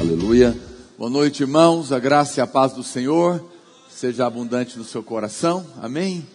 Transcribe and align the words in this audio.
Aleluia. 0.00 0.58
Boa 0.96 1.10
noite, 1.10 1.42
irmãos. 1.42 1.92
A 1.92 1.98
graça 1.98 2.40
e 2.40 2.42
a 2.42 2.46
paz 2.46 2.72
do 2.72 2.82
Senhor 2.82 3.46
seja 3.90 4.26
abundante 4.26 4.78
no 4.78 4.84
seu 4.84 5.02
coração. 5.02 5.66
Amém. 5.76 6.26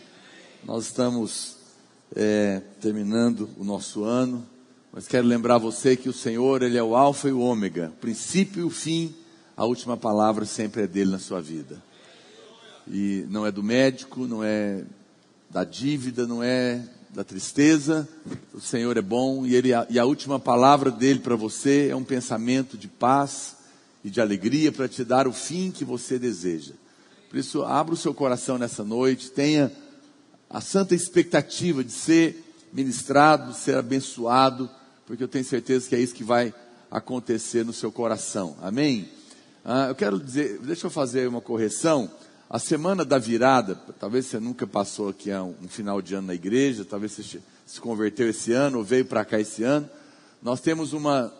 Nós 0.63 0.83
estamos 0.83 1.55
é, 2.15 2.61
terminando 2.79 3.49
o 3.57 3.63
nosso 3.63 4.03
ano, 4.03 4.45
mas 4.93 5.07
quero 5.07 5.25
lembrar 5.25 5.57
você 5.57 5.95
que 5.97 6.07
o 6.07 6.13
Senhor 6.13 6.61
ele 6.61 6.77
é 6.77 6.83
o 6.83 6.95
Alfa 6.95 7.27
e 7.27 7.31
o 7.31 7.39
Ômega, 7.39 7.91
o 7.95 7.99
princípio 7.99 8.61
e 8.61 8.63
o 8.63 8.69
fim. 8.69 9.15
A 9.57 9.65
última 9.65 9.97
palavra 9.97 10.45
sempre 10.45 10.83
é 10.83 10.87
dele 10.87 11.09
na 11.09 11.19
sua 11.19 11.41
vida. 11.41 11.81
E 12.87 13.25
não 13.29 13.47
é 13.47 13.51
do 13.51 13.63
médico, 13.63 14.27
não 14.27 14.43
é 14.43 14.83
da 15.49 15.63
dívida, 15.63 16.27
não 16.27 16.43
é 16.43 16.83
da 17.09 17.23
tristeza. 17.23 18.07
O 18.53 18.61
Senhor 18.61 18.95
é 18.95 19.01
bom 19.01 19.43
e, 19.43 19.55
ele, 19.55 19.69
e 19.89 19.97
a 19.97 20.05
última 20.05 20.39
palavra 20.39 20.91
dele 20.91 21.19
para 21.19 21.35
você 21.35 21.87
é 21.89 21.95
um 21.95 22.03
pensamento 22.03 22.77
de 22.77 22.87
paz 22.87 23.54
e 24.05 24.09
de 24.11 24.21
alegria 24.21 24.71
para 24.71 24.87
te 24.87 25.03
dar 25.03 25.27
o 25.27 25.33
fim 25.33 25.71
que 25.71 25.83
você 25.83 26.19
deseja. 26.19 26.73
Por 27.27 27.39
isso, 27.39 27.63
abra 27.63 27.95
o 27.95 27.97
seu 27.97 28.13
coração 28.13 28.55
nessa 28.55 28.83
noite, 28.83 29.31
tenha 29.31 29.71
a 30.47 30.61
santa 30.61 30.93
expectativa 30.93 31.83
de 31.83 31.91
ser 31.91 32.43
ministrado, 32.71 33.51
ser 33.55 33.75
abençoado, 33.75 34.69
porque 35.07 35.23
eu 35.23 35.27
tenho 35.27 35.43
certeza 35.43 35.89
que 35.89 35.95
é 35.95 35.99
isso 35.99 36.13
que 36.13 36.23
vai 36.23 36.53
acontecer 36.91 37.65
no 37.65 37.73
seu 37.73 37.91
coração. 37.91 38.55
Amém? 38.61 39.09
Ah, 39.65 39.87
eu 39.87 39.95
quero 39.95 40.19
dizer, 40.19 40.59
deixa 40.59 40.85
eu 40.85 40.91
fazer 40.91 41.27
uma 41.27 41.41
correção. 41.41 42.07
A 42.47 42.59
semana 42.59 43.03
da 43.03 43.17
virada, 43.17 43.73
talvez 43.99 44.27
você 44.27 44.39
nunca 44.39 44.67
passou 44.67 45.09
aqui 45.09 45.31
um 45.33 45.67
final 45.67 45.99
de 45.99 46.13
ano 46.13 46.27
na 46.27 46.35
igreja, 46.35 46.85
talvez 46.85 47.13
você 47.13 47.41
se 47.65 47.81
converteu 47.81 48.29
esse 48.29 48.51
ano 48.51 48.77
ou 48.77 48.83
veio 48.83 49.05
para 49.05 49.25
cá 49.25 49.39
esse 49.39 49.63
ano. 49.63 49.89
Nós 50.43 50.61
temos 50.61 50.93
uma, 50.93 51.33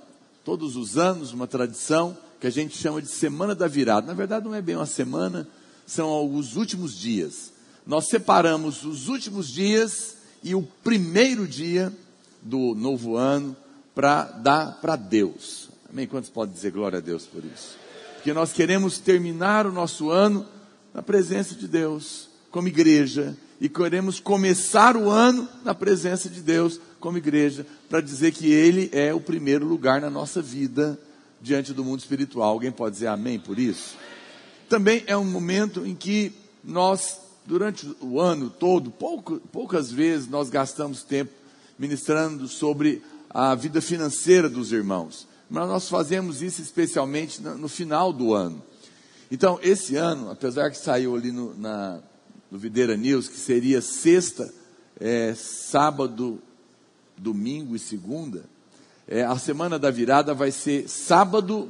todos 0.43 0.75
os 0.75 0.97
anos, 0.97 1.31
uma 1.31 1.45
tradição 1.45 2.24
que 2.45 2.49
a 2.49 2.51
gente 2.51 2.77
chama 2.77 3.01
de 3.01 3.07
Semana 3.07 3.55
da 3.55 3.67
Virada. 3.67 4.05
Na 4.05 4.13
verdade, 4.13 4.45
não 4.45 4.53
é 4.53 4.61
bem 4.61 4.75
uma 4.75 4.85
semana, 4.85 5.47
são 5.83 6.31
os 6.35 6.55
últimos 6.55 6.95
dias. 6.95 7.51
Nós 7.87 8.07
separamos 8.07 8.85
os 8.85 9.07
últimos 9.07 9.47
dias 9.51 10.17
e 10.43 10.53
o 10.53 10.61
primeiro 10.61 11.47
dia 11.47 11.91
do 12.43 12.75
novo 12.75 13.17
ano 13.17 13.55
para 13.95 14.25
dar 14.25 14.79
para 14.79 14.95
Deus. 14.95 15.69
Amém? 15.89 16.05
Quantos 16.05 16.29
podem 16.29 16.53
dizer 16.53 16.69
glória 16.69 16.99
a 16.99 17.01
Deus 17.01 17.23
por 17.25 17.43
isso? 17.43 17.77
Porque 18.13 18.31
nós 18.31 18.53
queremos 18.53 18.99
terminar 18.99 19.65
o 19.65 19.71
nosso 19.71 20.11
ano 20.11 20.45
na 20.93 21.01
presença 21.01 21.55
de 21.55 21.67
Deus, 21.67 22.29
como 22.51 22.67
igreja, 22.67 23.35
e 23.59 23.67
queremos 23.67 24.19
começar 24.19 24.95
o 24.95 25.09
ano 25.09 25.49
na 25.63 25.73
presença 25.73 26.29
de 26.29 26.41
Deus, 26.41 26.79
como 26.99 27.17
igreja, 27.17 27.65
para 27.89 28.01
dizer 28.01 28.33
que 28.33 28.53
Ele 28.53 28.87
é 28.93 29.11
o 29.15 29.19
primeiro 29.19 29.65
lugar 29.65 29.99
na 29.99 30.11
nossa 30.11 30.43
vida 30.43 30.99
diante 31.41 31.73
do 31.73 31.83
mundo 31.83 31.99
espiritual. 31.99 32.49
Alguém 32.49 32.71
pode 32.71 32.95
dizer 32.95 33.07
amém 33.07 33.39
por 33.39 33.59
isso? 33.59 33.95
Também 34.69 35.03
é 35.07 35.15
um 35.15 35.25
momento 35.25 35.85
em 35.85 35.93
que 35.93 36.33
nós, 36.63 37.19
durante 37.45 37.95
o 38.01 38.19
ano 38.19 38.49
todo, 38.49 38.89
pouco, 38.89 39.39
poucas 39.51 39.91
vezes 39.91 40.27
nós 40.27 40.49
gastamos 40.49 41.03
tempo 41.03 41.31
ministrando 41.77 42.47
sobre 42.47 43.01
a 43.29 43.53
vida 43.53 43.81
financeira 43.81 44.49
dos 44.49 44.71
irmãos, 44.71 45.27
mas 45.49 45.67
nós 45.67 45.89
fazemos 45.89 46.41
isso 46.41 46.61
especialmente 46.61 47.41
no 47.41 47.67
final 47.67 48.13
do 48.13 48.33
ano. 48.33 48.63
Então, 49.29 49.59
esse 49.61 49.95
ano, 49.95 50.31
apesar 50.31 50.69
que 50.71 50.77
saiu 50.77 51.15
ali 51.15 51.31
no, 51.31 51.53
na, 51.57 51.99
no 52.49 52.57
Videira 52.57 52.95
News, 52.95 53.27
que 53.27 53.37
seria 53.37 53.81
sexta, 53.81 54.51
é, 54.99 55.33
sábado, 55.35 56.41
domingo 57.17 57.75
e 57.75 57.79
segunda, 57.79 58.45
é, 59.07 59.23
a 59.23 59.37
semana 59.37 59.77
da 59.77 59.91
virada 59.91 60.33
vai 60.33 60.51
ser 60.51 60.87
sábado, 60.87 61.69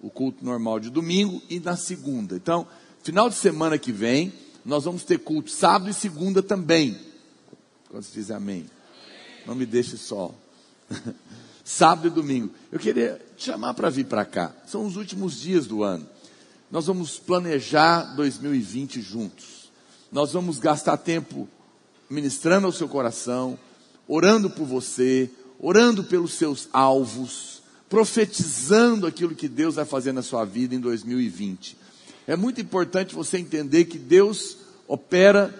o 0.00 0.10
culto 0.10 0.44
normal 0.44 0.80
de 0.80 0.90
domingo, 0.90 1.42
e 1.48 1.60
na 1.60 1.76
segunda. 1.76 2.36
Então, 2.36 2.66
final 3.02 3.28
de 3.28 3.36
semana 3.36 3.78
que 3.78 3.92
vem, 3.92 4.32
nós 4.64 4.84
vamos 4.84 5.04
ter 5.04 5.18
culto 5.18 5.50
sábado 5.50 5.90
e 5.90 5.94
segunda 5.94 6.42
também. 6.42 6.98
Quando 7.88 8.04
se 8.04 8.12
diz 8.12 8.30
amém? 8.30 8.66
Não 9.46 9.54
me 9.54 9.66
deixe 9.66 9.96
só. 9.96 10.34
sábado 11.64 12.08
e 12.08 12.10
domingo. 12.10 12.50
Eu 12.70 12.78
queria 12.78 13.20
te 13.36 13.44
chamar 13.44 13.74
para 13.74 13.90
vir 13.90 14.06
para 14.06 14.24
cá. 14.24 14.52
São 14.66 14.84
os 14.86 14.96
últimos 14.96 15.40
dias 15.40 15.66
do 15.66 15.82
ano 15.82 16.06
nós 16.72 16.86
vamos 16.86 17.18
planejar 17.18 18.16
2020 18.16 19.02
juntos. 19.02 19.70
Nós 20.10 20.32
vamos 20.32 20.58
gastar 20.58 20.96
tempo 20.96 21.46
ministrando 22.08 22.66
ao 22.66 22.72
seu 22.72 22.88
coração, 22.88 23.58
orando 24.08 24.48
por 24.48 24.64
você, 24.64 25.30
orando 25.62 26.02
pelos 26.02 26.34
seus 26.34 26.68
alvos, 26.72 27.62
profetizando 27.88 29.06
aquilo 29.06 29.34
que 29.34 29.48
Deus 29.48 29.76
vai 29.76 29.84
fazer 29.84 30.12
na 30.12 30.22
sua 30.22 30.44
vida 30.44 30.74
em 30.74 30.80
2020. 30.80 31.78
É 32.26 32.34
muito 32.34 32.60
importante 32.60 33.14
você 33.14 33.38
entender 33.38 33.84
que 33.84 33.98
Deus 33.98 34.56
opera 34.88 35.54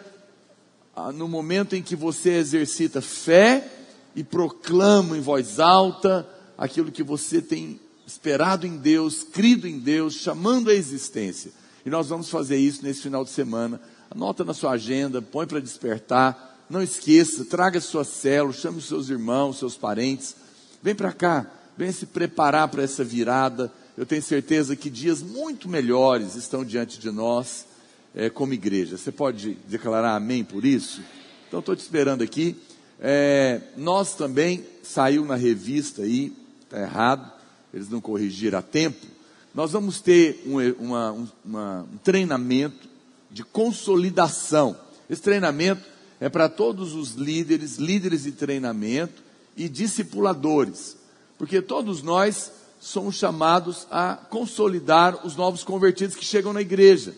ah, 0.95 1.13
no 1.13 1.29
momento 1.29 1.77
em 1.77 1.83
que 1.83 1.95
você 1.95 2.31
exercita 2.31 3.01
fé 3.01 3.67
e 4.15 4.25
proclama 4.25 5.17
em 5.17 5.21
voz 5.21 5.61
alta 5.61 6.29
aquilo 6.59 6.93
que 6.93 7.03
você 7.03 7.41
tem 7.41 7.81
esperado 8.07 8.67
em 8.67 8.77
Deus, 8.77 9.23
crido 9.23 9.67
em 9.67 9.79
Deus, 9.79 10.15
chamando 10.15 10.69
a 10.69 10.75
existência. 10.75 11.53
E 11.85 11.91
nós 11.91 12.09
vamos 12.09 12.29
fazer 12.29 12.57
isso 12.57 12.83
nesse 12.83 13.03
final 13.03 13.25
de 13.25 13.31
semana. 13.31 13.81
Anota 14.11 14.45
na 14.45 14.53
sua 14.53 14.73
agenda, 14.73 15.23
põe 15.23 15.47
para 15.47 15.61
despertar. 15.61 16.52
Não 16.73 16.83
esqueça, 16.83 17.45
traga 17.45 17.83
sua 17.83 18.03
célula, 18.03 18.55
chame 18.55 18.79
os 18.79 18.87
seus 18.87 19.11
irmãos, 19.11 19.59
seus 19.59 19.77
parentes. 19.77 20.35
Vem 20.83 20.95
para 20.95 21.13
cá, 21.13 21.47
vem 21.77 21.93
se 21.93 22.07
preparar 22.07 22.67
para 22.69 22.83
essa 22.83 23.05
virada. 23.05 23.71
Eu 23.95 24.07
tenho 24.07 24.23
certeza 24.23 24.75
que 24.75 24.89
dias 24.89 25.23
muito 25.23 25.69
melhores 25.69 26.35
estão 26.35 26.65
diante 26.65 26.99
de 26.99 27.11
nós 27.11 27.67
é, 28.15 28.31
como 28.31 28.55
igreja. 28.55 28.97
Você 28.97 29.13
pode 29.13 29.59
declarar 29.69 30.17
amém 30.17 30.43
por 30.43 30.65
isso? 30.65 31.03
Então 31.47 31.61
estou 31.61 31.77
te 31.77 31.81
esperando 31.81 32.23
aqui. 32.23 32.57
É, 32.99 33.61
nós 33.77 34.15
também 34.15 34.65
saiu 34.83 35.27
na 35.27 35.37
revista 35.37 36.01
aí, 36.01 36.33
está 36.65 36.81
errado 36.81 37.31
eles 37.75 37.91
não 37.91 38.01
corrigiram 38.01 38.59
a 38.59 38.63
tempo, 38.63 39.07
nós 39.55 39.73
vamos 39.73 40.01
ter 40.01 40.43
um, 40.47 40.59
uma, 40.85 41.29
uma, 41.45 41.87
um 41.93 41.97
treinamento 41.99 42.89
de 43.31 43.45
consolidação. 43.45 44.75
Esse 45.09 45.21
treinamento 45.21 45.92
é 46.23 46.29
para 46.29 46.49
todos 46.49 46.95
os 46.95 47.15
líderes, 47.15 47.79
líderes 47.79 48.23
de 48.23 48.31
treinamento 48.31 49.21
e 49.57 49.69
discipuladores, 49.69 50.97
porque 51.37 51.61
todos 51.61 52.01
nós 52.01 52.53
somos 52.79 53.17
chamados 53.17 53.89
a 53.91 54.15
consolidar 54.15 55.27
os 55.27 55.35
novos 55.35 55.65
convertidos 55.65 56.15
que 56.15 56.25
chegam 56.25 56.53
na 56.53 56.61
igreja. 56.61 57.13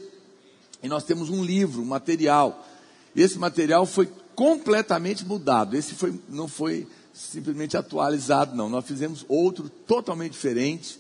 E 0.82 0.88
nós 0.88 1.04
temos 1.04 1.28
um 1.28 1.44
livro, 1.44 1.82
um 1.82 1.84
material. 1.84 2.66
Esse 3.14 3.38
material 3.38 3.84
foi 3.84 4.08
completamente 4.34 5.22
mudado. 5.22 5.76
Esse 5.76 5.94
foi, 5.94 6.18
não 6.26 6.48
foi 6.48 6.88
simplesmente 7.12 7.76
atualizado, 7.76 8.56
não. 8.56 8.70
Nós 8.70 8.86
fizemos 8.86 9.22
outro 9.28 9.68
totalmente 9.68 10.32
diferente, 10.32 10.98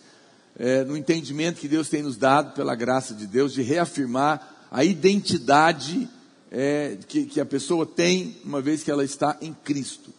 é, 0.58 0.84
no 0.84 0.94
entendimento 0.94 1.58
que 1.58 1.68
Deus 1.68 1.88
tem 1.88 2.02
nos 2.02 2.18
dado, 2.18 2.54
pela 2.54 2.74
graça 2.74 3.14
de 3.14 3.26
Deus, 3.26 3.54
de 3.54 3.62
reafirmar 3.62 4.66
a 4.70 4.84
identidade 4.84 6.06
é, 6.56 6.96
que, 7.08 7.26
que 7.26 7.40
a 7.40 7.44
pessoa 7.44 7.84
tem, 7.84 8.36
uma 8.44 8.60
vez 8.60 8.84
que 8.84 8.90
ela 8.90 9.04
está 9.04 9.36
em 9.42 9.52
Cristo. 9.52 10.10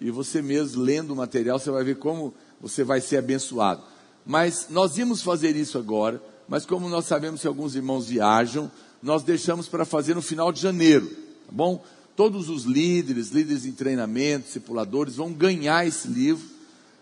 E 0.00 0.10
você 0.10 0.42
mesmo, 0.42 0.82
lendo 0.82 1.12
o 1.12 1.16
material, 1.16 1.56
você 1.56 1.70
vai 1.70 1.84
ver 1.84 1.98
como 1.98 2.34
você 2.60 2.82
vai 2.82 3.00
ser 3.00 3.18
abençoado. 3.18 3.80
Mas 4.26 4.66
nós 4.70 4.98
íamos 4.98 5.22
fazer 5.22 5.54
isso 5.54 5.78
agora, 5.78 6.20
mas 6.48 6.66
como 6.66 6.88
nós 6.88 7.04
sabemos 7.04 7.42
que 7.42 7.46
alguns 7.46 7.76
irmãos 7.76 8.08
viajam, 8.08 8.68
nós 9.00 9.22
deixamos 9.22 9.68
para 9.68 9.84
fazer 9.84 10.14
no 10.14 10.22
final 10.22 10.50
de 10.50 10.60
janeiro, 10.60 11.06
tá 11.06 11.52
bom? 11.52 11.84
Todos 12.16 12.48
os 12.48 12.64
líderes, 12.64 13.28
líderes 13.30 13.64
em 13.64 13.72
treinamento, 13.72 14.46
discipuladores, 14.46 15.14
vão 15.14 15.32
ganhar 15.32 15.86
esse 15.86 16.08
livro, 16.08 16.44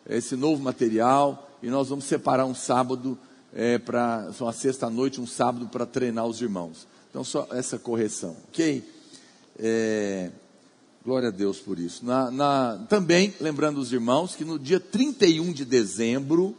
esse 0.07 0.37
novo 0.37 0.63
material, 0.63 1.51
e 1.63 1.71
nós 1.71 1.89
vamos 1.89 2.05
separar 2.05 2.45
um 2.45 2.55
sábado 2.55 3.17
é, 3.55 3.79
para, 3.79 4.31
uma 4.39 4.53
sexta-noite, 4.53 5.21
um 5.21 5.27
sábado 5.27 5.67
para 5.69 5.87
treinar 5.87 6.27
os 6.27 6.43
irmãos. 6.43 6.87
Então, 7.13 7.23
só 7.23 7.47
essa 7.53 7.79
correção, 7.79 8.35
ok? 8.49 8.83
É, 9.59 10.31
glória 11.05 11.29
a 11.29 11.33
Deus 11.33 11.59
por 11.59 11.79
isso. 11.79 12.05
Na, 12.05 12.31
na, 12.31 12.87
também, 12.89 13.35
lembrando 13.41 13.79
os 13.79 13.93
irmãos, 13.93 14.35
que 14.35 14.45
no 14.45 14.59
dia 14.59 14.81
31 14.81 15.53
de 15.53 15.65
dezembro, 15.65 16.57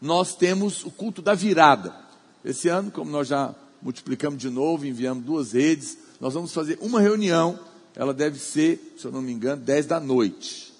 nós 0.00 0.34
temos 0.34 0.84
o 0.84 0.90
culto 0.90 1.20
da 1.20 1.34
virada. 1.34 1.94
Esse 2.44 2.68
ano, 2.68 2.90
como 2.90 3.10
nós 3.10 3.28
já 3.28 3.54
multiplicamos 3.82 4.38
de 4.38 4.50
novo, 4.50 4.86
enviamos 4.86 5.24
duas 5.24 5.52
redes, 5.52 5.98
nós 6.20 6.34
vamos 6.34 6.52
fazer 6.52 6.78
uma 6.80 7.00
reunião 7.00 7.58
ela 7.94 8.14
deve 8.14 8.38
ser, 8.38 8.94
se 8.96 9.04
eu 9.04 9.12
não 9.12 9.20
me 9.20 9.32
engano, 9.32 9.62
10 9.62 9.86
da 9.86 10.00
noite. 10.00 10.72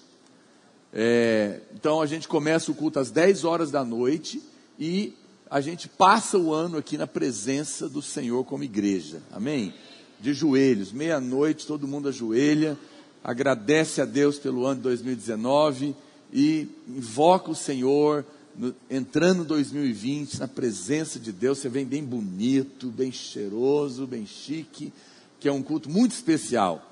É, 0.93 1.61
então 1.73 2.01
a 2.01 2.05
gente 2.05 2.27
começa 2.27 2.71
o 2.71 2.75
culto 2.75 2.99
às 2.99 3.11
10 3.11 3.43
horas 3.45 3.71
da 3.71 3.83
noite 3.83 4.41
e 4.79 5.13
a 5.49 5.61
gente 5.61 5.87
passa 5.87 6.37
o 6.37 6.53
ano 6.53 6.77
aqui 6.77 6.97
na 6.97 7.07
presença 7.07 7.87
do 7.89 8.01
Senhor 8.01 8.43
como 8.45 8.63
igreja. 8.63 9.21
Amém? 9.31 9.73
De 10.21 10.33
joelhos, 10.33 10.91
meia-noite, 10.91 11.65
todo 11.65 11.87
mundo 11.87 12.07
ajoelha, 12.07 12.77
agradece 13.23 14.01
a 14.01 14.05
Deus 14.05 14.37
pelo 14.37 14.67
ano 14.67 14.75
de 14.75 14.83
2019 14.83 15.95
e 16.31 16.67
invoca 16.87 17.49
o 17.49 17.55
Senhor, 17.55 18.23
no, 18.55 18.73
entrando 18.87 19.43
2020 19.43 20.39
na 20.39 20.47
presença 20.47 21.19
de 21.19 21.31
Deus, 21.31 21.57
você 21.57 21.69
vem 21.69 21.85
bem 21.85 22.03
bonito, 22.03 22.87
bem 22.87 23.11
cheiroso, 23.11 24.05
bem 24.05 24.27
chique, 24.27 24.93
que 25.39 25.49
é 25.49 25.51
um 25.51 25.63
culto 25.63 25.89
muito 25.89 26.11
especial. 26.11 26.87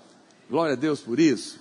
Glória 0.49 0.73
a 0.73 0.75
Deus 0.75 0.99
por 0.99 1.19
isso. 1.19 1.59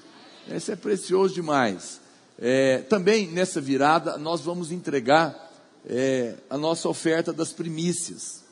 Esse 0.50 0.72
é 0.72 0.76
precioso 0.76 1.34
demais. 1.34 2.00
É, 2.38 2.78
também 2.78 3.26
nessa 3.26 3.60
virada 3.60 4.16
nós 4.16 4.40
vamos 4.40 4.72
entregar 4.72 5.52
é, 5.84 6.34
a 6.48 6.56
nossa 6.56 6.88
oferta 6.88 7.30
das 7.30 7.52
primícias, 7.52 8.42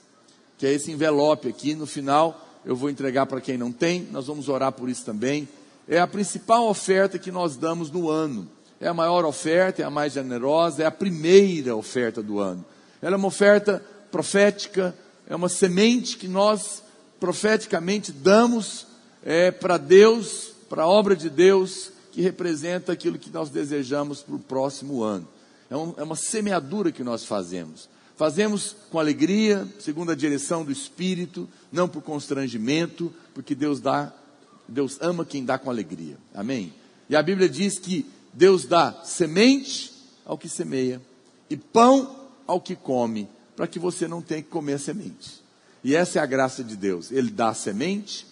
que 0.58 0.66
é 0.66 0.72
esse 0.74 0.92
envelope 0.92 1.48
aqui. 1.48 1.74
No 1.74 1.86
final 1.86 2.45
eu 2.66 2.76
vou 2.76 2.90
entregar 2.90 3.24
para 3.24 3.40
quem 3.40 3.56
não 3.56 3.72
tem. 3.72 4.06
Nós 4.10 4.26
vamos 4.26 4.48
orar 4.48 4.72
por 4.72 4.90
isso 4.90 5.04
também. 5.04 5.48
É 5.88 5.98
a 5.98 6.06
principal 6.06 6.68
oferta 6.68 7.18
que 7.18 7.30
nós 7.30 7.56
damos 7.56 7.90
no 7.90 8.10
ano 8.10 8.48
é 8.80 8.88
a 8.88 8.94
maior 8.94 9.24
oferta, 9.24 9.82
é 9.82 9.84
a 9.84 9.90
mais 9.90 10.12
generosa, 10.12 10.82
é 10.82 10.86
a 10.86 10.90
primeira 10.90 11.74
oferta 11.74 12.22
do 12.22 12.38
ano. 12.38 12.64
Ela 13.00 13.14
é 13.14 13.18
uma 13.18 13.28
oferta 13.28 13.82
profética, 14.10 14.94
é 15.26 15.34
uma 15.34 15.48
semente 15.48 16.16
que 16.16 16.28
nós 16.28 16.82
profeticamente 17.18 18.12
damos 18.12 18.86
é, 19.24 19.50
para 19.50 19.78
Deus, 19.78 20.52
para 20.68 20.82
a 20.82 20.88
obra 20.88 21.16
de 21.16 21.30
Deus, 21.30 21.90
que 22.12 22.20
representa 22.20 22.92
aquilo 22.92 23.18
que 23.18 23.30
nós 23.30 23.50
desejamos 23.50 24.22
para 24.22 24.34
o 24.34 24.38
próximo 24.38 25.02
ano. 25.02 25.26
É, 25.70 25.76
um, 25.76 25.94
é 25.96 26.02
uma 26.02 26.16
semeadura 26.16 26.92
que 26.92 27.02
nós 27.02 27.24
fazemos. 27.24 27.88
Fazemos 28.16 28.74
com 28.90 28.98
alegria, 28.98 29.68
segundo 29.78 30.10
a 30.10 30.14
direção 30.14 30.64
do 30.64 30.72
Espírito, 30.72 31.46
não 31.70 31.86
por 31.86 32.02
constrangimento, 32.02 33.12
porque 33.34 33.54
Deus 33.54 33.78
dá, 33.78 34.12
Deus 34.66 34.96
ama 35.00 35.24
quem 35.24 35.44
dá 35.44 35.58
com 35.58 35.68
alegria. 35.68 36.16
Amém? 36.34 36.72
E 37.10 37.14
a 37.14 37.22
Bíblia 37.22 37.48
diz 37.48 37.78
que 37.78 38.06
Deus 38.32 38.64
dá 38.64 39.02
semente 39.04 39.92
ao 40.24 40.38
que 40.38 40.48
semeia 40.48 41.00
e 41.50 41.56
pão 41.56 42.28
ao 42.46 42.60
que 42.60 42.74
come, 42.74 43.28
para 43.54 43.66
que 43.66 43.78
você 43.78 44.08
não 44.08 44.22
tenha 44.22 44.42
que 44.42 44.48
comer 44.48 44.74
a 44.74 44.78
semente. 44.78 45.42
E 45.84 45.94
essa 45.94 46.18
é 46.18 46.22
a 46.22 46.26
graça 46.26 46.64
de 46.64 46.76
Deus. 46.76 47.12
Ele 47.12 47.30
dá 47.30 47.50
a 47.50 47.54
semente 47.54 48.26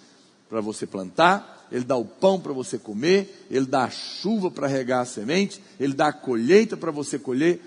para 0.49 0.61
você 0.61 0.87
plantar, 0.87 1.67
ele 1.71 1.85
dá 1.85 1.97
o 1.97 2.05
pão 2.05 2.41
para 2.41 2.53
você 2.53 2.79
comer, 2.79 3.47
ele 3.51 3.67
dá 3.67 3.85
a 3.85 3.91
chuva 3.91 4.51
para 4.51 4.67
regar 4.67 5.01
a 5.01 5.07
semente, 5.07 5.63
ele 5.79 5.93
dá 5.93 6.09
a 6.09 6.13
colheita 6.13 6.77
para 6.77 6.91
você 6.91 7.19
colher. 7.19 7.61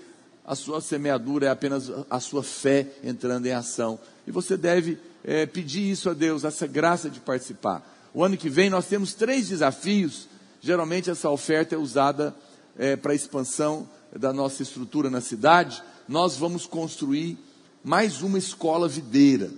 A 0.48 0.56
sua 0.56 0.80
semeadura 0.80 1.46
é 1.46 1.50
apenas 1.50 1.92
a 2.10 2.18
sua 2.18 2.42
fé 2.42 2.88
entrando 3.04 3.46
em 3.46 3.52
ação. 3.52 4.00
E 4.26 4.32
você 4.32 4.56
deve 4.56 4.98
é, 5.22 5.46
pedir 5.46 5.88
isso 5.88 6.10
a 6.10 6.14
Deus, 6.14 6.42
essa 6.42 6.66
graça 6.66 7.08
de 7.08 7.20
participar. 7.20 7.86
O 8.12 8.24
ano 8.24 8.36
que 8.36 8.48
vem 8.48 8.70
nós 8.70 8.86
temos 8.86 9.14
três 9.14 9.48
desafios 9.48 10.26
Geralmente 10.60 11.08
essa 11.08 11.30
oferta 11.30 11.74
é 11.74 11.78
usada 11.78 12.34
é, 12.76 12.96
para 12.96 13.12
a 13.12 13.14
expansão 13.14 13.88
da 14.14 14.32
nossa 14.32 14.62
estrutura 14.62 15.08
na 15.08 15.20
cidade. 15.20 15.82
Nós 16.08 16.36
vamos 16.36 16.66
construir 16.66 17.38
mais 17.84 18.22
uma 18.22 18.38
escola 18.38 18.88
videira. 18.88 19.50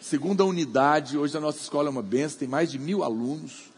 Segunda 0.00 0.44
unidade, 0.44 1.18
hoje 1.18 1.36
a 1.36 1.40
nossa 1.40 1.58
escola 1.58 1.88
é 1.88 1.90
uma 1.90 2.02
benção, 2.02 2.38
tem 2.38 2.48
mais 2.48 2.70
de 2.70 2.78
mil 2.78 3.02
alunos, 3.02 3.70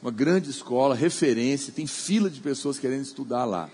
uma 0.00 0.10
grande 0.10 0.50
escola, 0.50 0.94
referência, 0.94 1.72
tem 1.72 1.86
fila 1.86 2.28
de 2.28 2.40
pessoas 2.40 2.78
querendo 2.78 3.02
estudar 3.02 3.44
lá. 3.44 3.70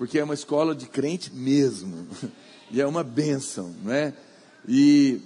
Porque 0.00 0.18
é 0.18 0.24
uma 0.24 0.32
escola 0.32 0.74
de 0.74 0.86
crente 0.86 1.30
mesmo. 1.30 2.06
E 2.72 2.80
é 2.80 2.86
uma 2.86 3.02
benção, 3.02 3.74
não 3.82 3.92
é? 3.92 4.14
E, 4.68 5.20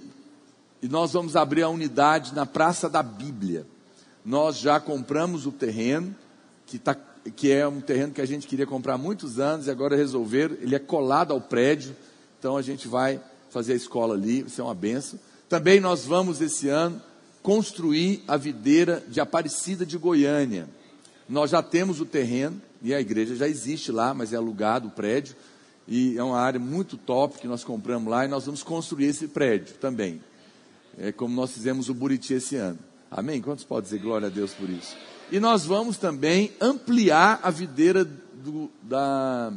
e 0.81 0.87
nós 0.87 1.13
vamos 1.13 1.35
abrir 1.35 1.61
a 1.61 1.69
unidade 1.69 2.33
na 2.33 2.43
Praça 2.43 2.89
da 2.89 3.03
Bíblia. 3.03 3.67
Nós 4.25 4.57
já 4.57 4.79
compramos 4.79 5.45
o 5.45 5.51
terreno, 5.51 6.15
que, 6.65 6.79
tá, 6.79 6.95
que 7.35 7.51
é 7.51 7.67
um 7.67 7.79
terreno 7.79 8.13
que 8.13 8.19
a 8.19 8.25
gente 8.25 8.47
queria 8.47 8.65
comprar 8.65 8.95
há 8.95 8.97
muitos 8.97 9.37
anos 9.39 9.67
e 9.67 9.69
agora 9.69 9.95
resolveram. 9.95 10.55
Ele 10.59 10.73
é 10.73 10.79
colado 10.79 11.33
ao 11.33 11.39
prédio, 11.39 11.95
então 12.39 12.57
a 12.57 12.63
gente 12.63 12.87
vai 12.87 13.21
fazer 13.51 13.73
a 13.73 13.75
escola 13.75 14.15
ali, 14.15 14.39
isso 14.39 14.59
é 14.59 14.63
uma 14.63 14.73
benção. 14.73 15.19
Também 15.47 15.79
nós 15.79 16.03
vamos 16.03 16.41
esse 16.41 16.67
ano 16.67 16.99
construir 17.43 18.23
a 18.27 18.37
videira 18.37 19.03
de 19.07 19.21
Aparecida 19.21 19.85
de 19.85 19.99
Goiânia. 19.99 20.67
Nós 21.29 21.51
já 21.51 21.61
temos 21.61 22.01
o 22.01 22.07
terreno 22.07 22.59
e 22.85 22.93
a 22.93 23.01
igreja 23.01 23.35
já 23.35 23.47
existe 23.47 23.91
lá, 23.91 24.13
mas 24.13 24.31
é 24.31 24.35
alugado 24.35 24.89
o 24.89 24.91
prédio 24.91 25.35
e 25.87 26.15
é 26.19 26.23
uma 26.23 26.39
área 26.39 26.59
muito 26.59 26.97
top 26.97 27.39
que 27.39 27.47
nós 27.47 27.63
compramos 27.63 28.07
lá 28.07 28.25
e 28.25 28.27
nós 28.27 28.45
vamos 28.45 28.61
construir 28.61 29.05
esse 29.05 29.27
prédio 29.27 29.73
também. 29.81 30.21
É 30.95 31.11
como 31.11 31.35
nós 31.35 31.49
fizemos 31.49 31.89
o 31.89 31.95
Buriti 31.95 32.35
esse 32.35 32.55
ano. 32.57 32.77
Amém? 33.09 33.41
Quantos 33.41 33.63
podem 33.63 33.85
dizer 33.85 33.97
glória 33.97 34.27
a 34.27 34.29
Deus 34.29 34.53
por 34.53 34.69
isso? 34.69 34.95
E 35.31 35.39
nós 35.39 35.65
vamos 35.65 35.97
também 35.97 36.51
ampliar 36.61 37.39
a 37.41 37.49
videira 37.49 38.05
do, 38.05 38.69
da, 38.83 39.51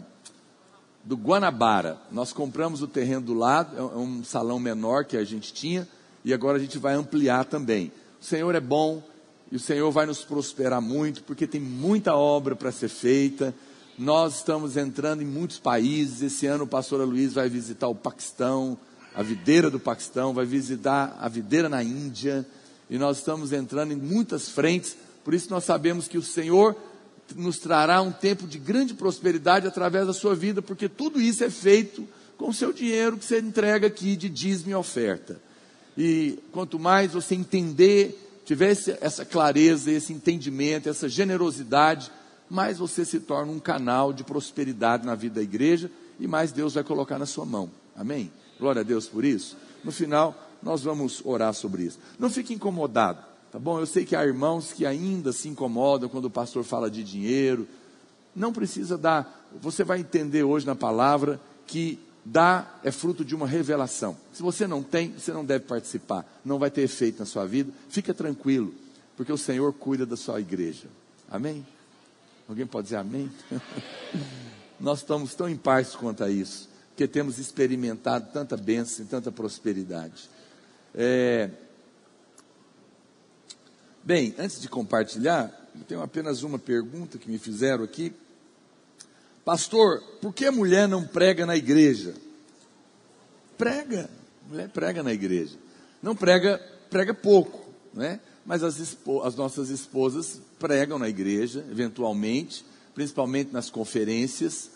do 1.04 1.14
Guanabara. 1.14 1.98
Nós 2.10 2.32
compramos 2.32 2.80
o 2.80 2.88
terreno 2.88 3.20
do 3.20 3.34
lado, 3.34 3.76
é 3.76 3.82
um 3.82 4.24
salão 4.24 4.58
menor 4.58 5.04
que 5.04 5.18
a 5.18 5.24
gente 5.24 5.52
tinha, 5.52 5.86
e 6.24 6.32
agora 6.32 6.56
a 6.56 6.60
gente 6.60 6.78
vai 6.78 6.94
ampliar 6.94 7.44
também. 7.44 7.92
O 8.18 8.24
Senhor 8.24 8.54
é 8.54 8.60
bom 8.60 9.02
e 9.50 9.56
o 9.56 9.60
Senhor 9.60 9.90
vai 9.90 10.06
nos 10.06 10.24
prosperar 10.24 10.80
muito, 10.80 11.22
porque 11.24 11.46
tem 11.46 11.60
muita 11.60 12.14
obra 12.14 12.54
para 12.54 12.70
ser 12.70 12.88
feita. 12.88 13.54
Nós 13.98 14.36
estamos 14.36 14.76
entrando 14.76 15.22
em 15.22 15.26
muitos 15.26 15.58
países. 15.58 16.22
Esse 16.22 16.46
ano 16.46 16.64
o 16.64 16.68
pastor 16.68 17.06
Luiz 17.06 17.32
vai 17.32 17.48
visitar 17.48 17.88
o 17.88 17.94
Paquistão, 17.94 18.78
a 19.14 19.22
videira 19.22 19.70
do 19.70 19.80
Paquistão, 19.80 20.34
vai 20.34 20.44
visitar 20.44 21.16
a 21.20 21.28
videira 21.28 21.68
na 21.68 21.82
Índia, 21.82 22.46
e 22.90 22.98
nós 22.98 23.18
estamos 23.18 23.52
entrando 23.52 23.92
em 23.92 23.96
muitas 23.96 24.48
frentes 24.48 24.96
por 25.28 25.34
isso 25.34 25.50
nós 25.50 25.64
sabemos 25.64 26.08
que 26.08 26.16
o 26.16 26.22
Senhor 26.22 26.74
nos 27.36 27.58
trará 27.58 28.00
um 28.00 28.10
tempo 28.10 28.46
de 28.46 28.58
grande 28.58 28.94
prosperidade 28.94 29.66
através 29.66 30.06
da 30.06 30.14
sua 30.14 30.34
vida, 30.34 30.62
porque 30.62 30.88
tudo 30.88 31.20
isso 31.20 31.44
é 31.44 31.50
feito 31.50 32.08
com 32.38 32.48
o 32.48 32.54
seu 32.54 32.72
dinheiro 32.72 33.18
que 33.18 33.26
você 33.26 33.38
entrega 33.38 33.88
aqui 33.88 34.16
de 34.16 34.26
dízimo 34.30 34.70
e 34.70 34.74
oferta. 34.74 35.38
E 35.98 36.38
quanto 36.50 36.78
mais 36.78 37.12
você 37.12 37.34
entender, 37.34 38.27
tiver 38.48 38.74
essa 39.02 39.26
clareza, 39.26 39.92
esse 39.92 40.10
entendimento, 40.10 40.88
essa 40.88 41.06
generosidade, 41.06 42.10
mais 42.48 42.78
você 42.78 43.04
se 43.04 43.20
torna 43.20 43.52
um 43.52 43.58
canal 43.58 44.10
de 44.10 44.24
prosperidade 44.24 45.04
na 45.04 45.14
vida 45.14 45.34
da 45.34 45.42
igreja 45.42 45.90
e 46.18 46.26
mais 46.26 46.50
Deus 46.50 46.72
vai 46.72 46.82
colocar 46.82 47.18
na 47.18 47.26
sua 47.26 47.44
mão. 47.44 47.70
Amém? 47.94 48.32
Glória 48.58 48.80
a 48.80 48.82
Deus 48.82 49.06
por 49.06 49.22
isso. 49.22 49.54
No 49.84 49.92
final, 49.92 50.34
nós 50.62 50.82
vamos 50.82 51.20
orar 51.26 51.52
sobre 51.52 51.82
isso. 51.82 51.98
Não 52.18 52.30
fique 52.30 52.54
incomodado. 52.54 53.22
Tá 53.52 53.58
bom? 53.58 53.78
Eu 53.78 53.84
sei 53.86 54.06
que 54.06 54.16
há 54.16 54.24
irmãos 54.24 54.72
que 54.72 54.86
ainda 54.86 55.30
se 55.30 55.46
incomodam 55.46 56.08
quando 56.08 56.24
o 56.24 56.30
pastor 56.30 56.64
fala 56.64 56.90
de 56.90 57.04
dinheiro. 57.04 57.68
Não 58.34 58.50
precisa 58.50 58.96
dar. 58.96 59.46
Você 59.60 59.84
vai 59.84 60.00
entender 60.00 60.42
hoje 60.42 60.64
na 60.64 60.74
palavra 60.74 61.38
que 61.66 61.98
dar 62.24 62.80
é 62.84 62.90
fruto 62.90 63.24
de 63.24 63.34
uma 63.34 63.46
revelação. 63.46 64.16
Se 64.32 64.42
você 64.42 64.66
não 64.66 64.82
tem, 64.82 65.12
você 65.12 65.32
não 65.32 65.44
deve 65.44 65.64
participar. 65.64 66.26
Não 66.44 66.58
vai 66.58 66.70
ter 66.70 66.82
efeito 66.82 67.20
na 67.20 67.26
sua 67.26 67.46
vida. 67.46 67.72
Fica 67.88 68.12
tranquilo, 68.12 68.74
porque 69.16 69.32
o 69.32 69.38
Senhor 69.38 69.72
cuida 69.72 70.04
da 70.04 70.16
sua 70.16 70.40
igreja. 70.40 70.86
Amém? 71.30 71.66
Alguém 72.48 72.66
pode 72.66 72.84
dizer 72.84 72.96
amém? 72.96 73.30
Nós 74.80 75.00
estamos 75.00 75.34
tão 75.34 75.48
em 75.48 75.56
paz 75.56 75.94
quanto 75.94 76.22
a 76.22 76.30
isso, 76.30 76.68
porque 76.90 77.06
temos 77.08 77.38
experimentado 77.38 78.30
tanta 78.32 78.56
bênção 78.56 79.04
e 79.04 79.08
tanta 79.08 79.32
prosperidade. 79.32 80.30
É, 80.94 81.50
Bem, 84.08 84.34
antes 84.38 84.58
de 84.58 84.70
compartilhar, 84.70 85.52
eu 85.74 85.84
tenho 85.84 86.00
apenas 86.00 86.42
uma 86.42 86.58
pergunta 86.58 87.18
que 87.18 87.30
me 87.30 87.38
fizeram 87.38 87.84
aqui. 87.84 88.10
Pastor, 89.48 90.02
por 90.20 90.34
que 90.34 90.44
a 90.44 90.52
mulher 90.52 90.86
não 90.86 91.06
prega 91.06 91.46
na 91.46 91.56
igreja? 91.56 92.14
Prega, 93.56 94.10
mulher 94.46 94.68
prega 94.68 95.02
na 95.02 95.10
igreja. 95.10 95.56
Não 96.02 96.14
prega, 96.14 96.60
prega 96.90 97.14
pouco, 97.14 97.58
né? 97.94 98.20
Mas 98.44 98.62
as, 98.62 98.78
as 99.24 99.36
nossas 99.36 99.70
esposas 99.70 100.38
pregam 100.58 100.98
na 100.98 101.08
igreja, 101.08 101.64
eventualmente, 101.70 102.62
principalmente 102.94 103.50
nas 103.50 103.70
conferências. 103.70 104.70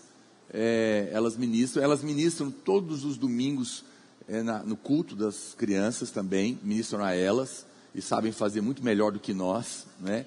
É, 0.51 1.11
elas 1.13 1.37
ministram, 1.37 1.83
elas 1.83 2.03
ministram 2.03 2.51
todos 2.51 3.05
os 3.05 3.19
domingos 3.19 3.85
é, 4.27 4.43
na, 4.43 4.63
no 4.63 4.75
culto 4.75 5.15
das 5.15 5.53
crianças 5.55 6.11
também, 6.11 6.59
ministram 6.63 7.05
a 7.05 7.13
elas 7.13 7.67
e 7.95 8.01
sabem 8.01 8.33
fazer 8.33 8.63
muito 8.63 8.83
melhor 8.83 9.13
do 9.13 9.21
que 9.21 9.35
nós, 9.35 9.85
né? 10.01 10.25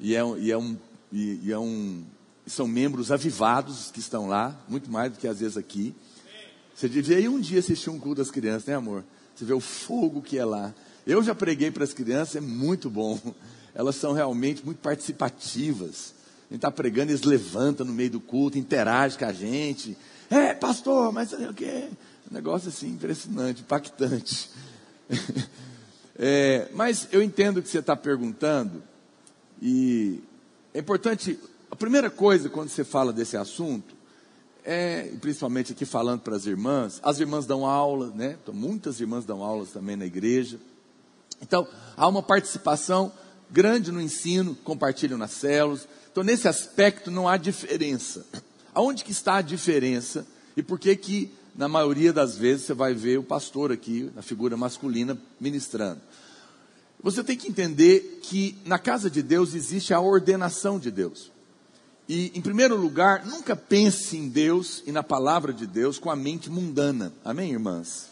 E, 0.00 0.16
é, 0.16 0.22
e, 0.38 0.50
é 0.50 0.58
um, 0.58 0.76
e, 1.12 1.40
e 1.44 1.52
é 1.52 1.58
um, 1.58 2.02
são 2.46 2.68
membros 2.68 3.10
avivados 3.10 3.90
que 3.90 3.98
estão 3.98 4.28
lá, 4.28 4.56
muito 4.68 4.90
mais 4.90 5.12
do 5.12 5.18
que 5.18 5.26
às 5.26 5.40
vezes 5.40 5.56
aqui. 5.56 5.94
Você 6.74 6.88
devia 6.88 7.18
ir 7.18 7.28
um 7.28 7.40
dia 7.40 7.58
assistir 7.58 7.90
um 7.90 7.98
culto 7.98 8.22
das 8.22 8.30
crianças, 8.30 8.66
né, 8.66 8.74
amor? 8.74 9.02
Você 9.34 9.44
vê 9.44 9.52
o 9.52 9.60
fogo 9.60 10.22
que 10.22 10.38
é 10.38 10.44
lá. 10.44 10.74
Eu 11.06 11.22
já 11.22 11.34
preguei 11.34 11.70
para 11.70 11.84
as 11.84 11.92
crianças, 11.92 12.36
é 12.36 12.40
muito 12.40 12.88
bom. 12.88 13.18
Elas 13.74 13.96
são 13.96 14.12
realmente 14.12 14.64
muito 14.64 14.78
participativas. 14.78 16.14
A 16.48 16.54
gente 16.54 16.58
está 16.58 16.70
pregando, 16.70 17.10
eles 17.10 17.22
levantam 17.22 17.84
no 17.84 17.92
meio 17.92 18.10
do 18.10 18.20
culto, 18.20 18.58
interagem 18.58 19.18
com 19.18 19.24
a 19.24 19.32
gente. 19.32 19.96
É, 20.30 20.54
pastor, 20.54 21.12
mas 21.12 21.32
o 21.32 21.54
quê? 21.54 21.88
Um 22.30 22.34
negócio 22.34 22.68
assim 22.68 22.90
impressionante, 22.90 23.62
impactante. 23.62 24.50
É, 26.18 26.68
mas 26.72 27.08
eu 27.12 27.22
entendo 27.22 27.58
o 27.58 27.62
que 27.62 27.68
você 27.68 27.78
está 27.78 27.94
perguntando, 27.94 28.82
e 29.60 30.22
é 30.72 30.78
importante. 30.78 31.38
A 31.70 31.76
primeira 31.76 32.10
coisa 32.10 32.48
quando 32.48 32.68
você 32.68 32.84
fala 32.84 33.12
desse 33.12 33.36
assunto 33.36 33.96
é, 34.66 35.12
principalmente 35.20 35.72
aqui 35.72 35.84
falando 35.84 36.22
para 36.22 36.34
as 36.34 36.44
irmãs, 36.44 36.98
as 37.00 37.20
irmãs 37.20 37.46
dão 37.46 37.64
aula, 37.64 38.10
né? 38.12 38.36
Então, 38.42 38.52
muitas 38.52 39.00
irmãs 39.00 39.24
dão 39.24 39.40
aulas 39.44 39.70
também 39.70 39.94
na 39.94 40.04
igreja. 40.04 40.58
Então, 41.40 41.68
há 41.96 42.08
uma 42.08 42.20
participação 42.20 43.12
grande 43.48 43.92
no 43.92 44.00
ensino, 44.00 44.56
compartilham 44.64 45.16
nas 45.16 45.30
células. 45.30 45.86
Então, 46.10 46.24
nesse 46.24 46.48
aspecto 46.48 47.12
não 47.12 47.28
há 47.28 47.36
diferença. 47.36 48.26
Aonde 48.74 49.04
que 49.04 49.12
está 49.12 49.36
a 49.36 49.42
diferença? 49.42 50.26
E 50.56 50.64
por 50.64 50.80
que 50.80 50.96
que, 50.96 51.30
na 51.54 51.68
maioria 51.68 52.12
das 52.12 52.36
vezes, 52.36 52.66
você 52.66 52.74
vai 52.74 52.92
ver 52.92 53.18
o 53.18 53.22
pastor 53.22 53.70
aqui, 53.70 54.10
na 54.16 54.22
figura 54.22 54.56
masculina, 54.56 55.16
ministrando? 55.40 56.00
Você 57.00 57.22
tem 57.22 57.36
que 57.36 57.48
entender 57.48 58.18
que 58.20 58.58
na 58.64 58.80
casa 58.80 59.08
de 59.08 59.22
Deus 59.22 59.54
existe 59.54 59.94
a 59.94 60.00
ordenação 60.00 60.76
de 60.76 60.90
Deus. 60.90 61.30
E, 62.08 62.30
em 62.34 62.40
primeiro 62.40 62.76
lugar, 62.76 63.26
nunca 63.26 63.56
pense 63.56 64.16
em 64.16 64.28
Deus 64.28 64.82
e 64.86 64.92
na 64.92 65.02
palavra 65.02 65.52
de 65.52 65.66
Deus 65.66 65.98
com 65.98 66.10
a 66.10 66.16
mente 66.16 66.48
mundana. 66.48 67.12
Amém, 67.24 67.50
irmãs? 67.50 68.08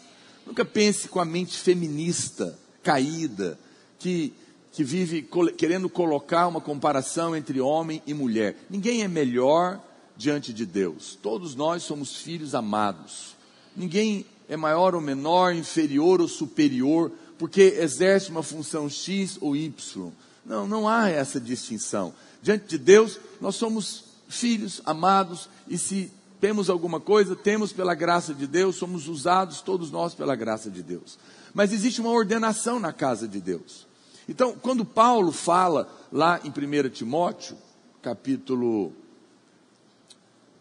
Nunca 0.46 0.64
pense 0.64 1.08
com 1.08 1.20
a 1.20 1.24
mente 1.24 1.56
feminista, 1.56 2.58
caída, 2.82 3.58
que, 3.98 4.32
que 4.72 4.82
vive 4.82 5.28
querendo 5.56 5.88
colocar 5.88 6.48
uma 6.48 6.60
comparação 6.60 7.36
entre 7.36 7.60
homem 7.60 8.02
e 8.06 8.12
mulher. 8.12 8.56
Ninguém 8.68 9.02
é 9.02 9.08
melhor 9.08 9.80
diante 10.16 10.52
de 10.52 10.66
Deus. 10.66 11.16
Todos 11.22 11.54
nós 11.54 11.84
somos 11.84 12.16
filhos 12.16 12.54
amados. 12.54 13.34
Ninguém 13.76 14.26
é 14.48 14.56
maior 14.56 14.94
ou 14.94 15.00
menor, 15.00 15.54
inferior 15.54 16.20
ou 16.20 16.28
superior, 16.28 17.12
porque 17.38 17.76
exerce 17.78 18.30
uma 18.30 18.42
função 18.42 18.88
X 18.88 19.38
ou 19.40 19.56
Y. 19.56 20.12
Não, 20.44 20.66
não 20.66 20.88
há 20.88 21.08
essa 21.08 21.40
distinção. 21.40 22.12
Diante 22.42 22.66
de 22.66 22.78
Deus, 22.78 23.18
nós 23.40 23.56
somos 23.56 24.04
filhos 24.28 24.80
amados 24.84 25.48
e 25.68 25.78
se 25.78 26.10
temos 26.40 26.68
alguma 26.68 27.00
coisa, 27.00 27.34
temos 27.34 27.72
pela 27.72 27.94
graça 27.94 28.34
de 28.34 28.46
Deus, 28.46 28.76
somos 28.76 29.08
usados 29.08 29.62
todos 29.62 29.90
nós 29.90 30.14
pela 30.14 30.36
graça 30.36 30.70
de 30.70 30.82
Deus. 30.82 31.18
Mas 31.54 31.72
existe 31.72 32.00
uma 32.00 32.10
ordenação 32.10 32.78
na 32.78 32.92
casa 32.92 33.26
de 33.26 33.40
Deus. 33.40 33.86
Então, 34.28 34.54
quando 34.56 34.84
Paulo 34.84 35.32
fala 35.32 35.88
lá 36.12 36.40
em 36.44 36.50
1 36.50 36.90
Timóteo, 36.90 37.56
capítulo, 38.02 38.92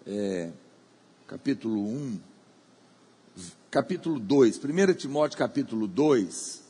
é, 0.06 0.52
capítulo 1.28 1.82
1, 1.82 2.20
capítulo 3.72 4.20
2, 4.20 4.58
1 4.58 4.94
Timóteo 4.94 5.38
capítulo 5.38 5.88
2, 5.88 6.64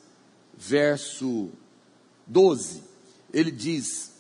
verso 0.58 1.50
12, 2.26 2.82
ele 3.34 3.52
diz: 3.52 4.13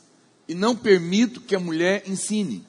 e 0.53 0.55
não 0.55 0.75
permito 0.75 1.41
que 1.41 1.55
a 1.55 1.59
mulher 1.59 2.03
ensine, 2.05 2.63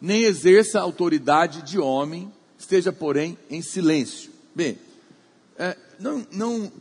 nem 0.00 0.22
exerça 0.22 0.78
a 0.78 0.82
autoridade 0.82 1.60
de 1.60 1.78
homem, 1.78 2.32
esteja, 2.58 2.90
porém, 2.90 3.36
em 3.50 3.60
silêncio. 3.60 4.32
Bem, 4.54 4.78
é, 5.58 5.76
não, 6.00 6.26
não, 6.32 6.72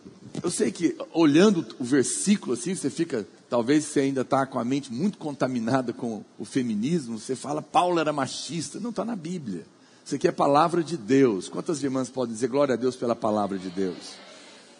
eu 0.41 0.50
sei 0.50 0.71
que 0.71 0.95
olhando 1.12 1.65
o 1.77 1.83
versículo 1.83 2.53
assim, 2.53 2.74
você 2.74 2.89
fica, 2.89 3.27
talvez 3.50 3.83
você 3.83 4.00
ainda 4.00 4.21
está 4.21 4.45
com 4.45 4.57
a 4.57 4.63
mente 4.63 4.93
muito 4.93 5.17
contaminada 5.17 5.91
com 5.91 6.24
o 6.39 6.45
feminismo, 6.45 7.19
você 7.19 7.36
fala, 7.36 7.62
Paulo 7.62 8.00
era 8.00 8.13
machista. 8.13 8.79
Não 8.79 8.91
está 8.91 9.03
na 9.03 9.17
Bíblia. 9.17 9.65
Isso 10.05 10.15
aqui 10.15 10.25
é 10.25 10.31
palavra 10.31 10.81
de 10.81 10.95
Deus. 10.95 11.50
Quantas 11.50 11.83
irmãs 11.83 12.10
podem 12.10 12.33
dizer 12.33 12.48
glória 12.48 12.75
a 12.75 12.77
Deus 12.77 12.95
pela 12.95 13.15
palavra 13.15 13.57
de 13.57 13.69
Deus? 13.69 14.13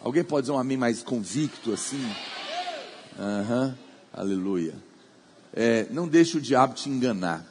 Alguém 0.00 0.24
pode 0.24 0.44
dizer 0.44 0.52
um 0.52 0.58
amém 0.58 0.78
mais 0.78 1.02
convicto 1.02 1.70
assim? 1.70 2.02
Aham, 3.18 3.66
uhum. 3.66 3.74
aleluia 4.10 4.91
é, 5.54 5.86
não 5.90 6.08
deixe 6.08 6.36
o 6.36 6.40
diabo 6.40 6.74
te 6.74 6.88
enganar, 6.88 7.46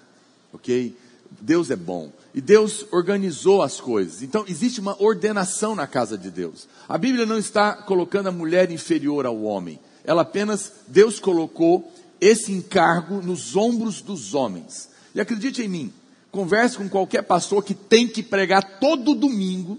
ok? 0.54 0.96
Deus 1.40 1.70
é 1.70 1.76
bom. 1.76 2.12
E 2.34 2.42
Deus 2.42 2.86
organizou 2.92 3.62
as 3.62 3.80
coisas. 3.80 4.22
Então, 4.22 4.46
existe 4.48 4.80
uma 4.80 5.02
ordenação 5.02 5.76
na 5.76 5.86
casa 5.86 6.18
de 6.18 6.32
Deus. 6.32 6.68
A 6.88 6.98
Bíblia 6.98 7.26
não 7.26 7.38
está 7.38 7.74
colocando 7.74 8.28
a 8.28 8.32
mulher 8.32 8.72
inferior 8.72 9.26
ao 9.26 9.44
homem. 9.44 9.80
Ela 10.04 10.22
apenas, 10.22 10.72
Deus 10.88 11.20
colocou 11.20 11.92
esse 12.20 12.52
encargo 12.52 13.22
nos 13.22 13.56
ombros 13.56 14.02
dos 14.02 14.34
homens. 14.34 14.90
E 15.14 15.20
acredite 15.20 15.62
em 15.62 15.68
mim, 15.68 15.94
converse 16.32 16.78
com 16.78 16.88
qualquer 16.88 17.24
pastor 17.24 17.64
que 17.64 17.74
tem 17.74 18.08
que 18.08 18.24
pregar 18.24 18.80
todo 18.80 19.16
domingo, 19.16 19.78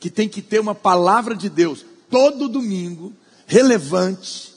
que 0.00 0.10
tem 0.10 0.28
que 0.28 0.42
ter 0.42 0.60
uma 0.60 0.74
palavra 0.74 1.36
de 1.36 1.48
Deus 1.48 1.84
todo 2.10 2.48
domingo, 2.48 3.12
relevante, 3.46 4.51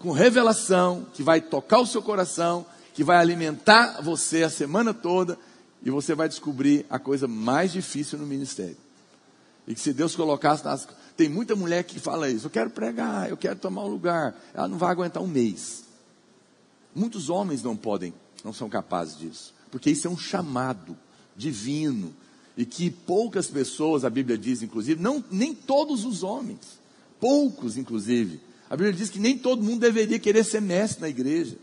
com 0.00 0.12
revelação, 0.12 1.06
que 1.12 1.22
vai 1.22 1.42
tocar 1.42 1.78
o 1.78 1.86
seu 1.86 2.02
coração, 2.02 2.64
que 2.94 3.04
vai 3.04 3.18
alimentar 3.18 4.00
você 4.00 4.42
a 4.42 4.50
semana 4.50 4.92
toda, 4.94 5.38
e 5.82 5.90
você 5.90 6.14
vai 6.14 6.26
descobrir 6.26 6.86
a 6.88 6.98
coisa 6.98 7.28
mais 7.28 7.70
difícil 7.70 8.18
no 8.18 8.26
ministério. 8.26 8.78
E 9.68 9.74
que 9.74 9.80
se 9.80 9.92
Deus 9.92 10.16
colocasse 10.16 10.64
nas. 10.64 10.88
Tem 11.16 11.28
muita 11.28 11.54
mulher 11.54 11.84
que 11.84 12.00
fala 12.00 12.30
isso, 12.30 12.46
eu 12.46 12.50
quero 12.50 12.70
pregar, 12.70 13.28
eu 13.28 13.36
quero 13.36 13.58
tomar 13.58 13.84
um 13.84 13.88
lugar. 13.88 14.34
Ela 14.54 14.66
não 14.66 14.78
vai 14.78 14.90
aguentar 14.90 15.22
um 15.22 15.26
mês. 15.26 15.84
Muitos 16.94 17.28
homens 17.28 17.62
não 17.62 17.76
podem, 17.76 18.14
não 18.42 18.54
são 18.54 18.70
capazes 18.70 19.18
disso. 19.18 19.54
Porque 19.70 19.90
isso 19.90 20.08
é 20.08 20.10
um 20.10 20.16
chamado 20.16 20.96
divino. 21.36 22.14
E 22.56 22.64
que 22.64 22.90
poucas 22.90 23.48
pessoas, 23.48 24.02
a 24.02 24.10
Bíblia 24.10 24.38
diz, 24.38 24.62
inclusive, 24.62 25.00
não, 25.00 25.22
nem 25.30 25.54
todos 25.54 26.06
os 26.06 26.22
homens, 26.22 26.80
poucos, 27.20 27.76
inclusive, 27.76 28.40
a 28.70 28.76
Bíblia 28.76 28.92
diz 28.92 29.10
que 29.10 29.18
nem 29.18 29.36
todo 29.36 29.64
mundo 29.64 29.80
deveria 29.80 30.20
querer 30.20 30.44
ser 30.44 30.62
mestre 30.62 31.00
na 31.00 31.08
igreja, 31.08 31.56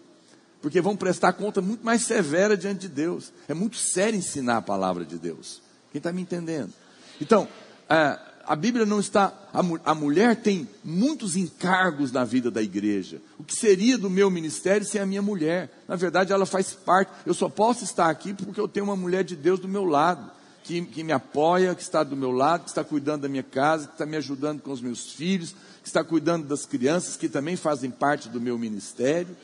porque 0.61 0.81
vão 0.81 0.97
prestar 0.97 1.31
conta 1.31 1.61
muito 1.61 1.85
mais 1.85 2.01
severa 2.01 2.57
diante 2.57 2.81
de 2.81 2.89
Deus. 2.89 3.31
É 3.47 3.53
muito 3.53 3.77
sério 3.77 4.19
ensinar 4.19 4.57
a 4.57 4.61
palavra 4.61 5.05
de 5.05 5.17
Deus. 5.17 5.61
Quem 5.89 5.99
está 5.99 6.11
me 6.11 6.21
entendendo? 6.21 6.73
Então, 7.21 7.47
a, 7.89 8.19
a 8.45 8.55
Bíblia 8.57 8.85
não 8.85 8.99
está. 8.99 9.33
A, 9.53 9.61
a 9.89 9.95
mulher 9.95 10.35
tem 10.35 10.67
muitos 10.83 11.37
encargos 11.37 12.11
na 12.11 12.25
vida 12.25 12.51
da 12.51 12.61
igreja. 12.61 13.21
O 13.39 13.43
que 13.43 13.55
seria 13.55 13.97
do 13.97 14.09
meu 14.09 14.29
ministério 14.29 14.85
sem 14.85 14.99
a 14.99 15.05
minha 15.05 15.21
mulher? 15.21 15.83
Na 15.87 15.95
verdade, 15.95 16.33
ela 16.33 16.45
faz 16.45 16.73
parte. 16.73 17.09
Eu 17.25 17.33
só 17.33 17.47
posso 17.47 17.85
estar 17.85 18.09
aqui 18.09 18.33
porque 18.33 18.59
eu 18.59 18.67
tenho 18.67 18.85
uma 18.85 18.97
mulher 18.97 19.23
de 19.23 19.35
Deus 19.35 19.61
do 19.61 19.67
meu 19.67 19.85
lado 19.85 20.29
que, 20.67 20.81
que 20.81 21.01
me 21.01 21.13
apoia, 21.13 21.73
que 21.73 21.81
está 21.81 22.03
do 22.03 22.17
meu 22.17 22.31
lado, 22.31 22.63
que 22.63 22.69
está 22.69 22.83
cuidando 22.83 23.21
da 23.21 23.29
minha 23.29 23.41
casa, 23.41 23.87
que 23.87 23.93
está 23.93 24.05
me 24.05 24.17
ajudando 24.17 24.61
com 24.61 24.71
os 24.71 24.81
meus 24.81 25.13
filhos, 25.13 25.55
está 25.87 26.03
cuidando 26.03 26.45
das 26.47 26.65
crianças, 26.65 27.17
que 27.17 27.27
também 27.27 27.55
fazem 27.55 27.89
parte 27.89 28.29
do 28.29 28.39
meu 28.39 28.57
ministério, 28.57 29.35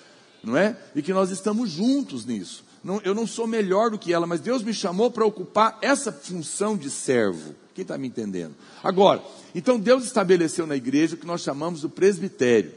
não 0.43 0.57
é? 0.57 0.77
E 0.95 1.01
que 1.01 1.13
nós 1.13 1.31
estamos 1.31 1.69
juntos 1.69 2.25
nisso. 2.25 2.63
Não, 2.83 2.99
eu 3.03 3.15
não 3.15 3.25
sou 3.25 3.47
melhor 3.47 3.89
do 3.89 3.97
que 3.97 4.11
ela, 4.11 4.27
mas 4.27 4.41
Deus 4.41 4.61
me 4.61 4.73
chamou 4.73 5.09
para 5.09 5.25
ocupar 5.25 5.77
essa 5.81 6.11
função 6.11 6.75
de 6.75 6.89
servo. 6.89 7.55
Quem 7.73 7.83
está 7.83 7.97
me 7.97 8.07
entendendo? 8.07 8.53
Agora, 8.83 9.23
então 9.55 9.79
Deus 9.79 10.03
estabeleceu 10.03 10.67
na 10.67 10.75
igreja 10.75 11.15
o 11.15 11.17
que 11.17 11.25
nós 11.25 11.41
chamamos 11.41 11.81
do 11.81 11.89
presbitério, 11.89 12.73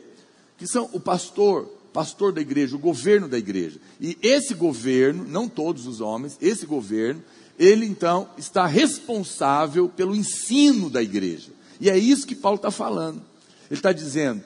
que 0.56 0.66
são 0.66 0.88
o 0.92 1.00
pastor, 1.00 1.66
pastor 1.92 2.32
da 2.32 2.40
igreja, 2.40 2.76
o 2.76 2.78
governo 2.78 3.28
da 3.28 3.36
igreja. 3.36 3.80
E 4.00 4.16
esse 4.22 4.54
governo, 4.54 5.24
não 5.24 5.48
todos 5.48 5.86
os 5.86 6.00
homens, 6.00 6.38
esse 6.40 6.64
governo, 6.66 7.22
ele 7.58 7.84
então 7.84 8.28
está 8.38 8.64
responsável 8.66 9.88
pelo 9.88 10.14
ensino 10.14 10.88
da 10.88 11.02
igreja. 11.02 11.50
E 11.80 11.90
é 11.90 11.98
isso 11.98 12.26
que 12.26 12.34
Paulo 12.34 12.56
está 12.56 12.70
falando. 12.70 13.20
Ele 13.70 13.78
está 13.78 13.92
dizendo: 13.92 14.42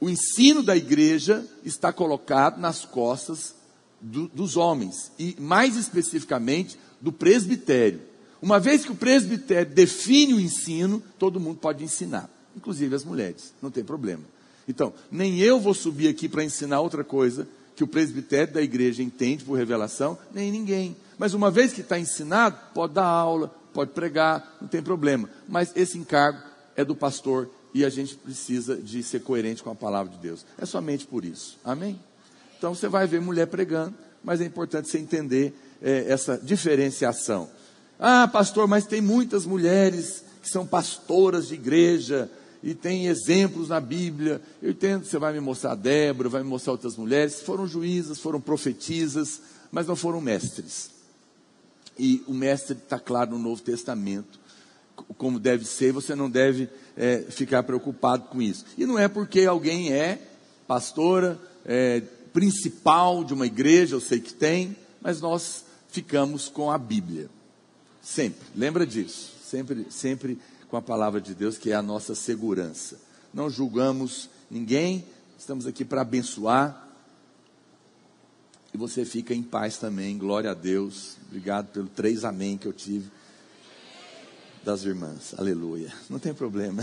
o 0.00 0.10
ensino 0.10 0.62
da 0.62 0.76
igreja 0.76 1.44
está 1.64 1.92
colocado 1.92 2.58
nas 2.58 2.84
costas 2.84 3.54
do, 4.00 4.28
dos 4.28 4.56
homens, 4.56 5.10
e 5.18 5.36
mais 5.38 5.76
especificamente 5.76 6.78
do 7.00 7.12
presbitério. 7.12 8.00
Uma 8.40 8.60
vez 8.60 8.84
que 8.84 8.92
o 8.92 8.96
presbitério 8.96 9.72
define 9.72 10.34
o 10.34 10.40
ensino, 10.40 11.02
todo 11.18 11.40
mundo 11.40 11.58
pode 11.58 11.82
ensinar, 11.82 12.28
inclusive 12.54 12.94
as 12.94 13.04
mulheres, 13.04 13.54
não 13.62 13.70
tem 13.70 13.82
problema. 13.82 14.22
Então, 14.68 14.92
nem 15.10 15.38
eu 15.38 15.58
vou 15.58 15.74
subir 15.74 16.08
aqui 16.08 16.28
para 16.28 16.44
ensinar 16.44 16.80
outra 16.80 17.02
coisa 17.02 17.48
que 17.74 17.82
o 17.82 17.88
presbitério 17.88 18.52
da 18.52 18.62
igreja 18.62 19.02
entende 19.02 19.44
por 19.44 19.54
revelação, 19.54 20.18
nem 20.32 20.50
ninguém. 20.50 20.96
Mas 21.18 21.34
uma 21.34 21.50
vez 21.50 21.72
que 21.72 21.80
está 21.80 21.98
ensinado, 21.98 22.58
pode 22.72 22.94
dar 22.94 23.06
aula, 23.06 23.48
pode 23.72 23.92
pregar, 23.92 24.56
não 24.60 24.68
tem 24.68 24.82
problema. 24.82 25.28
Mas 25.48 25.72
esse 25.74 25.98
encargo 25.98 26.38
é 26.76 26.84
do 26.84 26.94
pastor 26.94 27.48
e 27.74 27.84
a 27.84 27.90
gente 27.90 28.14
precisa 28.14 28.76
de 28.76 29.02
ser 29.02 29.20
coerente 29.20 29.62
com 29.62 29.70
a 29.70 29.74
palavra 29.74 30.12
de 30.12 30.18
Deus. 30.18 30.46
É 30.56 30.64
somente 30.64 31.04
por 31.04 31.24
isso. 31.24 31.58
Amém? 31.64 31.98
Então 32.56 32.72
você 32.72 32.86
vai 32.86 33.04
ver 33.06 33.20
mulher 33.20 33.48
pregando, 33.48 33.92
mas 34.22 34.40
é 34.40 34.44
importante 34.44 34.88
você 34.88 34.98
entender 34.98 35.52
é, 35.82 36.06
essa 36.08 36.38
diferenciação. 36.38 37.50
Ah, 37.98 38.28
pastor, 38.28 38.68
mas 38.68 38.86
tem 38.86 39.00
muitas 39.00 39.44
mulheres 39.44 40.24
que 40.40 40.48
são 40.48 40.64
pastoras 40.64 41.48
de 41.48 41.54
igreja 41.54 42.30
e 42.62 42.74
tem 42.74 43.06
exemplos 43.06 43.68
na 43.68 43.80
Bíblia. 43.80 44.40
Eu 44.62 44.70
entendo, 44.70 45.04
você 45.04 45.18
vai 45.18 45.32
me 45.32 45.40
mostrar 45.40 45.74
Débora, 45.74 46.28
vai 46.28 46.42
me 46.42 46.48
mostrar 46.48 46.72
outras 46.72 46.96
mulheres, 46.96 47.42
foram 47.42 47.66
juízas, 47.66 48.20
foram 48.20 48.40
profetisas, 48.40 49.40
mas 49.72 49.86
não 49.86 49.96
foram 49.96 50.20
mestres. 50.20 50.90
E 51.98 52.22
o 52.26 52.32
mestre 52.32 52.76
está 52.76 52.98
claro 52.98 53.32
no 53.32 53.38
Novo 53.38 53.62
Testamento, 53.62 54.38
como 55.18 55.38
deve 55.38 55.64
ser, 55.64 55.92
você 55.92 56.14
não 56.14 56.30
deve 56.30 56.68
é, 56.96 57.18
ficar 57.30 57.62
preocupado 57.62 58.24
com 58.24 58.40
isso. 58.40 58.64
E 58.76 58.86
não 58.86 58.98
é 58.98 59.08
porque 59.08 59.44
alguém 59.44 59.92
é 59.92 60.20
pastora, 60.66 61.38
é, 61.64 62.00
principal 62.32 63.24
de 63.24 63.34
uma 63.34 63.46
igreja, 63.46 63.96
eu 63.96 64.00
sei 64.00 64.20
que 64.20 64.32
tem, 64.32 64.76
mas 65.00 65.20
nós 65.20 65.64
ficamos 65.88 66.48
com 66.48 66.70
a 66.70 66.78
Bíblia. 66.78 67.28
Sempre, 68.02 68.46
lembra 68.54 68.86
disso. 68.86 69.32
Sempre, 69.42 69.86
sempre 69.90 70.38
com 70.68 70.76
a 70.76 70.82
palavra 70.82 71.20
de 71.20 71.34
Deus, 71.34 71.56
que 71.56 71.70
é 71.70 71.74
a 71.74 71.82
nossa 71.82 72.14
segurança. 72.14 72.98
Não 73.32 73.48
julgamos 73.48 74.28
ninguém, 74.50 75.04
estamos 75.38 75.66
aqui 75.66 75.84
para 75.84 76.00
abençoar. 76.00 76.88
E 78.72 78.76
você 78.76 79.04
fica 79.04 79.32
em 79.32 79.42
paz 79.42 79.78
também, 79.78 80.18
glória 80.18 80.50
a 80.50 80.54
Deus. 80.54 81.16
Obrigado 81.28 81.68
pelo 81.68 81.86
três 81.86 82.24
amém 82.24 82.58
que 82.58 82.66
eu 82.66 82.72
tive 82.72 83.08
das 84.64 84.84
irmãs. 84.84 85.34
Aleluia. 85.36 85.92
Não 86.08 86.18
tem 86.18 86.32
problema. 86.32 86.82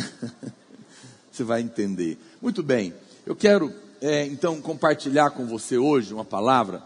Você 1.31 1.43
vai 1.43 1.61
entender. 1.61 2.17
Muito 2.39 2.61
bem. 2.61 2.93
Eu 3.25 3.35
quero 3.35 3.73
é, 3.99 4.25
então 4.25 4.61
compartilhar 4.61 5.31
com 5.31 5.47
você 5.47 5.77
hoje 5.77 6.13
uma 6.13 6.25
palavra. 6.25 6.83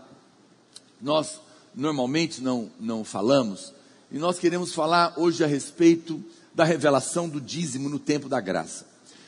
Nós 1.01 1.39
normalmente 1.75 2.41
não, 2.41 2.71
não 2.79 3.03
falamos, 3.03 3.73
e 4.11 4.17
nós 4.17 4.39
queremos 4.39 4.73
falar 4.73 5.13
hoje 5.17 5.43
a 5.43 5.47
respeito 5.47 6.23
da 6.53 6.63
revelação 6.63 7.27
do 7.27 7.41
dízimo 7.41 7.89
no 7.89 7.99
tempo 7.99 8.29
da 8.29 8.39
graça. 8.39 8.85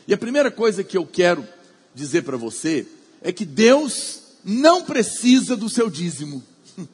E 0.07 0.13
a 0.13 0.17
primeira 0.17 0.49
coisa 0.49 0.83
que 0.83 0.97
eu 0.97 1.05
quero 1.05 1.45
dizer 1.93 2.23
para 2.23 2.37
você 2.37 2.87
é 3.21 3.33
que 3.33 3.45
Deus 3.45 4.21
não 4.45 4.83
precisa 4.83 5.57
do 5.57 5.67
seu 5.67 5.89
dízimo. 5.89 6.41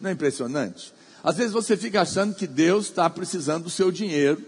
Não 0.00 0.10
é 0.10 0.12
impressionante? 0.12 0.92
Às 1.26 1.38
vezes 1.38 1.52
você 1.52 1.76
fica 1.76 2.02
achando 2.02 2.36
que 2.36 2.46
Deus 2.46 2.84
está 2.84 3.10
precisando 3.10 3.64
do 3.64 3.70
seu 3.70 3.90
dinheiro, 3.90 4.40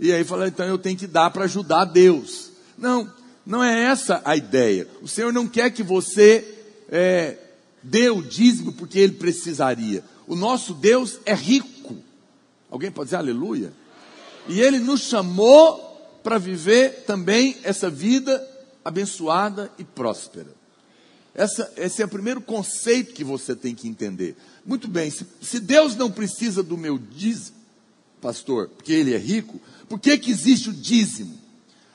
e 0.00 0.10
aí 0.10 0.24
fala, 0.24 0.48
então 0.48 0.64
eu 0.64 0.78
tenho 0.78 0.96
que 0.96 1.06
dar 1.06 1.28
para 1.28 1.44
ajudar 1.44 1.84
Deus. 1.84 2.50
Não, 2.78 3.12
não 3.44 3.62
é 3.62 3.84
essa 3.84 4.22
a 4.24 4.34
ideia. 4.34 4.88
O 5.02 5.06
Senhor 5.06 5.34
não 5.34 5.46
quer 5.46 5.70
que 5.70 5.82
você 5.82 6.62
é, 6.88 7.36
dê 7.82 8.08
o 8.08 8.22
dízimo 8.22 8.72
porque 8.72 8.98
Ele 8.98 9.12
precisaria. 9.12 10.02
O 10.26 10.34
nosso 10.34 10.72
Deus 10.72 11.18
é 11.26 11.34
rico. 11.34 11.94
Alguém 12.70 12.90
pode 12.90 13.08
dizer 13.08 13.16
aleluia? 13.16 13.70
E 14.48 14.62
Ele 14.62 14.78
nos 14.78 15.02
chamou 15.02 15.78
para 16.22 16.38
viver 16.38 17.04
também 17.06 17.58
essa 17.62 17.90
vida 17.90 18.42
abençoada 18.82 19.70
e 19.78 19.84
próspera. 19.84 20.48
Essa, 21.34 21.70
esse 21.76 22.00
é 22.00 22.06
o 22.06 22.08
primeiro 22.08 22.40
conceito 22.40 23.12
que 23.12 23.24
você 23.24 23.54
tem 23.54 23.74
que 23.74 23.86
entender. 23.86 24.36
Muito 24.66 24.88
bem, 24.88 25.10
se, 25.10 25.26
se 25.42 25.60
Deus 25.60 25.94
não 25.94 26.10
precisa 26.10 26.62
do 26.62 26.76
meu 26.76 26.98
dízimo, 26.98 27.56
pastor, 28.20 28.68
porque 28.68 28.92
Ele 28.92 29.14
é 29.14 29.18
rico, 29.18 29.60
por 29.88 30.00
que, 30.00 30.16
que 30.16 30.30
existe 30.30 30.70
o 30.70 30.72
dízimo? 30.72 31.38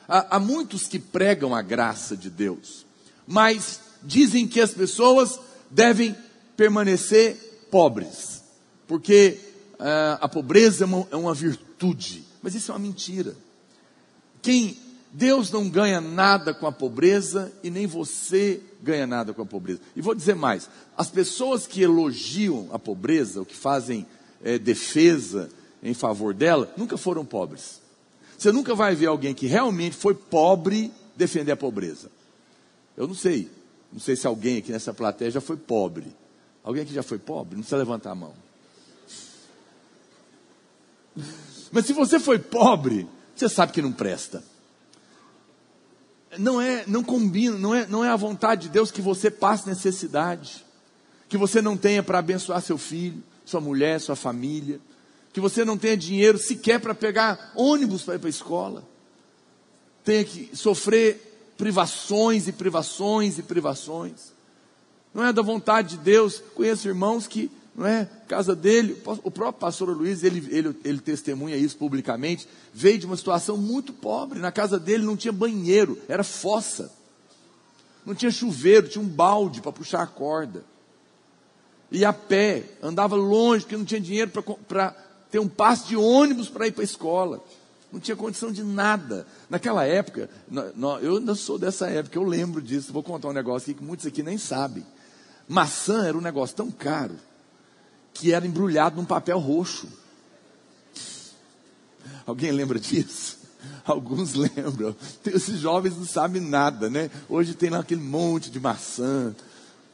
Há, 0.08 0.38
há 0.38 0.40
muitos 0.40 0.88
que 0.88 1.00
pregam 1.00 1.56
a 1.56 1.62
graça 1.62 2.16
de 2.16 2.30
Deus, 2.30 2.86
mas 3.28 3.80
dizem 4.04 4.48
que 4.48 4.62
as 4.62 4.72
pessoas 4.72 5.40
devem 5.70 6.16
permanecer 6.56 7.36
pobres, 7.72 8.44
porque 8.88 9.40
uh, 9.74 10.20
a 10.22 10.28
pobreza 10.28 10.84
é 10.84 10.88
uma, 10.88 11.08
é 11.12 11.16
uma 11.16 11.34
virtude, 11.34 12.24
mas 12.42 12.56
isso 12.56 12.72
é 12.72 12.76
uma 12.76 12.80
mentira. 12.80 13.36
Quem 14.42 14.78
Deus 15.12 15.52
não 15.52 15.68
ganha 15.68 16.00
nada 16.00 16.54
com 16.54 16.68
a 16.68 16.72
pobreza 16.72 17.52
e 17.64 17.70
nem 17.70 17.88
você 17.88 18.62
ganha 18.82 19.08
nada 19.08 19.34
com 19.34 19.42
a 19.42 19.46
pobreza. 19.46 19.82
E 19.96 20.02
vou 20.02 20.14
dizer 20.14 20.36
mais: 20.36 20.70
as 20.96 21.10
pessoas 21.10 21.66
que 21.66 21.82
elogiam 21.82 22.70
a 22.72 22.78
pobreza, 22.78 23.40
ou 23.40 23.46
que 23.46 23.56
fazem 23.56 24.06
é, 24.44 24.60
defesa 24.60 25.50
em 25.82 25.94
favor 25.94 26.34
dela, 26.34 26.72
nunca 26.78 26.98
foram 26.98 27.26
pobres. 27.26 27.82
Você 28.38 28.52
nunca 28.52 28.76
vai 28.76 28.96
ver 28.96 29.08
alguém 29.08 29.34
que 29.34 29.48
realmente 29.48 29.96
foi 29.96 30.14
pobre 30.14 30.92
defender 31.16 31.52
a 31.52 31.58
pobreza. 31.58 32.10
Eu 32.96 33.08
não 33.08 33.16
sei. 33.16 33.50
Não 33.92 34.00
sei 34.00 34.16
se 34.16 34.28
alguém 34.28 34.58
aqui 34.58 34.72
nessa 34.72 34.94
plateia 34.94 35.32
já 35.32 35.42
foi 35.42 35.58
pobre. 35.58 36.06
Alguém 36.64 36.84
aqui 36.84 36.94
já 36.94 37.02
foi 37.04 37.18
pobre? 37.18 37.56
Não 37.56 37.62
precisa 37.62 37.78
levantar 37.78 38.12
a 38.12 38.16
mão. 38.16 38.34
Mas 41.72 41.86
se 41.86 41.94
você 41.94 42.20
foi 42.20 42.38
pobre, 42.38 43.08
você 43.36 43.50
sabe 43.50 43.74
que 43.74 43.82
não 43.82 43.92
presta. 43.92 44.44
Não 46.38 46.62
é, 46.62 46.84
não 46.88 47.04
combina, 47.04 47.58
não 47.58 47.74
é, 47.74 47.88
não 47.88 48.06
é 48.06 48.10
a 48.10 48.16
vontade 48.16 48.64
de 48.64 48.70
Deus 48.70 48.92
que 48.92 49.02
você 49.02 49.32
passe 49.32 49.68
necessidade, 49.68 50.66
que 51.28 51.38
você 51.38 51.62
não 51.62 51.76
tenha 51.76 52.04
para 52.04 52.20
abençoar 52.20 52.62
seu 52.62 52.78
filho, 52.78 53.24
sua 53.46 53.60
mulher, 53.60 54.00
sua 54.00 54.16
família, 54.16 54.80
que 55.34 55.40
você 55.40 55.66
não 55.66 55.78
tenha 55.78 55.98
dinheiro 55.98 56.38
sequer 56.38 56.80
para 56.80 56.94
pegar 56.94 57.52
ônibus 57.56 58.04
para 58.04 58.16
ir 58.16 58.20
para 58.20 58.28
a 58.28 58.30
escola, 58.30 58.84
tenha 60.04 60.24
que 60.24 60.50
sofrer 60.56 61.54
privações 61.58 62.48
e 62.48 62.52
privações 62.52 63.38
e 63.38 63.44
privações. 63.44 64.34
Não 65.14 65.26
é 65.26 65.34
da 65.34 65.42
vontade 65.42 65.98
de 65.98 65.98
Deus. 65.98 66.42
Conheço 66.56 66.88
irmãos 66.88 67.28
que, 67.28 67.52
não 67.80 67.88
é, 67.88 68.10
casa 68.28 68.54
dele, 68.54 69.02
o 69.24 69.32
próprio 69.32 69.54
pastor 69.54 69.88
Luiz, 69.96 70.22
ele, 70.22 70.46
ele, 70.54 70.78
ele 70.84 71.00
testemunha 71.00 71.56
isso 71.56 71.78
publicamente, 71.78 72.46
veio 72.74 73.00
de 73.00 73.06
uma 73.06 73.16
situação 73.16 73.56
muito 73.56 73.94
pobre. 73.94 74.38
Na 74.38 74.52
casa 74.52 74.78
dele 74.78 75.06
não 75.06 75.16
tinha 75.16 75.32
banheiro, 75.32 75.98
era 76.10 76.22
fossa. 76.22 76.92
Não 78.06 78.14
tinha 78.14 78.30
chuveiro, 78.30 78.90
tinha 78.90 79.02
um 79.02 79.08
balde 79.08 79.62
para 79.62 79.72
puxar 79.72 80.02
a 80.02 80.08
corda. 80.08 80.62
E 81.90 82.04
a 82.04 82.12
pé, 82.12 82.66
andava 82.84 83.16
longe, 83.16 83.64
porque 83.64 83.78
não 83.78 83.86
tinha 83.86 84.02
dinheiro 84.02 84.30
para 84.68 84.94
ter 85.32 85.40
um 85.40 85.48
passe 85.48 85.88
de 85.88 85.96
ônibus 85.96 86.50
para 86.50 86.68
ir 86.68 86.74
para 86.74 86.82
a 86.82 86.84
escola. 86.84 87.42
Não 87.94 88.00
tinha 88.02 88.18
condição 88.18 88.52
de 88.52 88.62
nada. 88.62 89.26
Naquela 89.50 89.86
época, 89.86 90.30
eu 91.02 91.16
ainda 91.16 91.34
sou 91.34 91.58
dessa 91.58 91.88
época, 91.88 92.20
eu 92.20 92.24
lembro 92.24 92.62
disso. 92.62 92.92
Vou 92.92 93.02
contar 93.02 93.30
um 93.30 93.34
negócio 93.34 93.72
aqui 93.72 93.80
que 93.80 93.86
muitos 93.86 94.06
aqui 94.06 94.22
nem 94.22 94.38
sabem. 94.38 94.86
Maçã 95.48 96.06
era 96.06 96.18
um 96.18 96.22
negócio 96.22 96.58
tão 96.58 96.70
caro 96.70 97.16
que 98.14 98.34
era 98.34 98.46
embrulhado 98.46 98.98
num 98.98 99.06
papel 99.06 99.40
roxo. 99.40 99.88
Alguém 102.26 102.52
lembra 102.52 102.80
disso? 102.80 103.40
Alguns 103.86 104.34
lembram. 104.36 104.96
Esses 105.26 105.60
jovens 105.60 105.98
não 105.98 106.06
sabem 106.06 106.42
nada, 106.42 106.90
né? 106.90 107.10
Hoje 107.28 107.54
tem 107.54 107.74
aquele 107.74 108.02
monte 108.02 108.50
de 108.50 108.60
maçã 108.60 109.36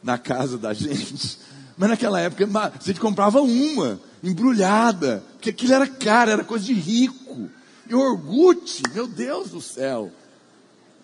na 0.04 0.18
casa 0.18 0.58
da 0.58 0.74
gente. 0.74 1.40
Mas 1.78 1.90
naquela 1.90 2.20
época 2.20 2.48
a 2.54 2.72
gente 2.84 3.00
comprava 3.00 3.42
uma, 3.42 4.00
embrulhada, 4.24 5.24
porque 5.34 5.50
aquilo 5.50 5.74
era 5.74 5.88
caro, 5.88 6.32
era 6.32 6.44
coisa 6.44 6.66
de 6.66 6.74
rico. 6.74 7.50
E 7.88 7.94
orgute, 7.94 8.82
meu 8.94 9.08
Deus 9.08 9.50
do 9.50 9.62
céu, 9.62 10.12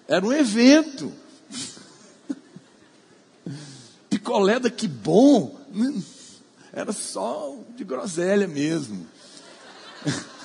era 0.08 0.26
um 0.26 0.32
evento. 0.32 1.12
Picolé 4.10 4.60
da 4.60 4.70
que 4.70 4.88
bom, 4.88 5.60
era 6.74 6.92
só 6.92 7.58
de 7.76 7.84
groselha 7.84 8.48
mesmo. 8.48 9.06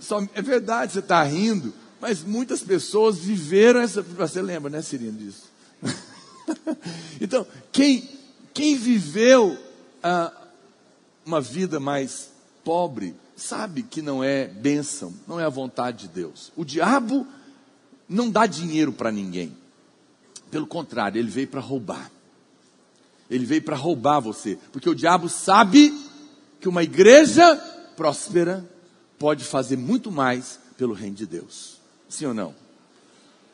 Só, 0.00 0.20
é 0.34 0.42
verdade, 0.42 0.94
você 0.94 0.98
está 0.98 1.22
rindo, 1.22 1.72
mas 2.00 2.24
muitas 2.24 2.60
pessoas 2.60 3.18
viveram 3.18 3.78
essa. 3.78 4.02
Você 4.02 4.42
lembra, 4.42 4.68
né, 4.68 4.82
Cirino, 4.82 5.16
disso? 5.16 5.44
então, 7.20 7.46
quem 7.70 8.08
quem 8.52 8.76
viveu 8.76 9.56
ah, 10.02 10.32
uma 11.24 11.40
vida 11.40 11.80
mais 11.80 12.30
pobre 12.64 13.14
sabe 13.34 13.82
que 13.82 14.02
não 14.02 14.22
é 14.22 14.46
bênção, 14.46 15.12
não 15.26 15.40
é 15.40 15.44
a 15.44 15.48
vontade 15.48 16.06
de 16.06 16.14
Deus. 16.14 16.52
O 16.56 16.64
diabo 16.64 17.26
não 18.08 18.30
dá 18.30 18.46
dinheiro 18.46 18.92
para 18.92 19.10
ninguém. 19.10 19.56
Pelo 20.50 20.66
contrário, 20.66 21.18
ele 21.18 21.30
veio 21.30 21.48
para 21.48 21.60
roubar. 21.60 22.10
Ele 23.32 23.46
veio 23.46 23.62
para 23.62 23.74
roubar 23.74 24.20
você, 24.20 24.58
porque 24.70 24.90
o 24.90 24.94
diabo 24.94 25.26
sabe 25.26 25.90
que 26.60 26.68
uma 26.68 26.82
igreja 26.82 27.56
próspera 27.96 28.62
pode 29.18 29.42
fazer 29.42 29.78
muito 29.78 30.12
mais 30.12 30.60
pelo 30.76 30.92
reino 30.92 31.16
de 31.16 31.24
Deus. 31.24 31.80
Sim 32.10 32.26
ou 32.26 32.34
não? 32.34 32.54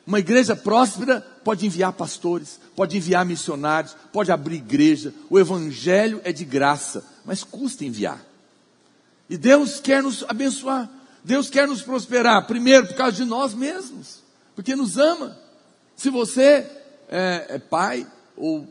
Uma 0.05 0.19
igreja 0.19 0.57
próspera 0.57 1.21
pode 1.45 1.65
enviar 1.65 1.93
pastores, 1.93 2.59
pode 2.75 2.97
enviar 2.97 3.25
missionários, 3.25 3.95
pode 4.13 4.33
abrir 4.33 4.57
igreja. 4.57 5.15
O 5.31 5.39
evangelho 5.39 6.21
é 6.25 6.33
de 6.33 6.45
graça, 6.45 7.05
mas 7.25 7.45
custa 7.45 7.85
enviar. 7.85 8.21
E 9.31 9.37
Deus 9.37 9.79
quer 9.79 10.03
nos 10.03 10.25
abençoar. 10.27 10.91
Deus 11.23 11.49
quer 11.49 11.69
nos 11.69 11.83
prosperar, 11.83 12.47
primeiro 12.49 12.89
por 12.89 12.97
causa 12.97 13.17
de 13.17 13.25
nós 13.25 13.55
mesmos, 13.55 14.25
porque 14.57 14.75
nos 14.75 14.97
ama. 14.99 15.39
Se 15.95 16.11
você 16.11 16.67
é, 17.09 17.47
é 17.51 17.59
pai, 17.59 18.07
ou 18.37 18.67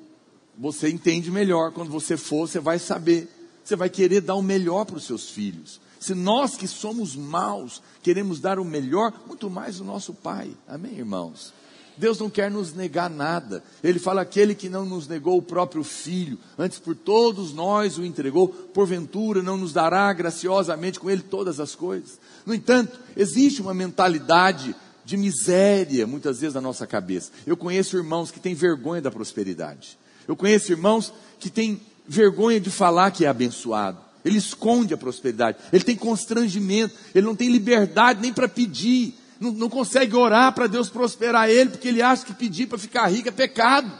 você 0.58 0.90
entende 0.90 1.30
melhor, 1.30 1.72
quando 1.72 1.92
você 1.92 2.18
for, 2.18 2.48
você 2.48 2.60
vai 2.60 2.80
saber. 2.80 3.30
Você 3.64 3.76
vai 3.76 3.90
querer 3.90 4.22
dar 4.22 4.36
o 4.36 4.42
melhor 4.42 4.86
para 4.86 4.96
os 4.96 5.04
seus 5.04 5.30
filhos. 5.30 5.80
Se 6.00 6.14
nós 6.14 6.56
que 6.56 6.68
somos 6.68 7.16
maus 7.16 7.82
queremos 8.02 8.40
dar 8.40 8.60
o 8.60 8.66
melhor, 8.66 9.14
muito 9.28 9.50
mais 9.50 9.80
o 9.80 9.84
nosso 9.84 10.14
Pai. 10.14 10.52
Amém, 10.68 10.98
irmãos? 10.98 11.54
Deus 11.98 12.20
não 12.20 12.30
quer 12.30 12.50
nos 12.50 12.74
negar 12.74 13.10
nada. 13.10 13.64
Ele 13.84 14.00
fala: 14.00 14.22
aquele 14.22 14.56
que 14.56 14.70
não 14.70 14.86
nos 14.86 15.08
negou 15.08 15.38
o 15.38 15.42
próprio 15.42 15.84
Filho, 15.84 16.38
antes 16.58 16.80
por 16.80 16.96
todos 16.96 17.54
nós 17.54 17.98
o 17.98 18.06
entregou, 18.06 18.48
porventura 18.48 19.42
não 19.42 19.58
nos 19.58 19.74
dará 19.74 20.12
graciosamente 20.14 21.00
com 21.00 21.10
ele 21.10 21.24
todas 21.24 21.60
as 21.60 21.76
coisas. 21.76 22.20
No 22.46 22.54
entanto, 22.54 22.98
existe 23.16 23.62
uma 23.62 23.74
mentalidade 23.74 24.76
de 25.04 25.18
miséria 25.18 26.06
muitas 26.06 26.40
vezes 26.40 26.54
na 26.54 26.62
nossa 26.62 26.86
cabeça. 26.86 27.32
Eu 27.46 27.58
conheço 27.58 27.98
irmãos 27.98 28.30
que 28.30 28.40
têm 28.40 28.54
vergonha 28.54 29.02
da 29.02 29.12
prosperidade. 29.12 29.98
Eu 30.28 30.36
conheço 30.36 30.72
irmãos 30.72 31.14
que 31.40 31.50
têm 31.50 31.80
vergonha 32.08 32.60
de 32.60 32.70
falar 32.70 33.12
que 33.12 33.26
é 33.26 33.28
abençoado. 33.28 33.98
Ele 34.24 34.38
esconde 34.38 34.94
a 34.94 34.98
prosperidade. 34.98 35.58
Ele 35.72 35.84
tem 35.84 35.96
constrangimento. 35.96 36.96
Ele 37.16 37.26
não 37.26 37.36
tem 37.36 37.50
liberdade 37.50 38.22
nem 38.22 38.34
para 38.34 38.48
pedir. 38.48 39.16
Não, 39.40 39.52
não 39.52 39.70
consegue 39.70 40.16
orar 40.16 40.54
para 40.54 40.68
Deus 40.68 40.90
prosperar 40.90 41.50
ele, 41.50 41.70
porque 41.70 41.88
ele 41.88 42.02
acha 42.02 42.26
que 42.26 42.34
pedir 42.34 42.68
para 42.68 42.78
ficar 42.78 43.08
rico 43.08 43.30
é 43.30 43.32
pecado. 43.32 43.92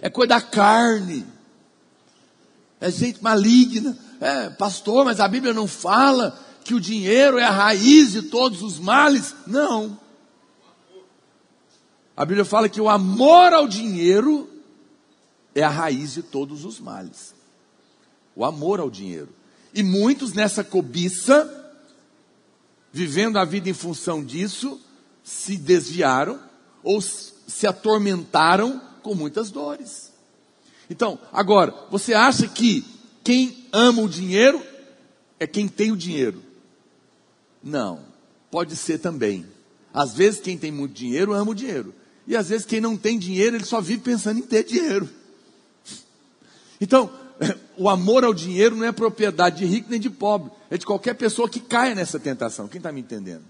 É 0.00 0.08
coisa 0.08 0.28
da 0.30 0.40
carne. 0.40 1.26
É 2.80 2.90
gente 2.90 3.22
maligna. 3.22 3.98
É, 4.20 4.50
pastor, 4.50 5.04
mas 5.04 5.20
a 5.20 5.28
Bíblia 5.28 5.52
não 5.52 5.66
fala 5.66 6.38
que 6.64 6.74
o 6.74 6.80
dinheiro 6.80 7.38
é 7.38 7.44
a 7.44 7.50
raiz 7.50 8.12
de 8.12 8.22
todos 8.22 8.62
os 8.62 8.78
males. 8.78 9.34
Não. 9.46 9.98
A 12.20 12.26
Bíblia 12.26 12.44
fala 12.44 12.68
que 12.68 12.82
o 12.82 12.86
amor 12.90 13.54
ao 13.54 13.66
dinheiro 13.66 14.46
é 15.54 15.62
a 15.62 15.70
raiz 15.70 16.12
de 16.12 16.22
todos 16.22 16.66
os 16.66 16.78
males. 16.78 17.34
O 18.36 18.44
amor 18.44 18.78
ao 18.78 18.90
dinheiro. 18.90 19.30
E 19.72 19.82
muitos 19.82 20.34
nessa 20.34 20.62
cobiça, 20.62 21.72
vivendo 22.92 23.38
a 23.38 23.44
vida 23.46 23.70
em 23.70 23.72
função 23.72 24.22
disso, 24.22 24.78
se 25.24 25.56
desviaram 25.56 26.38
ou 26.82 27.00
se 27.00 27.66
atormentaram 27.66 28.82
com 29.02 29.14
muitas 29.14 29.50
dores. 29.50 30.12
Então, 30.90 31.18
agora, 31.32 31.74
você 31.90 32.12
acha 32.12 32.46
que 32.46 32.84
quem 33.24 33.66
ama 33.72 34.02
o 34.02 34.08
dinheiro 34.10 34.62
é 35.38 35.46
quem 35.46 35.66
tem 35.66 35.90
o 35.90 35.96
dinheiro? 35.96 36.42
Não, 37.64 38.00
pode 38.50 38.76
ser 38.76 38.98
também. 38.98 39.46
Às 39.90 40.12
vezes 40.12 40.38
quem 40.38 40.58
tem 40.58 40.70
muito 40.70 40.92
dinheiro 40.92 41.32
ama 41.32 41.52
o 41.52 41.54
dinheiro. 41.54 41.94
E 42.30 42.36
às 42.36 42.48
vezes 42.48 42.64
quem 42.64 42.80
não 42.80 42.96
tem 42.96 43.18
dinheiro, 43.18 43.56
ele 43.56 43.64
só 43.64 43.80
vive 43.80 44.02
pensando 44.02 44.38
em 44.38 44.42
ter 44.42 44.62
dinheiro. 44.62 45.08
Então, 46.80 47.10
o 47.76 47.88
amor 47.88 48.22
ao 48.22 48.32
dinheiro 48.32 48.76
não 48.76 48.84
é 48.84 48.92
propriedade 48.92 49.58
de 49.58 49.64
rico 49.64 49.90
nem 49.90 49.98
de 49.98 50.08
pobre, 50.08 50.48
é 50.70 50.78
de 50.78 50.86
qualquer 50.86 51.14
pessoa 51.14 51.48
que 51.48 51.58
caia 51.58 51.92
nessa 51.92 52.20
tentação. 52.20 52.68
Quem 52.68 52.78
está 52.78 52.92
me 52.92 53.00
entendendo? 53.00 53.42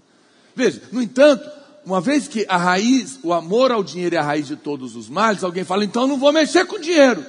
Veja, 0.55 0.81
no 0.91 0.99
entanto, 0.99 1.47
uma 1.85 2.01
vez 2.01 2.27
que 2.27 2.43
a 2.49 2.57
raiz, 2.57 3.19
o 3.21 3.31
amor 3.33 3.71
ao 3.71 3.83
dinheiro 3.83 4.15
é 4.15 4.17
a 4.17 4.23
raiz 4.23 4.47
de 4.47 4.55
todos 4.55 4.95
os 4.95 5.07
males, 5.07 5.43
alguém 5.43 5.63
fala, 5.63 5.85
então 5.85 6.07
não 6.07 6.17
vou 6.17 6.33
mexer 6.33 6.65
com 6.65 6.79
dinheiro. 6.79 7.23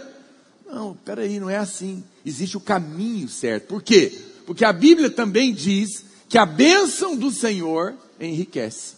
Não, 0.67 0.97
peraí, 1.05 1.39
não 1.39 1.51
é 1.51 1.59
assim. 1.59 2.03
Existe 2.25 2.57
o 2.57 2.61
caminho 2.61 3.29
certo. 3.29 3.67
Por 3.67 3.83
quê? 3.83 4.19
Porque 4.47 4.65
a 4.65 4.73
Bíblia 4.73 5.11
também 5.11 5.53
diz 5.53 6.03
que 6.31 6.39
a 6.39 6.47
bênção 6.47 7.15
do 7.15 7.31
Senhor 7.31 7.95
enriquece. 8.19 8.95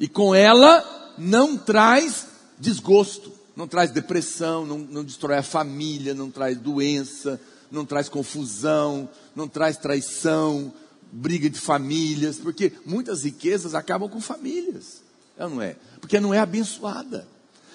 E 0.00 0.08
com 0.08 0.34
ela 0.34 1.03
não 1.18 1.56
traz 1.56 2.26
desgosto 2.58 3.34
não 3.56 3.68
traz 3.68 3.90
depressão, 3.90 4.66
não, 4.66 4.78
não 4.78 5.04
destrói 5.04 5.38
a 5.38 5.42
família, 5.42 6.14
não 6.14 6.30
traz 6.30 6.58
doença, 6.58 7.40
não 7.70 7.84
traz 7.84 8.08
confusão, 8.08 9.08
não 9.34 9.48
traz 9.48 9.76
traição, 9.76 10.72
briga 11.12 11.48
de 11.48 11.58
famílias, 11.58 12.38
porque 12.38 12.72
muitas 12.84 13.24
riquezas 13.24 13.74
acabam 13.74 14.08
com 14.08 14.20
famílias, 14.20 15.02
ela 15.36 15.50
não 15.50 15.62
é? 15.62 15.76
Porque 16.00 16.18
não 16.18 16.34
é 16.34 16.38
abençoada. 16.38 17.26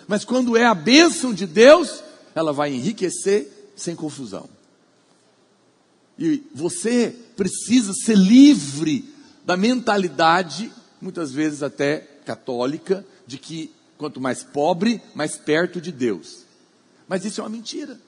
Mas 0.07 0.25
quando 0.25 0.57
é 0.57 0.65
a 0.65 0.75
bênção 0.75 1.33
de 1.33 1.45
Deus, 1.45 2.03
ela 2.35 2.51
vai 2.51 2.73
enriquecer 2.73 3.71
sem 3.75 3.95
confusão. 3.95 4.49
E 6.17 6.43
você 6.53 7.15
precisa 7.37 7.93
ser 7.93 8.17
livre 8.17 9.13
da 9.45 9.55
mentalidade, 9.55 10.69
muitas 11.01 11.31
vezes 11.31 11.63
até 11.63 11.99
católica, 12.25 13.05
de 13.29 13.37
que 13.37 13.71
Quanto 13.99 14.21
mais 14.21 14.43
pobre, 14.43 15.01
mais 15.13 15.35
perto 15.35 15.81
de 15.81 15.91
Deus. 15.91 16.45
Mas 17.05 17.25
isso 17.25 17.41
é 17.41 17.43
uma 17.43 17.49
mentira. 17.49 17.99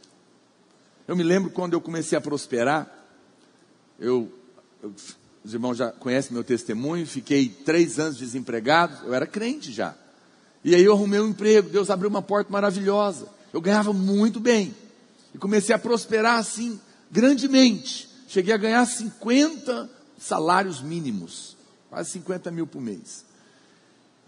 Eu 1.05 1.17
me 1.17 1.21
lembro 1.21 1.51
quando 1.51 1.73
eu 1.73 1.81
comecei 1.81 2.17
a 2.17 2.21
prosperar, 2.21 2.89
eu, 3.99 4.31
eu 4.81 4.93
os 5.43 5.53
irmãos 5.53 5.75
já 5.75 5.91
conhecem 5.91 6.31
meu 6.31 6.45
testemunho, 6.45 7.05
fiquei 7.05 7.49
três 7.49 7.99
anos 7.99 8.17
desempregado, 8.17 9.05
eu 9.05 9.13
era 9.13 9.27
crente 9.27 9.73
já. 9.73 9.93
E 10.63 10.73
aí 10.73 10.81
eu 10.81 10.93
arrumei 10.93 11.19
um 11.19 11.27
emprego, 11.27 11.69
Deus 11.69 11.89
abriu 11.89 12.09
uma 12.09 12.21
porta 12.21 12.49
maravilhosa. 12.49 13.27
Eu 13.51 13.59
ganhava 13.59 13.91
muito 13.91 14.39
bem. 14.39 14.73
E 15.35 15.37
comecei 15.37 15.75
a 15.75 15.79
prosperar 15.79 16.39
assim, 16.39 16.79
grandemente. 17.11 18.07
Cheguei 18.29 18.53
a 18.53 18.57
ganhar 18.57 18.85
50 18.85 19.89
salários 20.17 20.81
mínimos, 20.81 21.57
quase 21.89 22.11
50 22.11 22.49
mil 22.49 22.65
por 22.65 22.81
mês. 22.81 23.25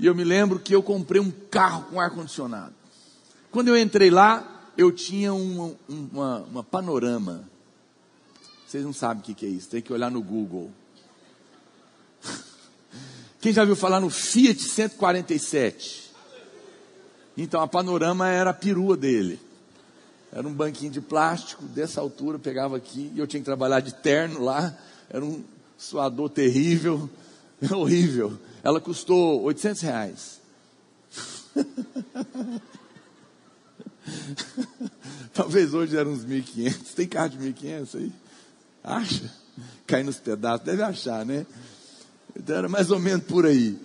E 0.03 0.05
eu 0.05 0.13
me 0.13 0.25
lembro 0.25 0.59
que 0.59 0.75
eu 0.75 0.83
comprei 0.83 1.21
um 1.21 1.31
carro 1.31 1.83
com 1.83 1.97
ar-condicionado. 1.97 2.73
Quando 3.49 3.69
eu 3.69 3.77
entrei 3.77 4.09
lá, 4.09 4.69
eu 4.77 4.91
tinha 4.91 5.33
uma, 5.33 5.73
uma, 5.87 6.39
uma 6.39 6.61
panorama. 6.61 7.47
Vocês 8.67 8.83
não 8.83 8.91
sabem 8.91 9.21
o 9.21 9.33
que 9.33 9.45
é 9.45 9.47
isso, 9.47 9.69
tem 9.69 9.81
que 9.81 9.93
olhar 9.93 10.11
no 10.11 10.21
Google. 10.21 10.69
Quem 13.39 13.53
já 13.53 13.63
viu 13.63 13.77
falar 13.77 14.01
no 14.01 14.09
Fiat 14.09 14.61
147? 14.61 16.11
Então 17.37 17.61
a 17.61 17.67
panorama 17.69 18.27
era 18.27 18.49
a 18.49 18.53
perua 18.53 18.97
dele. 18.97 19.39
Era 20.33 20.45
um 20.45 20.53
banquinho 20.53 20.91
de 20.91 20.99
plástico 20.99 21.63
dessa 21.63 22.01
altura, 22.01 22.37
pegava 22.37 22.75
aqui, 22.75 23.09
e 23.15 23.19
eu 23.19 23.25
tinha 23.25 23.39
que 23.39 23.45
trabalhar 23.45 23.79
de 23.79 23.95
terno 23.95 24.43
lá. 24.43 24.77
Era 25.09 25.23
um 25.23 25.41
suador 25.77 26.29
terrível, 26.29 27.09
horrível. 27.71 28.37
Ela 28.63 28.79
custou 28.79 29.41
800 29.43 29.81
reais. 29.81 30.41
Talvez 35.33 35.73
hoje 35.73 35.97
eram 35.97 36.11
uns 36.11 36.25
1.500. 36.25 36.93
Tem 36.95 37.07
carro 37.07 37.29
de 37.29 37.37
1.500 37.39 37.99
aí? 37.99 38.11
Acha? 38.81 39.31
Cai 39.85 40.01
nos 40.03 40.17
pedaços. 40.17 40.65
Deve 40.65 40.81
achar, 40.81 41.25
né? 41.25 41.45
Então 42.35 42.55
era 42.55 42.69
mais 42.69 42.89
ou 42.89 42.99
menos 42.99 43.25
por 43.25 43.45
aí. 43.45 43.77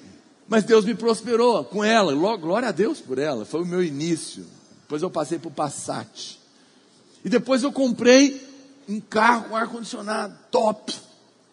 Mas 0.49 0.62
Deus 0.64 0.85
me 0.85 0.95
prosperou 0.95 1.64
com 1.64 1.83
ela. 1.85 2.14
Glória 2.37 2.69
a 2.69 2.73
Deus 2.73 3.01
por 3.01 3.19
ela. 3.19 3.45
Foi 3.45 3.62
o 3.62 3.67
meu 3.67 3.83
início. 3.83 4.47
Depois 4.83 5.03
eu 5.03 5.11
passei 5.11 5.38
para 5.38 5.49
o 5.49 5.53
Passat. 5.53 6.38
E 7.25 7.29
depois 7.29 7.64
eu 7.64 7.73
comprei 7.73 8.47
um 8.88 9.01
carro 9.01 9.49
com 9.51 9.57
ar-condicionado 9.57 10.38
top. 10.51 10.95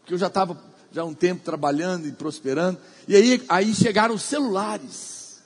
Que 0.06 0.14
eu 0.14 0.18
já 0.18 0.28
estava 0.28 0.56
já 0.96 1.02
há 1.02 1.06
um 1.06 1.14
tempo 1.14 1.44
trabalhando 1.44 2.08
e 2.08 2.12
prosperando. 2.14 2.80
E 3.06 3.18
aí, 3.18 3.44
aí 3.50 3.74
chegaram 3.76 4.16
os 4.16 4.22
celulares. 4.22 5.42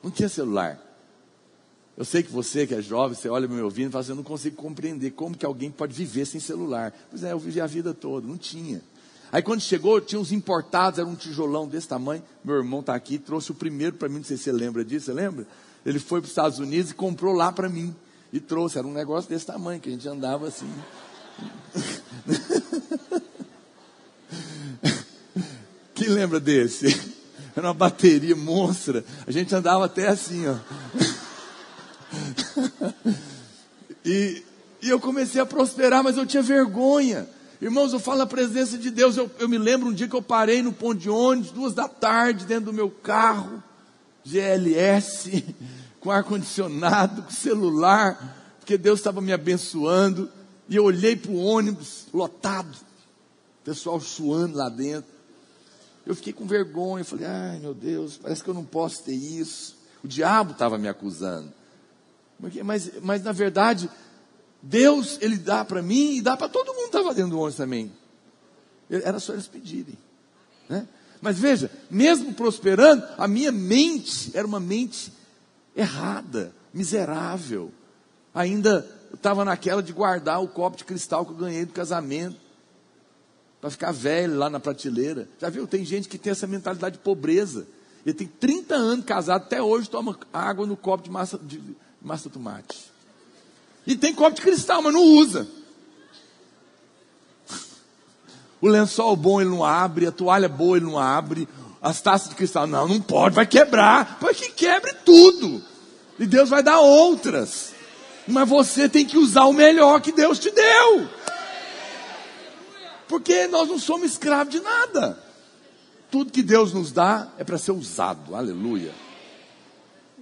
Não 0.00 0.12
tinha 0.12 0.28
celular. 0.28 0.80
Eu 1.96 2.04
sei 2.04 2.22
que 2.22 2.30
você 2.30 2.68
que 2.68 2.74
é 2.74 2.80
jovem, 2.80 3.16
você 3.16 3.28
olha 3.28 3.48
me 3.48 3.60
ouvindo 3.60 3.88
e 3.88 3.90
fala 3.90 4.02
assim, 4.02 4.12
eu 4.12 4.16
não 4.16 4.22
consigo 4.22 4.54
compreender 4.54 5.10
como 5.10 5.36
que 5.36 5.44
alguém 5.44 5.72
pode 5.72 5.92
viver 5.92 6.24
sem 6.24 6.40
celular. 6.40 6.94
Pois 7.10 7.24
é, 7.24 7.32
eu 7.32 7.38
vivi 7.40 7.60
a 7.60 7.66
vida 7.66 7.92
toda, 7.92 8.28
não 8.28 8.38
tinha. 8.38 8.80
Aí 9.32 9.42
quando 9.42 9.60
chegou, 9.60 10.00
tinha 10.00 10.20
uns 10.20 10.30
importados, 10.30 11.00
era 11.00 11.08
um 11.08 11.16
tijolão 11.16 11.66
desse 11.66 11.88
tamanho. 11.88 12.22
Meu 12.44 12.54
irmão 12.54 12.78
está 12.80 12.94
aqui, 12.94 13.18
trouxe 13.18 13.50
o 13.50 13.54
primeiro 13.54 13.96
para 13.96 14.08
mim, 14.08 14.18
não 14.18 14.24
sei 14.24 14.36
se 14.36 14.44
você 14.44 14.52
lembra 14.52 14.84
disso, 14.84 15.06
você 15.06 15.12
lembra? 15.12 15.44
Ele 15.84 15.98
foi 15.98 16.20
para 16.20 16.26
os 16.26 16.30
Estados 16.30 16.60
Unidos 16.60 16.92
e 16.92 16.94
comprou 16.94 17.34
lá 17.34 17.50
para 17.50 17.68
mim. 17.68 17.94
E 18.32 18.38
trouxe, 18.38 18.78
era 18.78 18.86
um 18.86 18.92
negócio 18.92 19.28
desse 19.28 19.46
tamanho, 19.46 19.80
que 19.80 19.88
a 19.88 19.92
gente 19.92 20.08
andava 20.08 20.46
assim. 20.46 20.70
Quem 25.94 26.08
lembra 26.08 26.40
desse? 26.40 26.86
Era 27.56 27.68
uma 27.68 27.74
bateria 27.74 28.36
monstra. 28.36 29.04
A 29.26 29.30
gente 29.30 29.54
andava 29.54 29.84
até 29.84 30.08
assim, 30.08 30.46
ó. 30.46 30.56
E, 34.04 34.42
e 34.82 34.88
eu 34.88 34.98
comecei 34.98 35.40
a 35.40 35.46
prosperar, 35.46 36.02
mas 36.02 36.16
eu 36.16 36.26
tinha 36.26 36.42
vergonha. 36.42 37.28
Irmãos, 37.60 37.92
eu 37.92 38.00
falo 38.00 38.18
na 38.18 38.26
presença 38.26 38.78
de 38.78 38.90
Deus. 38.90 39.16
Eu, 39.16 39.30
eu 39.38 39.48
me 39.48 39.58
lembro 39.58 39.88
um 39.88 39.92
dia 39.92 40.08
que 40.08 40.16
eu 40.16 40.22
parei 40.22 40.62
no 40.62 40.72
ponto 40.72 40.98
de 40.98 41.10
ônibus, 41.10 41.50
duas 41.50 41.74
da 41.74 41.86
tarde, 41.86 42.46
dentro 42.46 42.66
do 42.66 42.72
meu 42.72 42.88
carro, 42.88 43.62
GLS, 44.24 45.44
com 46.00 46.10
ar-condicionado, 46.10 47.22
com 47.22 47.30
celular, 47.30 48.36
porque 48.58 48.78
Deus 48.78 49.00
estava 49.00 49.20
me 49.20 49.32
abençoando. 49.32 50.30
E 50.68 50.76
eu 50.76 50.84
olhei 50.84 51.16
para 51.16 51.30
o 51.30 51.36
ônibus 51.36 52.06
lotado, 52.14 52.74
pessoal 53.70 54.00
suando 54.00 54.58
lá 54.58 54.68
dentro. 54.68 55.08
Eu 56.04 56.16
fiquei 56.16 56.32
com 56.32 56.44
vergonha, 56.44 57.04
falei, 57.04 57.26
ai 57.26 57.60
meu 57.60 57.72
Deus, 57.72 58.18
parece 58.20 58.42
que 58.42 58.50
eu 58.50 58.54
não 58.54 58.64
posso 58.64 59.04
ter 59.04 59.14
isso. 59.14 59.76
O 60.02 60.08
diabo 60.08 60.52
estava 60.52 60.76
me 60.76 60.88
acusando. 60.88 61.52
Mas, 62.64 62.90
mas 63.00 63.22
na 63.22 63.30
verdade, 63.30 63.88
Deus, 64.60 65.18
Ele 65.20 65.36
dá 65.36 65.64
para 65.64 65.82
mim 65.82 66.16
e 66.16 66.20
dá 66.20 66.36
para 66.36 66.48
todo 66.48 66.66
mundo 66.66 66.90
que 66.90 66.96
estava 66.96 67.14
dentro 67.14 67.30
do 67.30 67.38
ônibus 67.38 67.56
também. 67.56 67.92
Era 68.90 69.20
só 69.20 69.34
eles 69.34 69.46
pedirem. 69.46 69.96
Né? 70.68 70.88
Mas 71.22 71.38
veja, 71.38 71.70
mesmo 71.88 72.34
prosperando, 72.34 73.06
a 73.16 73.28
minha 73.28 73.52
mente 73.52 74.36
era 74.36 74.46
uma 74.46 74.58
mente 74.58 75.12
errada, 75.76 76.52
miserável. 76.74 77.70
Ainda 78.34 78.84
estava 79.14 79.44
naquela 79.44 79.82
de 79.82 79.92
guardar 79.92 80.42
o 80.42 80.48
copo 80.48 80.76
de 80.76 80.84
cristal 80.84 81.24
que 81.24 81.30
eu 81.32 81.36
ganhei 81.36 81.64
do 81.64 81.72
casamento 81.72 82.49
para 83.60 83.70
ficar 83.70 83.92
velho 83.92 84.36
lá 84.36 84.48
na 84.48 84.58
prateleira. 84.58 85.28
Já 85.38 85.50
viu? 85.50 85.66
Tem 85.66 85.84
gente 85.84 86.08
que 86.08 86.16
tem 86.16 86.30
essa 86.30 86.46
mentalidade 86.46 86.96
de 86.96 87.02
pobreza. 87.02 87.66
Ele 88.04 88.14
tem 88.14 88.26
30 88.26 88.74
anos 88.74 89.04
casado, 89.04 89.42
até 89.42 89.62
hoje 89.62 89.90
toma 89.90 90.18
água 90.32 90.66
no 90.66 90.76
copo 90.76 91.04
de 91.04 91.10
massa 91.10 91.38
de 91.38 91.60
massa 92.00 92.30
tomate. 92.30 92.90
E 93.86 93.94
tem 93.94 94.14
copo 94.14 94.36
de 94.36 94.42
cristal, 94.42 94.80
mas 94.82 94.92
não 94.92 95.02
usa. 95.02 95.46
O 98.62 98.68
lençol 98.68 99.16
bom 99.16 99.40
ele 99.40 99.48
não 99.48 99.64
abre, 99.64 100.06
a 100.06 100.12
toalha 100.12 100.46
boa 100.46 100.76
ele 100.76 100.84
não 100.84 100.98
abre, 100.98 101.48
as 101.80 102.00
taças 102.02 102.28
de 102.28 102.34
cristal, 102.34 102.66
não, 102.66 102.86
não 102.86 103.00
pode, 103.00 103.34
vai 103.34 103.46
quebrar. 103.46 104.18
Para 104.18 104.34
que 104.34 104.50
quebre 104.50 104.92
tudo. 105.04 105.62
E 106.18 106.26
Deus 106.26 106.50
vai 106.50 106.62
dar 106.62 106.78
outras. 106.80 107.72
Mas 108.28 108.46
você 108.46 108.86
tem 108.86 109.06
que 109.06 109.16
usar 109.16 109.46
o 109.46 109.52
melhor 109.52 110.00
que 110.02 110.12
Deus 110.12 110.38
te 110.38 110.50
deu. 110.50 111.08
Porque 113.10 113.48
nós 113.48 113.68
não 113.68 113.76
somos 113.76 114.12
escravos 114.12 114.52
de 114.52 114.60
nada. 114.60 115.18
Tudo 116.12 116.30
que 116.30 116.44
Deus 116.44 116.72
nos 116.72 116.92
dá 116.92 117.28
é 117.38 117.42
para 117.42 117.58
ser 117.58 117.72
usado. 117.72 118.36
Aleluia. 118.36 118.92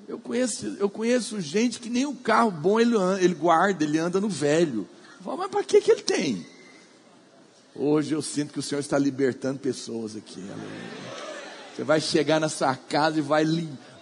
Eu 0.09 0.19
conheço, 0.19 0.75
eu 0.81 0.89
conheço 0.89 1.39
gente 1.39 1.81
que 1.81 1.91
nem 1.91 2.07
um 2.07 2.15
carro 2.15 2.51
bom 2.51 2.81
ele, 2.81 2.95
ele 3.21 3.35
guarda, 3.35 3.85
ele 3.85 3.99
anda 3.99 4.19
no 4.19 4.29
velho. 4.31 4.89
Falo, 5.23 5.37
mas 5.37 5.51
para 5.51 5.63
que, 5.63 5.83
que 5.83 5.91
ele 5.91 6.01
tem? 6.01 6.47
Hoje 7.77 8.15
eu 8.15 8.23
sinto 8.23 8.55
que 8.55 8.59
o 8.59 8.63
Senhor 8.63 8.81
está 8.81 8.99
libertando 8.99 9.59
pessoas 9.59 10.17
aqui. 10.17 10.43
Você 11.77 11.85
vai 11.85 12.01
chegar 12.01 12.41
na 12.41 12.49
sua 12.49 12.75
casa 12.75 13.19
e 13.19 13.23
vai, 13.23 13.45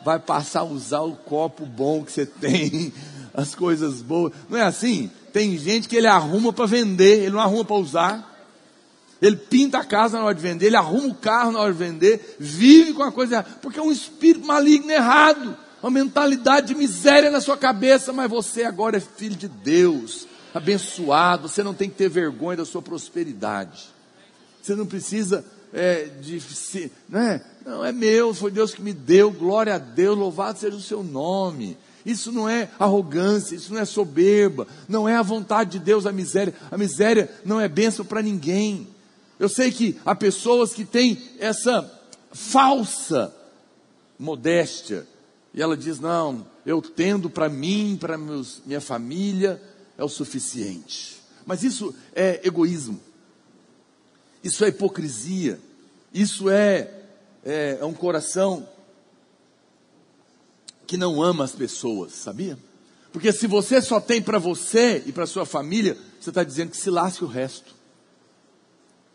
vai 0.04 0.20
passar 0.20 0.60
a 0.60 0.64
usar 0.64 1.00
o 1.00 1.16
copo 1.16 1.66
bom 1.66 2.04
que 2.04 2.12
você 2.12 2.24
tem, 2.24 2.92
as 3.34 3.52
coisas 3.52 4.00
boas. 4.00 4.32
Não 4.48 4.56
é 4.56 4.62
assim? 4.62 5.10
Tem 5.32 5.58
gente 5.58 5.88
que 5.88 5.96
ele 5.96 6.06
arruma 6.06 6.52
para 6.52 6.66
vender, 6.66 7.24
ele 7.24 7.32
não 7.32 7.40
arruma 7.40 7.64
para 7.64 7.76
usar. 7.76 8.35
Ele 9.20 9.36
pinta 9.36 9.78
a 9.78 9.84
casa 9.84 10.18
na 10.18 10.24
hora 10.24 10.34
de 10.34 10.42
vender, 10.42 10.66
ele 10.66 10.76
arruma 10.76 11.08
o 11.08 11.14
carro 11.14 11.52
na 11.52 11.60
hora 11.60 11.72
de 11.72 11.78
vender, 11.78 12.36
vive 12.38 12.92
com 12.92 13.02
a 13.02 13.10
coisa 13.10 13.36
errada, 13.36 13.50
porque 13.62 13.78
é 13.78 13.82
um 13.82 13.92
espírito 13.92 14.46
maligno 14.46 14.90
errado, 14.90 15.56
uma 15.82 15.90
mentalidade 15.90 16.68
de 16.68 16.74
miséria 16.74 17.30
na 17.30 17.40
sua 17.40 17.56
cabeça, 17.56 18.12
mas 18.12 18.30
você 18.30 18.64
agora 18.64 18.98
é 18.98 19.00
filho 19.00 19.36
de 19.36 19.48
Deus, 19.48 20.26
abençoado, 20.52 21.48
você 21.48 21.62
não 21.62 21.72
tem 21.72 21.88
que 21.88 21.96
ter 21.96 22.08
vergonha 22.08 22.58
da 22.58 22.64
sua 22.64 22.82
prosperidade. 22.82 23.94
Você 24.62 24.74
não 24.74 24.84
precisa 24.84 25.44
é, 25.72 26.08
de 26.20 26.40
se, 26.40 26.90
não 27.08 27.20
é? 27.20 27.40
Não, 27.64 27.84
é 27.84 27.92
meu, 27.92 28.34
foi 28.34 28.50
Deus 28.50 28.74
que 28.74 28.82
me 28.82 28.92
deu, 28.92 29.30
glória 29.30 29.74
a 29.74 29.78
Deus, 29.78 30.18
louvado 30.18 30.58
seja 30.58 30.76
o 30.76 30.80
seu 30.80 31.02
nome. 31.02 31.76
Isso 32.04 32.30
não 32.30 32.48
é 32.48 32.68
arrogância, 32.78 33.56
isso 33.56 33.72
não 33.72 33.80
é 33.80 33.84
soberba, 33.84 34.66
não 34.88 35.08
é 35.08 35.16
a 35.16 35.22
vontade 35.22 35.72
de 35.72 35.78
Deus 35.80 36.06
a 36.06 36.12
miséria. 36.12 36.54
A 36.70 36.78
miséria 36.78 37.28
não 37.44 37.60
é 37.60 37.68
bênção 37.68 38.04
para 38.04 38.22
ninguém. 38.22 38.86
Eu 39.38 39.48
sei 39.48 39.70
que 39.70 39.98
há 40.04 40.14
pessoas 40.14 40.72
que 40.72 40.84
têm 40.84 41.22
essa 41.38 41.90
falsa 42.32 43.34
modéstia, 44.18 45.06
e 45.52 45.62
ela 45.62 45.76
diz: 45.76 46.00
Não, 46.00 46.46
eu 46.64 46.80
tendo 46.80 47.28
para 47.28 47.48
mim, 47.48 47.96
para 48.00 48.16
minha 48.16 48.80
família, 48.80 49.60
é 49.96 50.04
o 50.04 50.08
suficiente. 50.08 51.16
Mas 51.44 51.62
isso 51.62 51.94
é 52.14 52.40
egoísmo, 52.44 53.00
isso 54.42 54.64
é 54.64 54.68
hipocrisia, 54.68 55.60
isso 56.12 56.50
é 56.50 56.96
é, 57.46 57.78
é 57.80 57.84
um 57.84 57.94
coração 57.94 58.68
que 60.84 60.96
não 60.96 61.22
ama 61.22 61.44
as 61.44 61.52
pessoas, 61.52 62.12
sabia? 62.12 62.58
Porque 63.12 63.32
se 63.32 63.46
você 63.46 63.80
só 63.80 64.00
tem 64.00 64.20
para 64.20 64.38
você 64.38 65.02
e 65.06 65.12
para 65.12 65.26
sua 65.26 65.46
família, 65.46 65.96
você 66.20 66.30
está 66.30 66.42
dizendo 66.42 66.72
que 66.72 66.76
se 66.76 66.90
lasque 66.90 67.24
o 67.24 67.28
resto. 67.28 67.75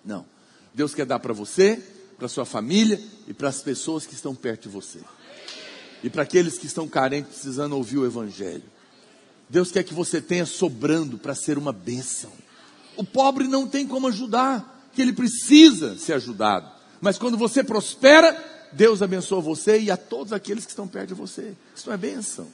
Não. 0.03 0.25
Deus 0.73 0.93
quer 0.93 1.05
dar 1.05 1.19
para 1.19 1.33
você, 1.33 1.81
para 2.17 2.27
sua 2.27 2.45
família 2.45 3.01
e 3.27 3.33
para 3.33 3.49
as 3.49 3.61
pessoas 3.61 4.05
que 4.05 4.13
estão 4.13 4.35
perto 4.35 4.63
de 4.63 4.69
você. 4.69 4.99
E 6.03 6.09
para 6.09 6.23
aqueles 6.23 6.57
que 6.57 6.65
estão 6.65 6.87
carentes, 6.87 7.33
precisando 7.33 7.75
ouvir 7.75 7.97
o 7.97 8.05
Evangelho. 8.05 8.63
Deus 9.49 9.71
quer 9.71 9.83
que 9.83 9.93
você 9.93 10.21
tenha 10.21 10.45
sobrando 10.45 11.17
para 11.17 11.35
ser 11.35 11.57
uma 11.57 11.73
bênção. 11.73 12.31
O 12.95 13.03
pobre 13.03 13.47
não 13.47 13.67
tem 13.67 13.85
como 13.87 14.07
ajudar, 14.07 14.89
que 14.93 15.01
ele 15.01 15.13
precisa 15.13 15.97
ser 15.97 16.13
ajudado. 16.13 16.71
Mas 17.01 17.17
quando 17.17 17.37
você 17.37 17.63
prospera, 17.63 18.69
Deus 18.71 19.01
abençoa 19.01 19.41
você 19.41 19.79
e 19.79 19.91
a 19.91 19.97
todos 19.97 20.31
aqueles 20.31 20.63
que 20.63 20.71
estão 20.71 20.87
perto 20.87 21.09
de 21.09 21.13
você. 21.13 21.53
Isso 21.75 21.87
não 21.87 21.93
é 21.93 21.97
bênção. 21.97 22.47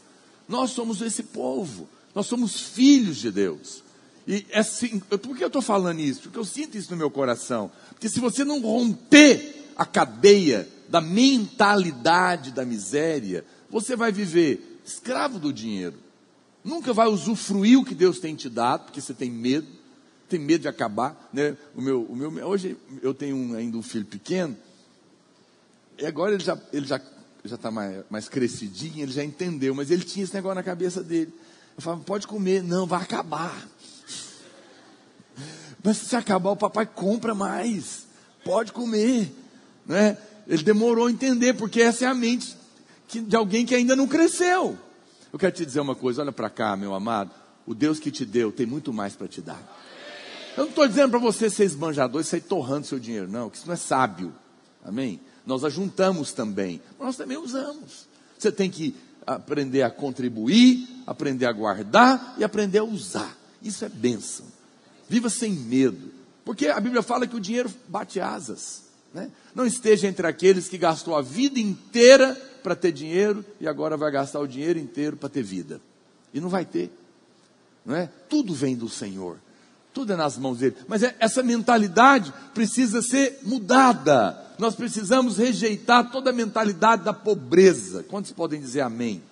Nós 0.48 0.72
somos 0.72 1.02
esse 1.02 1.24
povo. 1.24 1.88
Nós 2.16 2.26
somos 2.26 2.60
filhos 2.60 3.18
de 3.18 3.32
Deus. 3.32 3.84
E 4.28 4.46
é 4.50 4.60
assim, 4.60 5.00
por 5.00 5.38
que 5.38 5.44
eu 5.44 5.48
estou 5.48 5.62
falando 5.62 6.00
isso? 6.00 6.24
Porque 6.24 6.38
eu 6.38 6.46
sinto 6.46 6.78
isso 6.78 6.92
no 6.92 6.98
meu 6.98 7.10
coração. 7.10 7.72
Porque 7.90 8.10
se 8.10 8.20
você 8.20 8.44
não 8.44 8.60
romper 8.62 9.72
a 9.76 9.86
cadeia 9.86 10.68
da 10.90 11.00
mentalidade 11.00 12.52
da 12.52 12.66
miséria, 12.66 13.46
você 13.70 13.96
vai 13.96 14.12
viver 14.12 14.82
escravo 14.86 15.40
do 15.40 15.54
dinheiro. 15.54 15.96
Nunca 16.64 16.92
vai 16.92 17.08
usufruir 17.08 17.80
o 17.80 17.86
que 17.86 17.96
Deus 17.96 18.20
tem 18.20 18.36
te 18.36 18.50
dado, 18.50 18.86
porque 18.86 19.00
você 19.00 19.14
tem 19.14 19.32
medo 19.32 19.78
tem 20.28 20.40
medo 20.40 20.64
de 20.64 20.68
acabar, 20.68 21.30
né? 21.32 21.56
O 21.74 21.82
meu, 21.82 22.04
o 22.04 22.16
meu, 22.16 22.46
hoje 22.46 22.78
eu 23.02 23.14
tenho 23.14 23.36
um, 23.36 23.56
ainda 23.56 23.78
um 23.78 23.82
filho 23.82 24.06
pequeno, 24.06 24.58
e 25.98 26.06
agora 26.06 26.34
ele 26.34 26.44
já 26.44 26.58
ele 26.74 26.86
já 26.86 27.02
já 27.46 27.56
está 27.56 27.72
mais, 27.72 28.04
mais 28.10 28.28
crescidinho, 28.28 29.04
ele 29.04 29.12
já 29.12 29.24
entendeu, 29.24 29.74
mas 29.74 29.90
ele 29.90 30.04
tinha 30.04 30.24
esse 30.24 30.34
negócio 30.34 30.56
na 30.56 30.64
cabeça 30.64 31.02
dele. 31.02 31.34
Eu 31.78 31.82
falava, 31.82 32.04
pode 32.04 32.28
comer, 32.28 32.62
não, 32.62 32.86
vai 32.86 33.02
acabar. 33.02 33.66
Mas 35.88 36.00
se 36.00 36.18
acabar, 36.18 36.52
o 36.52 36.58
papai 36.58 36.86
compra 36.86 37.34
mais. 37.34 38.08
Pode 38.44 38.74
comer. 38.74 39.34
Né? 39.86 40.18
Ele 40.46 40.62
demorou 40.62 41.08
a 41.08 41.10
entender, 41.10 41.54
porque 41.54 41.82
essa 41.82 42.04
é 42.04 42.08
a 42.10 42.14
mente 42.14 42.58
de 43.10 43.34
alguém 43.38 43.66
que 43.66 43.74
ainda 43.74 43.96
não 43.96 44.06
cresceu. 44.06 44.78
Eu 45.32 45.40
quero 45.40 45.56
te 45.56 45.66
dizer 45.66 45.80
uma 45.80 45.96
coisa, 45.96 46.22
olha 46.22 46.34
para 46.34 46.50
cá, 46.50 46.76
meu 46.76 46.94
amado. 46.94 47.32
O 47.66 47.74
Deus 47.74 48.02
que 48.02 48.12
te 48.12 48.26
deu 48.26 48.52
tem 48.52 48.66
muito 48.66 48.92
mais 48.92 49.16
para 49.16 49.30
te 49.30 49.40
dar. 49.42 49.62
Eu 50.58 50.64
não 50.64 50.70
estou 50.72 50.86
dizendo 50.86 51.12
para 51.12 51.20
você 51.20 51.50
ser 51.50 51.64
esbanjador 51.64 52.20
e 52.20 52.26
sair 52.26 52.42
torrando 52.42 52.86
seu 52.86 53.00
dinheiro, 53.00 53.30
não, 53.30 53.50
que 53.50 53.56
isso 53.56 53.66
não 53.66 53.74
é 53.74 53.78
sábio. 53.78 54.36
Amém? 54.84 55.22
Nós 55.46 55.64
ajuntamos 55.64 56.34
também, 56.34 56.82
mas 57.00 57.08
nós 57.08 57.16
também 57.16 57.38
usamos. 57.38 58.10
Você 58.38 58.52
tem 58.52 58.70
que 58.70 58.94
aprender 59.26 59.84
a 59.84 59.90
contribuir, 59.90 60.86
aprender 61.08 61.46
a 61.46 61.54
guardar 61.54 62.36
e 62.38 62.44
aprender 62.44 62.80
a 62.80 62.84
usar. 62.84 63.38
Isso 63.62 63.86
é 63.86 63.90
bênção. 63.90 64.57
Viva 65.10 65.30
sem 65.30 65.52
medo. 65.52 66.12
Porque 66.44 66.68
a 66.68 66.80
Bíblia 66.80 67.02
fala 67.02 67.28
que 67.28 67.36
o 67.36 67.40
dinheiro 67.40 67.70
bate 67.88 68.20
asas. 68.20 68.84
Né? 69.14 69.32
Não 69.54 69.66
esteja 69.66 70.08
entre 70.08 70.26
aqueles 70.28 70.68
que 70.68 70.78
gastou 70.78 71.16
a 71.16 71.22
vida 71.22 71.60
inteira 71.60 72.36
para 72.64 72.76
ter 72.76 72.92
dinheiro 72.92 73.46
e 73.60 73.68
agora 73.68 73.98
vai 73.98 74.12
gastar 74.12 74.40
o 74.40 74.48
dinheiro 74.48 74.80
inteiro 74.80 75.18
para 75.18 75.30
ter 75.30 75.44
vida. 75.44 75.82
E 76.34 76.40
não 76.40 76.50
vai 76.50 76.66
ter. 76.66 76.92
Não 77.86 77.96
é? 77.96 78.10
Tudo 78.30 78.54
vem 78.54 78.76
do 78.76 78.90
Senhor. 78.90 79.40
Tudo 79.94 80.14
é 80.14 80.16
nas 80.16 80.38
mãos 80.38 80.60
dele. 80.60 80.76
Mas 80.88 81.02
é, 81.02 81.16
essa 81.20 81.42
mentalidade 81.42 82.34
precisa 82.54 83.02
ser 83.02 83.40
mudada. 83.44 84.38
Nós 84.60 84.76
precisamos 84.76 85.38
rejeitar 85.38 86.12
toda 86.12 86.30
a 86.30 86.34
mentalidade 86.34 87.04
da 87.04 87.14
pobreza. 87.14 88.04
Quantos 88.04 88.32
podem 88.32 88.60
dizer 88.60 88.82
amém? 88.82 89.24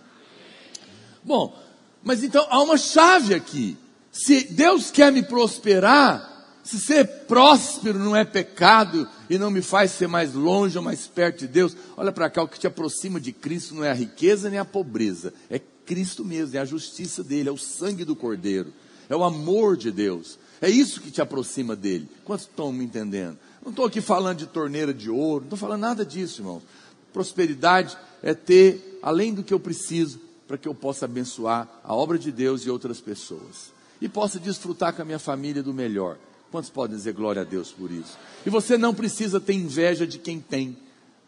Bom, 1.23 1.55
mas 2.03 2.23
então 2.23 2.45
há 2.49 2.61
uma 2.61 2.77
chave 2.77 3.33
aqui. 3.33 3.77
Se 4.17 4.45
Deus 4.45 4.91
quer 4.91 5.11
me 5.11 5.21
prosperar, 5.21 6.61
se 6.63 6.79
ser 6.79 7.05
próspero 7.27 7.99
não 7.99 8.15
é 8.15 8.23
pecado 8.23 9.05
e 9.29 9.37
não 9.37 9.51
me 9.51 9.61
faz 9.61 9.91
ser 9.91 10.07
mais 10.07 10.33
longe 10.33 10.77
ou 10.77 10.83
mais 10.83 11.05
perto 11.05 11.39
de 11.39 11.49
Deus, 11.49 11.75
olha 11.97 12.13
para 12.13 12.29
cá, 12.29 12.41
o 12.41 12.47
que 12.47 12.57
te 12.57 12.65
aproxima 12.65 13.19
de 13.19 13.33
Cristo 13.33 13.75
não 13.75 13.83
é 13.83 13.91
a 13.91 13.93
riqueza 13.93 14.49
nem 14.49 14.57
a 14.57 14.63
pobreza, 14.63 15.33
é 15.49 15.59
Cristo 15.85 16.23
mesmo, 16.23 16.55
é 16.55 16.59
a 16.61 16.65
justiça 16.65 17.25
dele, 17.25 17.49
é 17.49 17.51
o 17.51 17.57
sangue 17.57 18.05
do 18.05 18.15
Cordeiro, 18.15 18.73
é 19.09 19.15
o 19.17 19.23
amor 19.23 19.75
de 19.75 19.91
Deus. 19.91 20.39
É 20.61 20.69
isso 20.69 21.01
que 21.01 21.11
te 21.11 21.21
aproxima 21.21 21.75
dele. 21.75 22.07
Quantos 22.23 22.45
estão 22.45 22.71
me 22.71 22.85
entendendo? 22.85 23.37
Não 23.61 23.71
estou 23.71 23.85
aqui 23.85 23.99
falando 23.99 24.37
de 24.37 24.45
torneira 24.45 24.93
de 24.93 25.09
ouro, 25.09 25.41
não 25.41 25.47
estou 25.47 25.59
falando 25.59 25.81
nada 25.81 26.05
disso, 26.05 26.39
irmãos. 26.41 26.63
Prosperidade 27.11 27.97
é 28.23 28.33
ter 28.33 28.97
além 29.03 29.33
do 29.33 29.43
que 29.43 29.53
eu 29.53 29.59
preciso 29.59 30.21
para 30.47 30.57
que 30.57 30.69
eu 30.69 30.73
possa 30.73 31.03
abençoar 31.03 31.67
a 31.83 31.93
obra 31.93 32.17
de 32.17 32.31
Deus 32.31 32.61
e 32.61 32.69
outras 32.69 33.01
pessoas. 33.01 33.74
E 34.01 34.09
possa 34.09 34.39
desfrutar 34.39 34.93
com 34.93 35.01
a 35.01 35.05
minha 35.05 35.19
família 35.19 35.63
do 35.63 35.73
melhor. 35.73 36.17
Quantos 36.51 36.69
podem 36.69 36.95
dizer 36.95 37.13
glória 37.13 37.41
a 37.41 37.45
Deus 37.45 37.71
por 37.71 37.91
isso? 37.91 38.17
E 38.45 38.49
você 38.49 38.77
não 38.77 38.93
precisa 38.93 39.39
ter 39.39 39.53
inveja 39.53 40.05
de 40.05 40.19
quem 40.19 40.39
tem, 40.39 40.77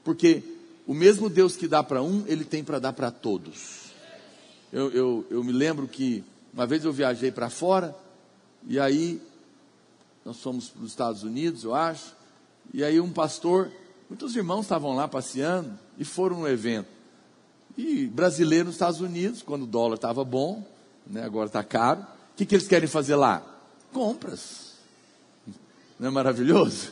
porque 0.03 0.43
o 0.85 0.93
mesmo 0.93 1.29
Deus 1.29 1.57
que 1.57 1.67
dá 1.67 1.83
para 1.83 2.01
um, 2.01 2.23
Ele 2.27 2.45
tem 2.45 2.63
para 2.63 2.79
dar 2.79 2.93
para 2.93 3.11
todos. 3.11 3.87
Eu, 4.71 4.91
eu, 4.91 5.25
eu 5.29 5.43
me 5.43 5.51
lembro 5.51 5.87
que 5.87 6.23
uma 6.53 6.65
vez 6.65 6.83
eu 6.85 6.93
viajei 6.93 7.31
para 7.31 7.49
fora, 7.49 7.95
e 8.65 8.79
aí, 8.79 9.21
nós 10.25 10.41
fomos 10.41 10.69
para 10.69 10.83
os 10.83 10.89
Estados 10.89 11.23
Unidos, 11.23 11.63
eu 11.63 11.73
acho. 11.73 12.15
E 12.73 12.83
aí, 12.83 12.99
um 12.99 13.11
pastor, 13.11 13.71
muitos 14.09 14.35
irmãos 14.35 14.61
estavam 14.61 14.95
lá 14.95 15.07
passeando 15.07 15.77
e 15.97 16.03
foram 16.03 16.39
no 16.39 16.47
evento. 16.47 16.87
E 17.77 18.07
brasileiro 18.07 18.65
nos 18.65 18.75
Estados 18.75 18.99
Unidos, 18.99 19.41
quando 19.41 19.63
o 19.63 19.67
dólar 19.67 19.95
estava 19.95 20.23
bom, 20.23 20.65
né, 21.05 21.23
agora 21.23 21.47
está 21.47 21.63
caro, 21.63 22.05
que, 22.37 22.45
que 22.45 22.55
eles 22.55 22.67
querem 22.67 22.87
fazer 22.87 23.15
lá? 23.15 23.43
Compras. 23.91 24.73
Não 25.99 26.07
é 26.07 26.11
maravilhoso? 26.11 26.91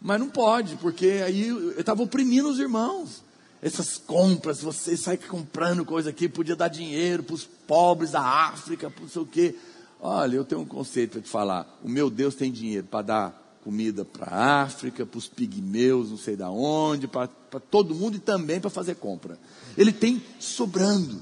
Mas 0.00 0.20
não 0.20 0.28
pode, 0.28 0.76
porque 0.76 1.22
aí 1.24 1.48
eu 1.48 1.80
estava 1.80 2.02
oprimindo 2.02 2.48
os 2.48 2.58
irmãos. 2.58 3.22
essas 3.62 3.98
compras, 3.98 4.62
você 4.62 4.96
sai 4.96 5.16
comprando 5.18 5.84
coisa 5.84 6.10
aqui, 6.10 6.28
podia 6.28 6.56
dar 6.56 6.68
dinheiro 6.68 7.22
para 7.22 7.34
os 7.34 7.44
pobres 7.44 8.12
da 8.12 8.22
África, 8.22 8.90
para 8.90 9.02
não 9.02 9.08
sei 9.08 9.22
o 9.22 9.26
quê. 9.26 9.54
Olha, 10.00 10.36
eu 10.36 10.44
tenho 10.44 10.62
um 10.62 10.66
conceito 10.66 11.12
para 11.12 11.20
te 11.20 11.28
falar. 11.28 11.78
O 11.82 11.88
meu 11.88 12.08
Deus 12.08 12.34
tem 12.34 12.50
dinheiro 12.50 12.86
para 12.86 13.02
dar 13.02 13.58
comida 13.62 14.04
para 14.04 14.26
a 14.26 14.62
África, 14.62 15.04
para 15.04 15.18
os 15.18 15.28
pigmeus, 15.28 16.08
não 16.10 16.16
sei 16.16 16.36
da 16.36 16.50
onde, 16.50 17.06
para 17.06 17.28
todo 17.70 17.94
mundo 17.94 18.16
e 18.16 18.20
também 18.20 18.60
para 18.60 18.70
fazer 18.70 18.94
compra. 18.94 19.38
Ele 19.76 19.92
tem 19.92 20.22
sobrando. 20.38 21.20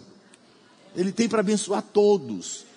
Ele 0.95 1.11
tem 1.11 1.29
para 1.29 1.41
abençoar 1.41 1.83
todos. 1.83 2.68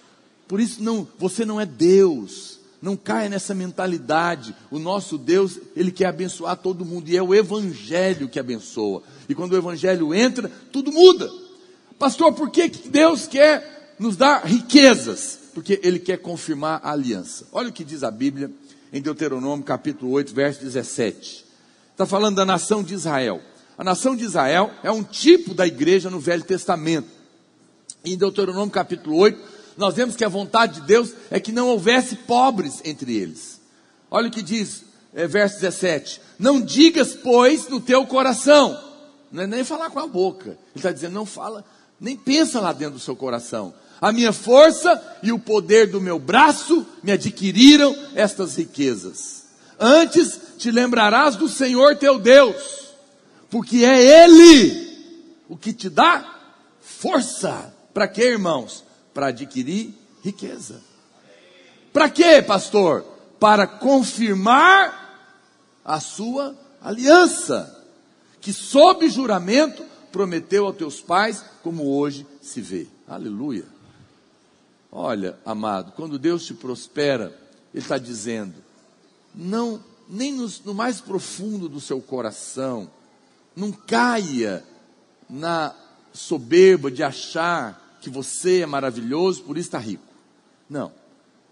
Por 0.52 0.60
isso 0.60 0.84
não, 0.84 1.08
você 1.18 1.46
não 1.46 1.62
é 1.62 1.66
Deus. 1.66 2.60
Não 2.82 2.98
caia 2.98 3.30
nessa 3.30 3.56
mentalidade. 3.56 4.54
O 4.70 4.80
nosso 4.80 5.18
Deus, 5.18 5.58
ele 5.78 5.94
quer 5.94 6.08
abençoar 6.08 6.58
todo 6.58 6.84
mundo 6.84 7.08
e 7.08 7.16
é 7.16 7.24
o 7.24 7.34
evangelho 7.34 8.28
que 8.28 8.38
abençoa. 8.38 9.02
E 9.30 9.34
quando 9.34 9.54
o 9.54 9.58
evangelho 9.58 10.14
entra, 10.14 10.52
tudo 10.70 10.92
muda. 10.92 11.32
Pastor, 11.98 12.34
por 12.34 12.50
que 12.50 12.68
Deus 12.68 13.28
quer 13.28 13.96
nos 13.98 14.18
dar 14.18 14.46
riquezas? 14.46 15.40
Porque 15.54 15.80
ele 15.82 16.00
quer 16.00 16.18
confirmar 16.18 16.82
a 16.84 16.92
aliança. 16.92 17.48
Olha 17.54 17.70
o 17.70 17.74
que 17.74 17.86
diz 17.86 18.04
a 18.04 18.12
Bíblia 18.12 18.52
em 18.92 19.02
Deuteronômio 19.02 19.64
capítulo 19.64 20.12
8, 20.12 20.36
verso 20.36 20.60
17. 20.60 21.46
Está 21.94 22.06
falando 22.06 22.36
da 22.36 22.46
nação 22.46 22.84
de 22.84 22.94
Israel. 22.94 23.42
A 23.78 23.86
nação 23.86 24.18
de 24.18 24.26
Israel 24.26 24.70
é 24.84 24.92
um 24.92 25.02
tipo 25.02 25.54
da 25.54 25.66
igreja 25.66 26.10
no 26.10 26.20
Velho 26.20 26.44
Testamento. 26.44 27.08
Em 28.04 28.18
Deuteronômio 28.18 28.70
capítulo 28.70 29.16
8, 29.16 29.51
nós 29.78 29.96
vemos 29.96 30.16
que 30.16 30.26
a 30.26 30.30
vontade 30.30 30.82
de 30.82 30.88
Deus 30.88 31.14
é 31.30 31.40
que 31.40 31.52
não 31.52 31.70
houvesse 31.70 32.16
pobres 32.16 32.82
entre 32.84 33.16
eles. 33.16 33.60
Olha 34.10 34.28
o 34.28 34.32
que 34.32 34.42
diz, 34.42 34.84
é, 35.14 35.28
verso 35.28 35.60
17: 35.60 36.22
Não 36.38 36.60
digas, 36.62 37.14
pois, 37.14 37.68
no 37.68 37.80
teu 37.80 38.06
coração, 38.06 38.78
não 39.32 39.44
é 39.44 39.48
nem 39.48 39.64
falar 39.64 39.90
com 39.90 40.00
a 40.00 40.08
boca, 40.08 40.50
ele 40.50 40.58
está 40.76 40.92
dizendo, 40.92 41.14
não 41.14 41.26
fala, 41.26 41.64
nem 42.00 42.18
pensa 42.18 42.60
lá 42.60 42.74
dentro 42.74 42.96
do 42.96 43.00
seu 43.00 43.16
coração. 43.16 43.74
A 44.02 44.12
minha 44.12 44.34
força 44.34 45.00
e 45.22 45.32
o 45.32 45.38
poder 45.38 45.92
do 45.92 46.02
meu 46.02 46.18
braço 46.18 46.86
me 47.04 47.12
adquiriram 47.12 47.96
estas 48.16 48.56
riquezas. 48.56 49.44
Antes 49.80 50.40
te 50.58 50.72
lembrarás 50.72 51.36
do 51.36 51.48
Senhor 51.48 51.96
teu 51.96 52.20
Deus, 52.20 52.90
porque 53.50 53.86
é 53.86 54.24
Ele 54.24 54.92
o 55.48 55.56
que 55.56 55.72
te 55.72 55.90
dá 55.90 56.40
força. 56.82 57.74
Para 57.94 58.08
quê, 58.08 58.24
irmãos? 58.24 58.84
Para 59.14 59.28
adquirir 59.28 59.94
riqueza. 60.24 60.82
Para 61.92 62.10
quê, 62.10 62.42
pastor? 62.42 63.04
Para 63.40 63.68
confirmar 63.68 65.02
a 65.84 66.00
sua 66.00 66.56
aliança, 66.82 67.78
que 68.40 68.54
sob 68.54 69.10
juramento 69.10 69.84
prometeu 70.12 70.66
aos 70.66 70.76
teus 70.76 71.02
pais, 71.02 71.44
como 71.64 71.96
hoje 71.96 72.26
se 72.42 72.62
vê. 72.62 72.88
Aleluia. 73.08 73.66
Olha, 74.92 75.38
amado, 75.46 75.94
quando 75.94 76.20
Deus 76.20 76.46
te 76.46 76.54
prospera, 76.54 77.38
Ele 77.74 77.82
está 77.82 77.98
dizendo, 77.98 78.56
não, 79.34 79.82
nem 80.10 80.34
no, 80.34 80.52
no 80.66 80.74
mais 80.74 81.00
profundo 81.00 81.70
do 81.70 81.80
seu 81.80 82.02
coração, 82.02 82.90
não 83.56 83.72
caia 83.72 84.64
na 85.30 85.74
soberba 86.14 86.92
de 86.92 87.04
achar 87.04 87.81
que 88.02 88.10
você 88.10 88.62
é 88.62 88.66
maravilhoso, 88.66 89.44
por 89.44 89.58
isso 89.58 89.70
está 89.70 89.78
rico. 89.78 90.04
Não, 90.70 90.92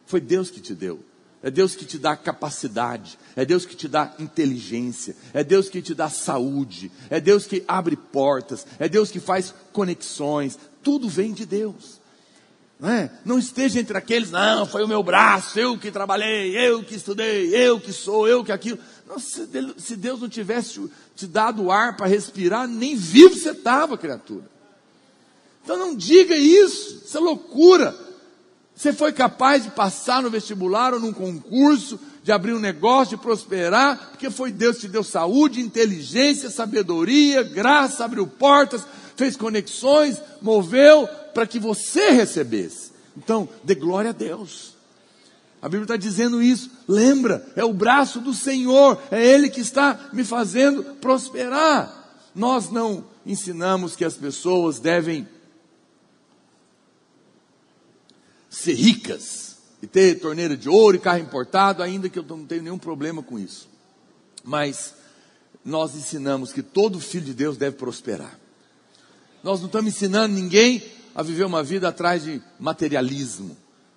foi 0.05 0.19
Deus 0.19 0.49
que 0.49 0.59
te 0.59 0.73
deu. 0.73 0.99
É 1.41 1.49
Deus 1.49 1.73
que 1.73 1.85
te 1.85 1.97
dá 1.97 2.17
capacidade, 2.17 3.17
é 3.33 3.45
Deus 3.45 3.65
que 3.65 3.73
te 3.73 3.87
dá 3.87 4.13
inteligência, 4.19 5.15
é 5.33 5.41
Deus 5.41 5.69
que 5.69 5.81
te 5.81 5.95
dá 5.95 6.09
saúde, 6.09 6.91
é 7.09 7.21
Deus 7.21 7.47
que 7.47 7.63
abre 7.65 7.95
portas, 7.95 8.67
é 8.77 8.89
Deus 8.89 9.09
que 9.09 9.21
faz 9.21 9.53
conexões, 9.71 10.59
tudo 10.83 11.07
vem 11.07 11.31
de 11.31 11.45
Deus. 11.45 12.01
Não, 12.77 12.89
é? 12.89 13.11
não 13.23 13.39
esteja 13.39 13.79
entre 13.79 13.97
aqueles, 13.97 14.31
não, 14.31 14.65
foi 14.65 14.83
o 14.83 14.87
meu 14.87 15.01
braço, 15.01 15.57
eu 15.57 15.77
que 15.77 15.91
trabalhei, 15.91 16.57
eu 16.57 16.83
que 16.83 16.95
estudei, 16.95 17.55
eu 17.55 17.79
que 17.79 17.93
sou, 17.93 18.27
eu 18.27 18.43
que 18.43 18.51
aquilo. 18.51 18.79
Não, 19.07 19.17
se 19.17 19.95
Deus 19.95 20.19
não 20.19 20.27
tivesse 20.27 20.89
te 21.15 21.25
dado 21.25 21.71
ar 21.71 21.95
para 21.95 22.07
respirar, 22.07 22.67
nem 22.67 22.97
vivo 22.97 23.35
você 23.35 23.51
estava, 23.51 23.97
criatura. 23.97 24.58
Então 25.69 25.77
não 25.77 25.95
diga 25.95 26.35
isso, 26.35 27.03
isso 27.05 27.15
é 27.15 27.21
loucura. 27.21 27.95
Você 28.75 28.91
foi 28.91 29.13
capaz 29.13 29.61
de 29.61 29.69
passar 29.69 30.19
no 30.19 30.29
vestibular 30.31 30.95
ou 30.95 30.99
num 30.99 31.13
concurso, 31.13 31.99
de 32.23 32.31
abrir 32.31 32.55
um 32.55 32.59
negócio, 32.59 33.15
de 33.15 33.21
prosperar, 33.21 34.09
porque 34.09 34.31
foi 34.31 34.51
Deus 34.51 34.77
que 34.77 34.81
te 34.81 34.87
deu 34.87 35.03
saúde, 35.03 35.61
inteligência, 35.61 36.49
sabedoria, 36.49 37.43
graça, 37.43 38.03
abriu 38.03 38.25
portas, 38.25 38.81
fez 39.15 39.37
conexões, 39.37 40.19
moveu 40.41 41.07
para 41.35 41.45
que 41.45 41.59
você 41.59 42.09
recebesse. 42.09 42.91
Então, 43.15 43.47
dê 43.63 43.75
glória 43.75 44.09
a 44.09 44.13
Deus. 44.13 44.73
A 45.61 45.67
Bíblia 45.69 45.83
está 45.83 45.97
dizendo 45.97 46.41
isso. 46.41 46.71
Lembra, 46.87 47.45
é 47.55 47.63
o 47.63 47.73
braço 47.73 48.19
do 48.19 48.33
Senhor, 48.33 48.99
é 49.11 49.23
Ele 49.23 49.51
que 49.51 49.61
está 49.61 50.09
me 50.11 50.23
fazendo 50.23 50.83
prosperar. 50.95 51.95
Nós 52.33 52.71
não 52.71 53.05
ensinamos 53.23 53.95
que 53.95 54.03
as 54.03 54.15
pessoas 54.15 54.79
devem 54.79 55.27
ser 58.49 58.73
ricas 58.73 59.57
e 59.81 59.87
ter 59.87 60.19
torneira 60.19 60.57
de 60.57 60.67
ouro 60.67 60.97
e 60.97 60.99
carro 60.99 61.19
importado, 61.19 61.83
ainda 61.83 62.09
que 62.09 62.19
eu 62.19 62.23
não 62.23 62.45
tenho 62.45 62.63
nenhum 62.63 62.77
problema 62.77 63.21
com 63.21 63.37
isso. 63.37 63.69
Mas 64.43 64.93
nós 65.63 65.95
ensinamos 65.95 66.51
que 66.51 66.63
todo 66.63 66.99
filho 66.99 67.25
de 67.25 67.33
Deus 67.33 67.57
deve 67.57 67.77
prosperar. 67.77 68.37
Nós 69.43 69.59
não 69.59 69.67
estamos 69.67 69.93
ensinando 69.93 70.33
ninguém 70.33 70.83
a 71.15 71.23
viver 71.23 71.45
uma 71.45 71.63
vida 71.63 71.87
atrás 71.87 72.23
de 72.23 72.41
materialismo. 72.59 73.55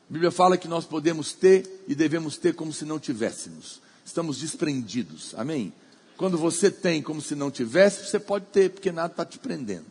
A 0.08 0.12
Bíblia 0.12 0.30
fala 0.30 0.56
que 0.56 0.68
nós 0.68 0.84
podemos 0.84 1.32
ter 1.32 1.84
e 1.88 1.94
devemos 1.94 2.36
ter 2.36 2.54
como 2.54 2.72
se 2.72 2.84
não 2.84 2.98
tivéssemos. 2.98 3.80
Estamos 4.04 4.38
desprendidos. 4.38 5.34
Amém? 5.36 5.72
Quando 6.16 6.36
você 6.36 6.70
tem 6.70 7.02
como 7.02 7.20
se 7.20 7.34
não 7.34 7.50
tivesse, 7.50 8.08
você 8.08 8.20
pode 8.20 8.46
ter, 8.46 8.70
porque 8.70 8.92
nada 8.92 9.12
está 9.12 9.24
te 9.24 9.38
prendendo. 9.38 9.86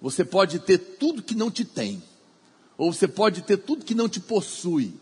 Você 0.00 0.24
pode 0.24 0.58
ter 0.58 0.78
tudo 0.78 1.22
que 1.22 1.34
não 1.34 1.50
te 1.50 1.64
tem. 1.64 2.02
Ou 2.76 2.92
você 2.92 3.06
pode 3.06 3.42
ter 3.42 3.58
tudo 3.58 3.84
que 3.84 3.94
não 3.94 4.08
te 4.08 4.20
possui. 4.20 4.94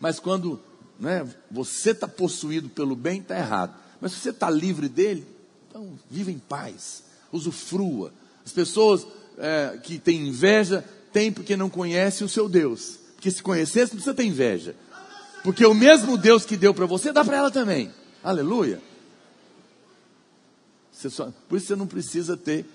Mas 0.00 0.20
quando 0.20 0.60
né, 0.98 1.26
você 1.50 1.90
está 1.90 2.06
possuído 2.06 2.68
pelo 2.68 2.94
bem, 2.94 3.20
está 3.20 3.36
errado. 3.36 3.74
Mas 4.00 4.12
se 4.12 4.20
você 4.20 4.30
está 4.30 4.50
livre 4.50 4.88
dele, 4.88 5.26
então 5.68 5.98
viva 6.10 6.30
em 6.30 6.38
paz. 6.38 7.04
Usufrua. 7.32 8.12
As 8.44 8.52
pessoas 8.52 9.06
é, 9.38 9.78
que 9.82 9.98
têm 9.98 10.28
inveja 10.28 10.84
têm 11.12 11.32
porque 11.32 11.56
não 11.56 11.70
conhecem 11.70 12.26
o 12.26 12.30
seu 12.30 12.48
Deus. 12.48 12.98
Porque 13.14 13.30
se 13.30 13.42
conhecesse, 13.42 13.92
não 13.92 13.96
precisa 13.96 14.14
ter 14.14 14.24
inveja. 14.24 14.76
Porque 15.42 15.64
o 15.64 15.74
mesmo 15.74 16.16
Deus 16.16 16.44
que 16.44 16.56
deu 16.56 16.74
para 16.74 16.86
você, 16.86 17.12
dá 17.12 17.24
para 17.24 17.36
ela 17.36 17.50
também. 17.50 17.92
Aleluia. 18.22 18.80
Só, 20.92 21.32
por 21.48 21.56
isso 21.56 21.66
você 21.66 21.76
não 21.76 21.86
precisa 21.86 22.36
ter 22.36 22.66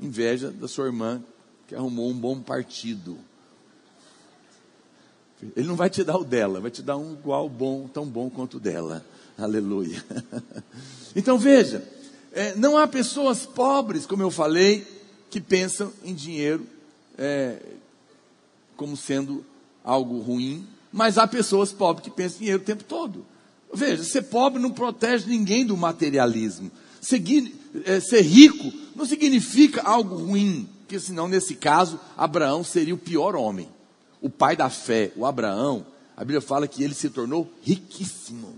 inveja 0.00 0.50
da 0.50 0.66
sua 0.66 0.86
irmã 0.86 1.22
que 1.66 1.74
arrumou 1.74 2.10
um 2.10 2.18
bom 2.18 2.40
partido. 2.40 3.18
Ele 5.56 5.66
não 5.66 5.76
vai 5.76 5.90
te 5.90 6.04
dar 6.04 6.16
o 6.16 6.24
dela, 6.24 6.60
vai 6.60 6.70
te 6.70 6.82
dar 6.82 6.96
um 6.96 7.12
igual 7.12 7.48
bom, 7.48 7.88
tão 7.88 8.06
bom 8.06 8.28
quanto 8.28 8.56
o 8.56 8.60
dela. 8.60 9.04
Aleluia. 9.38 10.04
Então 11.16 11.36
veja, 11.36 11.82
é, 12.32 12.54
não 12.54 12.78
há 12.78 12.86
pessoas 12.86 13.44
pobres, 13.44 14.06
como 14.06 14.22
eu 14.22 14.30
falei, 14.30 14.86
que 15.28 15.40
pensam 15.40 15.92
em 16.04 16.14
dinheiro 16.14 16.64
é, 17.18 17.58
como 18.76 18.96
sendo 18.96 19.44
algo 19.84 20.20
ruim, 20.20 20.64
mas 20.92 21.18
há 21.18 21.26
pessoas 21.26 21.72
pobres 21.72 22.04
que 22.04 22.10
pensam 22.10 22.36
em 22.36 22.40
dinheiro 22.40 22.62
o 22.62 22.64
tempo 22.64 22.84
todo. 22.84 23.26
Veja, 23.72 24.02
ser 24.02 24.22
pobre 24.22 24.60
não 24.60 24.70
protege 24.70 25.28
ninguém 25.28 25.66
do 25.66 25.76
materialismo. 25.76 26.70
Ser, 27.00 27.22
é, 27.84 28.00
ser 28.00 28.22
rico 28.22 28.72
não 28.96 29.04
significa 29.04 29.82
algo 29.82 30.16
ruim, 30.16 30.68
porque 30.80 30.98
senão, 30.98 31.28
nesse 31.28 31.54
caso, 31.54 31.98
Abraão 32.16 32.64
seria 32.64 32.94
o 32.94 32.98
pior 32.98 33.36
homem. 33.36 33.68
O 34.20 34.28
pai 34.28 34.56
da 34.56 34.68
fé, 34.68 35.12
o 35.16 35.24
Abraão, 35.24 35.86
a 36.16 36.20
Bíblia 36.20 36.40
fala 36.40 36.68
que 36.68 36.82
ele 36.82 36.94
se 36.94 37.08
tornou 37.08 37.50
riquíssimo. 37.62 38.54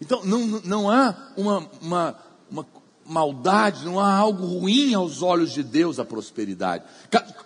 Então, 0.00 0.24
não, 0.24 0.46
não 0.64 0.90
há 0.90 1.14
uma, 1.36 1.70
uma, 1.80 2.18
uma 2.50 2.66
maldade, 3.06 3.84
não 3.84 4.00
há 4.00 4.12
algo 4.12 4.44
ruim 4.44 4.92
aos 4.94 5.22
olhos 5.22 5.52
de 5.52 5.62
Deus 5.62 5.98
a 5.98 6.04
prosperidade. 6.04 6.84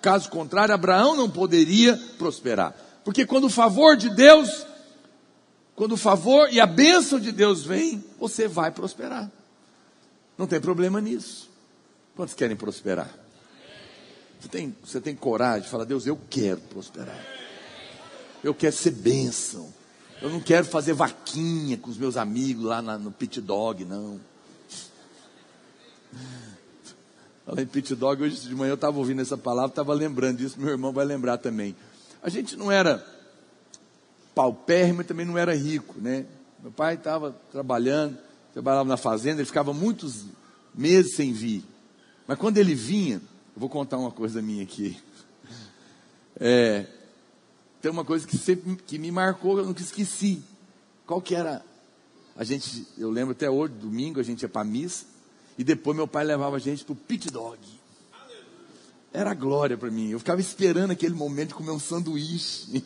Caso 0.00 0.30
contrário, 0.30 0.74
Abraão 0.74 1.14
não 1.14 1.28
poderia 1.28 1.96
prosperar. 2.16 2.74
Porque 3.04 3.26
quando 3.26 3.44
o 3.44 3.50
favor 3.50 3.96
de 3.96 4.08
Deus, 4.08 4.66
quando 5.74 5.92
o 5.92 5.96
favor 5.98 6.48
e 6.50 6.58
a 6.58 6.66
bênção 6.66 7.20
de 7.20 7.30
Deus 7.30 7.62
vem, 7.62 8.02
você 8.18 8.48
vai 8.48 8.70
prosperar. 8.70 9.30
Não 10.38 10.46
tem 10.46 10.60
problema 10.60 11.00
nisso. 11.00 11.50
Quantos 12.16 12.34
querem 12.34 12.56
prosperar? 12.56 13.10
Você 14.46 14.50
tem, 14.50 14.76
você 14.84 15.00
tem 15.00 15.16
coragem 15.16 15.62
de 15.62 15.68
falar, 15.68 15.82
Deus, 15.82 16.06
eu 16.06 16.16
quero 16.30 16.60
prosperar. 16.60 17.20
Eu 18.44 18.54
quero 18.54 18.76
ser 18.76 18.92
bênção. 18.92 19.74
Eu 20.22 20.30
não 20.30 20.40
quero 20.40 20.64
fazer 20.64 20.92
vaquinha 20.92 21.76
com 21.76 21.90
os 21.90 21.98
meus 21.98 22.16
amigos 22.16 22.62
lá 22.64 22.80
na, 22.80 22.96
no 22.96 23.10
pit 23.10 23.40
dog, 23.40 23.84
não. 23.84 24.20
Falar 27.44 27.62
em 27.62 27.66
pit 27.66 27.92
dog, 27.96 28.22
hoje 28.22 28.48
de 28.48 28.54
manhã 28.54 28.70
eu 28.70 28.76
estava 28.76 28.96
ouvindo 28.98 29.20
essa 29.20 29.36
palavra, 29.36 29.70
estava 29.70 29.92
lembrando 29.92 30.38
disso, 30.38 30.60
meu 30.60 30.70
irmão 30.70 30.92
vai 30.92 31.04
lembrar 31.04 31.38
também. 31.38 31.74
A 32.22 32.28
gente 32.28 32.56
não 32.56 32.70
era 32.70 33.04
paupérrimo 34.32 35.00
e 35.00 35.04
também 35.04 35.26
não 35.26 35.36
era 35.36 35.56
rico, 35.56 36.00
né? 36.00 36.24
Meu 36.62 36.70
pai 36.70 36.94
estava 36.94 37.32
trabalhando, 37.50 38.16
trabalhava 38.52 38.88
na 38.88 38.96
fazenda, 38.96 39.40
ele 39.40 39.46
ficava 39.46 39.72
muitos 39.72 40.24
meses 40.72 41.16
sem 41.16 41.32
vir. 41.32 41.64
Mas 42.28 42.38
quando 42.38 42.58
ele 42.58 42.76
vinha, 42.76 43.20
eu 43.56 43.60
vou 43.60 43.70
contar 43.70 43.96
uma 43.96 44.10
coisa 44.10 44.42
minha 44.42 44.62
aqui. 44.62 44.98
É, 46.38 46.84
tem 47.80 47.90
uma 47.90 48.04
coisa 48.04 48.26
que 48.26 48.36
sempre 48.36 48.76
que 48.76 48.98
me 48.98 49.10
marcou, 49.10 49.56
eu 49.56 49.64
nunca 49.64 49.80
esqueci. 49.80 50.42
Qual 51.06 51.22
que 51.22 51.34
era? 51.34 51.64
A 52.36 52.44
gente, 52.44 52.86
eu 52.98 53.08
lembro 53.08 53.32
até 53.32 53.48
hoje, 53.48 53.72
domingo 53.72 54.20
a 54.20 54.22
gente 54.22 54.42
ia 54.42 54.48
para 54.48 54.62
missa 54.62 55.06
e 55.56 55.64
depois 55.64 55.96
meu 55.96 56.06
pai 56.06 56.22
levava 56.22 56.56
a 56.56 56.58
gente 56.58 56.84
para 56.84 56.92
o 56.92 56.96
pit 56.96 57.30
dog. 57.30 57.58
Era 59.10 59.32
glória 59.32 59.78
para 59.78 59.90
mim. 59.90 60.10
Eu 60.10 60.18
ficava 60.18 60.38
esperando 60.38 60.90
aquele 60.90 61.14
momento 61.14 61.48
de 61.48 61.54
comer 61.54 61.70
um 61.70 61.80
sanduíche. 61.80 62.84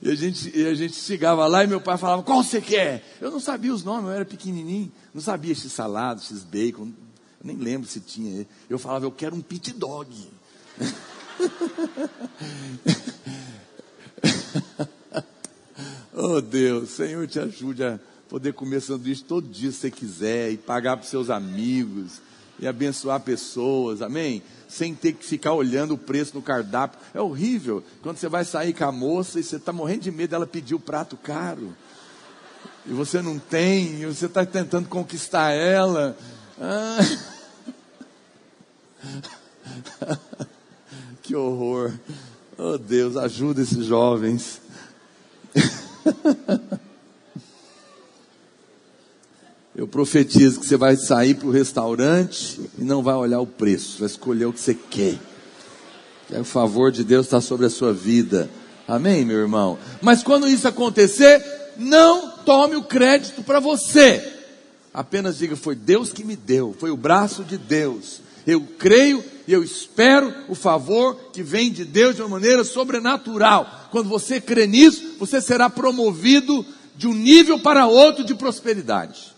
E 0.00 0.10
a, 0.10 0.14
gente, 0.16 0.50
e 0.58 0.66
a 0.66 0.74
gente 0.74 0.94
chegava 0.96 1.46
lá 1.46 1.62
e 1.62 1.68
meu 1.68 1.80
pai 1.80 1.96
falava, 1.96 2.24
qual 2.24 2.42
você 2.42 2.60
quer? 2.60 3.04
Eu 3.20 3.30
não 3.30 3.38
sabia 3.38 3.72
os 3.72 3.84
nomes, 3.84 4.06
eu 4.06 4.16
era 4.16 4.24
pequenininho, 4.24 4.90
não 5.14 5.22
sabia 5.22 5.54
x 5.54 5.70
salada, 5.70 6.20
x 6.20 6.42
bacon, 6.42 6.92
eu 7.42 7.46
nem 7.46 7.56
lembro 7.56 7.88
se 7.88 7.98
tinha. 7.98 8.46
Eu 8.70 8.78
falava, 8.78 9.04
eu 9.04 9.10
quero 9.10 9.34
um 9.34 9.40
pit 9.40 9.72
dog. 9.72 10.08
oh 16.14 16.40
Deus, 16.40 16.90
Senhor 16.90 17.26
te 17.26 17.40
ajude 17.40 17.82
a 17.82 17.98
poder 18.28 18.52
comer 18.52 18.80
sanduíche 18.80 19.24
todo 19.24 19.48
dia 19.48 19.72
se 19.72 19.78
você 19.78 19.90
quiser 19.90 20.52
e 20.52 20.56
pagar 20.56 20.96
para 20.96 21.04
seus 21.04 21.30
amigos 21.30 22.20
e 22.60 22.68
abençoar 22.68 23.18
pessoas, 23.20 24.02
amém? 24.02 24.40
Sem 24.68 24.94
ter 24.94 25.14
que 25.14 25.24
ficar 25.24 25.52
olhando 25.52 25.94
o 25.94 25.98
preço 25.98 26.36
no 26.36 26.42
cardápio. 26.42 27.00
É 27.12 27.20
horrível 27.20 27.82
quando 28.02 28.18
você 28.18 28.28
vai 28.28 28.44
sair 28.44 28.72
com 28.72 28.84
a 28.84 28.92
moça 28.92 29.40
e 29.40 29.42
você 29.42 29.56
está 29.56 29.72
morrendo 29.72 30.02
de 30.02 30.12
medo 30.12 30.30
dela 30.30 30.46
pedir 30.46 30.76
o 30.76 30.80
prato 30.80 31.16
caro. 31.16 31.74
E 32.86 32.92
você 32.92 33.20
não 33.20 33.36
tem, 33.38 34.00
e 34.00 34.06
você 34.06 34.26
está 34.26 34.46
tentando 34.46 34.88
conquistar 34.88 35.50
ela. 35.50 36.16
Ah. 36.60 36.98
que 41.32 41.36
horror. 41.36 41.92
Oh 42.58 42.76
Deus, 42.76 43.16
ajuda 43.16 43.62
esses 43.62 43.86
jovens. 43.86 44.60
Eu 49.74 49.88
profetizo 49.88 50.60
que 50.60 50.66
você 50.66 50.76
vai 50.76 50.94
sair 50.94 51.32
para 51.34 51.48
o 51.48 51.50
restaurante 51.50 52.60
e 52.78 52.84
não 52.84 53.02
vai 53.02 53.14
olhar 53.14 53.40
o 53.40 53.46
preço, 53.46 54.00
vai 54.00 54.08
escolher 54.08 54.44
o 54.44 54.52
que 54.52 54.60
você 54.60 54.74
quer. 54.74 55.18
Que 56.28 56.36
o 56.36 56.44
favor 56.44 56.92
de 56.92 57.02
Deus 57.02 57.24
está 57.24 57.40
sobre 57.40 57.64
a 57.64 57.70
sua 57.70 57.94
vida. 57.94 58.50
Amém, 58.86 59.24
meu 59.24 59.38
irmão? 59.38 59.78
Mas 60.02 60.22
quando 60.22 60.46
isso 60.46 60.68
acontecer, 60.68 61.42
não 61.78 62.32
tome 62.44 62.76
o 62.76 62.84
crédito 62.84 63.42
para 63.42 63.58
você. 63.58 64.22
Apenas 64.92 65.38
diga: 65.38 65.56
foi 65.56 65.74
Deus 65.74 66.12
que 66.12 66.24
me 66.24 66.36
deu, 66.36 66.76
foi 66.78 66.90
o 66.90 66.96
braço 66.96 67.42
de 67.42 67.56
Deus. 67.56 68.20
Eu 68.46 68.60
creio 68.78 69.22
e 69.46 69.52
eu 69.52 69.62
espero 69.62 70.32
o 70.48 70.54
favor 70.54 71.14
que 71.32 71.42
vem 71.42 71.70
de 71.70 71.84
Deus 71.84 72.16
de 72.16 72.22
uma 72.22 72.28
maneira 72.28 72.64
sobrenatural. 72.64 73.88
Quando 73.90 74.08
você 74.08 74.40
crê 74.40 74.66
nisso, 74.66 75.16
você 75.18 75.40
será 75.40 75.68
promovido 75.68 76.64
de 76.96 77.06
um 77.06 77.14
nível 77.14 77.58
para 77.58 77.86
outro 77.86 78.24
de 78.24 78.34
prosperidade. 78.34 79.32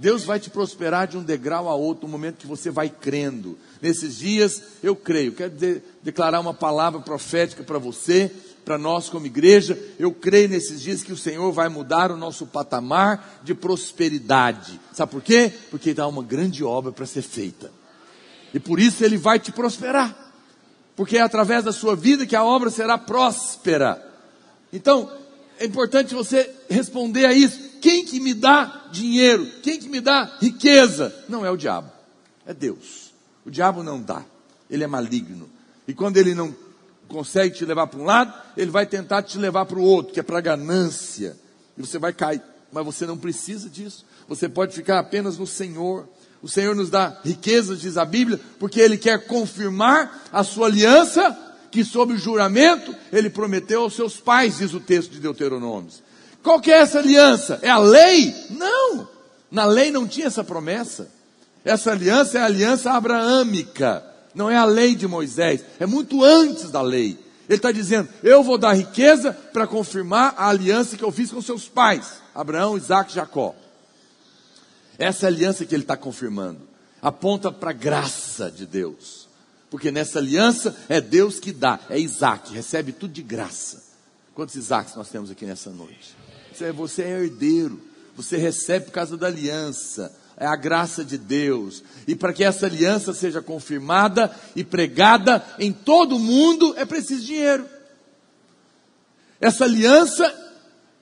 Deus 0.00 0.24
vai 0.24 0.40
te 0.40 0.48
prosperar 0.48 1.06
de 1.06 1.18
um 1.18 1.22
degrau 1.22 1.68
a 1.68 1.74
outro 1.74 2.06
no 2.06 2.12
momento 2.12 2.38
que 2.38 2.46
você 2.46 2.70
vai 2.70 2.88
crendo. 2.88 3.58
Nesses 3.82 4.16
dias, 4.16 4.62
eu 4.82 4.96
creio. 4.96 5.32
Quero 5.32 5.50
de, 5.50 5.82
declarar 6.02 6.40
uma 6.40 6.54
palavra 6.54 7.00
profética 7.00 7.62
para 7.62 7.78
você, 7.78 8.32
para 8.64 8.78
nós 8.78 9.10
como 9.10 9.26
igreja. 9.26 9.78
Eu 9.98 10.10
creio 10.10 10.48
nesses 10.48 10.80
dias 10.80 11.02
que 11.02 11.12
o 11.12 11.18
Senhor 11.18 11.52
vai 11.52 11.68
mudar 11.68 12.10
o 12.10 12.16
nosso 12.16 12.46
patamar 12.46 13.42
de 13.44 13.54
prosperidade. 13.54 14.80
Sabe 14.94 15.12
por 15.12 15.20
quê? 15.20 15.52
Porque 15.70 15.94
há 15.98 16.06
uma 16.06 16.22
grande 16.22 16.64
obra 16.64 16.90
para 16.90 17.04
ser 17.04 17.22
feita. 17.22 17.70
E 18.52 18.60
por 18.60 18.80
isso 18.80 19.04
Ele 19.04 19.16
vai 19.16 19.38
te 19.38 19.52
prosperar. 19.52 20.16
Porque 20.96 21.16
é 21.16 21.22
através 21.22 21.64
da 21.64 21.72
sua 21.72 21.96
vida 21.96 22.26
que 22.26 22.36
a 22.36 22.44
obra 22.44 22.70
será 22.70 22.98
próspera. 22.98 24.04
Então, 24.72 25.10
é 25.58 25.64
importante 25.64 26.14
você 26.14 26.50
responder 26.68 27.26
a 27.26 27.32
isso. 27.32 27.58
Quem 27.80 28.04
que 28.04 28.20
me 28.20 28.34
dá 28.34 28.88
dinheiro? 28.90 29.46
Quem 29.62 29.78
que 29.78 29.88
me 29.88 30.00
dá 30.00 30.36
riqueza? 30.40 31.14
Não 31.28 31.44
é 31.44 31.50
o 31.50 31.56
diabo, 31.56 31.90
é 32.46 32.52
Deus. 32.52 33.12
O 33.44 33.50
diabo 33.50 33.82
não 33.82 34.00
dá, 34.00 34.22
ele 34.68 34.84
é 34.84 34.86
maligno. 34.86 35.48
E 35.88 35.94
quando 35.94 36.18
ele 36.18 36.34
não 36.34 36.54
consegue 37.08 37.56
te 37.56 37.64
levar 37.64 37.86
para 37.86 38.00
um 38.00 38.04
lado, 38.04 38.32
ele 38.56 38.70
vai 38.70 38.86
tentar 38.86 39.22
te 39.22 39.38
levar 39.38 39.66
para 39.66 39.78
o 39.78 39.82
outro, 39.82 40.12
que 40.12 40.20
é 40.20 40.22
para 40.22 40.38
a 40.38 40.42
ganância. 40.42 41.36
E 41.76 41.80
você 41.80 41.98
vai 41.98 42.12
cair. 42.12 42.42
Mas 42.72 42.84
você 42.84 43.04
não 43.04 43.18
precisa 43.18 43.68
disso. 43.68 44.04
Você 44.28 44.48
pode 44.48 44.74
ficar 44.74 44.98
apenas 44.98 45.36
no 45.36 45.46
Senhor. 45.46 46.08
O 46.42 46.48
Senhor 46.48 46.74
nos 46.74 46.88
dá 46.88 47.18
riquezas, 47.24 47.80
diz 47.80 47.96
a 47.96 48.04
Bíblia, 48.04 48.40
porque 48.58 48.80
Ele 48.80 48.96
quer 48.96 49.26
confirmar 49.26 50.24
a 50.32 50.42
sua 50.42 50.66
aliança, 50.66 51.36
que 51.70 51.84
sob 51.84 52.14
o 52.14 52.18
juramento 52.18 52.94
Ele 53.12 53.28
prometeu 53.28 53.82
aos 53.82 53.94
seus 53.94 54.16
pais, 54.16 54.58
diz 54.58 54.72
o 54.72 54.80
texto 54.80 55.10
de 55.12 55.20
Deuteronômio. 55.20 55.90
Qual 56.42 56.60
que 56.60 56.72
é 56.72 56.78
essa 56.78 56.98
aliança? 56.98 57.58
É 57.62 57.68
a 57.68 57.78
lei? 57.78 58.34
Não. 58.50 59.08
Na 59.50 59.66
lei 59.66 59.90
não 59.90 60.06
tinha 60.06 60.26
essa 60.26 60.42
promessa. 60.42 61.10
Essa 61.64 61.90
aliança 61.90 62.38
é 62.38 62.40
a 62.40 62.46
aliança 62.46 62.92
abraâmica. 62.92 64.02
Não 64.34 64.48
é 64.50 64.56
a 64.56 64.64
lei 64.64 64.94
de 64.94 65.06
Moisés. 65.06 65.62
É 65.78 65.86
muito 65.86 66.24
antes 66.24 66.70
da 66.70 66.80
lei. 66.80 67.18
Ele 67.48 67.56
está 67.56 67.72
dizendo: 67.72 68.08
Eu 68.22 68.42
vou 68.42 68.56
dar 68.56 68.72
riqueza 68.72 69.32
para 69.52 69.66
confirmar 69.66 70.34
a 70.36 70.48
aliança 70.48 70.96
que 70.96 71.02
eu 71.02 71.10
fiz 71.10 71.30
com 71.30 71.42
seus 71.42 71.68
pais, 71.68 72.22
Abraão, 72.34 72.76
Isaac 72.76 73.10
e 73.10 73.14
Jacó. 73.16 73.54
Essa 75.00 75.28
aliança 75.28 75.64
que 75.64 75.74
ele 75.74 75.82
está 75.82 75.96
confirmando 75.96 76.60
aponta 77.00 77.50
para 77.50 77.70
a 77.70 77.72
graça 77.72 78.50
de 78.50 78.66
Deus. 78.66 79.26
Porque 79.70 79.90
nessa 79.90 80.18
aliança 80.18 80.76
é 80.90 81.00
Deus 81.00 81.40
que 81.40 81.52
dá, 81.52 81.80
é 81.88 81.98
Isaac, 81.98 82.52
recebe 82.52 82.92
tudo 82.92 83.12
de 83.12 83.22
graça. 83.22 83.82
Quantos 84.34 84.56
Isaacs 84.56 84.94
nós 84.94 85.08
temos 85.08 85.30
aqui 85.30 85.46
nessa 85.46 85.70
noite? 85.70 86.14
Você 86.76 87.02
é 87.02 87.22
herdeiro, 87.22 87.80
você 88.14 88.36
recebe 88.36 88.86
por 88.86 88.92
causa 88.92 89.16
da 89.16 89.28
aliança, 89.28 90.14
é 90.36 90.44
a 90.44 90.56
graça 90.56 91.02
de 91.02 91.16
Deus. 91.16 91.82
E 92.06 92.14
para 92.14 92.34
que 92.34 92.44
essa 92.44 92.66
aliança 92.66 93.14
seja 93.14 93.40
confirmada 93.40 94.30
e 94.54 94.62
pregada 94.62 95.42
em 95.58 95.72
todo 95.72 96.16
o 96.16 96.20
mundo, 96.20 96.74
é 96.76 96.84
preciso 96.84 97.24
dinheiro. 97.24 97.66
Essa 99.40 99.64
aliança 99.64 100.49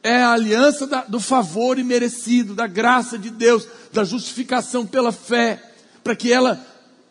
é 0.08 0.22
a 0.22 0.32
aliança 0.32 0.86
da, 0.86 1.02
do 1.02 1.20
favor 1.20 1.78
imerecido, 1.78 2.54
da 2.54 2.66
graça 2.66 3.18
de 3.18 3.30
Deus, 3.30 3.66
da 3.92 4.04
justificação 4.04 4.86
pela 4.86 5.12
fé, 5.12 5.62
para 6.02 6.16
que 6.16 6.32
ela 6.32 6.64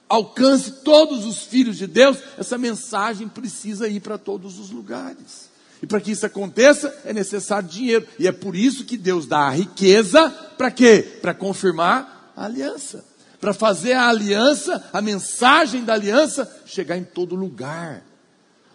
alcance 0.09 0.71
todos 0.83 1.25
os 1.25 1.43
filhos 1.43 1.77
de 1.77 1.85
Deus, 1.85 2.17
essa 2.37 2.57
mensagem 2.57 3.27
precisa 3.27 3.87
ir 3.87 3.99
para 3.99 4.17
todos 4.17 4.57
os 4.57 4.71
lugares. 4.71 5.49
E 5.81 5.85
para 5.85 6.01
que 6.01 6.11
isso 6.11 6.25
aconteça, 6.25 6.93
é 7.05 7.13
necessário 7.13 7.69
dinheiro. 7.69 8.07
E 8.17 8.27
é 8.27 8.31
por 8.31 8.55
isso 8.55 8.85
que 8.85 8.97
Deus 8.97 9.27
dá 9.27 9.41
a 9.41 9.51
riqueza, 9.51 10.29
para 10.57 10.71
quê? 10.71 11.19
Para 11.21 11.33
confirmar 11.33 12.33
a 12.35 12.45
aliança. 12.45 13.05
Para 13.39 13.53
fazer 13.53 13.93
a 13.93 14.07
aliança, 14.07 14.89
a 14.91 15.01
mensagem 15.01 15.83
da 15.83 15.93
aliança, 15.93 16.51
chegar 16.65 16.97
em 16.97 17.03
todo 17.03 17.35
lugar. 17.35 18.03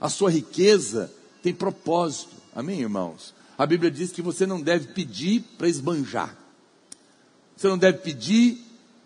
A 0.01 0.09
sua 0.09 0.31
riqueza 0.31 1.11
tem 1.43 1.53
propósito. 1.53 2.37
Amém, 2.55 2.81
irmãos? 2.81 3.35
A 3.63 3.67
Bíblia 3.67 3.93
diz 3.93 4.11
que 4.11 4.21
você 4.21 4.45
não 4.45 4.61
deve 4.61 4.89
pedir 4.89 5.41
para 5.57 5.69
esbanjar. 5.69 6.37
Você 7.57 7.69
não 7.69 7.79
deve 7.79 7.99
pedir 7.99 8.59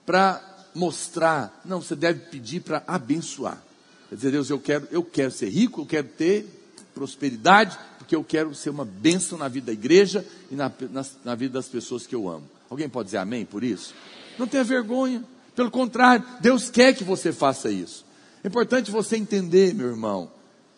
para 0.06 0.42
mostrar. 0.74 1.60
Não, 1.62 1.82
você 1.82 1.94
deve 1.94 2.20
pedir 2.30 2.60
para 2.60 2.82
abençoar. 2.86 3.62
Quer 4.08 4.14
dizer, 4.14 4.30
Deus, 4.30 4.48
eu 4.48 4.58
quero, 4.58 4.88
eu 4.90 5.02
quero 5.02 5.30
ser 5.30 5.50
rico, 5.50 5.82
eu 5.82 5.86
quero 5.86 6.08
ter 6.08 6.46
prosperidade, 6.94 7.78
porque 7.98 8.16
eu 8.16 8.24
quero 8.24 8.54
ser 8.54 8.70
uma 8.70 8.86
bênção 8.86 9.36
na 9.36 9.46
vida 9.46 9.66
da 9.66 9.72
igreja 9.74 10.26
e 10.50 10.54
na, 10.54 10.72
na, 10.90 11.04
na 11.22 11.34
vida 11.34 11.52
das 11.52 11.68
pessoas 11.68 12.06
que 12.06 12.14
eu 12.14 12.26
amo. 12.26 12.48
Alguém 12.70 12.88
pode 12.88 13.08
dizer 13.08 13.18
amém 13.18 13.44
por 13.44 13.62
isso? 13.62 13.92
Não 14.38 14.46
tenha 14.46 14.64
vergonha. 14.64 15.22
Pelo 15.54 15.70
contrário, 15.70 16.24
Deus 16.40 16.70
quer 16.70 16.94
que 16.94 17.04
você 17.04 17.30
faça 17.30 17.70
isso. 17.70 18.06
É 18.42 18.48
importante 18.48 18.90
você 18.90 19.18
entender, 19.18 19.74
meu 19.74 19.88
irmão, 19.88 20.30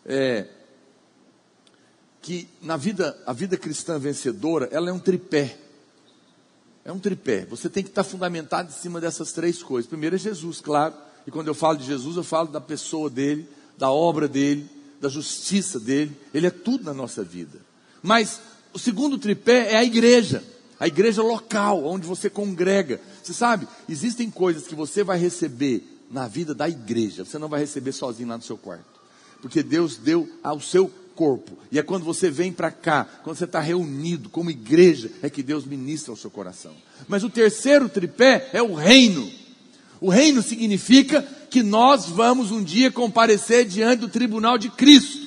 é, 0.04 0.48
que 2.22 2.48
na 2.60 2.76
vida, 2.76 3.16
a 3.26 3.32
vida 3.32 3.56
cristã 3.56 3.98
vencedora, 3.98 4.68
ela 4.70 4.90
é 4.90 4.92
um 4.92 4.98
tripé. 4.98 5.58
É 6.84 6.92
um 6.92 6.98
tripé. 6.98 7.44
Você 7.46 7.68
tem 7.68 7.82
que 7.82 7.90
estar 7.90 8.04
fundamentado 8.04 8.70
em 8.70 8.72
cima 8.72 9.00
dessas 9.00 9.32
três 9.32 9.62
coisas. 9.62 9.88
Primeiro 9.88 10.16
é 10.16 10.18
Jesus, 10.18 10.60
claro. 10.60 10.94
E 11.26 11.30
quando 11.30 11.48
eu 11.48 11.54
falo 11.54 11.76
de 11.76 11.84
Jesus, 11.84 12.16
eu 12.16 12.24
falo 12.24 12.48
da 12.48 12.60
pessoa 12.60 13.10
dele, 13.10 13.46
da 13.76 13.90
obra 13.90 14.26
dele, 14.26 14.68
da 15.00 15.08
justiça 15.08 15.78
dele, 15.78 16.16
ele 16.32 16.46
é 16.46 16.50
tudo 16.50 16.84
na 16.84 16.94
nossa 16.94 17.22
vida. 17.22 17.60
Mas 18.02 18.40
o 18.72 18.78
segundo 18.78 19.18
tripé 19.18 19.74
é 19.74 19.76
a 19.76 19.84
igreja, 19.84 20.42
a 20.78 20.86
igreja 20.86 21.22
local, 21.22 21.84
onde 21.84 22.06
você 22.06 22.30
congrega. 22.30 23.00
Você 23.22 23.32
sabe, 23.32 23.68
existem 23.88 24.30
coisas 24.30 24.66
que 24.66 24.74
você 24.74 25.04
vai 25.04 25.18
receber 25.18 25.84
na 26.10 26.26
vida 26.26 26.54
da 26.54 26.68
igreja. 26.68 27.24
Você 27.24 27.38
não 27.38 27.48
vai 27.48 27.60
receber 27.60 27.92
sozinho 27.92 28.28
lá 28.28 28.36
no 28.36 28.42
seu 28.42 28.56
quarto. 28.56 28.98
Porque 29.40 29.62
Deus 29.62 29.96
deu 29.96 30.28
ao 30.42 30.60
seu 30.60 30.90
corpo. 31.18 31.58
E 31.72 31.80
é 31.80 31.82
quando 31.82 32.04
você 32.04 32.30
vem 32.30 32.52
para 32.52 32.70
cá, 32.70 33.04
quando 33.24 33.36
você 33.36 33.44
está 33.44 33.58
reunido 33.58 34.28
como 34.28 34.52
igreja, 34.52 35.10
é 35.20 35.28
que 35.28 35.42
Deus 35.42 35.64
ministra 35.64 36.12
ao 36.12 36.16
seu 36.16 36.30
coração. 36.30 36.70
Mas 37.08 37.24
o 37.24 37.28
terceiro 37.28 37.88
tripé 37.88 38.48
é 38.52 38.62
o 38.62 38.72
reino. 38.72 39.28
O 40.00 40.10
reino 40.10 40.40
significa 40.40 41.20
que 41.50 41.60
nós 41.60 42.06
vamos 42.06 42.52
um 42.52 42.62
dia 42.62 42.92
comparecer 42.92 43.66
diante 43.66 43.98
do 43.98 44.08
tribunal 44.08 44.56
de 44.56 44.70
Cristo. 44.70 45.26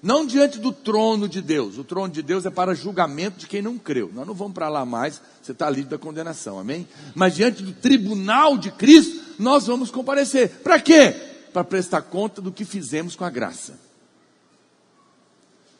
Não 0.00 0.24
diante 0.24 0.60
do 0.60 0.70
trono 0.70 1.28
de 1.28 1.42
Deus. 1.42 1.76
O 1.76 1.82
trono 1.82 2.12
de 2.12 2.22
Deus 2.22 2.46
é 2.46 2.50
para 2.50 2.72
julgamento 2.72 3.40
de 3.40 3.48
quem 3.48 3.60
não 3.60 3.76
creu. 3.76 4.12
Nós 4.14 4.28
não 4.28 4.34
vamos 4.34 4.54
para 4.54 4.68
lá 4.68 4.86
mais, 4.86 5.20
você 5.42 5.50
está 5.50 5.68
livre 5.68 5.90
da 5.90 5.98
condenação, 5.98 6.56
amém? 6.56 6.86
Mas 7.16 7.34
diante 7.34 7.64
do 7.64 7.72
tribunal 7.72 8.56
de 8.56 8.70
Cristo, 8.70 9.20
nós 9.40 9.66
vamos 9.66 9.90
comparecer. 9.90 10.60
Para 10.62 10.78
quê? 10.78 11.12
Para 11.52 11.64
prestar 11.64 12.02
conta 12.02 12.40
do 12.40 12.52
que 12.52 12.64
fizemos 12.64 13.16
com 13.16 13.24
a 13.24 13.30
graça. 13.30 13.85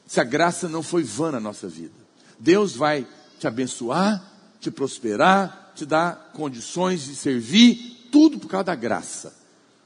Se 0.07 0.21
a 0.21 0.25
graça 0.25 0.69
não 0.69 0.83
foi 0.83 1.03
vã 1.03 1.33
na 1.33 1.41
nossa 1.41 1.69
vida, 1.69 1.95
Deus 2.39 2.77
vai 2.77 3.07
te 3.39 3.47
abençoar, 3.47 4.23
te 4.61 4.71
prosperar, 4.71 5.73
te 5.75 5.85
dar 5.85 6.31
condições 6.33 7.05
de 7.05 7.15
servir, 7.15 8.09
tudo 8.11 8.39
por 8.39 8.49
causa 8.49 8.65
da 8.65 8.75
graça. 8.75 9.35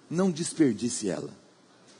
Não 0.08 0.30
desperdice 0.30 1.08
ela 1.08 1.40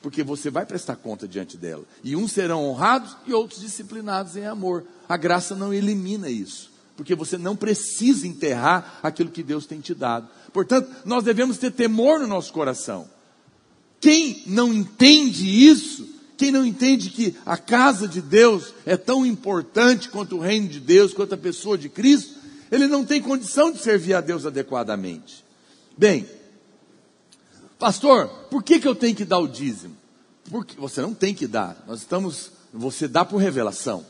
porque 0.03 0.23
você 0.23 0.51
vai 0.51 0.65
prestar 0.65 0.97
conta 0.97 1.29
diante 1.29 1.57
dela. 1.57 1.85
E 2.03 2.17
uns 2.17 2.33
serão 2.33 2.65
honrados 2.65 3.17
e 3.27 3.33
outros 3.33 3.61
disciplinados 3.61 4.37
em 4.37 4.47
amor. 4.47 4.85
A 5.09 5.17
graça 5.17 5.55
não 5.55 5.73
elimina 5.73 6.31
isso, 6.31 6.71
porque 6.97 7.15
você 7.15 7.37
não 7.37 7.55
precisa 7.55 8.27
enterrar 8.27 9.01
aquilo 9.03 9.31
que 9.31 9.43
Deus 9.43 9.67
tem 9.67 9.81
te 9.81 9.95
dado. 9.95 10.29
Portanto, 10.53 10.91
nós 11.05 11.25
devemos 11.25 11.59
ter 11.59 11.71
temor 11.71 12.21
no 12.21 12.27
nosso 12.27 12.53
coração. 12.53 13.09
Quem 14.01 14.43
não 14.47 14.73
entende 14.73 15.47
isso, 15.47 16.09
quem 16.41 16.51
não 16.51 16.65
entende 16.65 17.11
que 17.11 17.37
a 17.45 17.59
casa 17.59 18.09
de 18.09 18.23
Deus 18.23 18.73
é 18.87 18.97
tão 18.97 19.27
importante 19.27 20.09
quanto 20.09 20.39
o 20.39 20.41
reino 20.41 20.69
de 20.69 20.81
Deus, 20.81 21.13
quanto 21.13 21.35
a 21.35 21.37
pessoa 21.37 21.77
de 21.77 21.91
Cristo, 21.91 22.35
ele 22.73 22.87
não 22.87 23.05
tem 23.05 23.21
condição 23.21 23.71
de 23.71 23.79
servir 23.79 24.15
a 24.15 24.23
Deus 24.23 24.47
adequadamente. 24.47 25.45
Bem, 25.99 26.27
Pastor, 27.79 28.27
por 28.51 28.63
que, 28.63 28.81
que 28.81 28.89
eu 28.89 28.95
tenho 28.95 29.15
que 29.15 29.27
dar 29.27 29.39
o 29.39 29.47
dízimo? 29.47 29.95
Porque 30.51 30.81
você 30.81 31.03
não 31.03 31.13
tem 31.13 31.35
que 31.35 31.47
dar. 31.47 31.85
Nós 31.87 31.99
estamos, 31.99 32.53
você 32.73 33.07
dá 33.07 33.23
por 33.23 33.37
revelação, 33.37 34.07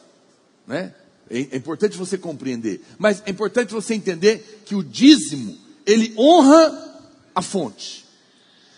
né? 0.69 0.95
É, 1.29 1.41
é 1.51 1.57
importante 1.57 1.99
você 1.99 2.17
compreender, 2.17 2.81
mas 2.97 3.25
é 3.27 3.31
importante 3.31 3.73
você 3.73 3.93
entender 3.93 4.63
que 4.65 4.77
o 4.77 4.85
dízimo 4.85 5.59
ele 5.85 6.15
honra 6.17 7.03
a 7.35 7.43
fonte. 7.43 8.05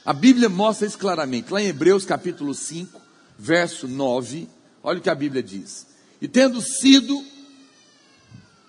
A 0.07 0.15
Bíblia 0.15 0.49
mostra 0.49 0.87
isso 0.87 0.97
claramente. 0.97 1.53
Lá 1.53 1.61
em 1.61 1.67
Hebreus 1.67 2.07
capítulo 2.07 2.55
5, 2.55 3.02
verso 3.43 3.89
9, 3.89 4.49
olha 4.85 5.01
o 5.01 5.03
que 5.03 5.11
a 5.11 5.15
Bíblia 5.17 5.43
diz. 5.43 5.85
E 6.21 6.29
tendo 6.29 6.61
sido 6.61 7.27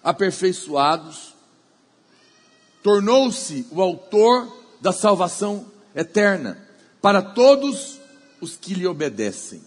aperfeiçoados, 0.04 1.36
tornou-se 2.82 3.68
o 3.70 3.84
autor 3.84 4.52
da 4.82 4.92
salvação 4.92 5.68
eterna 5.94 6.58
para 7.00 7.22
todos 7.22 8.00
os 8.42 8.58
que 8.58 8.74
lhe 8.74 8.88
obedecem. 8.88 9.62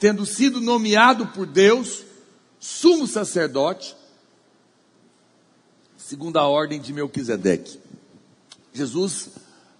Tendo 0.00 0.26
sido 0.26 0.60
nomeado 0.60 1.28
por 1.28 1.46
Deus 1.46 2.02
sumo 2.58 3.06
sacerdote, 3.06 3.94
segundo 5.96 6.38
a 6.38 6.48
ordem 6.48 6.80
de 6.80 6.92
Melquisedeque. 6.92 7.78
Jesus, 8.72 9.28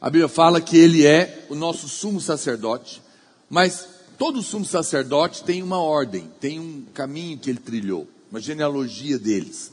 a 0.01 0.09
Bíblia 0.09 0.29
fala 0.29 0.61
que 0.61 0.77
ele 0.77 1.05
é 1.05 1.45
o 1.51 1.57
nosso 1.57 1.89
sumo 1.89 2.21
sacerdote, 2.21 3.03
mas 3.51 3.94
todo 4.19 4.43
sumo 4.43 4.65
sacerdote 4.65 5.45
tem 5.45 5.63
uma 5.63 5.79
ordem, 5.79 6.31
tem 6.41 6.61
um 6.61 6.85
caminho 6.95 7.39
que 7.39 7.51
ele 7.51 7.59
trilhou, 7.59 8.09
uma 8.31 8.41
genealogia 8.41 9.19
deles. 9.19 9.73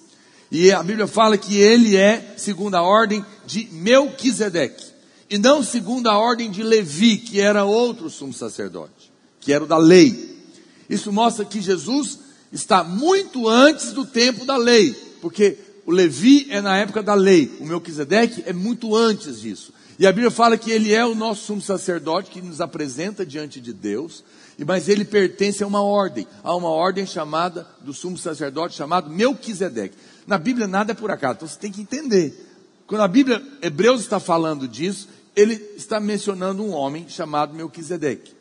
E 0.51 0.71
a 0.71 0.83
Bíblia 0.83 1.07
fala 1.07 1.37
que 1.37 1.57
ele 1.57 1.95
é 1.95 2.35
segundo 2.37 2.75
a 2.75 2.81
ordem 2.81 3.25
de 3.45 3.69
Melquisedeque 3.71 4.85
e 5.29 5.37
não 5.37 5.63
segundo 5.63 6.07
a 6.07 6.17
ordem 6.17 6.51
de 6.51 6.61
Levi, 6.61 7.17
que 7.17 7.39
era 7.39 7.63
outro 7.63 8.09
sumo 8.09 8.33
sacerdote, 8.33 9.11
que 9.39 9.53
era 9.53 9.63
o 9.63 9.67
da 9.67 9.77
lei. 9.77 10.37
Isso 10.89 11.11
mostra 11.13 11.45
que 11.45 11.61
Jesus 11.61 12.19
está 12.51 12.83
muito 12.83 13.47
antes 13.47 13.93
do 13.93 14.05
tempo 14.05 14.45
da 14.45 14.57
lei, 14.57 14.93
porque 15.21 15.57
o 15.85 15.91
Levi 15.91 16.47
é 16.49 16.59
na 16.59 16.77
época 16.77 17.01
da 17.01 17.13
lei, 17.13 17.49
o 17.61 17.65
Melquisedeque 17.65 18.43
é 18.45 18.51
muito 18.51 18.93
antes 18.93 19.39
disso. 19.39 19.73
E 19.99 20.07
a 20.07 20.11
Bíblia 20.11 20.31
fala 20.31 20.57
que 20.57 20.71
ele 20.71 20.93
é 20.93 21.05
o 21.05 21.15
nosso 21.15 21.45
sumo 21.45 21.61
sacerdote 21.61 22.31
que 22.31 22.41
nos 22.41 22.61
apresenta 22.61 23.25
diante 23.25 23.59
de 23.59 23.73
Deus, 23.73 24.23
mas 24.65 24.89
ele 24.89 25.05
pertence 25.05 25.63
a 25.63 25.67
uma 25.67 25.81
ordem, 25.81 26.27
a 26.43 26.55
uma 26.55 26.69
ordem 26.69 27.05
chamada 27.05 27.67
do 27.81 27.93
sumo 27.93 28.17
sacerdote 28.17 28.75
chamado 28.75 29.09
Melquisedeque. 29.09 29.95
Na 30.25 30.37
Bíblia 30.37 30.67
nada 30.67 30.91
é 30.91 30.95
por 30.95 31.11
acaso, 31.11 31.35
então 31.35 31.47
você 31.47 31.59
tem 31.59 31.71
que 31.71 31.81
entender. 31.81 32.47
Quando 32.87 33.01
a 33.01 33.07
Bíblia, 33.07 33.41
Hebreus 33.61 34.01
está 34.01 34.19
falando 34.19 34.67
disso, 34.67 35.07
ele 35.35 35.53
está 35.77 35.99
mencionando 35.99 36.63
um 36.63 36.71
homem 36.71 37.07
chamado 37.07 37.53
Melquisedeque. 37.53 38.33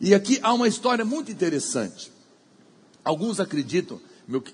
E 0.00 0.14
aqui 0.14 0.38
há 0.42 0.52
uma 0.54 0.66
história 0.66 1.04
muito 1.04 1.30
interessante. 1.30 2.10
Alguns 3.04 3.40
acreditam 3.40 4.00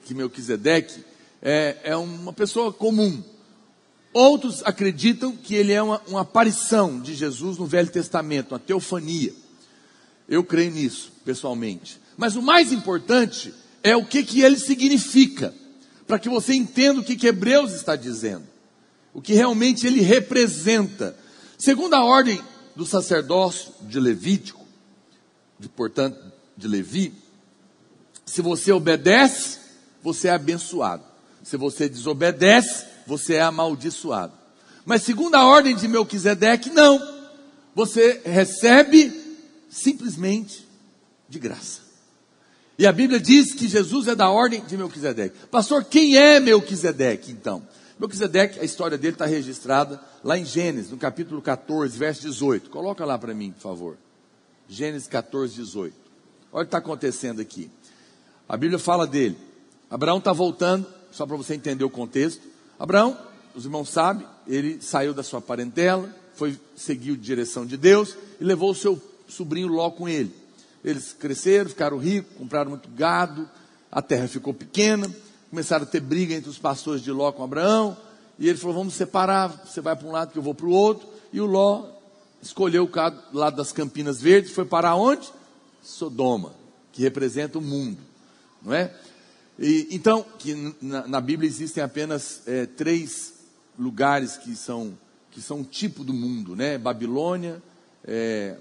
que 0.03 0.15
Melquisedeque 0.15 1.05
é, 1.41 1.77
é 1.85 1.97
uma 1.97 2.33
pessoa 2.33 2.73
comum. 2.73 3.23
Outros 4.17 4.63
acreditam 4.65 5.37
que 5.37 5.55
ele 5.55 5.73
é 5.73 5.83
uma, 5.83 6.01
uma 6.07 6.21
aparição 6.23 7.01
de 7.01 7.15
Jesus 7.15 7.59
no 7.59 7.67
Velho 7.67 7.91
Testamento, 7.91 8.53
uma 8.53 8.59
teofania. 8.59 9.35
Eu 10.29 10.43
creio 10.43 10.71
nisso, 10.71 11.13
pessoalmente. 11.25 12.01
Mas 12.17 12.37
o 12.37 12.43
mais 12.43 12.73
importante 12.73 13.53
é 13.83 13.95
o 13.95 14.05
que, 14.05 14.23
que 14.23 14.41
ele 14.41 14.59
significa, 14.59 15.55
para 16.07 16.19
que 16.19 16.29
você 16.29 16.55
entenda 16.55 17.01
o 17.01 17.05
que, 17.05 17.17
que 17.17 17.27
Hebreus 17.27 17.73
está 17.73 17.95
dizendo, 17.95 18.45
o 19.13 19.21
que 19.21 19.35
realmente 19.35 19.87
ele 19.87 20.01
representa 20.01 21.17
Segundo 21.59 21.95
a 21.95 22.05
ordem 22.05 22.41
do 22.75 22.85
sacerdócio 22.85 23.73
de 23.83 23.99
Levítico, 23.99 24.65
de, 25.59 25.69
portanto, 25.69 26.19
de 26.57 26.69
Levi, 26.69 27.15
se 28.27 28.43
você 28.43 28.73
obedece, 28.73 29.59
você 30.03 30.29
é 30.29 30.33
abençoado. 30.33 31.03
Se 31.43 31.57
você 31.57 31.89
desobedece, 31.89 32.85
você 33.07 33.35
é 33.35 33.43
amaldiçoado. 33.43 34.33
Mas 34.85 35.03
segundo 35.03 35.35
a 35.35 35.45
ordem 35.45 35.75
de 35.75 35.89
Melquisedeque, 35.89 36.71
não. 36.71 37.01
Você 37.75 38.23
recebe 38.25 39.13
simplesmente 39.69 40.67
de 41.29 41.39
graça. 41.39 41.81
E 42.79 42.87
a 42.87 42.93
Bíblia 42.93 43.19
diz 43.19 43.55
que 43.55 43.69
Jesus 43.69 44.07
é 44.07 44.15
da 44.15 44.31
ordem 44.31 44.63
de 44.65 44.77
Melquisedeque. 44.77 45.47
Pastor, 45.51 45.85
quem 45.85 46.17
é 46.17 46.39
Melquisedeque 46.39 47.33
então? 47.33 47.67
Melquisedeque, 47.99 48.61
a 48.61 48.65
história 48.65 48.99
dele 48.99 49.15
está 49.15 49.25
registrada 49.25 50.01
lá 50.23 50.37
em 50.37 50.45
Gênesis, 50.45 50.91
no 50.91 50.99
capítulo 50.99 51.41
14, 51.41 51.97
verso 51.97 52.21
18. 52.23 52.69
Coloca 52.69 53.05
lá 53.05 53.19
para 53.19 53.33
mim, 53.33 53.53
por 53.53 53.63
favor. 53.63 53.97
Gênesis 54.69 55.09
14, 55.09 55.55
18. 55.55 55.95
Olha 56.53 56.63
o 56.63 56.65
que 56.65 56.69
está 56.69 56.79
acontecendo 56.79 57.41
aqui. 57.41 57.71
A 58.47 58.57
Bíblia 58.57 58.79
fala 58.79 59.07
dele. 59.07 59.37
Abraão 59.91 60.19
está 60.19 60.33
voltando, 60.33 60.87
só 61.11 61.25
para 61.25 61.37
você 61.37 61.55
entender 61.55 61.85
o 61.85 61.91
contexto. 61.91 62.43
Abraão, 62.79 63.17
os 63.55 63.65
irmãos 63.65 63.89
sabem, 63.89 64.27
ele 64.47 64.81
saiu 64.83 65.15
da 65.15 65.23
sua 65.23 65.41
parentela, 65.41 66.15
foi 66.35 66.59
seguiu 66.77 67.17
direção 67.17 67.65
de 67.65 67.77
Deus 67.77 68.17
e 68.41 68.45
levou 68.45 68.71
o 68.71 68.75
seu 68.75 69.01
sobrinho 69.27 69.69
Ló 69.69 69.91
com 69.91 70.09
ele. 70.09 70.33
Eles 70.85 71.13
cresceram, 71.13 71.71
ficaram 71.71 71.97
ricos, 71.97 72.37
compraram 72.37 72.71
muito 72.71 72.89
gado, 72.91 73.49
a 73.91 74.03
terra 74.03 74.29
ficou 74.29 74.53
pequena, 74.53 75.11
começaram 75.51 75.85
a 75.85 75.87
ter 75.87 76.01
briga 76.01 76.35
entre 76.35 76.51
os 76.51 76.59
pastores 76.59 77.03
de 77.03 77.11
Ló 77.11 77.33
com 77.33 77.43
Abraão, 77.43 77.97
e 78.39 78.49
ele 78.49 78.59
falou: 78.59 78.77
vamos 78.77 78.95
separar, 78.95 79.49
você 79.65 79.81
vai 79.81 79.97
para 79.97 80.07
um 80.07 80.13
lado 80.13 80.33
que 80.33 80.39
eu 80.39 80.43
vou 80.43 80.55
para 80.55 80.67
o 80.67 80.71
outro, 80.71 81.09
e 81.33 81.41
o 81.41 81.47
Ló 81.47 81.87
escolheu 82.43 82.89
o 83.33 83.37
lado 83.37 83.57
das 83.57 83.73
Campinas 83.73 84.21
Verdes, 84.21 84.53
foi 84.53 84.67
para 84.67 84.95
onde? 84.95 85.29
Sodoma, 85.83 86.53
que 86.93 87.03
representa 87.03 87.59
o 87.59 87.63
mundo, 87.63 87.99
não 88.63 88.75
é? 88.75 88.95
E, 89.59 89.89
então, 89.91 90.25
que 90.39 90.75
na, 90.83 91.07
na, 91.07 91.21
Bíblia 91.21 91.49
existem 91.49 91.83
apenas 91.83 92.43
é, 92.47 92.67
três 92.67 93.35
lugares 93.79 94.37
que 94.37 94.55
são 94.55 94.97
que 95.31 95.43
são 95.43 95.59
um 95.59 95.65
tipo 95.65 96.03
do 96.03 96.15
mundo, 96.15 96.57
né? 96.57 96.79
Babilônia, 96.79 97.63
é, 98.03 98.57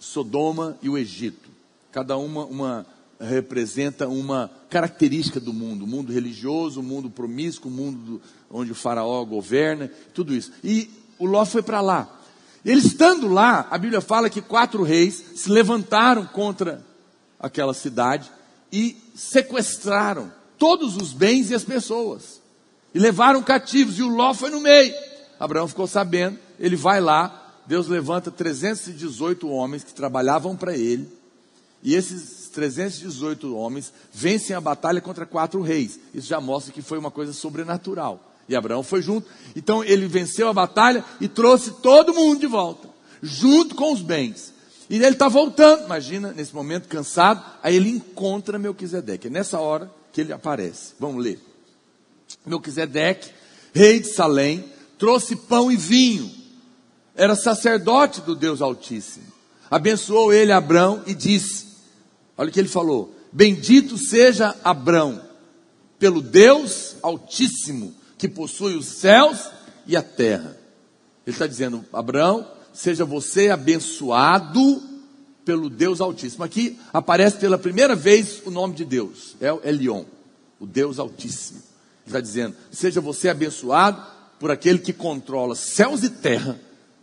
Sodoma 0.00 0.76
e 0.82 0.88
o 0.88 0.98
Egito. 0.98 1.48
Cada 1.92 2.16
uma 2.16 2.44
uma 2.44 2.86
representa 3.20 4.08
uma 4.08 4.50
característica 4.70 5.40
do 5.40 5.52
mundo, 5.52 5.84
o 5.84 5.88
mundo 5.88 6.12
religioso, 6.12 6.80
o 6.80 6.82
mundo 6.82 7.10
promíscuo, 7.10 7.70
o 7.70 7.74
mundo 7.74 7.98
do, 7.98 8.22
onde 8.50 8.70
o 8.70 8.76
faraó 8.76 9.24
governa, 9.24 9.90
tudo 10.14 10.34
isso. 10.34 10.52
E 10.62 10.90
o 11.18 11.26
Ló 11.26 11.44
foi 11.44 11.62
para 11.62 11.80
lá. 11.80 12.20
Ele 12.64 12.80
estando 12.80 13.28
lá, 13.28 13.66
a 13.70 13.78
Bíblia 13.78 14.00
fala 14.00 14.30
que 14.30 14.42
quatro 14.42 14.82
reis 14.82 15.14
se 15.34 15.50
levantaram 15.50 16.26
contra 16.26 16.84
aquela 17.40 17.74
cidade 17.74 18.30
e 18.72 18.96
sequestraram 19.14 20.32
todos 20.58 20.96
os 20.96 21.12
bens 21.12 21.50
e 21.50 21.54
as 21.54 21.64
pessoas. 21.64 22.40
E 22.94 22.98
levaram 22.98 23.42
cativos, 23.42 23.98
e 23.98 24.02
o 24.02 24.08
Ló 24.08 24.34
foi 24.34 24.50
no 24.50 24.60
meio. 24.60 24.94
Abraão 25.38 25.68
ficou 25.68 25.86
sabendo, 25.86 26.38
ele 26.58 26.76
vai 26.76 27.00
lá, 27.00 27.54
Deus 27.66 27.86
levanta 27.86 28.30
318 28.30 29.48
homens 29.48 29.84
que 29.84 29.92
trabalhavam 29.92 30.56
para 30.56 30.76
ele, 30.76 31.08
e 31.82 31.94
esses 31.94 32.48
318 32.48 33.54
homens 33.54 33.92
vencem 34.12 34.56
a 34.56 34.60
batalha 34.60 35.00
contra 35.00 35.24
quatro 35.24 35.60
reis. 35.60 36.00
Isso 36.12 36.26
já 36.26 36.40
mostra 36.40 36.72
que 36.72 36.82
foi 36.82 36.98
uma 36.98 37.10
coisa 37.10 37.32
sobrenatural. 37.32 38.24
E 38.48 38.56
Abraão 38.56 38.82
foi 38.82 39.02
junto. 39.02 39.28
Então 39.54 39.84
ele 39.84 40.08
venceu 40.08 40.48
a 40.48 40.54
batalha 40.54 41.04
e 41.20 41.28
trouxe 41.28 41.70
todo 41.82 42.14
mundo 42.14 42.40
de 42.40 42.46
volta, 42.46 42.88
junto 43.22 43.74
com 43.74 43.92
os 43.92 44.00
bens. 44.00 44.52
E 44.88 44.96
ele 44.96 45.06
está 45.08 45.28
voltando, 45.28 45.84
imagina, 45.84 46.32
nesse 46.32 46.54
momento 46.54 46.88
cansado, 46.88 47.44
aí 47.62 47.76
ele 47.76 47.90
encontra 47.90 48.58
Melquisedeque. 48.58 49.26
É 49.26 49.30
nessa 49.30 49.60
hora 49.60 49.90
que 50.12 50.20
ele 50.20 50.32
aparece. 50.32 50.94
Vamos 50.98 51.22
ler. 51.22 51.40
Melquisedeque, 52.46 53.30
rei 53.72 54.00
de 54.00 54.08
Salém, 54.08 54.64
trouxe 54.98 55.36
pão 55.36 55.70
e 55.70 55.76
vinho 55.76 56.38
era 57.18 57.34
sacerdote 57.34 58.20
do 58.20 58.36
Deus 58.36 58.62
Altíssimo. 58.62 59.26
Abençoou 59.68 60.32
ele 60.32 60.52
Abrão 60.52 61.02
e 61.04 61.12
disse: 61.12 61.66
Olha 62.36 62.48
o 62.48 62.52
que 62.52 62.60
ele 62.60 62.68
falou: 62.68 63.12
Bendito 63.32 63.98
seja 63.98 64.54
Abrão, 64.62 65.20
pelo 65.98 66.22
Deus 66.22 66.94
Altíssimo, 67.02 67.92
que 68.16 68.28
possui 68.28 68.76
os 68.76 68.86
céus 68.86 69.50
e 69.84 69.96
a 69.96 70.02
terra. 70.02 70.56
Ele 71.26 71.34
está 71.34 71.48
dizendo: 71.48 71.84
Abraão, 71.92 72.46
seja 72.78 73.04
você 73.04 73.48
abençoado 73.48 74.80
pelo 75.44 75.68
Deus 75.68 76.00
Altíssimo. 76.00 76.44
Aqui 76.44 76.78
aparece 76.92 77.36
pela 77.36 77.58
primeira 77.58 77.96
vez 77.96 78.40
o 78.46 78.52
nome 78.52 78.74
de 78.74 78.84
Deus, 78.84 79.34
é 79.40 79.48
Elion, 79.68 80.04
o 80.60 80.66
Deus 80.66 81.00
Altíssimo. 81.00 81.58
Ele 81.58 82.06
está 82.06 82.20
dizendo: 82.20 82.54
seja 82.70 83.00
você 83.00 83.28
abençoado 83.28 84.00
por 84.38 84.52
aquele 84.52 84.78
que 84.78 84.92
controla 84.92 85.56
céus 85.56 86.04
e 86.04 86.08
terra 86.08 86.58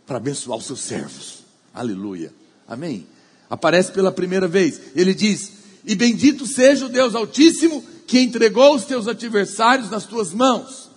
para 0.06 0.16
abençoar 0.16 0.56
os 0.56 0.64
seus 0.64 0.80
servos. 0.80 1.44
Aleluia. 1.74 2.32
Amém. 2.66 3.06
Aparece 3.50 3.92
pela 3.92 4.10
primeira 4.10 4.48
vez. 4.48 4.80
Ele 4.94 5.12
diz: 5.12 5.52
E 5.84 5.94
bendito 5.94 6.46
seja 6.46 6.86
o 6.86 6.88
Deus 6.88 7.14
Altíssimo 7.14 7.84
que 8.06 8.18
entregou 8.18 8.74
os 8.74 8.86
teus 8.86 9.06
adversários 9.06 9.90
nas 9.90 10.06
tuas 10.06 10.32
mãos. 10.32 10.88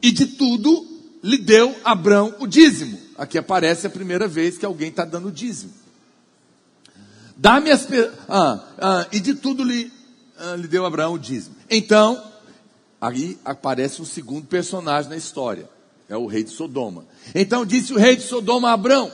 E 0.00 0.10
de 0.10 0.24
tudo 0.24 0.86
lhe 1.22 1.36
deu 1.36 1.76
Abrão 1.84 2.34
o 2.40 2.46
dízimo. 2.46 3.09
Aqui 3.20 3.36
aparece 3.36 3.86
a 3.86 3.90
primeira 3.90 4.26
vez 4.26 4.56
que 4.56 4.64
alguém 4.64 4.88
está 4.88 5.04
dando 5.04 5.30
dízimo. 5.30 5.72
Dá-me 7.36 7.70
as. 7.70 7.86
Ah, 8.28 8.64
ah, 8.78 9.06
e 9.12 9.20
de 9.20 9.34
tudo 9.34 9.62
lhe, 9.62 9.92
ah, 10.38 10.56
lhe 10.56 10.66
deu 10.66 10.86
Abraão 10.86 11.12
o 11.12 11.18
dízimo. 11.18 11.54
Então, 11.68 12.20
aí 12.98 13.38
aparece 13.44 14.00
um 14.00 14.06
segundo 14.06 14.46
personagem 14.46 15.10
na 15.10 15.16
história 15.16 15.68
é 16.10 16.16
o 16.16 16.26
rei 16.26 16.42
de 16.42 16.50
Sodoma. 16.50 17.06
Então 17.32 17.64
disse 17.64 17.92
o 17.94 17.96
rei 17.96 18.16
de 18.16 18.22
Sodoma 18.22 18.70
a 18.70 18.72
Abrão: 18.72 19.10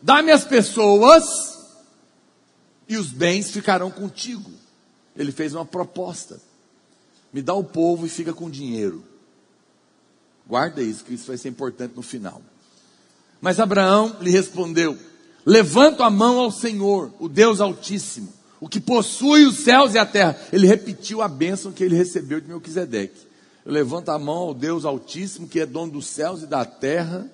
Dá-me 0.00 0.32
as 0.32 0.44
pessoas 0.44 1.58
e 2.88 2.96
os 2.96 3.08
bens 3.08 3.50
ficarão 3.50 3.90
contigo. 3.90 4.50
Ele 5.14 5.30
fez 5.30 5.54
uma 5.54 5.66
proposta: 5.66 6.40
Me 7.32 7.42
dá 7.42 7.52
o 7.52 7.62
povo 7.62 8.06
e 8.06 8.08
fica 8.08 8.32
com 8.32 8.48
dinheiro. 8.48 9.04
Guarda 10.46 10.82
isso, 10.82 11.04
que 11.04 11.12
isso 11.12 11.26
vai 11.26 11.36
ser 11.36 11.50
importante 11.50 11.94
no 11.94 12.02
final. 12.02 12.40
Mas 13.40 13.60
Abraão 13.60 14.16
lhe 14.20 14.30
respondeu: 14.30 14.96
Levanto 15.44 16.02
a 16.02 16.10
mão 16.10 16.38
ao 16.38 16.50
Senhor, 16.50 17.12
o 17.18 17.28
Deus 17.28 17.60
Altíssimo, 17.60 18.32
o 18.60 18.68
que 18.68 18.80
possui 18.80 19.44
os 19.44 19.58
céus 19.58 19.94
e 19.94 19.98
a 19.98 20.06
terra. 20.06 20.38
Ele 20.52 20.66
repetiu 20.66 21.22
a 21.22 21.28
bênção 21.28 21.72
que 21.72 21.84
ele 21.84 21.96
recebeu 21.96 22.40
de 22.40 22.48
Melquisedeque. 22.48 23.26
Eu 23.64 23.72
levanto 23.72 24.10
a 24.10 24.18
mão 24.18 24.36
ao 24.36 24.54
Deus 24.54 24.84
Altíssimo, 24.84 25.48
que 25.48 25.60
é 25.60 25.66
dono 25.66 25.92
dos 25.92 26.06
céus 26.06 26.42
e 26.42 26.46
da 26.46 26.64
terra, 26.64 27.30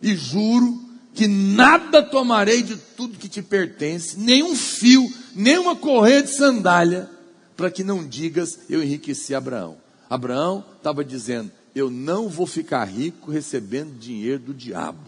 e 0.00 0.14
juro 0.14 0.82
que 1.14 1.28
nada 1.28 2.02
tomarei 2.02 2.62
de 2.62 2.76
tudo 2.76 3.18
que 3.18 3.28
te 3.28 3.40
pertence, 3.40 4.18
nem 4.18 4.42
um 4.42 4.56
fio, 4.56 5.08
nem 5.34 5.58
uma 5.58 5.76
correia 5.76 6.22
de 6.22 6.30
sandália, 6.30 7.08
para 7.56 7.70
que 7.70 7.84
não 7.84 8.06
digas 8.06 8.58
eu 8.68 8.82
enriqueci 8.82 9.34
Abraão. 9.34 9.76
Abraão 10.10 10.64
estava 10.76 11.04
dizendo: 11.04 11.50
eu 11.74 11.90
não 11.90 12.28
vou 12.28 12.46
ficar 12.46 12.84
rico 12.84 13.30
recebendo 13.30 13.98
dinheiro 13.98 14.38
do 14.38 14.54
diabo. 14.54 15.00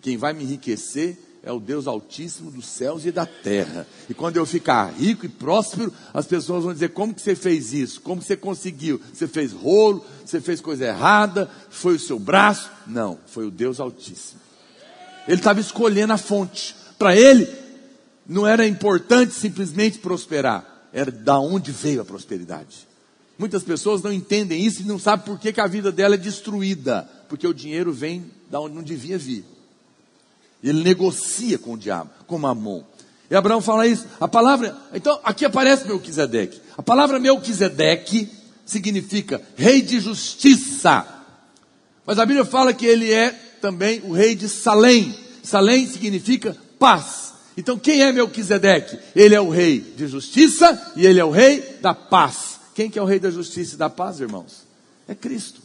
Quem 0.00 0.16
vai 0.16 0.32
me 0.32 0.44
enriquecer 0.44 1.18
é 1.42 1.50
o 1.50 1.58
Deus 1.58 1.88
Altíssimo 1.88 2.50
dos 2.50 2.66
céus 2.66 3.04
e 3.04 3.10
da 3.10 3.26
terra. 3.26 3.86
E 4.08 4.14
quando 4.14 4.36
eu 4.36 4.46
ficar 4.46 4.92
rico 4.92 5.26
e 5.26 5.28
próspero, 5.28 5.92
as 6.14 6.26
pessoas 6.26 6.62
vão 6.62 6.72
dizer: 6.72 6.90
como 6.90 7.12
que 7.12 7.20
você 7.20 7.34
fez 7.34 7.72
isso? 7.72 8.00
Como 8.00 8.20
que 8.20 8.26
você 8.26 8.36
conseguiu? 8.36 9.00
Você 9.12 9.26
fez 9.26 9.52
rolo? 9.52 10.04
Você 10.24 10.40
fez 10.40 10.60
coisa 10.60 10.86
errada? 10.86 11.50
Foi 11.68 11.96
o 11.96 12.00
seu 12.00 12.18
braço? 12.18 12.70
Não, 12.86 13.18
foi 13.26 13.46
o 13.46 13.50
Deus 13.50 13.80
Altíssimo. 13.80 14.40
Ele 15.26 15.38
estava 15.38 15.60
escolhendo 15.60 16.12
a 16.12 16.18
fonte. 16.18 16.76
Para 16.96 17.16
ele, 17.16 17.48
não 18.26 18.46
era 18.46 18.66
importante 18.66 19.34
simplesmente 19.34 19.98
prosperar, 19.98 20.88
era 20.92 21.10
da 21.10 21.38
onde 21.38 21.72
veio 21.72 22.00
a 22.00 22.04
prosperidade. 22.04 22.91
Muitas 23.42 23.64
pessoas 23.64 24.00
não 24.02 24.12
entendem 24.12 24.64
isso 24.64 24.82
e 24.82 24.84
não 24.84 25.00
sabem 25.00 25.26
por 25.26 25.36
que, 25.36 25.52
que 25.52 25.60
a 25.60 25.66
vida 25.66 25.90
dela 25.90 26.14
é 26.14 26.16
destruída, 26.16 27.10
porque 27.28 27.44
o 27.44 27.52
dinheiro 27.52 27.92
vem 27.92 28.30
da 28.48 28.60
onde 28.60 28.76
não 28.76 28.84
devia 28.84 29.18
vir. 29.18 29.44
Ele 30.62 30.80
negocia 30.84 31.58
com 31.58 31.72
o 31.72 31.76
diabo, 31.76 32.08
com 32.28 32.38
Mamon. 32.38 32.84
E 33.28 33.34
Abraão 33.34 33.60
fala 33.60 33.84
isso. 33.84 34.06
A 34.20 34.28
palavra, 34.28 34.76
então 34.94 35.18
aqui 35.24 35.44
aparece 35.44 35.88
Melquisedeque. 35.88 36.60
A 36.78 36.84
palavra 36.84 37.18
Melquisedeque 37.18 38.28
significa 38.64 39.42
rei 39.56 39.82
de 39.82 39.98
justiça. 39.98 41.04
Mas 42.06 42.20
a 42.20 42.24
Bíblia 42.24 42.44
fala 42.44 42.72
que 42.72 42.86
ele 42.86 43.10
é 43.10 43.32
também 43.60 44.02
o 44.04 44.12
rei 44.12 44.36
de 44.36 44.48
Salém. 44.48 45.12
Salém 45.42 45.84
significa 45.88 46.56
paz. 46.78 47.32
Então 47.56 47.76
quem 47.76 48.02
é 48.02 48.12
Melquisedeque? 48.12 49.00
Ele 49.16 49.34
é 49.34 49.40
o 49.40 49.50
rei 49.50 49.80
de 49.80 50.06
justiça 50.06 50.92
e 50.94 51.04
ele 51.04 51.18
é 51.18 51.24
o 51.24 51.30
rei 51.32 51.60
da 51.82 51.92
paz. 51.92 52.61
Quem 52.74 52.90
que 52.90 52.98
é 52.98 53.02
o 53.02 53.06
rei 53.06 53.18
da 53.18 53.30
justiça 53.30 53.74
e 53.74 53.78
da 53.78 53.90
paz, 53.90 54.20
irmãos? 54.20 54.64
É 55.06 55.14
Cristo. 55.14 55.60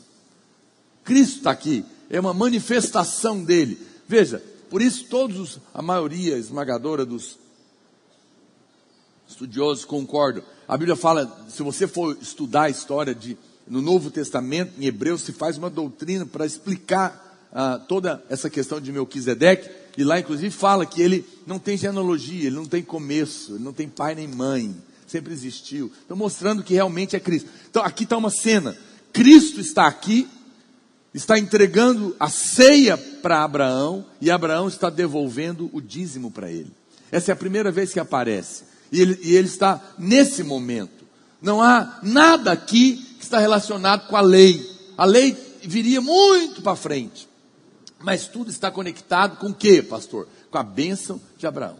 Cristo 1.03 1.37
está 1.37 1.51
aqui. 1.51 1.85
É 2.09 2.19
uma 2.19 2.33
manifestação 2.33 3.43
dele. 3.43 3.79
Veja, 4.07 4.43
por 4.69 4.81
isso, 4.81 5.05
todos, 5.05 5.59
a 5.73 5.81
maioria 5.81 6.37
esmagadora 6.37 7.05
dos 7.05 7.37
estudiosos 9.27 9.85
concordam. 9.85 10.43
A 10.67 10.77
Bíblia 10.77 10.95
fala, 10.95 11.45
se 11.49 11.63
você 11.63 11.87
for 11.87 12.17
estudar 12.21 12.63
a 12.63 12.69
história 12.69 13.13
de, 13.13 13.37
no 13.67 13.81
Novo 13.81 14.09
Testamento, 14.09 14.73
em 14.79 14.85
Hebreus, 14.85 15.21
se 15.21 15.31
faz 15.31 15.57
uma 15.57 15.69
doutrina 15.69 16.25
para 16.25 16.45
explicar 16.45 17.47
ah, 17.53 17.79
toda 17.87 18.23
essa 18.29 18.49
questão 18.49 18.79
de 18.79 18.91
Melquisedeque, 18.91 19.69
e 19.97 20.03
lá 20.03 20.19
inclusive 20.19 20.51
fala 20.51 20.85
que 20.85 21.01
ele 21.01 21.25
não 21.45 21.57
tem 21.57 21.77
genealogia, 21.77 22.47
ele 22.47 22.55
não 22.55 22.65
tem 22.65 22.83
começo, 22.83 23.55
ele 23.55 23.63
não 23.63 23.73
tem 23.73 23.87
pai 23.89 24.13
nem 24.15 24.27
mãe, 24.27 24.75
sempre 25.07 25.33
existiu. 25.33 25.91
Então 26.05 26.15
mostrando 26.15 26.63
que 26.63 26.73
realmente 26.73 27.15
é 27.15 27.19
Cristo. 27.19 27.49
Então 27.69 27.83
aqui 27.83 28.03
está 28.03 28.17
uma 28.17 28.29
cena. 28.29 28.77
Cristo 29.11 29.59
está 29.59 29.87
aqui 29.87 30.27
está 31.17 31.37
entregando 31.37 32.15
a 32.19 32.29
ceia 32.29 32.95
para 32.95 33.43
Abraão 33.43 34.05
e 34.21 34.29
Abraão 34.29 34.67
está 34.67 34.89
devolvendo 34.89 35.69
o 35.73 35.81
dízimo 35.81 36.29
para 36.29 36.51
ele. 36.51 36.71
Essa 37.11 37.31
é 37.31 37.33
a 37.33 37.37
primeira 37.37 37.71
vez 37.71 37.91
que 37.91 37.99
aparece. 37.99 38.63
E 38.91 39.01
ele, 39.01 39.19
e 39.23 39.35
ele 39.35 39.47
está 39.47 39.81
nesse 39.97 40.43
momento. 40.43 41.05
Não 41.41 41.61
há 41.61 41.99
nada 42.03 42.51
aqui 42.51 42.97
que 43.17 43.23
está 43.23 43.39
relacionado 43.39 44.07
com 44.07 44.15
a 44.15 44.21
lei. 44.21 44.63
A 44.97 45.05
lei 45.05 45.35
viria 45.63 46.01
muito 46.01 46.61
para 46.61 46.75
frente. 46.75 47.27
Mas 47.99 48.27
tudo 48.27 48.51
está 48.51 48.69
conectado 48.69 49.37
com 49.37 49.47
o 49.47 49.53
que, 49.53 49.81
pastor? 49.81 50.27
Com 50.51 50.57
a 50.57 50.63
bênção 50.63 51.19
de 51.37 51.47
Abraão. 51.47 51.77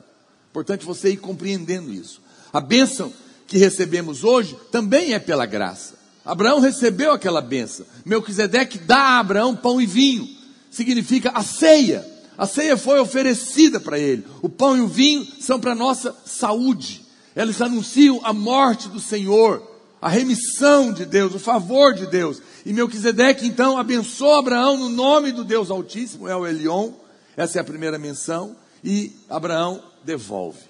Importante 0.50 0.86
você 0.86 1.12
ir 1.12 1.18
compreendendo 1.18 1.94
isso. 1.94 2.22
A 2.58 2.60
bênção 2.60 3.14
que 3.46 3.56
recebemos 3.56 4.24
hoje 4.24 4.58
também 4.72 5.14
é 5.14 5.20
pela 5.20 5.46
graça. 5.46 5.94
Abraão 6.26 6.60
recebeu 6.60 7.12
aquela 7.12 7.40
benção. 7.40 7.86
Melquisedeque 8.04 8.80
dá 8.80 8.98
a 8.98 9.20
Abraão 9.20 9.56
pão 9.56 9.80
e 9.80 9.86
vinho. 9.86 10.28
Significa 10.72 11.30
a 11.36 11.44
ceia. 11.44 12.04
A 12.36 12.48
ceia 12.48 12.76
foi 12.76 13.00
oferecida 13.00 13.80
para 13.80 14.00
ele. 14.00 14.26
O 14.42 14.50
pão 14.50 14.76
e 14.76 14.82
o 14.82 14.88
vinho 14.88 15.24
são 15.40 15.60
para 15.60 15.76
nossa 15.76 16.16
saúde. 16.26 17.06
Eles 17.36 17.62
anunciam 17.62 18.22
a 18.24 18.34
morte 18.34 18.90
do 18.90 19.00
Senhor, 19.00 19.62
a 20.02 20.10
remissão 20.10 20.92
de 20.92 21.06
Deus, 21.06 21.36
o 21.36 21.40
favor 21.40 21.94
de 21.94 22.08
Deus. 22.08 22.42
E 22.66 22.74
Melquisedeque 22.74 23.46
então 23.46 23.78
abençoa 23.78 24.40
Abraão 24.40 24.78
no 24.78 24.90
nome 24.90 25.32
do 25.32 25.44
Deus 25.44 25.70
Altíssimo, 25.70 26.28
é 26.28 26.36
o 26.36 26.48
Elion. 26.48 26.90
Essa 27.38 27.60
é 27.60 27.62
a 27.62 27.64
primeira 27.64 28.00
menção. 28.00 28.56
E 28.84 29.12
Abraão 29.30 29.84
devolve, 30.04 30.62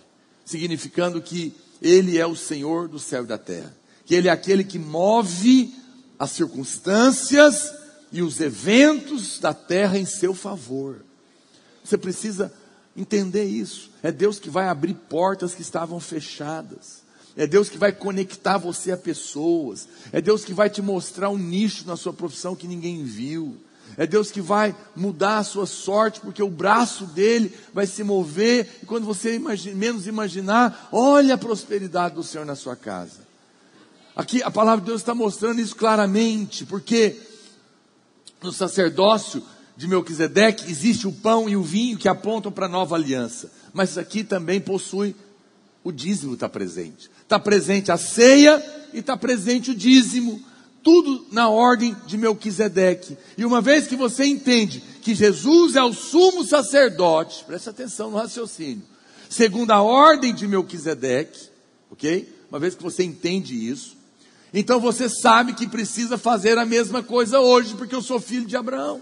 significando 0.44 1.22
que 1.22 1.56
ele 1.82 2.18
é 2.18 2.26
o 2.26 2.36
Senhor 2.36 2.88
do 2.88 3.00
céu 3.00 3.24
e 3.24 3.28
da 3.28 3.38
terra 3.38 3.78
que 4.08 4.16
Ele 4.16 4.30
é 4.30 4.32
aquele 4.32 4.64
que 4.64 4.80
move 4.80 5.76
as 6.18 6.32
circunstâncias 6.32 7.74
e 8.10 8.22
os 8.22 8.40
eventos 8.40 9.38
da 9.38 9.54
terra 9.54 10.00
em 10.00 10.06
seu 10.06 10.34
favor. 10.34 11.04
Você 11.84 11.98
precisa 11.98 12.52
entender 12.96 13.44
isso. 13.44 13.92
É 14.02 14.10
Deus 14.10 14.40
que 14.40 14.50
vai 14.50 14.70
abrir 14.70 14.94
portas 14.94 15.54
que 15.54 15.62
estavam 15.62 16.00
fechadas. 16.00 17.04
É 17.36 17.46
Deus 17.46 17.70
que 17.70 17.78
vai 17.78 17.92
conectar 17.92 18.58
você 18.58 18.94
a 18.94 18.98
pessoas. 18.98 19.90
É 20.14 20.22
Deus 20.22 20.46
que 20.46 20.54
vai 20.54 20.70
te 20.70 20.82
mostrar 20.82 21.30
um 21.30 21.38
nicho 21.38 21.86
na 21.86 21.98
sua 21.98 22.14
profissão 22.14 22.56
que 22.56 22.66
ninguém 22.66 23.04
viu. 23.04 23.58
É 23.98 24.06
Deus 24.06 24.30
que 24.30 24.40
vai 24.40 24.76
mudar 24.96 25.40
a 25.40 25.44
sua 25.44 25.66
sorte, 25.66 26.22
porque 26.22 26.44
o 26.44 26.50
braço 26.50 27.06
dele 27.08 27.52
vai 27.74 27.88
se 27.88 28.04
mover, 28.04 28.80
e 28.84 28.86
quando 28.86 29.06
você 29.06 29.34
imagine, 29.34 29.74
menos 29.74 30.06
imaginar, 30.06 30.88
olha 30.92 31.34
a 31.34 31.38
prosperidade 31.38 32.14
do 32.14 32.24
Senhor 32.24 32.46
na 32.46 32.56
sua 32.56 32.76
casa. 32.76 33.26
Aqui 34.16 34.44
a 34.44 34.52
palavra 34.52 34.82
de 34.82 34.88
Deus 34.88 35.02
está 35.02 35.16
mostrando 35.16 35.60
isso 35.60 35.76
claramente, 35.76 36.64
porque 36.64 37.16
no 38.42 38.52
sacerdócio 38.52 39.44
de 39.76 39.88
Melquisedeque 39.88 40.70
existe 40.70 41.08
o 41.08 41.12
pão 41.12 41.50
e 41.50 41.56
o 41.56 41.64
vinho 41.64 41.98
que 41.98 42.08
apontam 42.08 42.52
para 42.52 42.68
a 42.68 42.70
nova 42.70 42.96
aliança, 42.96 43.52
mas 43.74 43.98
aqui 43.98 44.24
também 44.24 44.62
possui 44.62 45.16
o 45.84 45.92
dízimo 45.92 46.34
está 46.34 46.50
presente. 46.50 47.10
Está 47.24 47.40
presente 47.40 47.92
a 47.92 47.98
ceia 47.98 48.62
e 48.94 49.00
está 49.00 49.16
presente 49.16 49.72
o 49.72 49.76
dízimo 49.76 50.44
tudo 50.88 51.26
na 51.34 51.50
ordem 51.50 51.94
de 52.06 52.18
Melquisedeque. 52.18 53.18
E 53.38 53.44
uma 53.44 53.60
vez 53.60 53.88
que 53.88 53.96
você 53.98 54.24
entende 54.24 54.82
que 55.02 55.14
Jesus 55.14 55.76
é 55.76 55.84
o 55.84 55.92
sumo 55.92 56.46
sacerdote, 56.46 57.44
preste 57.44 57.68
atenção 57.68 58.10
no 58.10 58.16
raciocínio, 58.16 58.84
segundo 59.30 59.72
a 59.72 59.82
ordem 59.82 60.34
de 60.34 60.48
Melquisedeque, 60.48 61.50
ok? 61.92 62.34
Uma 62.50 62.58
vez 62.58 62.74
que 62.74 62.82
você 62.82 63.04
entende 63.04 63.70
isso, 63.70 63.98
então 64.54 64.80
você 64.80 65.10
sabe 65.10 65.52
que 65.52 65.68
precisa 65.68 66.18
fazer 66.18 66.58
a 66.58 66.66
mesma 66.66 67.04
coisa 67.04 67.42
hoje, 67.42 67.76
porque 67.76 67.94
eu 67.94 68.02
sou 68.02 68.18
filho 68.18 68.46
de 68.46 68.56
Abraão. 68.56 69.02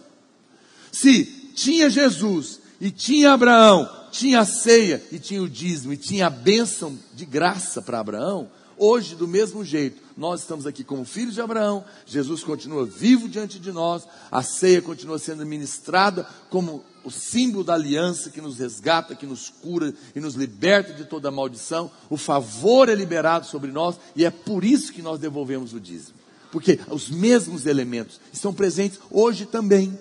Se 0.92 1.24
tinha 1.54 1.88
Jesus 1.88 2.62
e 2.82 2.90
tinha 2.90 3.32
Abraão, 3.32 3.88
tinha 4.12 4.40
a 4.40 4.46
ceia 4.46 5.04
e 5.12 5.20
tinha 5.20 5.44
o 5.44 5.48
dízimo 5.48 5.94
e 5.94 5.98
tinha 5.98 6.26
a 6.26 6.32
bênção 6.32 6.98
de 7.14 7.28
graça 7.28 7.80
para 7.80 8.00
Abraão, 8.00 8.50
Hoje, 8.78 9.16
do 9.16 9.28
mesmo 9.28 9.64
jeito, 9.64 10.02
nós 10.18 10.42
estamos 10.42 10.66
aqui 10.66 10.84
como 10.84 11.04
filhos 11.04 11.34
de 11.34 11.42
Abraão, 11.42 11.84
Jesus 12.06 12.44
continua 12.44 12.86
vivo 12.86 13.28
diante 13.28 13.60
de 13.60 13.72
nós, 13.72 14.08
a 14.32 14.42
ceia 14.42 14.82
continua 14.82 15.20
sendo 15.20 15.46
ministrada 15.46 16.26
como 16.50 16.84
o 17.04 17.12
símbolo 17.12 17.64
da 17.64 17.74
aliança 17.74 18.30
que 18.30 18.42
nos 18.42 18.58
resgata, 18.58 19.16
que 19.16 19.26
nos 19.26 19.50
cura 19.50 19.94
e 20.16 20.20
nos 20.20 20.36
liberta 20.36 20.94
de 20.94 21.06
toda 21.06 21.30
maldição. 21.30 21.92
O 22.10 22.18
favor 22.18 22.90
é 22.90 22.96
liberado 22.96 23.46
sobre 23.46 23.72
nós 23.72 23.98
e 24.16 24.26
é 24.26 24.32
por 24.32 24.64
isso 24.64 24.92
que 24.92 25.02
nós 25.02 25.20
devolvemos 25.20 25.74
o 25.74 25.80
dízimo. 25.80 26.18
Porque 26.52 26.80
os 26.90 27.10
mesmos 27.10 27.66
elementos 27.66 28.20
estão 28.34 28.54
presentes 28.54 29.00
hoje 29.12 29.46
também. 29.46 29.98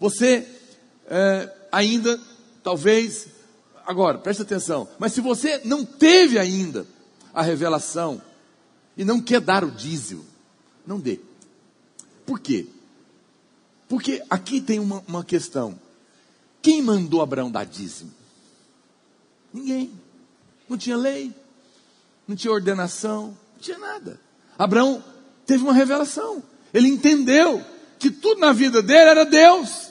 Você 0.00 0.46
é, 1.06 1.52
ainda, 1.70 2.18
talvez, 2.62 3.28
agora, 3.86 4.18
preste 4.18 4.42
atenção, 4.42 4.88
mas 4.98 5.12
se 5.12 5.20
você 5.20 5.60
não 5.64 5.84
teve 5.84 6.38
ainda 6.38 6.86
a 7.32 7.42
revelação 7.42 8.20
e 8.98 9.04
não 9.04 9.20
quer 9.20 9.40
dar 9.40 9.62
o 9.64 9.70
dízimo, 9.70 10.26
não 10.84 10.98
dê. 10.98 11.20
Por 12.26 12.40
quê? 12.40 12.66
Porque 13.88 14.22
aqui 14.28 14.60
tem 14.60 14.80
uma, 14.80 15.04
uma 15.06 15.24
questão. 15.24 15.78
Quem 16.60 16.82
mandou 16.82 17.22
Abraão 17.22 17.48
dar 17.48 17.64
dízimo? 17.64 18.12
Ninguém. 19.54 19.92
Não 20.68 20.76
tinha 20.76 20.96
lei, 20.96 21.32
não 22.26 22.36
tinha 22.36 22.52
ordenação, 22.52 23.28
não 23.54 23.60
tinha 23.60 23.78
nada. 23.78 24.20
Abraão 24.58 25.02
teve 25.46 25.62
uma 25.62 25.72
revelação. 25.72 26.42
Ele 26.74 26.88
entendeu 26.88 27.64
que 27.98 28.10
tudo 28.10 28.40
na 28.40 28.52
vida 28.52 28.82
dele 28.82 29.10
era 29.10 29.24
Deus. 29.24 29.88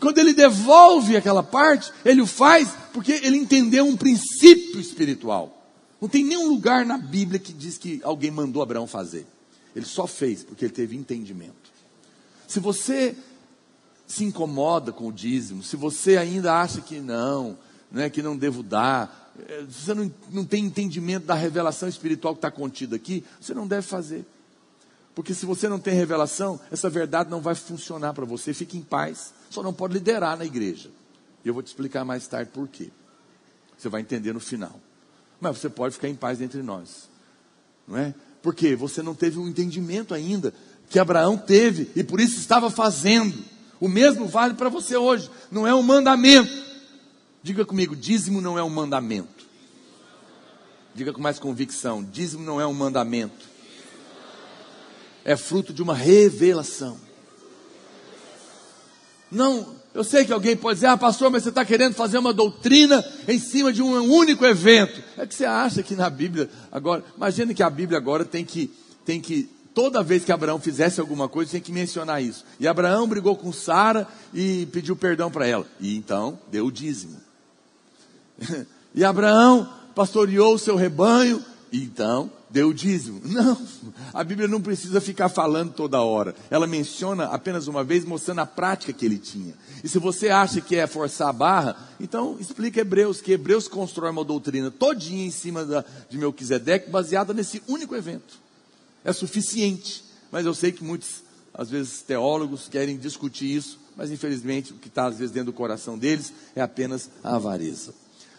Quando 0.00 0.18
ele 0.18 0.34
devolve 0.34 1.16
aquela 1.16 1.42
parte, 1.42 1.92
ele 2.04 2.20
o 2.20 2.26
faz 2.26 2.68
porque 2.92 3.12
ele 3.12 3.36
entendeu 3.38 3.86
um 3.86 3.96
princípio 3.96 4.80
espiritual. 4.80 5.57
Não 6.00 6.08
tem 6.08 6.24
nenhum 6.24 6.48
lugar 6.48 6.86
na 6.86 6.96
Bíblia 6.96 7.40
que 7.40 7.52
diz 7.52 7.76
que 7.76 8.00
alguém 8.04 8.30
mandou 8.30 8.62
Abraão 8.62 8.86
fazer. 8.86 9.26
Ele 9.74 9.84
só 9.84 10.06
fez 10.06 10.44
porque 10.44 10.64
ele 10.64 10.72
teve 10.72 10.96
entendimento. 10.96 11.72
Se 12.46 12.60
você 12.60 13.16
se 14.06 14.24
incomoda 14.24 14.92
com 14.92 15.08
o 15.08 15.12
dízimo, 15.12 15.62
se 15.62 15.76
você 15.76 16.16
ainda 16.16 16.54
acha 16.54 16.80
que 16.80 17.00
não, 17.00 17.58
né, 17.90 18.08
que 18.08 18.22
não 18.22 18.36
devo 18.36 18.62
dar, 18.62 19.32
eh, 19.38 19.66
se 19.68 19.84
você 19.84 19.94
não, 19.94 20.12
não 20.30 20.44
tem 20.44 20.64
entendimento 20.64 21.26
da 21.26 21.34
revelação 21.34 21.88
espiritual 21.88 22.34
que 22.34 22.38
está 22.38 22.50
contida 22.50 22.96
aqui, 22.96 23.24
você 23.40 23.52
não 23.52 23.66
deve 23.66 23.86
fazer. 23.86 24.24
Porque 25.14 25.34
se 25.34 25.44
você 25.44 25.68
não 25.68 25.80
tem 25.80 25.94
revelação, 25.94 26.60
essa 26.70 26.88
verdade 26.88 27.28
não 27.28 27.40
vai 27.40 27.56
funcionar 27.56 28.14
para 28.14 28.24
você. 28.24 28.54
Fique 28.54 28.78
em 28.78 28.82
paz. 28.82 29.34
Só 29.50 29.64
não 29.64 29.74
pode 29.74 29.94
liderar 29.94 30.38
na 30.38 30.44
igreja. 30.44 30.90
E 31.44 31.48
eu 31.48 31.52
vou 31.52 31.62
te 31.62 31.66
explicar 31.66 32.04
mais 32.04 32.26
tarde 32.28 32.52
por 32.54 32.68
quê. 32.68 32.88
Você 33.76 33.88
vai 33.88 34.00
entender 34.00 34.32
no 34.32 34.38
final 34.38 34.80
mas 35.40 35.58
você 35.58 35.68
pode 35.68 35.94
ficar 35.94 36.08
em 36.08 36.14
paz 36.14 36.40
entre 36.40 36.62
nós. 36.62 37.08
Não 37.86 37.96
é? 37.96 38.14
Porque 38.42 38.74
você 38.74 39.02
não 39.02 39.14
teve 39.14 39.38
um 39.38 39.48
entendimento 39.48 40.14
ainda 40.14 40.52
que 40.88 40.98
Abraão 40.98 41.36
teve 41.36 41.90
e 41.94 42.02
por 42.02 42.20
isso 42.20 42.38
estava 42.38 42.70
fazendo. 42.70 43.36
O 43.80 43.88
mesmo 43.88 44.26
vale 44.26 44.54
para 44.54 44.68
você 44.68 44.96
hoje. 44.96 45.30
Não 45.50 45.66
é 45.66 45.74
um 45.74 45.82
mandamento. 45.82 46.50
Diga 47.42 47.64
comigo, 47.64 47.94
dízimo 47.94 48.40
não 48.40 48.58
é 48.58 48.62
um 48.62 48.70
mandamento. 48.70 49.46
Diga 50.94 51.12
com 51.12 51.20
mais 51.20 51.38
convicção, 51.38 52.02
dízimo 52.02 52.44
não 52.44 52.60
é 52.60 52.66
um 52.66 52.74
mandamento. 52.74 53.46
É 55.24 55.36
fruto 55.36 55.72
de 55.72 55.82
uma 55.82 55.94
revelação. 55.94 56.98
Não 59.30 59.77
eu 59.98 60.04
sei 60.04 60.24
que 60.24 60.32
alguém 60.32 60.56
pode 60.56 60.76
dizer, 60.76 60.86
ah, 60.86 60.96
pastor, 60.96 61.28
mas 61.28 61.42
você 61.42 61.48
está 61.48 61.64
querendo 61.64 61.92
fazer 61.92 62.18
uma 62.18 62.32
doutrina 62.32 63.04
em 63.26 63.36
cima 63.36 63.72
de 63.72 63.82
um 63.82 64.00
único 64.14 64.46
evento. 64.46 65.02
É 65.16 65.26
que 65.26 65.34
você 65.34 65.44
acha 65.44 65.82
que 65.82 65.96
na 65.96 66.08
Bíblia, 66.08 66.48
agora, 66.70 67.02
imagine 67.16 67.52
que 67.52 67.64
a 67.64 67.68
Bíblia 67.68 67.98
agora 67.98 68.24
tem 68.24 68.44
que, 68.44 68.70
tem 69.04 69.20
que, 69.20 69.50
toda 69.74 70.00
vez 70.00 70.24
que 70.24 70.30
Abraão 70.30 70.60
fizesse 70.60 71.00
alguma 71.00 71.28
coisa, 71.28 71.50
tem 71.50 71.60
que 71.60 71.72
mencionar 71.72 72.22
isso. 72.22 72.44
E 72.60 72.68
Abraão 72.68 73.08
brigou 73.08 73.34
com 73.34 73.52
Sara 73.52 74.06
e 74.32 74.66
pediu 74.66 74.94
perdão 74.94 75.32
para 75.32 75.48
ela. 75.48 75.66
E 75.80 75.96
então 75.96 76.38
deu 76.48 76.66
o 76.66 76.70
dízimo. 76.70 77.16
e 78.94 79.04
Abraão 79.04 79.68
pastoreou 79.96 80.54
o 80.54 80.58
seu 80.60 80.76
rebanho, 80.76 81.44
então 81.72 82.30
deu 82.50 82.68
o 82.68 82.74
dízimo. 82.74 83.20
Não, 83.28 83.60
a 84.12 84.24
Bíblia 84.24 84.48
não 84.48 84.60
precisa 84.60 85.00
ficar 85.00 85.28
falando 85.28 85.72
toda 85.72 86.00
hora. 86.00 86.34
Ela 86.50 86.66
menciona 86.66 87.26
apenas 87.26 87.66
uma 87.66 87.84
vez, 87.84 88.04
mostrando 88.04 88.40
a 88.40 88.46
prática 88.46 88.92
que 88.92 89.04
ele 89.04 89.18
tinha. 89.18 89.54
E 89.84 89.88
se 89.88 89.98
você 89.98 90.30
acha 90.30 90.60
que 90.60 90.76
é 90.76 90.86
forçar 90.86 91.28
a 91.28 91.32
barra, 91.32 91.76
então 92.00 92.36
explica 92.40 92.80
Hebreus, 92.80 93.20
que 93.20 93.32
Hebreus 93.32 93.68
constrói 93.68 94.10
uma 94.10 94.24
doutrina 94.24 94.70
todinha 94.70 95.26
em 95.26 95.30
cima 95.30 95.64
da, 95.64 95.84
de 96.08 96.16
Melquisedeque, 96.16 96.90
baseada 96.90 97.34
nesse 97.34 97.62
único 97.68 97.94
evento. 97.94 98.38
É 99.04 99.12
suficiente. 99.12 100.04
Mas 100.30 100.46
eu 100.46 100.54
sei 100.54 100.72
que 100.72 100.84
muitos, 100.84 101.22
às 101.52 101.70
vezes, 101.70 102.02
teólogos 102.02 102.68
querem 102.68 102.96
discutir 102.96 103.54
isso, 103.54 103.78
mas 103.96 104.10
infelizmente 104.10 104.72
o 104.72 104.76
que 104.76 104.88
está 104.88 105.06
às 105.06 105.18
vezes 105.18 105.32
dentro 105.32 105.52
do 105.52 105.56
coração 105.56 105.98
deles 105.98 106.32
é 106.54 106.60
apenas 106.60 107.10
a 107.22 107.34
avareza. 107.34 107.92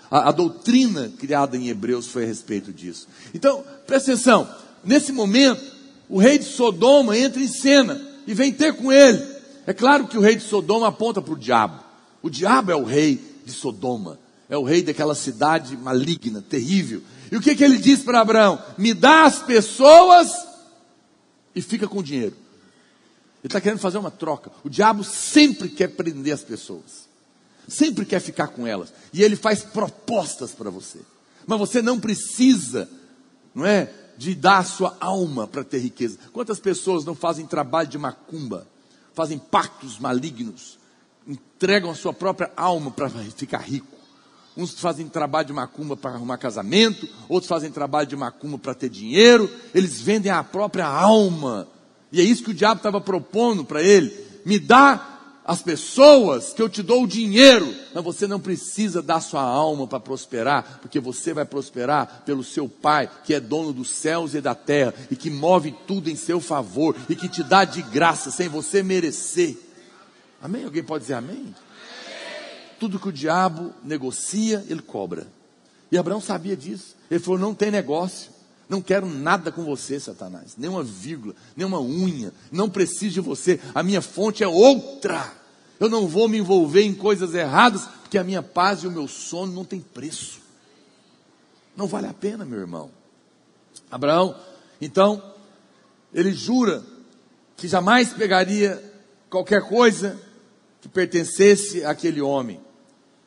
A, 0.10 0.30
a 0.30 0.32
doutrina 0.32 1.12
criada 1.18 1.58
em 1.58 1.70
Hebreus 1.70 2.08
foi 2.08 2.24
a 2.24 2.28
respeito 2.28 2.74
disso. 2.74 3.08
Então, 3.34 3.64
presta 3.86 4.12
atenção, 4.12 4.50
nesse 4.84 5.12
momento, 5.12 5.64
o 6.10 6.18
rei 6.18 6.38
de 6.38 6.46
Sodoma 6.46 7.18
entra 7.18 7.42
em 7.42 7.48
cena 7.48 8.02
e 8.26 8.34
vem 8.34 8.52
ter 8.52 8.74
com 8.74 8.92
ele. 8.92 9.24
É 9.68 9.74
claro 9.74 10.08
que 10.08 10.18
o 10.18 10.22
rei 10.22 10.36
de 10.36 10.44
Sodoma 10.44 10.88
aponta 10.88 11.22
para 11.22 11.34
o 11.34 11.38
diabo. 11.38 11.84
O 12.22 12.30
diabo 12.30 12.72
é 12.72 12.76
o 12.76 12.84
rei 12.84 13.20
de 13.46 13.52
Sodoma. 13.52 14.20
É 14.50 14.58
o 14.58 14.64
rei 14.64 14.82
daquela 14.82 15.14
cidade 15.14 15.78
maligna, 15.78 16.42
terrível. 16.42 17.04
E 17.32 17.38
o 17.38 17.42
que, 17.42 17.56
que 17.56 17.64
ele 17.64 17.78
diz 17.78 18.02
para 18.02 18.20
Abraão? 18.20 18.60
Me 18.78 18.96
dá 18.96 19.26
as 19.26 19.40
pessoas 19.44 20.32
e 21.54 21.62
fica 21.62 21.88
com 21.88 22.00
o 22.00 22.04
dinheiro. 22.04 22.36
Ele 23.42 23.48
está 23.48 23.62
querendo 23.62 23.80
fazer 23.80 24.00
uma 24.00 24.10
troca. 24.12 24.52
O 24.64 24.70
diabo 24.70 25.04
sempre 25.04 25.70
quer 25.70 25.90
prender 25.90 26.34
as 26.34 26.42
pessoas. 26.42 27.09
Sempre 27.68 28.06
quer 28.06 28.20
ficar 28.20 28.48
com 28.48 28.66
elas. 28.66 28.92
E 29.14 29.22
ele 29.22 29.36
faz 29.36 29.64
propostas 29.64 30.52
para 30.52 30.70
você. 30.70 31.00
Mas 31.46 31.60
você 31.60 31.82
não 31.82 32.00
precisa, 32.00 32.90
não 33.54 33.66
é? 33.66 33.92
De 34.18 34.36
dar 34.36 34.60
a 34.60 34.64
sua 34.64 34.98
alma 35.00 35.48
para 35.48 35.64
ter 35.64 35.80
riqueza. 35.80 36.18
Quantas 36.34 36.60
pessoas 36.60 37.06
não 37.06 37.16
fazem 37.16 37.46
trabalho 37.46 37.88
de 37.88 37.98
macumba? 37.98 38.68
fazem 39.20 39.38
pactos 39.38 40.00
malignos, 40.00 40.80
entregam 41.28 41.92
a 41.92 41.96
sua 41.96 42.14
própria 42.14 42.50
alma 42.56 42.90
para 42.90 43.10
ficar 43.10 43.58
rico. 43.58 43.98
Uns 44.56 44.80
fazem 44.80 45.10
trabalho 45.10 45.48
de 45.48 45.52
macumba 45.52 45.98
para 45.98 46.12
arrumar 46.12 46.38
casamento, 46.38 47.06
outros 47.28 47.50
fazem 47.50 47.70
trabalho 47.70 48.08
de 48.08 48.16
macumba 48.16 48.58
para 48.58 48.74
ter 48.74 48.88
dinheiro, 48.88 49.52
eles 49.76 50.00
vendem 50.00 50.32
a 50.32 50.42
própria 50.42 50.86
alma. 50.86 51.68
E 52.14 52.22
é 52.22 52.24
isso 52.24 52.46
que 52.46 52.52
o 52.52 52.54
diabo 52.54 52.78
estava 52.78 53.02
propondo 53.02 53.66
para 53.66 53.84
ele: 53.84 54.14
me 54.46 54.58
dá 54.58 55.19
as 55.50 55.64
pessoas 55.64 56.54
que 56.54 56.62
eu 56.62 56.70
te 56.70 56.84
dou 56.84 57.06
o 57.06 57.08
dinheiro, 57.08 57.74
mas 57.92 58.04
você 58.04 58.28
não 58.28 58.40
precisa 58.40 59.02
dar 59.02 59.20
sua 59.20 59.42
alma 59.42 59.88
para 59.88 60.00
prosperar, 60.00 60.78
porque 60.80 61.00
você 61.00 61.34
vai 61.34 61.44
prosperar 61.44 62.22
pelo 62.24 62.44
seu 62.44 62.70
Pai, 62.70 63.10
que 63.24 63.34
é 63.34 63.40
dono 63.40 63.74
dos 63.74 63.90
céus 63.90 64.36
e 64.36 64.42
da 64.42 64.54
terra, 64.54 64.94
e 65.10 65.16
que 65.16 65.32
move 65.32 65.76
tudo 65.88 66.08
em 66.08 66.16
seu 66.16 66.40
favor, 66.40 66.96
e 67.10 67.16
que 67.16 67.28
te 67.28 67.42
dá 67.42 67.66
de 67.66 67.82
graça, 67.82 68.30
sem 68.30 68.48
você 68.48 68.84
merecer. 68.84 69.58
Amém? 70.40 70.66
Alguém 70.66 70.84
pode 70.84 71.06
dizer 71.06 71.16
amém? 71.16 71.56
Tudo 72.80 73.00
que 73.00 73.10
o 73.10 73.12
diabo 73.12 73.74
negocia, 73.84 74.64
ele 74.70 74.84
cobra. 74.84 75.26
E 75.92 75.98
Abraão 75.98 76.22
sabia 76.22 76.56
disso. 76.56 76.96
Ele 77.10 77.20
falou: 77.20 77.40
não 77.40 77.56
tem 77.56 77.72
negócio. 77.72 78.30
Não 78.70 78.84
quero 78.84 79.08
nada 79.08 79.52
com 79.52 79.64
você, 79.64 80.00
Satanás. 80.00 80.54
Nenhuma 80.56 80.84
vírgula, 80.84 81.34
nenhuma 81.58 81.82
unha. 81.82 82.32
Não 82.52 82.70
preciso 82.70 83.16
de 83.16 83.20
você. 83.20 83.60
A 83.74 83.82
minha 83.82 84.00
fonte 84.00 84.44
é 84.44 84.48
outra. 84.48 85.39
Eu 85.80 85.90
não 85.90 86.08
vou 86.08 86.28
me 86.28 86.38
envolver 86.38 86.82
em 86.82 86.94
coisas 86.94 87.34
erradas, 87.34 87.86
porque 88.02 88.18
a 88.18 88.24
minha 88.24 88.44
paz 88.44 88.84
e 88.84 88.88
o 88.88 88.92
meu 88.92 89.08
sono 89.08 89.54
não 89.54 89.64
tem 89.64 89.80
preço. 89.80 90.40
Não 91.76 91.88
vale 91.88 92.08
a 92.08 92.14
pena, 92.14 92.44
meu 92.44 92.60
irmão. 92.60 92.92
Abraão, 93.90 94.36
então, 94.82 95.24
ele 96.14 96.34
jura 96.34 96.84
que 97.56 97.68
jamais 97.68 98.12
pegaria 98.14 98.84
qualquer 99.30 99.62
coisa 99.68 100.20
que 100.82 100.90
pertencesse 100.90 101.84
àquele 101.86 102.22
homem, 102.22 102.60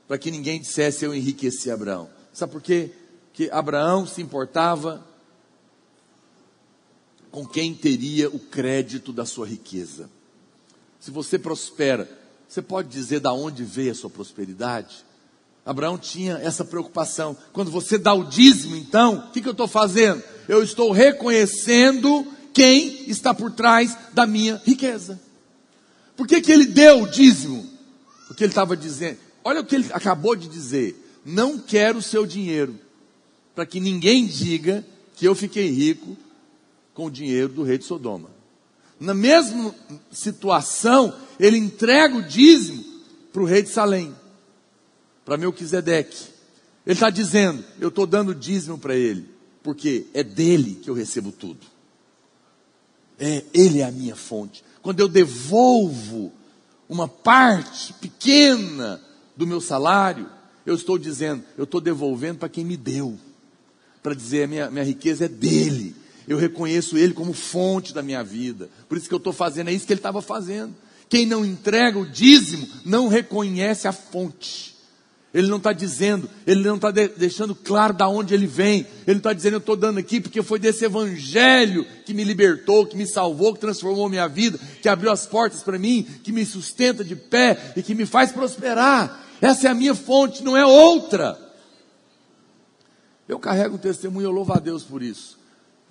para 0.07 0.18
que 0.18 0.30
ninguém 0.30 0.61
dissesse 0.61 1.05
eu 1.05 1.14
enriqueci 1.14 1.70
Abraão. 1.70 2.11
Sabe 2.32 2.53
por 2.53 2.62
quê? 2.62 2.92
Que 3.32 3.50
Abraão 3.50 4.07
se 4.07 4.20
importava 4.20 5.07
com 7.30 7.46
quem 7.46 7.74
teria 7.74 8.28
o 8.28 8.38
crédito 8.38 9.12
da 9.12 9.24
sua 9.24 9.46
riqueza. 9.46 10.11
Se 11.00 11.11
você 11.11 11.38
prospera, 11.38 12.21
você 12.53 12.61
pode 12.61 12.90
dizer 12.90 13.18
da 13.18 13.32
onde 13.32 13.64
veio 13.64 13.92
a 13.92 13.94
sua 13.94 14.11
prosperidade? 14.11 15.07
Abraão 15.64 15.96
tinha 15.96 16.34
essa 16.34 16.62
preocupação. 16.62 17.34
Quando 17.50 17.70
você 17.70 17.96
dá 17.96 18.12
o 18.12 18.24
dízimo, 18.24 18.76
então, 18.76 19.14
o 19.14 19.30
que, 19.30 19.40
que 19.40 19.48
eu 19.48 19.53
estou 19.53 19.66
fazendo? 19.66 20.22
Eu 20.46 20.62
estou 20.62 20.92
reconhecendo 20.92 22.26
quem 22.53 23.09
está 23.09 23.32
por 23.32 23.53
trás 23.53 23.96
da 24.12 24.26
minha 24.26 24.61
riqueza. 24.66 25.18
Por 26.14 26.26
que, 26.26 26.42
que 26.42 26.53
ele 26.53 26.66
deu 26.66 27.05
o 27.05 27.11
dízimo? 27.11 27.66
Porque 28.28 28.44
ele 28.44 28.50
estava 28.50 28.76
dizendo, 28.76 29.16
olha 29.42 29.62
o 29.62 29.64
que 29.64 29.74
ele 29.74 29.88
acabou 29.90 30.36
de 30.36 30.46
dizer: 30.46 30.94
não 31.24 31.59
quero 31.59 32.00
o 32.00 32.03
seu 32.03 32.26
dinheiro, 32.26 32.78
para 33.55 33.64
que 33.64 33.80
ninguém 33.80 34.26
diga 34.26 34.84
que 35.16 35.26
eu 35.26 35.34
fiquei 35.34 35.70
rico 35.70 36.18
com 36.92 37.07
o 37.07 37.11
dinheiro 37.11 37.48
do 37.48 37.62
rei 37.62 37.78
de 37.78 37.86
Sodoma. 37.86 38.28
Na 39.03 39.14
mesma 39.14 39.74
situação, 40.12 41.12
ele 41.40 41.57
entrega 41.57 42.16
o 42.16 42.22
dízimo 42.22 42.84
para 43.32 43.42
o 43.42 43.44
rei 43.44 43.61
de 43.61 43.68
Salém, 43.68 44.14
para 45.24 45.36
Melquisedeque. 45.36 46.16
Ele 46.86 46.94
está 46.94 47.11
dizendo: 47.11 47.64
eu 47.80 47.88
estou 47.88 48.07
dando 48.07 48.32
dízimo 48.32 48.78
para 48.78 48.94
ele, 48.94 49.28
porque 49.61 50.07
é 50.14 50.22
dele 50.22 50.76
que 50.76 50.88
eu 50.88 50.94
recebo 50.94 51.32
tudo. 51.32 51.66
É, 53.18 53.42
ele 53.53 53.80
é 53.80 53.84
a 53.84 53.90
minha 53.90 54.14
fonte. 54.14 54.62
Quando 54.80 55.00
eu 55.00 55.09
devolvo 55.09 56.32
uma 56.88 57.09
parte 57.09 57.92
pequena 57.94 59.03
do 59.36 59.48
meu 59.48 59.61
salário, 59.61 60.30
eu 60.64 60.76
estou 60.76 60.96
dizendo, 60.96 61.42
eu 61.59 61.64
estou 61.64 61.80
devolvendo 61.80 62.38
para 62.38 62.48
quem 62.48 62.64
me 62.64 62.76
deu, 62.76 63.18
para 64.00 64.14
dizer 64.14 64.44
a 64.44 64.46
minha, 64.46 64.70
minha 64.70 64.84
riqueza 64.84 65.24
é 65.24 65.28
dele, 65.28 65.96
eu 66.26 66.38
reconheço 66.38 66.96
ele 66.96 67.14
como 67.14 67.32
fonte 67.32 67.92
da 67.92 68.02
minha 68.02 68.22
vida, 68.22 68.68
por 68.88 68.96
isso 68.96 69.08
que 69.08 69.14
eu 69.14 69.18
estou 69.18 69.32
fazendo, 69.32 69.68
é 69.68 69.72
isso 69.72 69.86
que 69.86 69.92
ele 69.92 69.98
estava 70.00 70.22
fazendo. 70.22 70.74
Quem 71.08 71.26
não 71.26 71.44
entrega 71.44 71.98
o 71.98 72.06
dízimo 72.06 72.66
não 72.86 73.06
reconhece 73.06 73.86
a 73.86 73.92
fonte. 73.92 74.72
Ele 75.34 75.46
não 75.46 75.56
está 75.56 75.72
dizendo, 75.72 76.28
ele 76.46 76.62
não 76.62 76.76
está 76.76 76.90
de, 76.90 77.08
deixando 77.08 77.54
claro 77.54 77.94
de 77.94 78.04
onde 78.04 78.34
ele 78.34 78.46
vem. 78.46 78.86
Ele 79.06 79.18
está 79.18 79.32
dizendo, 79.32 79.54
eu 79.54 79.58
estou 79.58 79.76
dando 79.76 79.98
aqui 79.98 80.20
porque 80.20 80.42
foi 80.42 80.58
desse 80.58 80.84
evangelho 80.84 81.86
que 82.04 82.12
me 82.12 82.22
libertou, 82.22 82.86
que 82.86 82.96
me 82.96 83.06
salvou, 83.06 83.54
que 83.54 83.60
transformou 83.60 84.08
minha 84.10 84.28
vida, 84.28 84.58
que 84.82 84.88
abriu 84.88 85.10
as 85.10 85.26
portas 85.26 85.62
para 85.62 85.78
mim, 85.78 86.06
que 86.22 86.32
me 86.32 86.44
sustenta 86.44 87.02
de 87.02 87.16
pé 87.16 87.72
e 87.76 87.82
que 87.82 87.94
me 87.94 88.04
faz 88.04 88.30
prosperar. 88.30 89.26
Essa 89.40 89.68
é 89.68 89.70
a 89.70 89.74
minha 89.74 89.94
fonte, 89.94 90.42
não 90.42 90.56
é 90.56 90.66
outra. 90.66 91.38
Eu 93.26 93.38
carrego 93.38 93.76
um 93.76 93.78
testemunho, 93.78 94.26
eu 94.26 94.30
louvo 94.30 94.52
a 94.52 94.58
Deus 94.58 94.82
por 94.82 95.02
isso. 95.02 95.41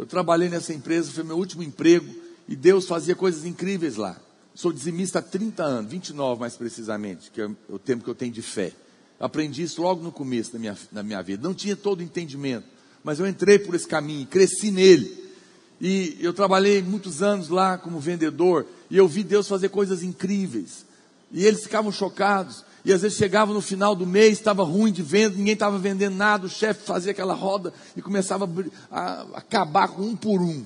Eu 0.01 0.07
trabalhei 0.07 0.49
nessa 0.49 0.73
empresa, 0.73 1.11
foi 1.11 1.23
meu 1.23 1.37
último 1.37 1.61
emprego, 1.61 2.11
e 2.49 2.55
Deus 2.55 2.87
fazia 2.87 3.13
coisas 3.13 3.45
incríveis 3.45 3.97
lá. 3.97 4.19
Sou 4.55 4.73
dizimista 4.73 5.19
há 5.19 5.21
30 5.21 5.63
anos, 5.63 5.91
29 5.91 6.39
mais 6.39 6.57
precisamente, 6.57 7.29
que 7.29 7.39
é 7.39 7.47
o 7.69 7.77
tempo 7.77 8.03
que 8.03 8.09
eu 8.09 8.15
tenho 8.15 8.31
de 8.31 8.41
fé. 8.41 8.73
Aprendi 9.19 9.61
isso 9.61 9.79
logo 9.79 10.01
no 10.01 10.11
começo 10.11 10.53
da 10.53 10.57
minha, 10.57 10.75
da 10.91 11.03
minha 11.03 11.21
vida. 11.21 11.47
Não 11.47 11.53
tinha 11.53 11.75
todo 11.75 11.99
o 11.99 12.03
entendimento, 12.03 12.65
mas 13.03 13.19
eu 13.19 13.27
entrei 13.27 13.59
por 13.59 13.75
esse 13.75 13.87
caminho, 13.87 14.25
cresci 14.25 14.71
nele. 14.71 15.15
E 15.79 16.17
eu 16.19 16.33
trabalhei 16.33 16.81
muitos 16.81 17.21
anos 17.21 17.49
lá 17.49 17.77
como 17.77 17.99
vendedor, 17.99 18.65
e 18.89 18.97
eu 18.97 19.07
vi 19.07 19.21
Deus 19.21 19.47
fazer 19.47 19.69
coisas 19.69 20.01
incríveis. 20.01 20.83
E 21.31 21.45
eles 21.45 21.61
ficavam 21.61 21.91
chocados. 21.91 22.65
E 22.83 22.91
às 22.91 23.01
vezes 23.01 23.17
chegava 23.17 23.53
no 23.53 23.61
final 23.61 23.95
do 23.95 24.07
mês, 24.07 24.33
estava 24.33 24.63
ruim 24.63 24.91
de 24.91 25.03
venda, 25.03 25.37
ninguém 25.37 25.53
estava 25.53 25.77
vendendo 25.77 26.15
nada, 26.15 26.47
o 26.47 26.49
chefe 26.49 26.83
fazia 26.83 27.11
aquela 27.11 27.33
roda 27.33 27.73
e 27.95 28.01
começava 28.01 28.49
a, 28.91 29.21
acabar 29.35 29.87
com 29.89 30.01
um 30.01 30.15
por 30.15 30.41
um. 30.41 30.65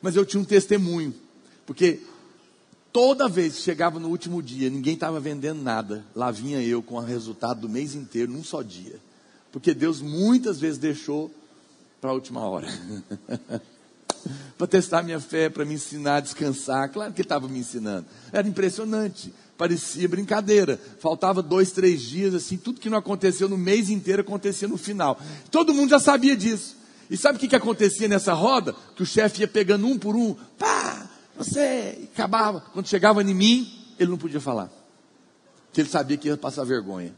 Mas 0.00 0.16
eu 0.16 0.26
tinha 0.26 0.40
um 0.40 0.44
testemunho, 0.44 1.14
porque 1.64 2.00
Toda 2.92 3.26
vez 3.26 3.56
que 3.56 3.62
chegava 3.62 3.98
no 3.98 4.08
último 4.08 4.42
dia, 4.42 4.68
ninguém 4.68 4.92
estava 4.92 5.18
vendendo 5.18 5.62
nada, 5.62 6.04
lá 6.14 6.30
vinha 6.30 6.62
eu 6.62 6.82
com 6.82 6.96
o 6.96 7.00
resultado 7.00 7.62
do 7.62 7.68
mês 7.68 7.94
inteiro, 7.94 8.30
num 8.30 8.44
só 8.44 8.60
dia. 8.60 9.00
Porque 9.50 9.72
Deus 9.72 10.02
muitas 10.02 10.60
vezes 10.60 10.78
deixou 10.78 11.32
para 12.02 12.10
a 12.10 12.12
última 12.12 12.40
hora. 12.40 12.68
para 14.58 14.66
testar 14.66 15.02
minha 15.02 15.20
fé, 15.20 15.48
para 15.48 15.64
me 15.64 15.74
ensinar 15.74 16.16
a 16.16 16.20
descansar. 16.20 16.90
Claro 16.90 17.14
que 17.14 17.22
estava 17.22 17.48
me 17.48 17.60
ensinando. 17.60 18.06
Era 18.30 18.46
impressionante. 18.46 19.32
Parecia 19.62 20.08
brincadeira. 20.08 20.76
Faltava 20.98 21.40
dois, 21.40 21.70
três 21.70 22.02
dias, 22.02 22.34
assim, 22.34 22.56
tudo 22.56 22.80
que 22.80 22.90
não 22.90 22.98
aconteceu 22.98 23.48
no 23.48 23.56
mês 23.56 23.90
inteiro 23.90 24.22
acontecia 24.22 24.66
no 24.66 24.76
final. 24.76 25.20
Todo 25.52 25.72
mundo 25.72 25.90
já 25.90 26.00
sabia 26.00 26.36
disso. 26.36 26.76
E 27.08 27.16
sabe 27.16 27.36
o 27.36 27.40
que, 27.40 27.46
que 27.46 27.54
acontecia 27.54 28.08
nessa 28.08 28.32
roda? 28.32 28.74
Que 28.96 29.04
o 29.04 29.06
chefe 29.06 29.42
ia 29.42 29.46
pegando 29.46 29.86
um 29.86 29.96
por 29.96 30.16
um, 30.16 30.34
pá, 30.58 31.08
você 31.36 32.08
acabava. 32.12 32.58
Quando 32.72 32.88
chegava 32.88 33.22
em 33.22 33.32
mim, 33.32 33.72
ele 34.00 34.10
não 34.10 34.18
podia 34.18 34.40
falar. 34.40 34.68
Porque 35.66 35.82
ele 35.82 35.88
sabia 35.88 36.16
que 36.16 36.26
ia 36.26 36.36
passar 36.36 36.64
vergonha. 36.64 37.14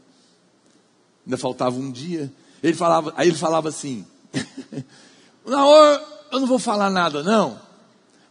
Ainda 1.25 1.37
faltava 1.37 1.75
um 1.75 1.91
dia. 1.91 2.31
Ele 2.61 2.75
falava, 2.75 3.11
aí 3.17 3.29
ele 3.29 3.37
falava 3.39 3.69
assim: 3.69 4.05
Na 5.43 5.65
hora 5.65 6.05
eu 6.31 6.39
não 6.41 6.45
vou 6.45 6.59
falar 6.59 6.91
nada, 6.91 7.23
não. 7.23 7.59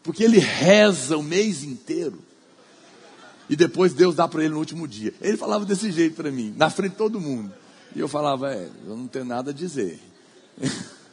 Porque 0.05 0.23
ele 0.23 0.39
reza 0.39 1.19
o 1.19 1.23
mês 1.23 1.65
inteiro. 1.65 2.24
E 3.49 3.57
depois 3.57 3.93
Deus 3.93 4.15
dá 4.15 4.27
para 4.27 4.43
ele 4.45 4.55
no 4.55 4.59
último 4.59 4.89
dia. 4.89 5.13
Ele 5.21 5.37
falava 5.37 5.65
desse 5.65 5.91
jeito 5.91 6.17
para 6.17 6.31
mim, 6.31 6.55
na 6.57 6.71
frente 6.71 6.93
de 6.93 6.99
todo 6.99 7.21
mundo. 7.21 7.53
E 7.95 8.01
eu 8.01 8.09
falava, 8.09 8.53
é, 8.53 8.69
eu 8.87 8.97
não 8.97 9.07
tenho 9.07 9.25
nada 9.25 9.51
a 9.51 9.55
dizer. 9.55 10.01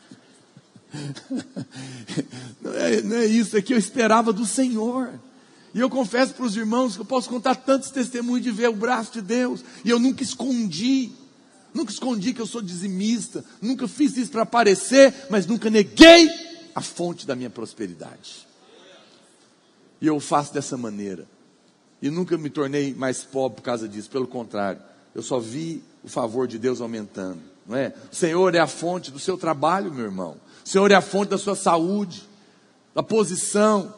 Não 2.62 2.74
é, 2.74 3.02
não 3.02 3.16
é 3.16 3.26
isso, 3.26 3.56
é 3.56 3.62
que 3.62 3.74
eu 3.74 3.78
esperava 3.78 4.34
do 4.34 4.46
Senhor. 4.46 5.10
E 5.74 5.80
eu 5.80 5.90
confesso 5.90 6.34
para 6.34 6.46
os 6.46 6.56
irmãos 6.58 6.96
que 6.96 7.02
eu 7.02 7.06
posso 7.06 7.30
contar 7.30 7.56
tantos 7.56 7.90
testemunhos 7.90 8.44
de 8.44 8.52
ver 8.52 8.70
o 8.70 8.76
braço 8.76 9.14
de 9.14 9.22
Deus. 9.22 9.64
E 9.86 9.90
eu 9.90 9.98
nunca 9.98 10.22
escondi. 10.22 11.12
Nunca 11.74 11.94
escondi 11.94 12.34
que 12.34 12.42
eu 12.42 12.46
sou 12.46 12.62
dizimista. 12.62 13.44
Nunca 13.62 13.88
fiz 13.88 14.18
isso 14.18 14.32
para 14.32 14.42
aparecer, 14.42 15.14
mas 15.30 15.46
nunca 15.46 15.70
neguei 15.70 16.30
a 16.76 16.82
fonte 16.82 17.26
da 17.26 17.36
minha 17.36 17.50
prosperidade. 17.50 18.46
E 20.02 20.08
eu 20.08 20.20
faço 20.20 20.54
dessa 20.54 20.76
maneira. 20.76 21.26
E 22.02 22.10
nunca 22.10 22.38
me 22.38 22.50
tornei 22.50 22.94
mais 22.94 23.24
pobre 23.24 23.58
por 23.58 23.64
causa 23.64 23.88
disso. 23.88 24.10
Pelo 24.10 24.28
contrário, 24.28 24.82
eu 25.14 25.22
só 25.22 25.40
vi 25.40 25.84
o 26.04 26.08
favor 26.08 26.48
de 26.48 26.58
Deus 26.58 26.82
aumentando. 26.82 27.40
Não 27.68 27.78
é? 27.78 27.94
O 28.12 28.16
Senhor 28.16 28.56
é 28.56 28.60
a 28.60 28.68
fonte 28.68 29.12
do 29.12 29.20
seu 29.20 29.38
trabalho, 29.38 29.94
meu 29.94 30.06
irmão. 30.06 30.38
O 30.66 30.68
Senhor 30.68 30.90
é 30.92 30.96
a 30.96 31.02
fonte 31.02 31.30
da 31.30 31.38
sua 31.38 31.56
saúde, 31.56 32.28
da 32.94 33.04
posição 33.04 33.94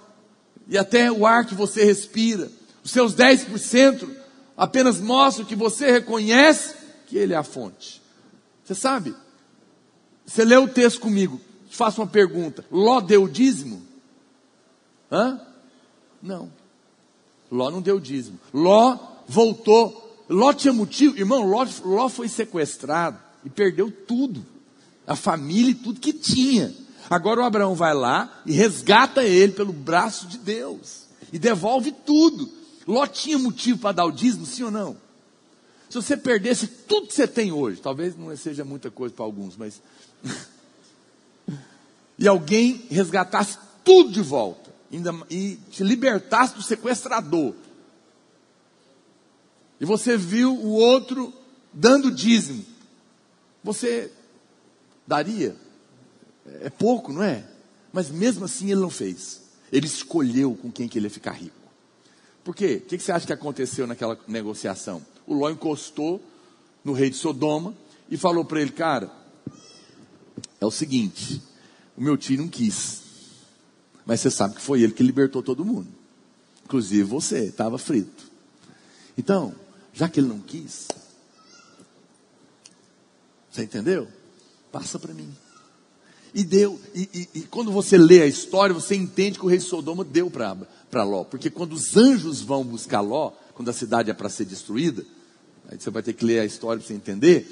e 0.67 0.77
até 0.77 1.11
o 1.11 1.25
ar 1.25 1.45
que 1.45 1.55
você 1.55 1.83
respira. 1.83 2.49
Os 2.83 2.91
seus 2.91 3.15
10% 3.15 4.09
apenas 4.57 4.99
mostram 4.99 5.45
que 5.45 5.55
você 5.55 5.91
reconhece 5.91 6.75
que 7.07 7.17
Ele 7.17 7.33
é 7.33 7.37
a 7.37 7.43
fonte. 7.43 8.01
Você 8.63 8.75
sabe? 8.75 9.15
Você 10.25 10.45
lê 10.45 10.55
o 10.57 10.67
texto 10.67 10.99
comigo, 10.99 11.39
te 11.69 11.75
faço 11.75 12.01
uma 12.01 12.07
pergunta: 12.07 12.65
Ló 12.71 12.99
deu 13.01 13.27
dízimo? 13.27 13.81
Hã? 15.11 15.39
Não. 16.21 16.49
Ló 17.53 17.69
não 17.69 17.81
deu 17.81 17.99
dízimo. 17.99 18.39
Ló 18.51 18.97
voltou. 19.27 20.25
Ló 20.27 20.51
tinha 20.51 20.73
motivo, 20.73 21.15
irmão. 21.15 21.47
Ló, 21.47 21.65
Ló 21.85 22.09
foi 22.09 22.27
sequestrado 22.27 23.19
e 23.45 23.49
perdeu 23.49 23.91
tudo 23.91 24.43
a 25.05 25.15
família 25.15 25.69
e 25.69 25.75
tudo 25.75 25.99
que 25.99 26.11
tinha. 26.11 26.73
Agora 27.07 27.41
o 27.41 27.43
Abraão 27.43 27.75
vai 27.75 27.93
lá 27.93 28.41
e 28.43 28.53
resgata 28.53 29.23
ele 29.23 29.51
pelo 29.51 29.71
braço 29.71 30.25
de 30.25 30.39
Deus 30.39 31.03
e 31.31 31.37
devolve 31.37 31.91
tudo. 31.91 32.49
Ló 32.87 33.05
tinha 33.05 33.37
motivo 33.37 33.77
para 33.77 33.91
dar 33.91 34.05
o 34.05 34.11
dízimo, 34.11 34.47
sim 34.47 34.63
ou 34.63 34.71
não? 34.71 34.97
Se 35.89 35.95
você 35.95 36.17
perdesse 36.17 36.65
tudo 36.65 37.07
que 37.07 37.13
você 37.13 37.27
tem 37.27 37.51
hoje, 37.51 37.79
talvez 37.79 38.17
não 38.17 38.35
seja 38.35 38.65
muita 38.65 38.89
coisa 38.89 39.13
para 39.13 39.25
alguns, 39.25 39.55
mas. 39.55 39.79
e 42.17 42.27
alguém 42.27 42.83
resgatasse 42.89 43.59
tudo 43.83 44.11
de 44.11 44.21
volta 44.21 44.62
ainda, 44.95 45.11
e 45.29 45.57
te 45.69 45.83
libertasse 45.83 46.55
do 46.55 46.61
sequestrador. 46.61 47.53
E 49.79 49.85
você 49.85 50.15
viu 50.15 50.55
o 50.55 50.71
outro 50.71 51.33
dando 51.73 52.11
dízimo. 52.11 52.65
Você 53.63 54.11
daria? 55.05 55.55
É 56.61 56.69
pouco, 56.69 57.11
não 57.11 57.23
é? 57.23 57.45
Mas 57.91 58.09
mesmo 58.09 58.45
assim 58.45 58.71
ele 58.71 58.81
não 58.81 58.89
fez. 58.89 59.41
Ele 59.71 59.87
escolheu 59.87 60.55
com 60.55 60.71
quem 60.71 60.87
que 60.87 60.97
ele 60.97 61.07
ia 61.07 61.11
ficar 61.11 61.31
rico. 61.31 61.55
Por 62.43 62.55
quê? 62.55 62.81
O 62.83 62.87
que 62.87 62.99
você 62.99 63.11
acha 63.11 63.25
que 63.25 63.33
aconteceu 63.33 63.87
naquela 63.87 64.19
negociação? 64.27 65.03
O 65.25 65.33
Ló 65.33 65.49
encostou 65.49 66.21
no 66.83 66.93
rei 66.93 67.09
de 67.09 67.15
Sodoma 67.15 67.73
e 68.09 68.17
falou 68.17 68.43
para 68.43 68.61
ele, 68.61 68.71
cara, 68.71 69.09
é 70.59 70.65
o 70.65 70.71
seguinte, 70.71 71.41
o 71.95 72.01
meu 72.01 72.17
tio 72.17 72.37
não 72.37 72.47
quis. 72.47 73.02
Mas 74.05 74.21
você 74.21 74.29
sabe 74.29 74.55
que 74.55 74.61
foi 74.61 74.81
ele 74.81 74.93
que 74.93 75.03
libertou 75.03 75.41
todo 75.41 75.63
mundo. 75.63 75.87
Inclusive 76.65 77.03
você, 77.03 77.45
estava 77.45 77.77
frito. 77.77 78.31
Então, 79.17 79.53
já 79.93 80.09
que 80.09 80.19
ele 80.19 80.27
não 80.27 80.39
quis, 80.39 80.87
você 83.51 83.63
entendeu? 83.63 84.07
Passa 84.71 84.97
para 84.97 85.13
mim. 85.13 85.31
E 86.33 86.43
deu, 86.43 86.79
e, 86.95 87.09
e, 87.13 87.39
e, 87.39 87.41
quando 87.43 87.71
você 87.71 87.95
lê 87.95 88.23
a 88.23 88.25
história, 88.25 88.73
você 88.73 88.95
entende 88.95 89.37
que 89.37 89.45
o 89.45 89.47
rei 89.47 89.59
Sodoma 89.59 90.03
deu 90.03 90.31
para 90.31 91.03
Ló. 91.03 91.23
Porque 91.23 91.51
quando 91.51 91.73
os 91.73 91.95
anjos 91.95 92.41
vão 92.41 92.63
buscar 92.63 93.01
Ló, 93.01 93.31
quando 93.53 93.69
a 93.69 93.73
cidade 93.73 94.09
é 94.09 94.13
para 94.15 94.29
ser 94.29 94.45
destruída, 94.45 95.05
aí 95.69 95.79
você 95.79 95.91
vai 95.91 96.01
ter 96.01 96.13
que 96.13 96.25
ler 96.25 96.39
a 96.39 96.45
história 96.45 96.79
para 96.79 96.87
você 96.87 96.95
entender. 96.95 97.47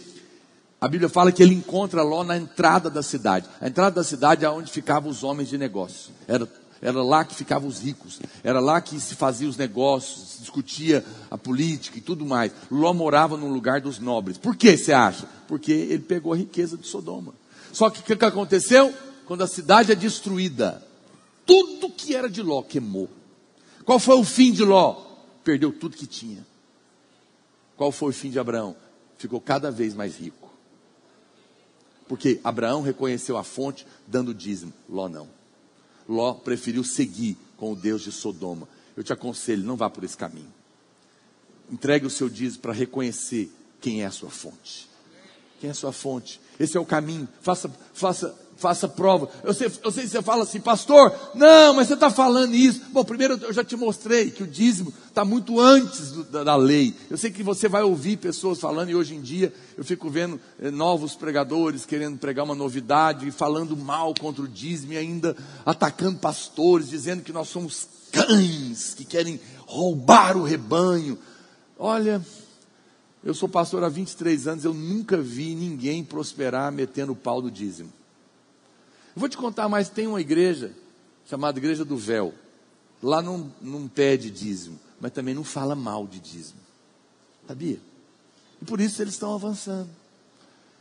A 0.84 0.88
Bíblia 0.88 1.07
fala 1.07 1.32
que 1.32 1.43
ele 1.43 1.53
encontra 1.53 2.01
Ló 2.01 2.23
na 2.23 2.36
entrada 2.36 2.89
da 2.89 3.03
cidade. 3.03 3.47
A 3.61 3.67
entrada 3.67 3.97
da 3.97 4.03
cidade 4.03 4.43
é 4.43 4.49
onde 4.49 4.71
ficavam 4.71 5.11
os 5.11 5.23
homens 5.23 5.47
de 5.47 5.55
negócio. 5.55 6.11
Era, 6.27 6.49
era 6.82 7.03
lá 7.03 7.23
que 7.23 7.36
ficavam 7.36 7.69
os 7.69 7.79
ricos. 7.79 8.19
Era 8.43 8.59
lá 8.59 8.82
que 8.82 8.99
se 8.99 9.13
fazia 9.13 9.47
os 9.47 9.55
negócios, 9.55 10.29
se 10.32 10.39
discutia 10.39 11.05
a 11.29 11.38
política 11.38 11.99
e 11.99 12.01
tudo 12.01 12.25
mais. 12.25 12.51
Ló 12.71 12.95
morava 12.95 13.38
no 13.38 13.47
lugar 13.47 13.79
dos 13.79 13.99
nobres. 13.99 14.39
Por 14.39 14.55
que 14.55 14.75
você 14.75 14.91
acha? 14.91 15.29
Porque 15.47 15.71
ele 15.71 15.99
pegou 15.99 16.34
a 16.34 16.38
riqueza 16.38 16.75
de 16.75 16.88
Sodoma. 16.88 17.36
Só 17.71 17.91
que 17.91 17.99
o 17.99 18.03
que, 18.03 18.15
que 18.15 18.25
aconteceu? 18.25 18.91
Quando 19.27 19.43
a 19.43 19.47
cidade 19.47 19.91
é 19.91 19.95
destruída, 19.95 20.84
tudo 21.45 21.91
que 21.91 22.15
era 22.15 22.27
de 22.27 22.41
Ló 22.41 22.63
queimou. 22.63 23.07
Qual 23.86 23.99
foi 23.99 24.15
o 24.15 24.23
fim 24.23 24.51
de 24.51 24.63
Ló? 24.63 24.95
Perdeu 25.43 25.71
tudo 25.71 25.95
que 25.95 26.07
tinha. 26.07 26.43
Qual 27.77 27.91
foi 27.91 28.09
o 28.09 28.13
fim 28.13 28.32
de 28.32 28.39
Abraão? 28.39 28.75
Ficou 29.19 29.39
cada 29.39 29.69
vez 29.69 29.93
mais 29.93 30.17
rico. 30.17 30.41
Porque 32.12 32.41
Abraão 32.43 32.82
reconheceu 32.82 33.38
a 33.38 33.43
fonte 33.43 33.88
dando 34.05 34.34
dízimo, 34.34 34.74
Ló 34.89 35.07
não. 35.07 35.30
Ló 36.09 36.34
preferiu 36.34 36.84
seguir 36.84 37.38
com 37.55 37.72
o 37.72 37.76
Deus 37.76 38.01
de 38.01 38.12
Sodoma. 38.12 38.68
Eu 38.97 39.01
te 39.01 39.14
aconselho, 39.14 39.64
não 39.64 39.78
vá 39.78 39.89
por 39.89 40.03
esse 40.03 40.18
caminho. 40.18 40.53
Entregue 41.72 42.05
o 42.05 42.09
seu 42.09 42.28
dízimo 42.28 42.64
para 42.64 42.74
reconhecer 42.74 43.49
quem 43.80 44.03
é 44.03 44.05
a 44.05 44.12
sua 44.12 44.30
fonte. 44.30 44.89
Quem 45.62 45.70
é 45.70 45.72
a 45.72 45.74
sua 45.74 45.93
fonte? 45.93 46.41
Esse 46.59 46.76
é 46.76 46.82
o 46.82 46.86
caminho. 46.86 47.30
Faça, 47.39 47.72
faça 47.93 48.38
faça 48.62 48.88
prova. 48.88 49.28
Eu 49.43 49.53
sei, 49.53 49.72
eu 49.84 49.91
sei 49.91 50.03
se 50.03 50.12
você 50.12 50.22
fala 50.22 50.43
assim, 50.43 50.62
pastor, 50.62 51.12
não, 51.34 51.74
mas 51.74 51.88
você 51.88 51.95
está 51.95 52.12
falando 52.12 52.53
isso. 52.53 52.82
Bom, 52.91 53.03
primeiro 53.03 53.39
eu 53.41 53.51
já 53.51 53.64
te 53.64 53.76
mostrei 53.76 54.30
que 54.30 54.43
o 54.43 54.47
dízimo 54.47 54.93
está 55.07 55.26
muito 55.26 55.59
antes 55.59 56.12
do, 56.12 56.24
da, 56.24 56.43
da, 56.43 56.55
lei. 56.55 56.95
Eu 57.09 57.18
sei 57.18 57.32
que 57.32 57.41
você 57.41 57.68
vai 57.68 57.82
ouvir 57.82 58.18
pessoas 58.18 58.59
falando, 58.59 58.91
e 58.91 58.95
hoje 58.95 59.16
em 59.16 59.22
dia 59.22 59.51
eu 59.76 59.84
fico 59.84 60.09
vendo 60.09 60.39
eh, 60.59 60.70
novos 60.70 61.16
pregadores 61.16 61.86
querendo 61.86 62.20
pregar 62.20 62.45
uma 62.45 62.55
novidade 62.55 63.28
e 63.28 63.32
falando 63.32 63.76
mal 63.76 64.14
contra 64.14 64.43
o 64.43 64.47
dízimo 64.47 64.93
e 64.93 64.97
ainda 64.97 65.36
atacando 65.66 66.20
pastores, 66.20 66.89
dizendo 66.89 67.24
que 67.24 67.34
nós 67.34 67.49
somos 67.49 67.88
cães 68.12 68.93
que 68.93 69.03
querem 69.03 69.39
roubar 69.66 70.38
o 70.38 70.43
rebanho. 70.43 71.18
Olha, 71.80 72.24
eu 73.24 73.34
sou 73.34 73.49
pastor 73.49 73.84
há 73.84 73.89
23 73.89 74.47
anos, 74.47 74.66
eu 74.66 74.74
nunca 74.74 75.18
vi 75.18 75.55
ninguém 75.55 76.03
prosperar 76.03 76.72
metendo 76.72 77.14
o 77.14 77.16
pau 77.16 77.41
do 77.41 77.49
dízimo. 77.49 78.01
Vou 79.16 79.30
te 79.30 79.38
contar 79.38 79.68
mais, 79.68 79.89
tem 79.89 80.07
uma 80.07 80.22
igreja 80.22 80.72
chamada 81.26 81.59
Igreja 81.59 81.86
do 81.86 81.97
Véu. 81.97 82.34
Lá 83.01 83.22
não, 83.22 83.51
não 83.62 83.88
pede 83.88 84.30
dízimo, 84.30 84.80
mas 84.99 85.12
também 85.12 85.34
não 85.34 85.43
fala 85.43 85.76
mal 85.76 86.05
de 86.05 86.20
dízimo. 86.20 86.59
Sabia? 87.47 87.80
E 88.62 88.66
por 88.66 88.80
isso 88.80 89.01
eles 89.01 89.14
estão 89.14 89.34
avançando. 89.34 89.89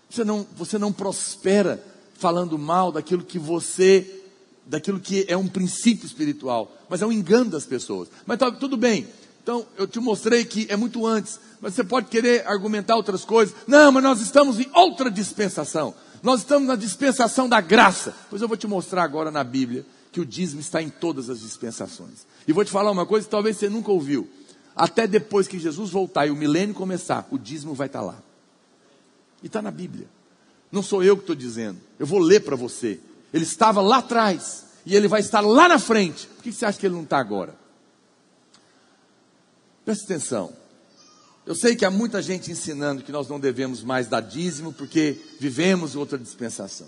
Você 0.09 0.24
não, 0.24 0.47
você 0.57 0.76
não 0.78 0.93
prospera 0.93 1.83
falando 2.14 2.59
mal 2.59 2.93
daquilo 2.93 3.24
que 3.24 3.39
você, 3.39 4.22
daquilo 4.66 5.01
que 5.01 5.24
é 5.28 5.37
um 5.37 5.49
princípio 5.49 6.05
espiritual, 6.05 6.70
mas 6.89 7.01
é 7.01 7.07
um 7.07 7.12
engano 7.12 7.51
das 7.51 7.64
pessoas. 7.64 8.09
Mas 8.26 8.39
tá, 8.39 8.51
tudo 8.51 8.76
bem. 8.76 9.09
Então, 9.43 9.66
eu 9.78 9.87
te 9.87 9.99
mostrei 9.99 10.45
que 10.45 10.66
é 10.68 10.76
muito 10.76 11.07
antes, 11.07 11.41
mas 11.61 11.74
você 11.74 11.83
pode 11.83 12.09
querer 12.09 12.47
argumentar 12.47 12.97
outras 12.97 13.24
coisas. 13.24 13.55
Não, 13.66 13.91
mas 13.91 14.03
nós 14.03 14.20
estamos 14.20 14.61
em 14.61 14.68
outra 14.74 15.11
dispensação. 15.11 15.95
Nós 16.23 16.41
estamos 16.41 16.68
na 16.68 16.77
dispensação 16.77 17.49
da 17.49 17.61
graça. 17.61 18.14
Pois 18.29 18.43
eu 18.43 18.49
vou 18.49 18.57
te 18.57 18.66
mostrar 18.66 19.03
agora 19.03 19.31
na 19.31 19.43
Bíblia 19.43 19.87
que 20.12 20.21
o 20.21 20.27
dízimo 20.27 20.61
está 20.61 20.83
em 20.83 20.91
todas 20.91 21.31
as 21.31 21.41
dispensações. 21.41 22.27
E 22.47 22.53
vou 22.53 22.64
te 22.64 22.71
falar 22.71 22.91
uma 22.91 23.07
coisa 23.07 23.27
que 23.27 23.31
talvez 23.31 23.57
você 23.57 23.68
nunca 23.68 23.91
ouviu. 23.91 24.29
Até 24.75 25.07
depois 25.07 25.49
que 25.49 25.59
Jesus 25.59 25.91
voltar 25.91 26.27
e 26.27 26.31
o 26.31 26.37
milênio 26.37 26.75
começar, 26.75 27.27
o 27.31 27.39
dízimo 27.39 27.75
vai 27.75 27.87
estar 27.87 28.03
lá. 28.03 28.21
E 29.43 29.47
está 29.47 29.62
na 29.62 29.71
Bíblia. 29.71 30.07
Não 30.71 30.83
sou 30.83 31.03
eu 31.03 31.16
que 31.16 31.23
estou 31.23 31.37
dizendo. 31.37 31.81
Eu 31.99 32.07
vou 32.07 32.18
ler 32.18 32.41
para 32.41 32.57
você. 32.57 33.01
Ele 33.33 33.45
estava 33.45 33.81
lá 33.81 33.99
atrás 33.99 34.66
e 34.85 34.95
ele 34.95 35.09
vai 35.09 35.21
estar 35.21 35.41
lá 35.41 35.68
na 35.68 35.79
frente. 35.79 36.27
Por 36.27 36.43
que 36.43 36.53
você 36.53 36.64
acha 36.64 36.79
que 36.79 36.87
ele 36.87 36.95
não 36.95 37.03
está 37.03 37.18
agora? 37.18 37.55
Preste 39.85 40.05
atenção. 40.05 40.53
Eu 41.51 41.57
sei 41.57 41.74
que 41.74 41.84
há 41.84 41.90
muita 41.90 42.22
gente 42.22 42.48
ensinando 42.53 43.03
que 43.03 43.11
nós 43.11 43.26
não 43.26 43.40
devemos 43.40 43.82
mais 43.82 44.07
dar 44.07 44.20
dízimo 44.20 44.72
porque 44.72 45.16
vivemos 45.40 45.96
outra 45.96 46.16
dispensação. 46.16 46.86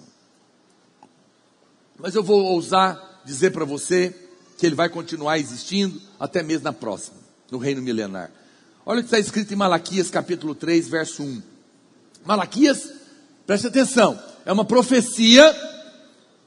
Mas 1.98 2.14
eu 2.14 2.22
vou 2.22 2.44
ousar 2.44 3.22
dizer 3.24 3.50
para 3.50 3.64
você 3.64 4.14
que 4.56 4.64
ele 4.64 4.76
vai 4.76 4.88
continuar 4.88 5.36
existindo 5.40 6.00
até 6.16 6.44
mesmo 6.44 6.62
na 6.62 6.72
próxima, 6.72 7.16
no 7.50 7.58
reino 7.58 7.82
milenar. 7.82 8.30
Olha 8.86 9.00
o 9.00 9.02
que 9.02 9.08
está 9.08 9.18
escrito 9.18 9.52
em 9.52 9.56
Malaquias 9.56 10.10
capítulo 10.10 10.54
3, 10.54 10.86
verso 10.86 11.24
1. 11.24 11.42
Malaquias, 12.24 12.88
preste 13.44 13.66
atenção, 13.66 14.16
é 14.46 14.52
uma 14.52 14.64
profecia 14.64 15.42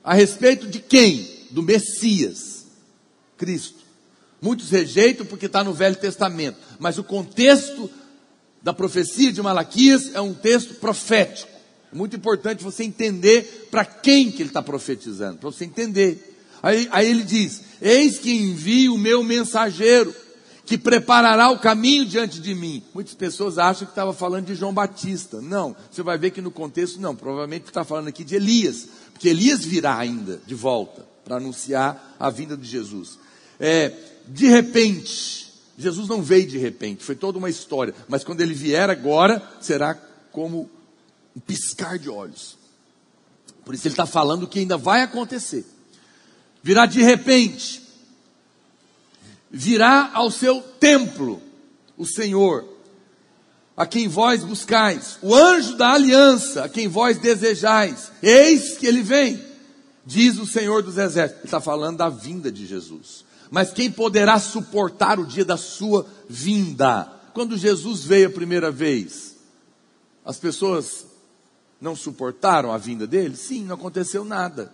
a 0.01 0.13
respeito 0.13 0.69
de 0.69 0.79
quem? 0.79 1.47
Do 1.51 1.61
Messias, 1.61 2.65
Cristo. 3.37 3.83
Muitos 4.41 4.69
rejeitam 4.69 5.25
porque 5.25 5.47
está 5.47 5.65
no 5.65 5.73
Velho 5.73 5.97
Testamento, 5.97 6.59
mas 6.79 6.97
o 6.97 7.03
contexto 7.03 7.89
da 8.65 8.73
profecia 8.73 9.31
de 9.31 9.43
Malaquias 9.43 10.09
é 10.15 10.19
um 10.19 10.33
texto 10.33 10.73
profético. 10.79 11.51
É 11.93 11.95
muito 11.95 12.15
importante 12.15 12.63
você 12.63 12.83
entender 12.83 13.67
para 13.69 13.85
quem 13.85 14.31
que 14.31 14.41
ele 14.41 14.49
está 14.49 14.59
profetizando, 14.59 15.37
para 15.37 15.51
você 15.51 15.65
entender. 15.65 16.35
Aí, 16.63 16.87
aí 16.91 17.07
ele 17.07 17.21
diz: 17.21 17.61
Eis 17.79 18.17
que 18.17 18.31
envio 18.35 18.95
o 18.95 18.97
meu 18.97 19.23
mensageiro, 19.23 20.15
que 20.65 20.79
preparará 20.79 21.51
o 21.51 21.59
caminho 21.59 22.07
diante 22.07 22.41
de 22.41 22.55
mim. 22.55 22.81
Muitas 22.91 23.13
pessoas 23.13 23.59
acham 23.59 23.85
que 23.85 23.91
estava 23.91 24.13
falando 24.13 24.47
de 24.47 24.55
João 24.55 24.73
Batista. 24.73 25.39
Não, 25.39 25.75
você 25.91 26.01
vai 26.01 26.17
ver 26.17 26.31
que 26.31 26.41
no 26.41 26.49
contexto, 26.49 26.99
não, 26.99 27.15
provavelmente 27.15 27.67
está 27.67 27.83
falando 27.83 28.07
aqui 28.07 28.23
de 28.23 28.33
Elias, 28.33 28.87
porque 29.13 29.29
Elias 29.29 29.63
virá 29.63 29.95
ainda 29.95 30.41
de 30.43 30.55
volta 30.55 31.05
para 31.23 31.35
anunciar 31.35 32.15
a 32.19 32.31
vinda 32.31 32.57
de 32.57 32.67
Jesus. 32.67 33.19
É, 33.59 33.93
de 34.27 34.47
repente, 34.47 35.44
Jesus 35.77 36.07
não 36.07 36.21
veio 36.21 36.47
de 36.47 36.57
repente, 36.57 37.03
foi 37.03 37.15
toda 37.15 37.37
uma 37.37 37.49
história, 37.49 37.93
mas 38.07 38.23
quando 38.23 38.41
ele 38.41 38.53
vier 38.53 38.89
agora, 38.89 39.41
será 39.59 39.93
como 40.31 40.69
um 41.35 41.39
piscar 41.39 41.99
de 41.99 42.09
olhos. 42.09 42.57
Por 43.65 43.73
isso 43.73 43.87
ele 43.87 43.93
está 43.93 44.05
falando 44.05 44.47
que 44.47 44.59
ainda 44.59 44.77
vai 44.77 45.01
acontecer. 45.01 45.65
Virá 46.63 46.85
de 46.85 47.01
repente, 47.01 47.81
virá 49.51 50.11
ao 50.13 50.31
seu 50.31 50.61
templo 50.61 51.41
o 51.97 52.05
Senhor, 52.05 52.65
a 53.75 53.85
quem 53.85 54.07
vós 54.07 54.43
buscais, 54.43 55.17
o 55.21 55.35
anjo 55.35 55.75
da 55.75 55.91
aliança, 55.91 56.63
a 56.63 56.69
quem 56.69 56.87
vós 56.87 57.17
desejais, 57.17 58.11
eis 58.23 58.77
que 58.77 58.87
ele 58.87 59.01
vem, 59.01 59.43
diz 60.05 60.37
o 60.37 60.45
Senhor 60.45 60.81
dos 60.81 60.97
exércitos. 60.97 61.39
Ele 61.39 61.47
está 61.47 61.59
falando 61.59 61.97
da 61.97 62.07
vinda 62.07 62.51
de 62.51 62.65
Jesus. 62.65 63.24
Mas 63.51 63.71
quem 63.71 63.91
poderá 63.91 64.39
suportar 64.39 65.19
o 65.19 65.25
dia 65.25 65.45
da 65.45 65.57
sua 65.57 66.05
vinda? 66.29 67.11
Quando 67.33 67.57
Jesus 67.57 68.03
veio 68.03 68.27
a 68.27 68.31
primeira 68.31 68.71
vez, 68.71 69.35
as 70.23 70.37
pessoas 70.37 71.05
não 71.79 71.95
suportaram 71.95 72.71
a 72.71 72.77
vinda 72.77 73.05
dele? 73.05 73.35
Sim, 73.35 73.65
não 73.65 73.75
aconteceu 73.75 74.23
nada. 74.23 74.71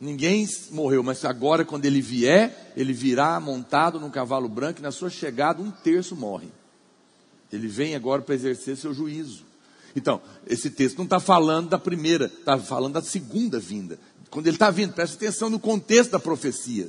Ninguém 0.00 0.48
morreu, 0.72 1.02
mas 1.02 1.24
agora, 1.24 1.64
quando 1.64 1.84
ele 1.84 2.00
vier, 2.00 2.72
ele 2.76 2.92
virá 2.92 3.38
montado 3.38 4.00
num 4.00 4.10
cavalo 4.10 4.48
branco 4.48 4.80
e 4.80 4.82
na 4.82 4.90
sua 4.90 5.08
chegada 5.08 5.62
um 5.62 5.70
terço 5.70 6.16
morre. 6.16 6.48
Ele 7.52 7.68
vem 7.68 7.94
agora 7.94 8.20
para 8.20 8.34
exercer 8.34 8.76
seu 8.76 8.92
juízo. 8.92 9.44
Então, 9.94 10.20
esse 10.46 10.70
texto 10.70 10.96
não 10.96 11.04
está 11.04 11.20
falando 11.20 11.68
da 11.68 11.78
primeira, 11.78 12.24
está 12.24 12.58
falando 12.58 12.94
da 12.94 13.02
segunda 13.02 13.60
vinda. 13.60 13.98
Quando 14.30 14.46
ele 14.46 14.56
está 14.56 14.70
vindo, 14.70 14.94
preste 14.94 15.14
atenção 15.14 15.50
no 15.50 15.60
contexto 15.60 16.10
da 16.12 16.18
profecia. 16.18 16.88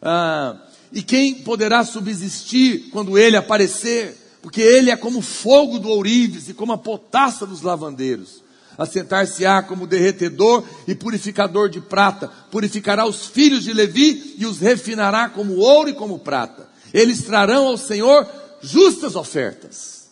Ah, 0.00 0.56
e 0.92 1.02
quem 1.02 1.34
poderá 1.34 1.84
subsistir 1.84 2.90
quando 2.90 3.18
ele 3.18 3.36
aparecer? 3.36 4.16
Porque 4.40 4.60
ele 4.60 4.90
é 4.90 4.96
como 4.96 5.20
fogo 5.20 5.78
do 5.78 5.88
ourives 5.88 6.48
e 6.48 6.54
como 6.54 6.72
a 6.72 6.78
potassa 6.78 7.46
dos 7.46 7.62
lavandeiros. 7.62 8.44
assentar-se-á 8.78 9.62
como 9.62 9.86
derretedor 9.86 10.62
e 10.86 10.94
purificador 10.94 11.68
de 11.68 11.80
prata, 11.80 12.30
purificará 12.50 13.06
os 13.06 13.26
filhos 13.26 13.64
de 13.64 13.72
Levi 13.72 14.34
e 14.38 14.44
os 14.44 14.58
refinará 14.58 15.30
como 15.30 15.56
ouro 15.56 15.88
e 15.88 15.94
como 15.94 16.18
prata. 16.18 16.68
Eles 16.92 17.22
trarão 17.22 17.68
ao 17.68 17.78
Senhor 17.78 18.28
justas 18.60 19.16
ofertas. 19.16 20.08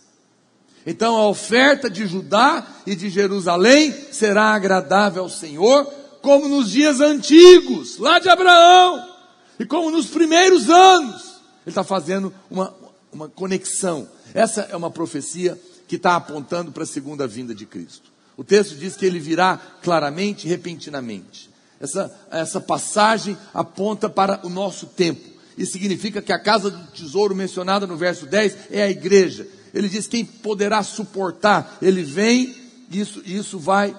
Então 0.87 1.17
a 1.17 1.29
oferta 1.29 1.89
de 1.89 2.07
Judá 2.07 2.67
e 2.87 2.95
de 2.95 3.09
Jerusalém 3.09 3.95
será 4.11 4.55
agradável 4.55 5.23
ao 5.23 5.29
Senhor, 5.29 5.87
como 6.21 6.49
nos 6.49 6.71
dias 6.71 7.01
antigos, 7.01 7.99
lá 7.99 8.19
de 8.19 8.29
Abraão, 8.29 9.14
e 9.59 9.65
como 9.65 9.91
nos 9.91 10.07
primeiros 10.07 10.69
anos. 10.69 11.23
Ele 11.65 11.71
está 11.71 11.85
fazendo 11.85 12.33
uma, 12.51 12.75
uma 13.13 13.29
conexão. 13.29 14.09
Essa 14.35 14.63
é 14.63 14.77
uma 14.77 14.91
profecia 14.91 15.59
que 15.89 15.97
está 15.97 16.17
apontando 16.17 16.73
para 16.73 16.83
a 16.83 16.87
segunda 16.87 17.27
vinda 17.27 17.55
de 17.55 17.65
Cristo. 17.67 18.13
O 18.37 18.45
texto 18.45 18.75
diz 18.77 18.97
que 18.97 19.07
ele 19.07 19.19
virá 19.19 19.61
claramente, 19.83 20.49
repentinamente. 20.49 21.51
Essa, 21.81 22.13
essa 22.31 22.61
passagem 22.61 23.37
aponta 23.53 24.09
para 24.09 24.41
o 24.45 24.49
nosso 24.49 24.87
tempo. 24.87 25.35
Isso 25.57 25.73
significa 25.73 26.21
que 26.21 26.33
a 26.33 26.39
casa 26.39 26.71
do 26.71 26.87
tesouro 26.89 27.35
mencionada 27.35 27.87
no 27.87 27.97
verso 27.97 28.27
10 28.27 28.71
é 28.71 28.83
a 28.83 28.91
igreja. 28.91 29.47
Ele 29.73 29.89
diz: 29.89 30.07
quem 30.07 30.25
poderá 30.25 30.83
suportar? 30.83 31.79
Ele 31.81 32.03
vem, 32.03 32.55
isso, 32.91 33.23
isso 33.25 33.59
vai 33.59 33.91
uh, 33.91 33.97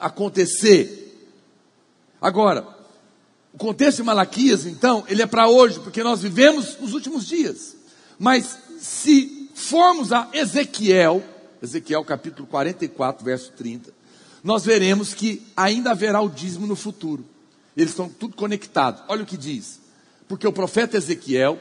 acontecer. 0.00 1.28
Agora, 2.20 2.66
o 3.52 3.58
contexto 3.58 3.98
de 3.98 4.02
Malaquias, 4.04 4.64
então, 4.64 5.04
ele 5.08 5.22
é 5.22 5.26
para 5.26 5.48
hoje, 5.48 5.80
porque 5.80 6.02
nós 6.02 6.22
vivemos 6.22 6.76
os 6.80 6.94
últimos 6.94 7.26
dias. 7.26 7.76
Mas 8.18 8.58
se 8.78 9.48
formos 9.54 10.12
a 10.12 10.28
Ezequiel, 10.32 11.22
Ezequiel 11.62 12.04
capítulo 12.04 12.46
44, 12.46 13.24
verso 13.24 13.52
30, 13.52 13.92
nós 14.42 14.64
veremos 14.64 15.12
que 15.12 15.42
ainda 15.56 15.90
haverá 15.90 16.20
o 16.20 16.28
dízimo 16.28 16.66
no 16.66 16.76
futuro. 16.76 17.24
Eles 17.76 17.90
estão 17.90 18.08
tudo 18.08 18.36
conectados. 18.36 19.02
Olha 19.08 19.22
o 19.22 19.26
que 19.26 19.36
diz. 19.36 19.80
Porque 20.28 20.46
o 20.46 20.52
profeta 20.52 20.96
Ezequiel, 20.96 21.58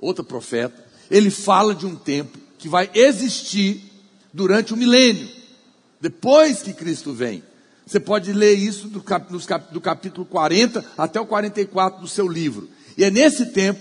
outro 0.00 0.24
profeta, 0.24 0.84
ele 1.10 1.30
fala 1.30 1.74
de 1.74 1.86
um 1.86 1.96
tempo 1.96 2.38
que 2.58 2.68
vai 2.68 2.90
existir 2.94 3.90
durante 4.32 4.72
o 4.72 4.76
milênio, 4.76 5.28
depois 6.00 6.62
que 6.62 6.72
Cristo 6.72 7.12
vem. 7.12 7.42
Você 7.86 8.00
pode 8.00 8.32
ler 8.32 8.54
isso 8.54 8.88
do, 8.88 9.02
do 9.72 9.80
capítulo 9.80 10.24
40 10.26 10.84
até 10.96 11.20
o 11.20 11.26
44 11.26 12.00
do 12.00 12.08
seu 12.08 12.28
livro. 12.28 12.68
E 12.96 13.04
é 13.04 13.10
nesse 13.10 13.46
tempo, 13.46 13.80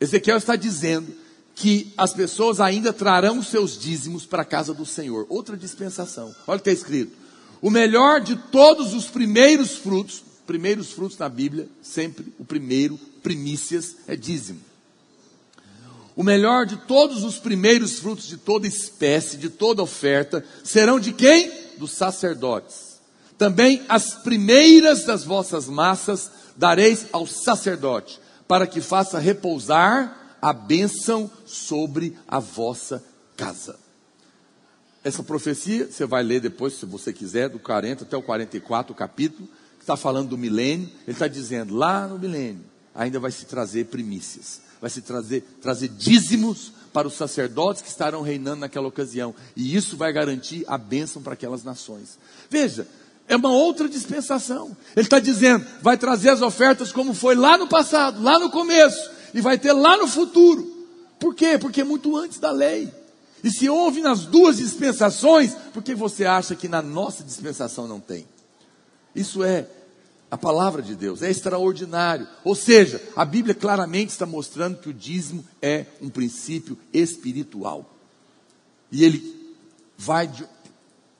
Ezequiel 0.00 0.36
está 0.36 0.56
dizendo 0.56 1.12
que 1.54 1.92
as 1.96 2.12
pessoas 2.12 2.60
ainda 2.60 2.92
trarão 2.92 3.38
os 3.38 3.48
seus 3.48 3.78
dízimos 3.78 4.24
para 4.24 4.42
a 4.42 4.44
casa 4.44 4.72
do 4.72 4.86
Senhor. 4.86 5.26
Outra 5.28 5.56
dispensação. 5.56 6.34
Olha 6.46 6.58
o 6.58 6.62
que 6.62 6.70
está 6.70 6.80
escrito. 6.80 7.12
O 7.60 7.70
melhor 7.70 8.20
de 8.20 8.36
todos 8.36 8.94
os 8.94 9.06
primeiros 9.06 9.76
frutos, 9.76 10.22
primeiros 10.46 10.92
frutos 10.92 11.18
na 11.18 11.28
Bíblia, 11.28 11.68
sempre 11.82 12.32
o 12.38 12.44
primeiro, 12.44 12.96
primícias, 13.22 13.96
é 14.06 14.14
dízimo. 14.14 14.60
O 16.14 16.22
melhor 16.22 16.66
de 16.66 16.76
todos 16.76 17.24
os 17.24 17.38
primeiros 17.38 17.98
frutos 17.98 18.26
de 18.26 18.36
toda 18.36 18.66
espécie, 18.66 19.36
de 19.36 19.48
toda 19.48 19.82
oferta, 19.82 20.44
serão 20.64 20.98
de 20.98 21.12
quem? 21.12 21.50
Dos 21.76 21.92
sacerdotes. 21.92 22.87
Também 23.38 23.82
as 23.88 24.14
primeiras 24.14 25.04
das 25.04 25.24
vossas 25.24 25.68
massas 25.68 26.30
dareis 26.56 27.06
ao 27.12 27.26
sacerdote, 27.26 28.20
para 28.48 28.66
que 28.66 28.80
faça 28.80 29.18
repousar 29.18 30.36
a 30.42 30.52
bênção 30.52 31.30
sobre 31.46 32.18
a 32.26 32.40
vossa 32.40 33.02
casa. 33.36 33.78
Essa 35.04 35.22
profecia, 35.22 35.86
você 35.86 36.04
vai 36.04 36.22
ler 36.22 36.40
depois, 36.40 36.74
se 36.74 36.84
você 36.84 37.12
quiser, 37.12 37.48
do 37.48 37.58
40 37.58 38.04
até 38.04 38.16
o 38.16 38.22
44, 38.22 38.92
o 38.92 38.96
capítulo, 38.96 39.48
que 39.76 39.84
está 39.84 39.96
falando 39.96 40.30
do 40.30 40.38
milênio. 40.38 40.88
Ele 41.06 41.12
está 41.12 41.28
dizendo, 41.28 41.74
lá 41.74 42.06
no 42.06 42.18
milênio, 42.18 42.64
ainda 42.94 43.20
vai 43.20 43.30
se 43.30 43.46
trazer 43.46 43.86
primícias, 43.86 44.60
vai 44.80 44.90
se 44.90 45.00
trazer, 45.00 45.42
trazer 45.62 45.88
dízimos 45.88 46.72
para 46.92 47.06
os 47.06 47.14
sacerdotes 47.14 47.80
que 47.80 47.88
estarão 47.88 48.22
reinando 48.22 48.60
naquela 48.60 48.88
ocasião. 48.88 49.34
E 49.56 49.76
isso 49.76 49.96
vai 49.96 50.12
garantir 50.12 50.64
a 50.66 50.76
bênção 50.76 51.22
para 51.22 51.34
aquelas 51.34 51.62
nações. 51.62 52.18
Veja, 52.50 52.86
é 53.28 53.36
uma 53.36 53.50
outra 53.50 53.88
dispensação. 53.88 54.76
Ele 54.96 55.06
está 55.06 55.18
dizendo, 55.18 55.64
vai 55.82 55.96
trazer 55.98 56.30
as 56.30 56.42
ofertas 56.42 56.90
como 56.90 57.12
foi 57.12 57.34
lá 57.34 57.58
no 57.58 57.68
passado, 57.68 58.22
lá 58.22 58.38
no 58.38 58.50
começo 58.50 59.10
e 59.34 59.40
vai 59.40 59.58
ter 59.58 59.72
lá 59.72 59.96
no 59.96 60.08
futuro. 60.08 60.86
Por 61.20 61.34
quê? 61.34 61.58
Porque 61.58 61.82
é 61.82 61.84
muito 61.84 62.16
antes 62.16 62.38
da 62.38 62.50
lei. 62.50 62.90
E 63.44 63.50
se 63.50 63.68
houve 63.68 64.00
nas 64.00 64.24
duas 64.24 64.56
dispensações, 64.56 65.54
por 65.72 65.82
que 65.82 65.94
você 65.94 66.24
acha 66.24 66.56
que 66.56 66.68
na 66.68 66.82
nossa 66.82 67.22
dispensação 67.22 67.86
não 67.86 68.00
tem? 68.00 68.26
Isso 69.14 69.44
é 69.44 69.66
a 70.30 70.36
palavra 70.36 70.82
de 70.82 70.94
Deus, 70.94 71.22
é 71.22 71.30
extraordinário. 71.30 72.26
Ou 72.44 72.54
seja, 72.54 73.00
a 73.14 73.24
Bíblia 73.24 73.54
claramente 73.54 74.10
está 74.10 74.26
mostrando 74.26 74.78
que 74.78 74.88
o 74.88 74.94
dízimo 74.94 75.44
é 75.62 75.86
um 76.00 76.08
princípio 76.08 76.78
espiritual. 76.92 77.94
E 78.90 79.04
ele 79.04 79.54
vai 79.96 80.26
de. 80.26 80.44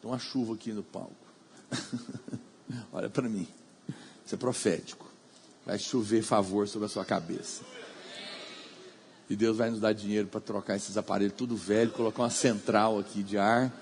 Tem 0.00 0.10
uma 0.10 0.18
chuva 0.18 0.54
aqui 0.54 0.72
no 0.72 0.82
palco. 0.82 1.17
Olha 2.92 3.08
para 3.08 3.28
mim. 3.28 3.46
Isso 4.24 4.34
é 4.34 4.38
profético. 4.38 5.06
Vai 5.64 5.78
chover 5.78 6.22
favor 6.22 6.68
sobre 6.68 6.86
a 6.86 6.88
sua 6.88 7.04
cabeça. 7.04 7.62
E 9.28 9.36
Deus 9.36 9.56
vai 9.56 9.70
nos 9.70 9.80
dar 9.80 9.92
dinheiro 9.92 10.26
para 10.28 10.40
trocar 10.40 10.76
esses 10.76 10.96
aparelhos 10.96 11.34
tudo 11.36 11.54
velho, 11.56 11.90
colocar 11.90 12.22
uma 12.22 12.30
central 12.30 12.98
aqui 12.98 13.22
de 13.22 13.36
ar. 13.36 13.72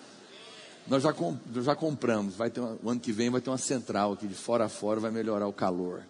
Nós 0.89 1.03
já, 1.03 1.13
comp 1.13 1.41
já 1.63 1.75
compramos, 1.75 2.35
vai 2.35 2.51
ter 2.51 2.61
uma, 2.61 2.79
o 2.83 2.91
ano 2.91 3.01
que 3.01 3.13
vem 3.13 3.31
vai 3.31 3.41
ter 3.41 3.51
uma 3.51 3.59
central 3.59 4.13
aqui 4.13 4.27
de 4.27 4.35
fora 4.35 4.67
a 4.67 4.69
fora, 4.69 5.01
vai 5.01 5.11
melhorar 5.11 5.47
o 5.47 5.53
calor, 5.53 6.03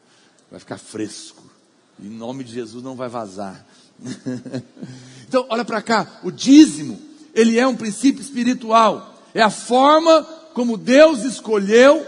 vai 0.50 0.60
ficar 0.60 0.78
fresco. 0.78 1.42
Em 1.98 2.08
nome 2.08 2.44
de 2.44 2.52
Jesus 2.52 2.82
não 2.82 2.94
vai 2.94 3.08
vazar. 3.08 3.64
então, 5.26 5.46
olha 5.48 5.64
para 5.64 5.80
cá, 5.80 6.20
o 6.22 6.30
dízimo, 6.30 7.00
ele 7.34 7.58
é 7.58 7.66
um 7.66 7.76
princípio 7.76 8.20
espiritual. 8.20 9.14
É 9.34 9.42
a 9.42 9.50
forma 9.50 10.26
como 10.56 10.78
Deus 10.78 11.22
escolheu 11.22 12.06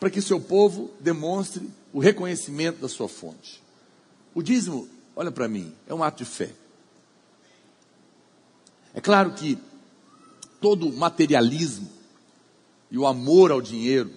para 0.00 0.08
que 0.08 0.22
seu 0.22 0.40
povo 0.40 0.90
demonstre 0.98 1.68
o 1.92 1.98
reconhecimento 1.98 2.80
da 2.80 2.88
sua 2.88 3.10
fonte. 3.10 3.62
O 4.34 4.42
dízimo 4.42 4.88
Olha 5.14 5.30
para 5.30 5.46
mim, 5.46 5.70
é 5.86 5.92
um 5.94 6.02
ato 6.02 6.24
de 6.24 6.30
fé. 6.30 6.50
É 8.94 9.00
claro 9.02 9.32
que 9.32 9.58
todo 10.62 10.90
materialismo 10.92 11.90
e 12.90 12.96
o 12.96 13.06
amor 13.06 13.50
ao 13.50 13.60
dinheiro 13.60 14.10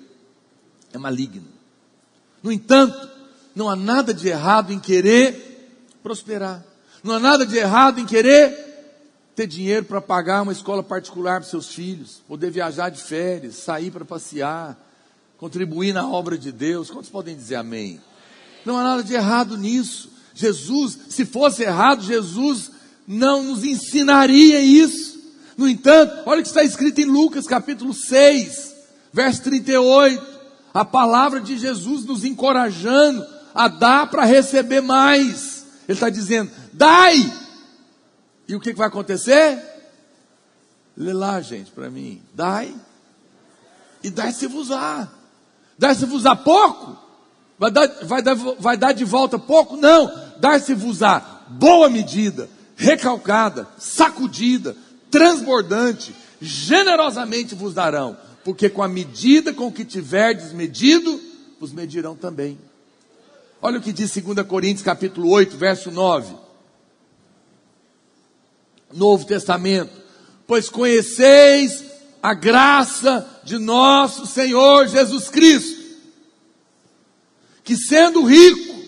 é 0.94 0.98
maligno. 0.98 1.48
No 2.42 2.54
entanto, 2.54 3.10
não 3.54 3.70
há 3.70 3.76
nada 3.76 4.14
de 4.14 4.30
errado 4.30 4.72
em 4.72 4.80
querer 4.80 5.98
prosperar. 6.02 6.64
Não 7.04 7.16
há 7.16 7.20
nada 7.20 7.46
de 7.46 7.58
errado 7.58 8.00
em 8.00 8.06
querer 8.06 8.69
ter 9.40 9.48
dinheiro 9.48 9.86
para 9.86 10.02
pagar 10.02 10.42
uma 10.42 10.52
escola 10.52 10.84
particular 10.84 11.40
para 11.40 11.50
seus 11.50 11.74
filhos, 11.74 12.22
poder 12.28 12.52
viajar 12.52 12.90
de 12.90 13.02
férias, 13.02 13.56
sair 13.56 13.90
para 13.90 14.04
passear, 14.04 14.78
contribuir 15.38 15.94
na 15.94 16.06
obra 16.06 16.38
de 16.38 16.52
Deus. 16.52 16.92
Quantos 16.92 17.10
podem 17.10 17.38
dizer 17.38 17.56
amém? 17.56 18.02
Não 18.66 18.78
há 18.78 18.84
nada 18.84 19.02
de 19.02 19.14
errado 19.14 19.58
nisso. 19.58 20.10
Jesus, 20.36 21.00
se 21.08 21.26
fosse 21.26 21.64
errado, 21.64 22.04
Jesus 22.04 22.70
não 23.08 23.42
nos 23.44 23.64
ensinaria 23.64 24.60
isso. 24.60 25.18
No 25.56 25.70
entanto, 25.70 26.24
olha 26.26 26.42
o 26.42 26.44
que 26.44 26.50
está 26.50 26.66
escrito 26.66 27.00
em 27.00 27.06
Lucas 27.06 27.48
capítulo 27.48 27.94
6, 27.94 28.76
verso 29.14 29.42
38. 29.44 30.22
A 30.74 30.84
palavra 30.84 31.40
de 31.40 31.58
Jesus 31.58 32.04
nos 32.04 32.26
encorajando 32.26 33.26
a 33.56 33.70
dar 33.70 34.08
para 34.08 34.26
receber 34.26 34.82
mais. 34.82 35.66
Ele 35.88 35.96
está 35.96 36.10
dizendo: 36.10 36.52
dai. 36.74 37.48
E 38.50 38.56
o 38.56 38.60
que, 38.60 38.72
que 38.72 38.78
vai 38.78 38.88
acontecer? 38.88 39.58
Lê 40.98 41.14
lá, 41.14 41.40
gente, 41.40 41.72
para 41.72 41.90
mim. 41.90 42.22
Dai. 42.34 42.76
E 44.04 44.10
dai-se-vos-á. 44.10 45.08
Dai-se-vos-á 45.78 46.36
pouco? 46.36 46.98
Vai 47.58 47.72
dar, 47.72 47.88
vai, 48.04 48.22
dar, 48.22 48.36
vai 48.36 48.76
dar 48.76 48.92
de 48.92 49.06
volta 49.06 49.40
pouco? 49.40 49.78
Não 49.78 50.28
dar-se-vos-á 50.40 51.44
boa 51.50 51.90
medida, 51.90 52.50
recalcada, 52.76 53.68
sacudida, 53.78 54.76
transbordante, 55.12 56.16
generosamente 56.42 57.56
vos 57.56 57.74
darão, 57.74 58.18
porque 58.44 58.70
com 58.70 58.82
a 58.82 58.88
medida 58.88 59.54
com 59.54 59.72
que 59.72 59.84
tiverdes 59.84 60.54
medido, 60.54 61.20
vos 61.60 61.72
medirão 61.72 62.16
também. 62.16 62.58
Olha 63.62 63.80
o 63.80 63.82
que 63.82 63.92
diz 63.92 64.16
2 64.16 64.48
Coríntios 64.48 64.84
capítulo 64.84 65.30
8, 65.30 65.58
verso 65.58 65.92
9. 65.92 66.49
Novo 68.94 69.26
Testamento. 69.26 69.92
Pois 70.48 70.70
conheceis 70.70 71.84
a 72.22 72.34
graça 72.34 73.28
de 73.44 73.58
nosso 73.58 74.26
Senhor 74.26 74.88
Jesus 74.88 75.30
Cristo, 75.30 75.80
que 77.64 77.76
sendo 77.76 78.24
rico, 78.26 78.80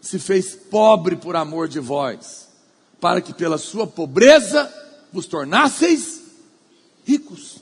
se 0.00 0.18
fez 0.18 0.54
pobre 0.54 1.16
por 1.16 1.34
amor 1.34 1.68
de 1.68 1.80
vós, 1.80 2.48
para 3.00 3.20
que 3.20 3.32
pela 3.32 3.58
sua 3.58 3.86
pobreza 3.86 4.72
vos 5.12 5.26
tornasseis 5.26 6.20
ricos. 7.04 7.58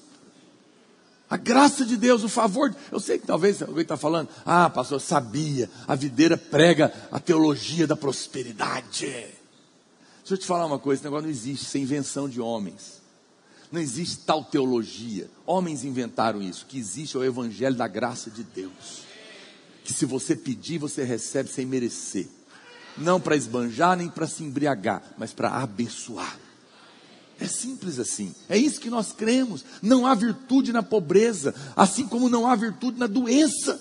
A 1.28 1.36
graça 1.36 1.86
de 1.86 1.96
Deus, 1.96 2.22
o 2.22 2.28
favor. 2.28 2.74
Eu 2.90 3.00
sei 3.00 3.18
que 3.18 3.26
talvez 3.26 3.62
alguém 3.62 3.82
está 3.82 3.96
falando, 3.96 4.28
ah, 4.44 4.68
pastor, 4.68 5.00
sabia, 5.00 5.70
a 5.88 5.94
videira 5.94 6.36
prega 6.36 6.92
a 7.10 7.18
teologia 7.18 7.86
da 7.86 7.96
prosperidade. 7.96 9.41
Deixa 10.32 10.44
eu 10.44 10.46
te 10.46 10.48
falar 10.48 10.64
uma 10.64 10.78
coisa: 10.78 11.00
esse 11.00 11.04
negócio 11.04 11.24
não 11.24 11.30
existe, 11.30 11.66
isso 11.66 11.76
é 11.76 11.80
invenção 11.80 12.26
de 12.26 12.40
homens. 12.40 13.02
Não 13.70 13.78
existe 13.78 14.24
tal 14.24 14.42
teologia. 14.42 15.28
Homens 15.44 15.84
inventaram 15.84 16.40
isso. 16.40 16.64
Que 16.64 16.78
existe 16.78 17.18
é 17.18 17.20
o 17.20 17.24
evangelho 17.24 17.76
da 17.76 17.86
graça 17.86 18.30
de 18.30 18.42
Deus. 18.42 19.02
Que 19.84 19.92
se 19.92 20.06
você 20.06 20.34
pedir, 20.34 20.78
você 20.78 21.04
recebe 21.04 21.50
sem 21.50 21.66
merecer. 21.66 22.28
Não 22.96 23.20
para 23.20 23.36
esbanjar 23.36 23.94
nem 23.94 24.08
para 24.08 24.26
se 24.26 24.42
embriagar, 24.42 25.02
mas 25.18 25.34
para 25.34 25.50
abençoar. 25.50 26.38
É 27.38 27.46
simples 27.46 27.98
assim. 27.98 28.34
É 28.48 28.56
isso 28.56 28.80
que 28.80 28.88
nós 28.88 29.12
cremos. 29.12 29.62
Não 29.82 30.06
há 30.06 30.14
virtude 30.14 30.72
na 30.72 30.82
pobreza, 30.82 31.54
assim 31.76 32.08
como 32.08 32.30
não 32.30 32.46
há 32.46 32.56
virtude 32.56 32.98
na 32.98 33.06
doença. 33.06 33.78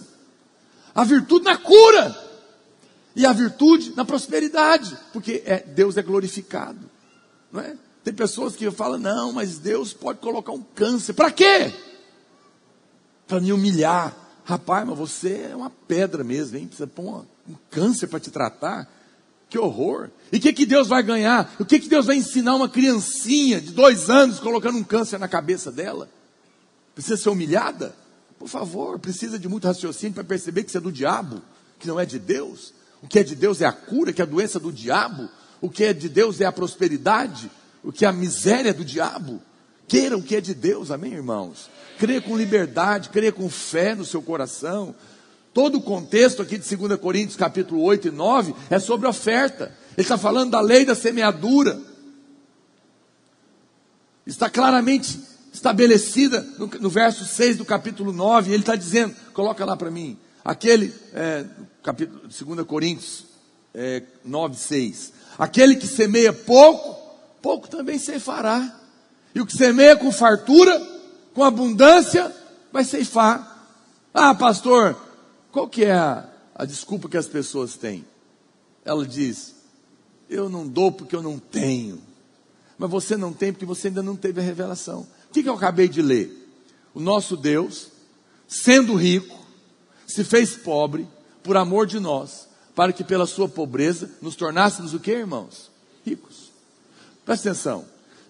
Há 0.93 1.05
virtude 1.05 1.45
na 1.45 1.55
cura. 1.55 2.30
E 3.15 3.25
a 3.25 3.33
virtude 3.33 3.93
na 3.95 4.05
prosperidade, 4.05 4.97
porque 5.11 5.43
é, 5.45 5.59
Deus 5.59 5.97
é 5.97 6.01
glorificado. 6.01 6.79
Não 7.51 7.61
é? 7.61 7.75
Tem 8.03 8.13
pessoas 8.13 8.55
que 8.55 8.69
falam, 8.71 8.97
não, 8.97 9.31
mas 9.31 9.57
Deus 9.57 9.93
pode 9.93 10.19
colocar 10.19 10.51
um 10.51 10.63
câncer. 10.75 11.13
Para 11.13 11.31
quê? 11.31 11.71
Para 13.27 13.39
me 13.39 13.53
humilhar. 13.53 14.15
Rapaz, 14.43 14.87
mas 14.87 14.97
você 14.97 15.49
é 15.51 15.55
uma 15.55 15.69
pedra 15.69 16.23
mesmo, 16.23 16.57
hein? 16.57 16.65
Precisa 16.65 16.87
pôr 16.87 17.25
um 17.47 17.55
câncer 17.69 18.07
para 18.07 18.19
te 18.19 18.31
tratar. 18.31 18.89
Que 19.49 19.59
horror! 19.59 20.09
E 20.31 20.37
o 20.37 20.39
que, 20.39 20.53
que 20.53 20.65
Deus 20.65 20.87
vai 20.87 21.03
ganhar? 21.03 21.53
O 21.59 21.65
que, 21.65 21.79
que 21.79 21.89
Deus 21.89 22.05
vai 22.05 22.15
ensinar 22.15 22.55
uma 22.55 22.69
criancinha 22.69 23.59
de 23.59 23.71
dois 23.71 24.09
anos 24.09 24.39
colocando 24.39 24.77
um 24.77 24.83
câncer 24.83 25.19
na 25.19 25.27
cabeça 25.27 25.71
dela? 25.71 26.09
Precisa 26.95 27.17
ser 27.17 27.29
humilhada? 27.29 27.93
Por 28.39 28.47
favor, 28.47 28.97
precisa 28.97 29.37
de 29.37 29.47
muito 29.47 29.67
raciocínio 29.67 30.15
para 30.15 30.23
perceber 30.23 30.63
que 30.63 30.69
isso 30.69 30.77
é 30.77 30.81
do 30.81 30.91
diabo, 30.91 31.41
que 31.77 31.87
não 31.87 31.99
é 31.99 32.05
de 32.05 32.17
Deus. 32.17 32.73
O 33.01 33.07
que 33.07 33.19
é 33.19 33.23
de 33.23 33.35
Deus 33.35 33.61
é 33.61 33.65
a 33.65 33.71
cura, 33.71 34.13
que 34.13 34.21
é 34.21 34.23
a 34.23 34.27
doença 34.27 34.59
do 34.59 34.71
diabo. 34.71 35.29
O 35.59 35.69
que 35.69 35.83
é 35.83 35.93
de 35.93 36.07
Deus 36.07 36.39
é 36.39 36.45
a 36.45 36.51
prosperidade. 36.51 37.49
O 37.83 37.91
que 37.91 38.05
é 38.05 38.07
a 38.07 38.13
miséria 38.13 38.73
do 38.73 38.85
diabo. 38.85 39.41
Queira 39.87 40.17
o 40.17 40.23
que 40.23 40.35
é 40.35 40.41
de 40.41 40.53
Deus, 40.53 40.89
amém, 40.89 41.13
irmãos? 41.13 41.69
Creia 41.97 42.21
com 42.21 42.37
liberdade, 42.37 43.09
creia 43.09 43.31
com 43.31 43.49
fé 43.49 43.93
no 43.93 44.05
seu 44.05 44.21
coração. 44.21 44.95
Todo 45.53 45.79
o 45.79 45.81
contexto 45.81 46.41
aqui 46.41 46.57
de 46.57 46.75
2 46.75 46.99
Coríntios 46.99 47.35
capítulo 47.35 47.81
8 47.81 48.07
e 48.07 48.11
9 48.11 48.55
é 48.69 48.79
sobre 48.79 49.07
oferta. 49.07 49.75
Ele 49.97 50.05
está 50.05 50.17
falando 50.17 50.51
da 50.51 50.61
lei 50.61 50.85
da 50.85 50.95
semeadura. 50.95 51.79
Está 54.25 54.49
claramente 54.49 55.19
estabelecida 55.51 56.41
no, 56.57 56.67
no 56.67 56.89
verso 56.89 57.25
6 57.25 57.57
do 57.57 57.65
capítulo 57.65 58.13
9. 58.13 58.51
Ele 58.51 58.61
está 58.61 58.75
dizendo, 58.75 59.13
coloca 59.33 59.65
lá 59.65 59.75
para 59.75 59.91
mim, 59.91 60.17
aquele, 60.43 60.93
é, 61.13 61.43
capítulo, 61.83 62.21
2 62.27 62.67
Coríntios 62.67 63.25
é, 63.73 64.03
9, 64.23 64.55
6. 64.55 65.13
Aquele 65.37 65.75
que 65.75 65.87
semeia 65.87 66.33
pouco, 66.33 66.99
pouco 67.41 67.69
também 67.69 67.97
ceifará. 67.97 68.79
E 69.33 69.41
o 69.41 69.45
que 69.45 69.55
semeia 69.55 69.95
com 69.95 70.11
fartura, 70.11 70.79
com 71.33 71.43
abundância, 71.43 72.35
vai 72.71 72.83
ceifar. 72.83 73.69
Ah, 74.13 74.35
pastor, 74.35 74.97
qual 75.51 75.67
que 75.67 75.85
é 75.85 75.93
a, 75.93 76.29
a 76.53 76.65
desculpa 76.65 77.07
que 77.07 77.17
as 77.17 77.27
pessoas 77.27 77.75
têm? 77.75 78.05
Ela 78.83 79.05
diz: 79.05 79.55
Eu 80.29 80.49
não 80.49 80.67
dou 80.67 80.91
porque 80.91 81.15
eu 81.15 81.21
não 81.21 81.39
tenho. 81.39 82.01
Mas 82.77 82.89
você 82.89 83.15
não 83.15 83.31
tem 83.31 83.53
porque 83.53 83.65
você 83.65 83.87
ainda 83.87 84.03
não 84.03 84.15
teve 84.15 84.41
a 84.41 84.43
revelação. 84.43 85.07
O 85.29 85.33
que, 85.33 85.43
que 85.43 85.49
eu 85.49 85.53
acabei 85.53 85.87
de 85.87 86.01
ler? 86.01 86.37
O 86.93 86.99
nosso 86.99 87.37
Deus, 87.37 87.87
sendo 88.47 88.95
rico, 88.95 89.39
se 90.05 90.23
fez 90.23 90.57
pobre 90.57 91.07
por 91.43 91.57
amor 91.57 91.87
de 91.87 91.99
nós, 91.99 92.47
para 92.75 92.93
que 92.93 93.03
pela 93.03 93.25
sua 93.25 93.49
pobreza 93.49 94.09
nos 94.21 94.35
tornássemos 94.35 94.93
o 94.93 94.99
que, 94.99 95.11
irmãos? 95.11 95.71
Ricos. 96.05 96.51
Presta 97.25 97.49
atenção. 97.49 97.85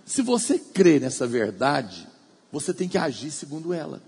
Se 0.06 0.22
você 0.22 0.60
crê 0.60 1.00
nessa 1.00 1.28
verdade, 1.28 2.08
você 2.52 2.74
tem 2.74 2.90
que 2.90 2.98
agir 2.98 3.32
segundo 3.32 3.74
ela. 3.74 4.02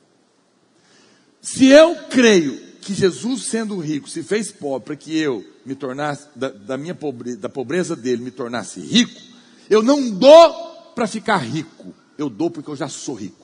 Se 1.41 1.67
eu 1.67 1.95
creio 2.09 2.57
que 2.81 2.93
Jesus, 2.93 3.43
sendo 3.43 3.80
rico, 3.80 4.09
se 4.09 4.23
fez 4.23 4.51
pobre 4.51 4.85
para 4.85 4.95
que 4.95 5.17
eu 5.17 5.45
me 5.65 5.75
tornasse, 5.75 6.27
da, 6.35 6.49
da 6.49 6.77
minha 6.77 6.93
pobreza, 6.93 7.38
da 7.38 7.49
pobreza 7.49 7.95
dele, 7.95 8.23
me 8.23 8.31
tornasse 8.31 8.80
rico, 8.81 9.21
eu 9.69 9.81
não 9.81 10.11
dou 10.11 10.53
para 10.93 11.07
ficar 11.07 11.38
rico, 11.38 11.93
eu 12.17 12.30
dou 12.30 12.49
porque 12.51 12.69
eu 12.69 12.75
já 12.75 12.89
sou 12.89 13.15
rico. 13.15 13.43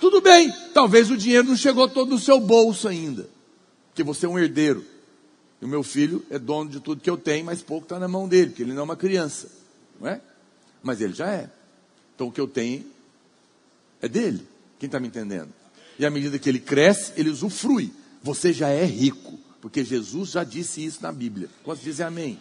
Tudo 0.00 0.20
bem, 0.20 0.52
talvez 0.74 1.10
o 1.10 1.16
dinheiro 1.16 1.48
não 1.48 1.56
chegou 1.56 1.88
todo 1.88 2.10
no 2.10 2.18
seu 2.18 2.38
bolso 2.38 2.88
ainda, 2.88 3.28
porque 3.96 4.04
você 4.04 4.26
é 4.26 4.28
um 4.28 4.38
herdeiro. 4.38 4.84
E 5.58 5.64
o 5.64 5.68
meu 5.68 5.82
filho 5.82 6.22
é 6.28 6.38
dono 6.38 6.68
de 6.68 6.80
tudo 6.80 7.00
que 7.00 7.08
eu 7.08 7.16
tenho, 7.16 7.46
mas 7.46 7.62
pouco 7.62 7.86
está 7.86 7.98
na 7.98 8.06
mão 8.06 8.28
dele, 8.28 8.50
porque 8.50 8.62
ele 8.62 8.74
não 8.74 8.82
é 8.82 8.84
uma 8.84 8.96
criança, 8.96 9.48
não 9.98 10.06
é? 10.06 10.20
Mas 10.82 11.00
ele 11.00 11.14
já 11.14 11.32
é. 11.32 11.48
Então 12.14 12.26
o 12.26 12.32
que 12.32 12.38
eu 12.38 12.46
tenho 12.46 12.84
é 14.02 14.06
dele. 14.06 14.46
Quem 14.78 14.86
está 14.86 15.00
me 15.00 15.08
entendendo? 15.08 15.48
E 15.98 16.04
à 16.04 16.10
medida 16.10 16.38
que 16.38 16.46
ele 16.46 16.60
cresce, 16.60 17.12
ele 17.16 17.30
usufrui 17.30 17.90
você 18.22 18.52
já 18.52 18.68
é 18.68 18.84
rico, 18.84 19.38
porque 19.62 19.82
Jesus 19.82 20.32
já 20.32 20.44
disse 20.44 20.84
isso 20.84 21.00
na 21.00 21.10
Bíblia. 21.10 21.48
Quantos 21.64 21.82
dizem 21.82 22.04
amém? 22.04 22.38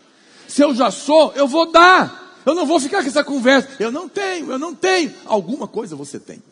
Se 0.49 0.61
eu 0.61 0.75
já 0.75 0.91
sou, 0.91 1.31
eu 1.35 1.47
vou 1.47 1.71
dar. 1.71 2.41
Eu 2.45 2.53
não 2.53 2.65
vou 2.65 2.81
ficar 2.81 3.01
com 3.01 3.07
essa 3.07 3.23
conversa. 3.23 3.69
Eu 3.79 3.91
não 3.91 4.09
tenho, 4.09 4.51
eu 4.51 4.59
não 4.59 4.75
tenho. 4.75 5.13
Alguma 5.25 5.69
coisa 5.69 5.95
você 5.95 6.19
tem. 6.19 6.43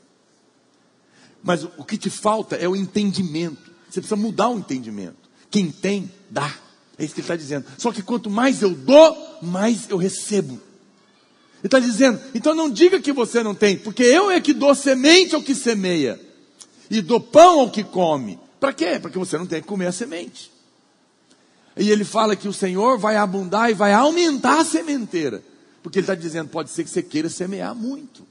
Mas 1.44 1.64
o 1.64 1.84
que 1.84 1.98
te 1.98 2.10
falta 2.10 2.56
é 2.56 2.70
o 2.70 2.76
entendimento. 2.76 3.73
Você 3.94 4.02
precisa 4.02 4.16
mudar 4.16 4.50
o 4.50 4.58
entendimento. 4.58 5.30
Quem 5.52 5.70
tem, 5.70 6.12
dá. 6.28 6.52
É 6.98 7.06
isso 7.06 7.14
que 7.14 7.20
ele 7.20 7.26
está 7.26 7.36
dizendo. 7.36 7.66
Só 7.78 7.92
que 7.92 8.02
quanto 8.02 8.28
mais 8.28 8.64
eu 8.64 8.72
dou, 8.72 9.38
mais 9.40 9.88
eu 9.88 9.98
recebo. 9.98 10.54
Ele 10.54 11.68
está 11.68 11.78
dizendo, 11.78 12.20
então 12.34 12.56
não 12.56 12.72
diga 12.72 13.00
que 13.00 13.14
você 13.14 13.44
não 13.44 13.54
tem, 13.54 13.78
porque 13.78 14.02
eu 14.02 14.32
é 14.32 14.42
que 14.42 14.52
dou 14.52 14.74
semente 14.74 15.36
ao 15.36 15.44
que 15.44 15.54
semeia, 15.54 16.20
e 16.90 17.02
dou 17.02 17.20
pão 17.20 17.60
ao 17.60 17.70
que 17.70 17.84
come. 17.84 18.40
Para 18.60 18.74
quê? 18.74 18.98
Porque 19.00 19.20
você 19.20 19.38
não 19.38 19.46
tem 19.46 19.62
que 19.62 19.68
comer 19.68 19.86
a 19.86 19.92
semente. 19.92 20.52
E 21.78 21.92
ele 21.92 22.04
fala 22.04 22.36
que 22.36 22.48
o 22.48 22.54
Senhor 22.54 22.98
vai 22.98 23.16
abundar 23.16 23.70
e 23.70 23.76
vai 23.76 23.94
aumentar 23.94 24.60
a 24.60 24.66
sementeira. 24.66 25.44
Porque 25.84 26.00
ele 26.00 26.04
está 26.04 26.16
dizendo, 26.16 26.50
pode 26.50 26.72
ser 26.72 26.84
que 26.84 26.90
você 26.90 27.04
queira 27.04 27.30
semear 27.30 27.76
muito. 27.76 28.26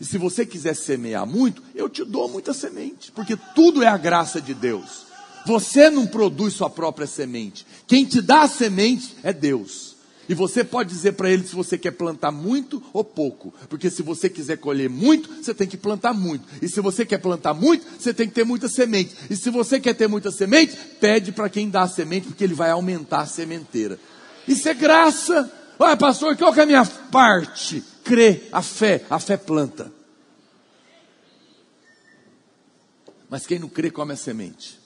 E 0.00 0.04
se 0.04 0.16
você 0.16 0.46
quiser 0.46 0.74
semear 0.74 1.26
muito, 1.26 1.62
eu 1.74 1.88
te 1.88 2.04
dou 2.04 2.28
muita 2.28 2.54
semente. 2.54 3.12
Porque 3.12 3.36
tudo 3.54 3.82
é 3.82 3.86
a 3.86 3.98
graça 3.98 4.40
de 4.40 4.54
Deus. 4.54 5.06
Você 5.46 5.90
não 5.90 6.06
produz 6.06 6.54
sua 6.54 6.70
própria 6.70 7.06
semente. 7.06 7.66
Quem 7.86 8.04
te 8.04 8.22
dá 8.22 8.42
a 8.42 8.48
semente 8.48 9.14
é 9.22 9.32
Deus. 9.32 9.90
E 10.28 10.34
você 10.34 10.62
pode 10.62 10.90
dizer 10.90 11.12
para 11.14 11.28
ele 11.28 11.44
se 11.46 11.56
você 11.56 11.76
quer 11.76 11.90
plantar 11.90 12.30
muito 12.30 12.80
ou 12.92 13.02
pouco. 13.02 13.52
Porque 13.68 13.90
se 13.90 14.00
você 14.00 14.30
quiser 14.30 14.58
colher 14.58 14.88
muito, 14.88 15.28
você 15.42 15.52
tem 15.52 15.66
que 15.66 15.76
plantar 15.76 16.14
muito. 16.14 16.44
E 16.62 16.68
se 16.68 16.80
você 16.80 17.04
quer 17.04 17.18
plantar 17.18 17.52
muito, 17.52 17.84
você 17.98 18.14
tem 18.14 18.28
que 18.28 18.34
ter 18.34 18.44
muita 18.44 18.68
semente. 18.68 19.14
E 19.28 19.36
se 19.36 19.50
você 19.50 19.80
quer 19.80 19.94
ter 19.94 20.06
muita 20.06 20.30
semente, 20.30 20.76
pede 21.00 21.32
para 21.32 21.48
quem 21.48 21.68
dá 21.68 21.82
a 21.82 21.88
semente, 21.88 22.28
porque 22.28 22.44
ele 22.44 22.54
vai 22.54 22.70
aumentar 22.70 23.22
a 23.22 23.26
sementeira. 23.26 23.98
Isso 24.46 24.68
é 24.68 24.74
graça. 24.74 25.50
Olha, 25.78 25.96
pastor, 25.96 26.36
qual 26.36 26.52
que 26.52 26.60
é 26.60 26.62
a 26.62 26.66
minha 26.66 26.86
parte? 26.86 27.82
Crê, 28.10 28.42
a 28.50 28.60
fé, 28.60 29.06
a 29.08 29.20
fé 29.20 29.36
planta. 29.36 29.92
Mas 33.28 33.46
quem 33.46 33.60
não 33.60 33.68
crê, 33.68 33.88
come 33.88 34.12
a 34.12 34.16
semente. 34.16 34.80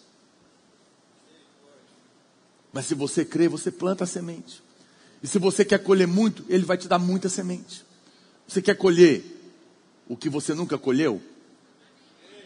Mas 2.71 2.85
se 2.85 2.95
você 2.95 3.25
crê, 3.25 3.49
você 3.49 3.71
planta 3.71 4.05
a 4.05 4.07
semente. 4.07 4.63
E 5.23 5.27
se 5.27 5.39
você 5.39 5.65
quer 5.65 5.79
colher 5.79 6.07
muito, 6.07 6.45
Ele 6.51 6.67
vai 6.67 6.77
te 6.77 6.87
dar 6.87 6.99
muita 6.99 7.31
semente. 7.31 7.83
Você 8.47 8.61
quer 8.61 8.77
colher 8.77 9.25
o 10.07 10.19
que 10.19 10.29
você 10.29 10.53
nunca 10.53 10.77
colheu? 10.77 11.19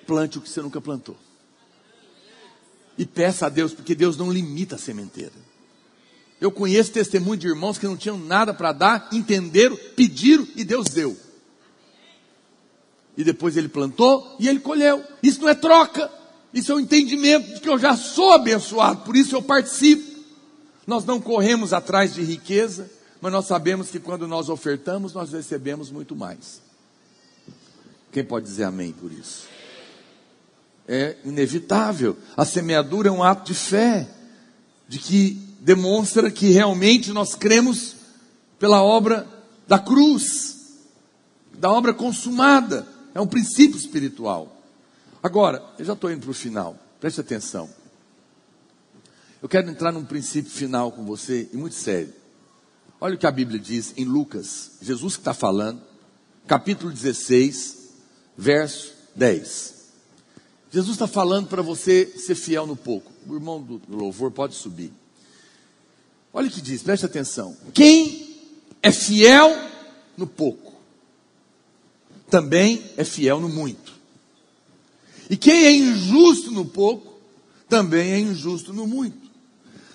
Plante 0.06 0.38
o 0.38 0.40
que 0.40 0.48
você 0.48 0.62
nunca 0.62 0.80
plantou. 0.80 1.16
E 2.96 3.04
peça 3.04 3.46
a 3.46 3.48
Deus, 3.48 3.74
porque 3.74 3.96
Deus 3.96 4.16
não 4.16 4.30
limita 4.30 4.76
a 4.76 4.78
sementeira. 4.78 5.47
Eu 6.40 6.52
conheço 6.52 6.92
testemunho 6.92 7.36
de 7.36 7.48
irmãos 7.48 7.78
que 7.78 7.86
não 7.86 7.96
tinham 7.96 8.16
nada 8.16 8.54
para 8.54 8.72
dar, 8.72 9.08
entenderam, 9.12 9.76
pediram 9.96 10.46
e 10.54 10.62
Deus 10.62 10.88
deu. 10.88 11.16
E 13.16 13.24
depois 13.24 13.56
ele 13.56 13.68
plantou 13.68 14.36
e 14.38 14.48
ele 14.48 14.60
colheu. 14.60 15.02
Isso 15.20 15.40
não 15.40 15.48
é 15.48 15.54
troca. 15.54 16.08
Isso 16.54 16.70
é 16.70 16.74
o 16.74 16.78
um 16.78 16.80
entendimento 16.80 17.54
de 17.54 17.60
que 17.60 17.68
eu 17.68 17.78
já 17.78 17.96
sou 17.96 18.32
abençoado, 18.32 19.02
por 19.02 19.16
isso 19.16 19.34
eu 19.34 19.42
participo. 19.42 20.18
Nós 20.86 21.04
não 21.04 21.20
corremos 21.20 21.72
atrás 21.72 22.14
de 22.14 22.22
riqueza, 22.22 22.90
mas 23.20 23.32
nós 23.32 23.46
sabemos 23.46 23.90
que 23.90 23.98
quando 23.98 24.26
nós 24.26 24.48
ofertamos, 24.48 25.12
nós 25.12 25.32
recebemos 25.32 25.90
muito 25.90 26.16
mais. 26.16 26.62
Quem 28.10 28.24
pode 28.24 28.46
dizer 28.46 28.64
amém 28.64 28.92
por 28.92 29.12
isso? 29.12 29.46
É 30.86 31.16
inevitável. 31.24 32.16
A 32.34 32.44
semeadura 32.44 33.08
é 33.08 33.12
um 33.12 33.22
ato 33.22 33.52
de 33.52 33.54
fé, 33.54 34.08
de 34.88 34.98
que 34.98 35.47
demonstra 35.58 36.30
que 36.30 36.50
realmente 36.50 37.12
nós 37.12 37.34
cremos 37.34 37.96
pela 38.58 38.82
obra 38.82 39.26
da 39.66 39.78
cruz, 39.78 40.56
da 41.54 41.70
obra 41.70 41.92
consumada. 41.92 42.86
É 43.14 43.20
um 43.20 43.26
princípio 43.26 43.76
espiritual. 43.76 44.62
Agora, 45.22 45.62
eu 45.78 45.84
já 45.84 45.92
estou 45.94 46.10
indo 46.10 46.20
para 46.20 46.30
o 46.30 46.34
final, 46.34 46.78
preste 47.00 47.20
atenção. 47.20 47.68
Eu 49.42 49.48
quero 49.48 49.70
entrar 49.70 49.92
num 49.92 50.04
princípio 50.04 50.50
final 50.50 50.90
com 50.92 51.04
você, 51.04 51.48
e 51.52 51.56
muito 51.56 51.76
sério. 51.76 52.12
Olha 53.00 53.14
o 53.14 53.18
que 53.18 53.26
a 53.26 53.30
Bíblia 53.30 53.58
diz 53.60 53.94
em 53.96 54.04
Lucas, 54.04 54.72
Jesus 54.82 55.14
que 55.14 55.20
está 55.20 55.32
falando, 55.32 55.80
capítulo 56.46 56.92
16, 56.92 57.90
verso 58.36 58.92
10. 59.14 59.74
Jesus 60.70 60.94
está 60.96 61.06
falando 61.06 61.48
para 61.48 61.62
você 61.62 62.06
ser 62.16 62.34
fiel 62.34 62.66
no 62.66 62.76
pouco. 62.76 63.12
O 63.26 63.34
irmão 63.34 63.62
do 63.62 63.80
louvor 63.88 64.30
pode 64.30 64.54
subir. 64.54 64.92
Olha 66.32 66.48
o 66.48 66.50
que 66.50 66.60
diz, 66.60 66.82
preste 66.82 67.06
atenção. 67.06 67.56
Quem 67.72 68.36
é 68.82 68.92
fiel 68.92 69.56
no 70.16 70.26
pouco, 70.26 70.72
também 72.30 72.82
é 72.96 73.04
fiel 73.04 73.40
no 73.40 73.48
muito. 73.48 73.92
E 75.30 75.36
quem 75.36 75.64
é 75.64 75.72
injusto 75.72 76.50
no 76.50 76.64
pouco, 76.64 77.18
também 77.68 78.12
é 78.12 78.18
injusto 78.18 78.72
no 78.72 78.86
muito. 78.86 79.28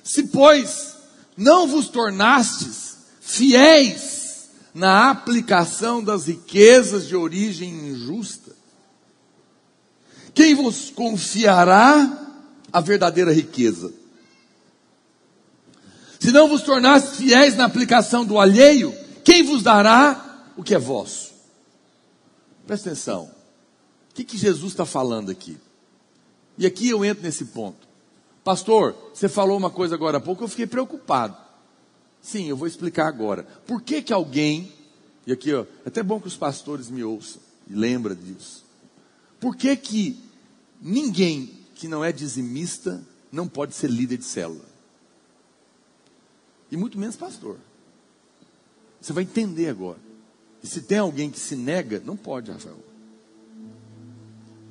Se, 0.03 0.23
pois, 0.23 0.95
não 1.35 1.67
vos 1.67 1.87
tornastes 1.87 2.97
fiéis 3.21 4.49
na 4.73 5.09
aplicação 5.09 6.03
das 6.03 6.27
riquezas 6.27 7.07
de 7.07 7.15
origem 7.15 7.89
injusta, 7.89 8.51
quem 10.33 10.55
vos 10.55 10.89
confiará 10.89 12.35
a 12.71 12.81
verdadeira 12.81 13.31
riqueza? 13.31 13.93
Se 16.23 16.31
não 16.31 16.47
vos 16.47 16.61
tornastes 16.61 17.17
fiéis 17.17 17.57
na 17.57 17.65
aplicação 17.65 18.23
do 18.23 18.39
alheio, 18.39 18.95
quem 19.25 19.43
vos 19.43 19.61
dará 19.61 20.53
o 20.55 20.63
que 20.63 20.73
é 20.73 20.79
vosso? 20.79 21.33
Presta 22.65 22.91
atenção. 22.91 23.29
O 24.09 24.13
que, 24.13 24.23
que 24.23 24.37
Jesus 24.37 24.71
está 24.71 24.85
falando 24.85 25.29
aqui? 25.29 25.57
E 26.57 26.65
aqui 26.65 26.87
eu 26.87 27.03
entro 27.03 27.23
nesse 27.23 27.43
ponto. 27.43 27.85
Pastor, 28.41 28.95
você 29.13 29.27
falou 29.27 29.57
uma 29.57 29.69
coisa 29.69 29.95
agora 29.95 30.17
há 30.17 30.21
pouco, 30.21 30.45
eu 30.45 30.47
fiquei 30.47 30.65
preocupado. 30.65 31.35
Sim, 32.21 32.47
eu 32.47 32.55
vou 32.55 32.69
explicar 32.69 33.07
agora. 33.07 33.43
Por 33.67 33.81
que 33.81 34.01
que 34.01 34.13
alguém, 34.13 34.71
e 35.27 35.33
aqui 35.33 35.53
ó, 35.53 35.63
é 35.83 35.89
até 35.89 36.01
bom 36.01 36.21
que 36.21 36.27
os 36.29 36.37
pastores 36.37 36.89
me 36.89 37.03
ouçam 37.03 37.41
e 37.67 37.75
lembra 37.75 38.15
disso. 38.15 38.63
Por 39.41 39.57
que 39.57 39.75
que 39.75 40.23
ninguém 40.81 41.51
que 41.75 41.89
não 41.89 42.01
é 42.01 42.13
dizimista 42.13 43.03
não 43.29 43.45
pode 43.45 43.75
ser 43.75 43.89
líder 43.89 44.19
de 44.19 44.23
célula? 44.23 44.72
E 46.73 46.77
muito 46.77 46.97
menos 46.97 47.15
pastor. 47.15 47.57
Você 48.99 49.13
vai 49.13 49.21
entender 49.21 49.69
agora. 49.69 49.99
E 50.63 50.65
se 50.65 50.81
tem 50.81 50.97
alguém 50.97 51.29
que 51.29 51.39
se 51.39 51.55
nega, 51.55 52.01
não 52.03 52.17
pode, 52.17 52.49
Rafael. 52.49 52.79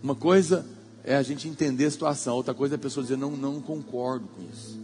Uma 0.02 0.16
coisa 0.16 0.66
é 1.04 1.14
a 1.14 1.22
gente 1.22 1.46
entender 1.46 1.84
a 1.84 1.90
situação. 1.92 2.34
Outra 2.34 2.52
coisa 2.52 2.74
é 2.74 2.76
a 2.76 2.78
pessoa 2.78 3.04
dizer, 3.04 3.16
não, 3.16 3.36
não 3.36 3.60
concordo 3.60 4.26
com 4.26 4.42
isso. 4.52 4.80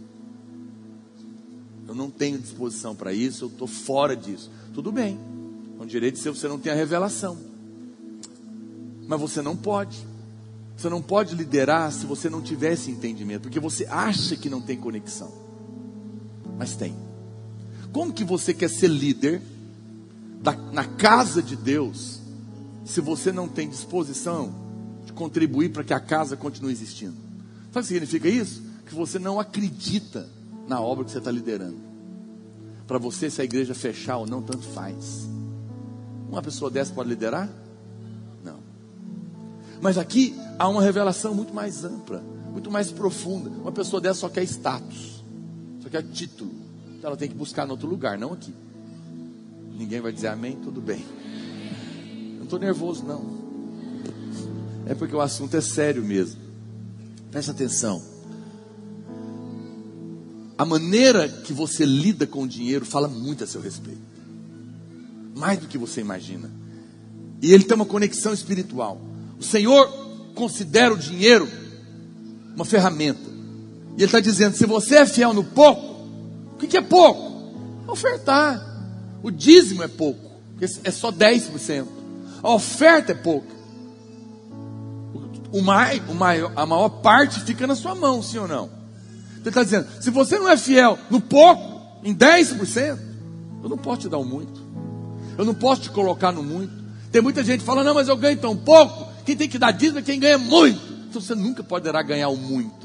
Eu 1.89 1.93
não 1.93 2.09
tenho 2.09 2.39
disposição 2.39 2.95
para 2.95 3.11
isso, 3.11 3.43
eu 3.43 3.49
estou 3.49 3.67
fora 3.67 4.15
disso. 4.15 4.49
Tudo 4.73 4.89
bem. 4.89 5.19
Com 5.77 5.85
direito 5.85 6.15
de 6.15 6.21
ser, 6.21 6.29
você 6.29 6.47
não 6.47 6.57
tem 6.57 6.71
a 6.71 6.75
revelação. 6.75 7.37
Mas 9.05 9.19
você 9.19 9.41
não 9.41 9.57
pode. 9.57 10.07
Você 10.77 10.87
não 10.87 11.01
pode 11.01 11.35
liderar 11.35 11.91
se 11.91 12.05
você 12.05 12.29
não 12.29 12.41
tiver 12.41 12.71
esse 12.71 12.89
entendimento, 12.89 13.41
porque 13.41 13.59
você 13.59 13.85
acha 13.87 14.37
que 14.37 14.49
não 14.49 14.61
tem 14.61 14.77
conexão. 14.77 15.33
Mas 16.57 16.77
tem. 16.77 17.08
Como 17.91 18.13
que 18.13 18.23
você 18.23 18.53
quer 18.53 18.69
ser 18.69 18.87
líder 18.87 19.41
da, 20.41 20.53
na 20.53 20.85
casa 20.85 21.41
de 21.41 21.55
Deus 21.55 22.19
se 22.85 23.01
você 23.01 23.31
não 23.31 23.47
tem 23.47 23.69
disposição 23.69 24.69
contribuir 25.19 25.69
para 25.73 25.83
que 25.83 25.93
a 25.93 25.99
casa 25.99 26.37
continue 26.37 26.71
existindo. 26.71 27.15
Sabe 27.73 27.79
o 27.79 27.81
que 27.81 27.87
significa 27.87 28.29
isso? 28.29 28.63
Que 28.85 28.95
você 28.95 29.19
não 29.19 29.37
acredita 29.37 30.29
na 30.65 30.79
obra 30.79 31.03
que 31.03 31.11
você 31.11 31.17
está 31.17 31.29
liderando. 31.29 31.77
Para 32.87 32.97
você, 32.97 33.29
se 33.29 33.41
a 33.41 33.43
igreja 33.43 33.75
fechar 33.75 34.17
ou 34.17 34.25
não, 34.25 34.41
tanto 34.41 34.65
faz. 34.69 35.27
Uma 36.29 36.41
pessoa 36.41 36.71
dessa 36.71 36.93
pode 36.93 37.09
liderar? 37.09 37.49
Não. 38.43 38.59
Mas 39.81 39.97
aqui 39.97 40.33
há 40.57 40.69
uma 40.69 40.81
revelação 40.81 41.35
muito 41.35 41.53
mais 41.53 41.83
ampla, 41.83 42.23
muito 42.51 42.71
mais 42.71 42.89
profunda. 42.89 43.49
Uma 43.49 43.73
pessoa 43.73 44.01
dessa 44.01 44.21
só 44.21 44.29
quer 44.29 44.43
status, 44.43 45.23
só 45.83 45.89
quer 45.89 46.03
título. 46.03 46.51
Então 46.99 47.11
ela 47.11 47.17
tem 47.17 47.29
que 47.29 47.35
buscar 47.35 47.65
em 47.65 47.71
outro 47.71 47.87
lugar, 47.87 48.17
não 48.17 48.33
aqui. 48.33 48.53
Ninguém 49.73 50.01
vai 50.01 50.11
dizer 50.11 50.27
amém, 50.27 50.57
tudo 50.61 50.81
bem. 50.81 51.05
Não 52.35 52.43
estou 52.43 52.59
nervoso, 52.59 53.05
não. 53.05 53.39
É 54.85 54.93
porque 54.93 55.15
o 55.15 55.21
assunto 55.21 55.55
é 55.55 55.61
sério 55.61 56.03
mesmo. 56.03 56.41
Preste 57.31 57.51
atenção. 57.51 58.03
A 60.57 60.65
maneira 60.65 61.29
que 61.29 61.53
você 61.53 61.85
lida 61.85 62.27
com 62.27 62.43
o 62.43 62.47
dinheiro 62.47 62.85
fala 62.85 63.07
muito 63.07 63.45
a 63.45 63.47
seu 63.47 63.61
respeito. 63.61 64.01
Mais 65.37 65.57
do 65.57 65.67
que 65.67 65.77
você 65.77 66.01
imagina. 66.01 66.51
E 67.41 67.53
ele 67.53 67.63
tem 67.63 67.75
uma 67.75 67.85
conexão 67.85 68.33
espiritual. 68.33 68.99
O 69.39 69.43
Senhor 69.43 69.87
considera 70.35 70.93
o 70.93 70.97
dinheiro 70.97 71.47
uma 72.53 72.65
ferramenta. 72.65 73.29
E 73.91 74.01
ele 74.01 74.05
está 74.05 74.19
dizendo: 74.19 74.57
se 74.57 74.65
você 74.65 74.97
é 74.97 75.05
fiel 75.05 75.33
no 75.33 75.45
pouco, 75.45 75.88
o 76.59 76.61
que, 76.61 76.67
que 76.67 76.77
é 76.77 76.81
pouco? 76.81 77.53
Ofertar. 77.87 78.61
O 79.23 79.31
dízimo 79.31 79.83
é 79.83 79.87
pouco, 79.87 80.29
é 80.83 80.91
só 80.91 81.11
10%. 81.11 81.85
A 82.43 82.51
oferta 82.51 83.13
é 83.13 83.15
pouca 83.15 83.59
o 85.51 85.61
mai, 85.61 86.01
o 86.07 86.13
maior, 86.13 86.51
a 86.55 86.65
maior 86.65 86.89
parte 86.89 87.39
fica 87.41 87.65
na 87.65 87.75
sua 87.75 87.95
mão, 87.95 88.21
sim 88.21 88.37
ou 88.37 88.47
não? 88.47 88.69
Ele 89.39 89.49
está 89.49 89.63
dizendo: 89.63 89.87
se 89.99 90.09
você 90.09 90.37
não 90.37 90.49
é 90.49 90.57
fiel 90.57 90.97
no 91.09 91.19
pouco, 91.19 91.81
em 92.03 92.13
10%, 92.13 92.97
eu 93.63 93.69
não 93.69 93.77
posso 93.77 94.01
te 94.01 94.09
dar 94.09 94.17
o 94.17 94.25
muito, 94.25 94.61
eu 95.37 95.45
não 95.45 95.53
posso 95.53 95.81
te 95.81 95.89
colocar 95.89 96.31
no 96.31 96.43
muito. 96.43 96.73
Tem 97.11 97.21
muita 97.21 97.43
gente 97.43 97.63
falando: 97.63 97.87
não, 97.87 97.95
mas 97.95 98.07
eu 98.07 98.17
ganho 98.17 98.37
tão 98.37 98.55
pouco, 98.55 99.07
quem 99.25 99.35
tem 99.35 99.49
que 99.49 99.57
dar 99.57 99.71
dízimo 99.71 99.99
é 99.99 100.01
quem 100.01 100.19
ganha 100.19 100.37
muito. 100.37 100.79
Então 101.09 101.21
você 101.21 101.33
nunca 101.33 101.63
poderá 101.63 102.01
ganhar 102.03 102.29
o 102.29 102.37
muito, 102.37 102.78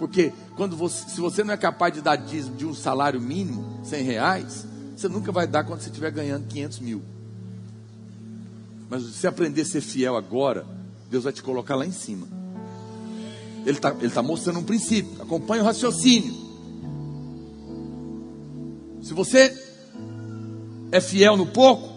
porque 0.00 0.32
quando 0.56 0.78
você, 0.78 1.10
se 1.10 1.20
você 1.20 1.44
não 1.44 1.52
é 1.52 1.58
capaz 1.58 1.92
de 1.92 2.00
dar 2.00 2.16
dízimo 2.16 2.56
de 2.56 2.64
um 2.64 2.72
salário 2.72 3.20
mínimo, 3.20 3.80
100 3.84 4.02
reais, 4.02 4.66
você 4.96 5.10
nunca 5.10 5.30
vai 5.30 5.46
dar 5.46 5.62
quando 5.62 5.82
você 5.82 5.90
estiver 5.90 6.10
ganhando 6.10 6.46
500 6.46 6.78
mil. 6.80 7.02
Mas 8.88 9.02
se 9.02 9.26
aprender 9.26 9.60
a 9.60 9.64
ser 9.66 9.82
fiel 9.82 10.16
agora, 10.16 10.64
Deus 11.10 11.24
vai 11.24 11.34
te 11.34 11.42
colocar 11.42 11.76
lá 11.76 11.84
em 11.84 11.92
cima. 11.92 12.26
Ele 13.66 13.76
está 13.76 13.94
ele 14.00 14.08
tá 14.08 14.22
mostrando 14.22 14.60
um 14.60 14.64
princípio. 14.64 15.20
Acompanhe 15.20 15.60
o 15.60 15.66
raciocínio. 15.66 16.32
Se 19.02 19.12
você 19.12 19.54
é 20.90 21.00
fiel 21.02 21.36
no 21.36 21.44
pouco, 21.44 21.92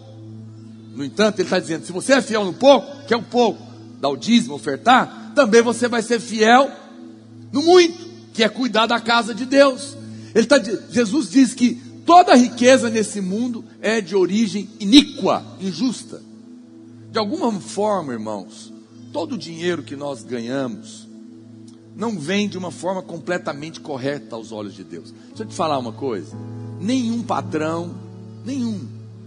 no 0.94 1.06
entanto, 1.06 1.38
ele 1.38 1.46
está 1.46 1.58
dizendo: 1.58 1.86
se 1.86 1.92
você 1.92 2.12
é 2.12 2.20
fiel 2.20 2.44
no 2.44 2.52
pouco, 2.52 3.06
que 3.06 3.14
é 3.14 3.16
o 3.16 3.22
pouco, 3.22 3.62
dá 3.98 4.10
o 4.10 4.16
dízimo, 4.16 4.54
ofertar, 4.54 5.32
também 5.34 5.62
você 5.62 5.88
vai 5.88 6.02
ser 6.02 6.20
fiel 6.20 6.83
no 7.54 7.62
muito, 7.62 8.04
que 8.32 8.42
é 8.42 8.48
cuidar 8.48 8.86
da 8.86 8.98
casa 8.98 9.32
de 9.32 9.46
Deus. 9.46 9.96
Ele 10.34 10.44
tá, 10.44 10.60
Jesus 10.90 11.30
diz 11.30 11.54
que 11.54 11.80
toda 12.04 12.34
riqueza 12.34 12.90
nesse 12.90 13.20
mundo 13.20 13.64
é 13.80 14.00
de 14.00 14.16
origem 14.16 14.68
iníqua, 14.80 15.46
injusta. 15.60 16.20
De 17.12 17.16
alguma 17.16 17.52
forma, 17.52 18.12
irmãos, 18.12 18.72
todo 19.12 19.36
o 19.36 19.38
dinheiro 19.38 19.84
que 19.84 19.94
nós 19.94 20.24
ganhamos 20.24 21.06
não 21.94 22.18
vem 22.18 22.48
de 22.48 22.58
uma 22.58 22.72
forma 22.72 23.00
completamente 23.00 23.78
correta 23.78 24.34
aos 24.34 24.50
olhos 24.50 24.74
de 24.74 24.82
Deus. 24.82 25.14
Deixa 25.28 25.44
eu 25.44 25.46
te 25.46 25.54
falar 25.54 25.78
uma 25.78 25.92
coisa: 25.92 26.36
nenhum 26.80 27.22
patrão, 27.22 27.94
nenhum, 28.44 28.80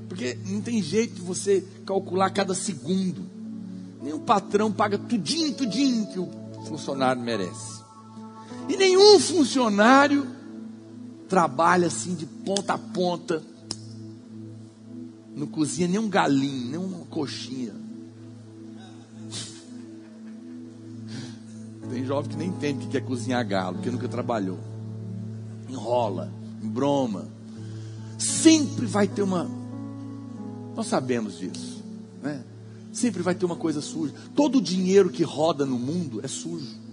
porque 0.10 0.38
não 0.48 0.60
tem 0.60 0.84
jeito 0.84 1.16
de 1.16 1.22
você 1.22 1.64
calcular 1.86 2.30
cada 2.32 2.54
segundo. 2.54 3.22
Nenhum 4.04 4.20
patrão 4.20 4.70
paga 4.70 4.98
tudinho, 4.98 5.54
tudinho 5.54 6.08
que 6.08 6.20
o 6.20 6.30
funcionário 6.66 7.22
merece. 7.22 7.77
E 8.70 8.76
nenhum 8.76 9.20
funcionário 9.20 10.28
trabalha 11.28 11.88
assim 11.88 12.16
de 12.16 12.26
ponta 12.26 12.74
a 12.74 12.78
ponta. 12.78 13.44
Não 15.36 15.48
cozinha 15.48 15.88
nem 15.88 16.00
um 16.00 16.10
galinho, 16.10 16.72
nem 16.72 16.80
uma 16.80 17.06
coxinha. 17.06 17.74
Tem 21.90 22.06
jovem 22.06 22.32
que 22.32 22.38
nem 22.38 22.50
entende 22.50 22.86
o 22.86 22.90
que 22.90 22.98
é 22.98 23.02
cozinhar 23.02 23.48
galo, 23.48 23.76
porque 23.76 23.90
nunca 23.90 24.08
trabalhou. 24.08 24.60
Enrola, 25.70 26.32
embroma. 26.62 27.28
Sempre 28.18 28.86
vai 28.86 29.08
ter 29.08 29.22
uma. 29.22 29.50
Nós 30.76 30.88
sabemos 30.88 31.40
disso, 31.40 31.84
né? 32.22 32.44
Sempre 32.92 33.22
vai 33.22 33.36
ter 33.36 33.46
uma 33.46 33.56
coisa 33.56 33.80
suja. 33.80 34.14
Todo 34.36 34.58
o 34.58 34.62
dinheiro 34.62 35.10
que 35.10 35.24
roda 35.24 35.66
no 35.66 35.78
mundo 35.78 36.20
é 36.24 36.28
sujo. 36.28 36.87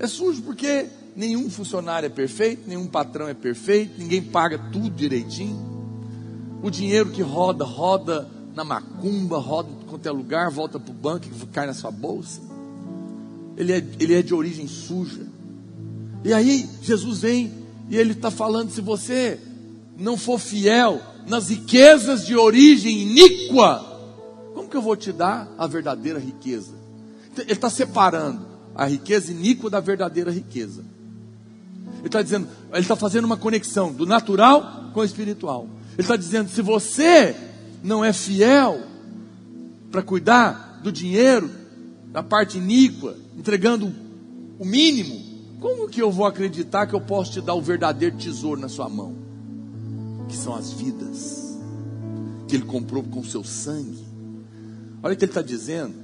É 0.00 0.06
sujo 0.06 0.40
porque 0.40 0.86
nenhum 1.14 1.50
funcionário 1.50 2.06
é 2.06 2.08
perfeito, 2.08 2.66
nenhum 2.66 2.86
patrão 2.86 3.28
é 3.28 3.34
perfeito, 3.34 4.00
ninguém 4.00 4.22
paga 4.22 4.58
tudo 4.72 4.88
direitinho. 4.88 5.60
O 6.62 6.70
dinheiro 6.70 7.10
que 7.10 7.20
roda, 7.20 7.66
roda 7.66 8.26
na 8.54 8.64
macumba, 8.64 9.38
roda 9.38 9.68
em 9.70 9.86
qualquer 9.86 10.10
lugar, 10.12 10.50
volta 10.50 10.80
para 10.80 10.90
o 10.90 10.94
banco 10.94 11.26
e 11.26 11.46
cai 11.48 11.66
na 11.66 11.74
sua 11.74 11.90
bolsa. 11.90 12.40
ele 13.58 13.74
é, 13.74 13.86
ele 13.98 14.14
é 14.14 14.22
de 14.22 14.32
origem 14.32 14.66
suja. 14.66 15.26
E 16.24 16.32
aí 16.32 16.66
Jesus 16.80 17.20
vem 17.20 17.52
e 17.90 17.96
ele 17.98 18.12
está 18.12 18.30
falando: 18.30 18.70
se 18.70 18.80
você 18.80 19.38
não 19.98 20.16
for 20.16 20.40
fiel 20.40 20.98
nas 21.28 21.50
riquezas 21.50 22.24
de 22.24 22.34
origem 22.34 23.02
iníqua, 23.02 23.84
como 24.54 24.66
que 24.66 24.78
eu 24.78 24.82
vou 24.82 24.96
te 24.96 25.12
dar 25.12 25.46
a 25.58 25.66
verdadeira 25.66 26.18
riqueza? 26.18 26.72
Ele 27.36 27.52
está 27.52 27.68
separando 27.68 28.49
a 28.74 28.86
riqueza 28.86 29.32
iníqua 29.32 29.68
da 29.68 29.80
verdadeira 29.80 30.30
riqueza. 30.30 30.82
Ele 31.98 32.06
está 32.06 32.22
dizendo, 32.22 32.48
ele 32.72 32.80
está 32.80 32.96
fazendo 32.96 33.24
uma 33.24 33.36
conexão 33.36 33.92
do 33.92 34.06
natural 34.06 34.90
com 34.94 35.00
o 35.00 35.04
espiritual. 35.04 35.68
Ele 35.92 36.02
está 36.02 36.16
dizendo: 36.16 36.48
se 36.48 36.62
você 36.62 37.36
não 37.82 38.04
é 38.04 38.12
fiel 38.12 38.80
para 39.90 40.02
cuidar 40.02 40.80
do 40.82 40.90
dinheiro, 40.90 41.50
da 42.10 42.22
parte 42.22 42.58
iníqua, 42.58 43.16
entregando 43.36 43.92
o 44.58 44.64
mínimo, 44.64 45.20
como 45.60 45.88
que 45.88 46.00
eu 46.00 46.10
vou 46.10 46.26
acreditar 46.26 46.86
que 46.86 46.94
eu 46.94 47.00
posso 47.00 47.32
te 47.32 47.40
dar 47.40 47.54
o 47.54 47.60
verdadeiro 47.60 48.16
tesouro 48.16 48.60
na 48.60 48.68
sua 48.68 48.88
mão? 48.88 49.14
Que 50.28 50.36
são 50.36 50.54
as 50.54 50.72
vidas 50.72 51.58
que 52.48 52.56
ele 52.56 52.64
comprou 52.64 53.02
com 53.02 53.22
seu 53.22 53.44
sangue. 53.44 54.04
Olha 55.02 55.14
o 55.14 55.16
que 55.16 55.24
ele 55.24 55.30
está 55.30 55.42
dizendo. 55.42 55.94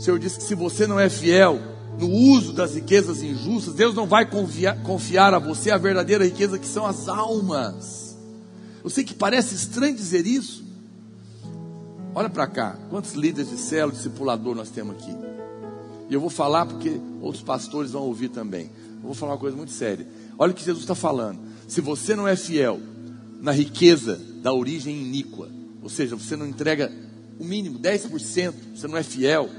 O 0.00 0.02
Senhor 0.02 0.18
disse 0.18 0.38
que 0.38 0.44
se 0.44 0.54
você 0.54 0.86
não 0.86 0.98
é 0.98 1.10
fiel 1.10 1.60
no 1.98 2.08
uso 2.08 2.54
das 2.54 2.74
riquezas 2.74 3.22
injustas, 3.22 3.74
Deus 3.74 3.94
não 3.94 4.06
vai 4.06 4.24
confiar, 4.24 4.82
confiar 4.82 5.34
a 5.34 5.38
você 5.38 5.70
a 5.70 5.76
verdadeira 5.76 6.24
riqueza 6.24 6.58
que 6.58 6.66
são 6.66 6.86
as 6.86 7.06
almas. 7.06 8.16
Eu 8.82 8.88
sei 8.88 9.04
que 9.04 9.12
parece 9.12 9.54
estranho 9.54 9.94
dizer 9.94 10.26
isso. 10.26 10.64
Olha 12.14 12.30
para 12.30 12.46
cá, 12.46 12.78
quantos 12.88 13.12
líderes 13.12 13.50
de 13.50 13.58
célula, 13.58 13.92
discipulador 13.92 14.54
nós 14.54 14.70
temos 14.70 14.96
aqui? 14.96 15.14
E 16.08 16.14
eu 16.14 16.20
vou 16.20 16.30
falar 16.30 16.64
porque 16.64 16.98
outros 17.20 17.42
pastores 17.42 17.90
vão 17.90 18.04
ouvir 18.04 18.30
também. 18.30 18.70
Eu 19.02 19.02
vou 19.02 19.14
falar 19.14 19.32
uma 19.32 19.38
coisa 19.38 19.54
muito 19.54 19.72
séria. 19.72 20.08
Olha 20.38 20.52
o 20.52 20.54
que 20.54 20.64
Jesus 20.64 20.82
está 20.82 20.94
falando. 20.94 21.38
Se 21.68 21.82
você 21.82 22.16
não 22.16 22.26
é 22.26 22.36
fiel 22.36 22.80
na 23.38 23.52
riqueza 23.52 24.18
da 24.42 24.50
origem 24.50 24.96
iníqua, 24.96 25.50
ou 25.82 25.90
seja, 25.90 26.16
você 26.16 26.36
não 26.36 26.46
entrega 26.46 26.90
o 27.38 27.44
mínimo, 27.44 27.78
10%, 27.78 28.54
você 28.74 28.88
não 28.88 28.96
é 28.96 29.02
fiel, 29.02 29.50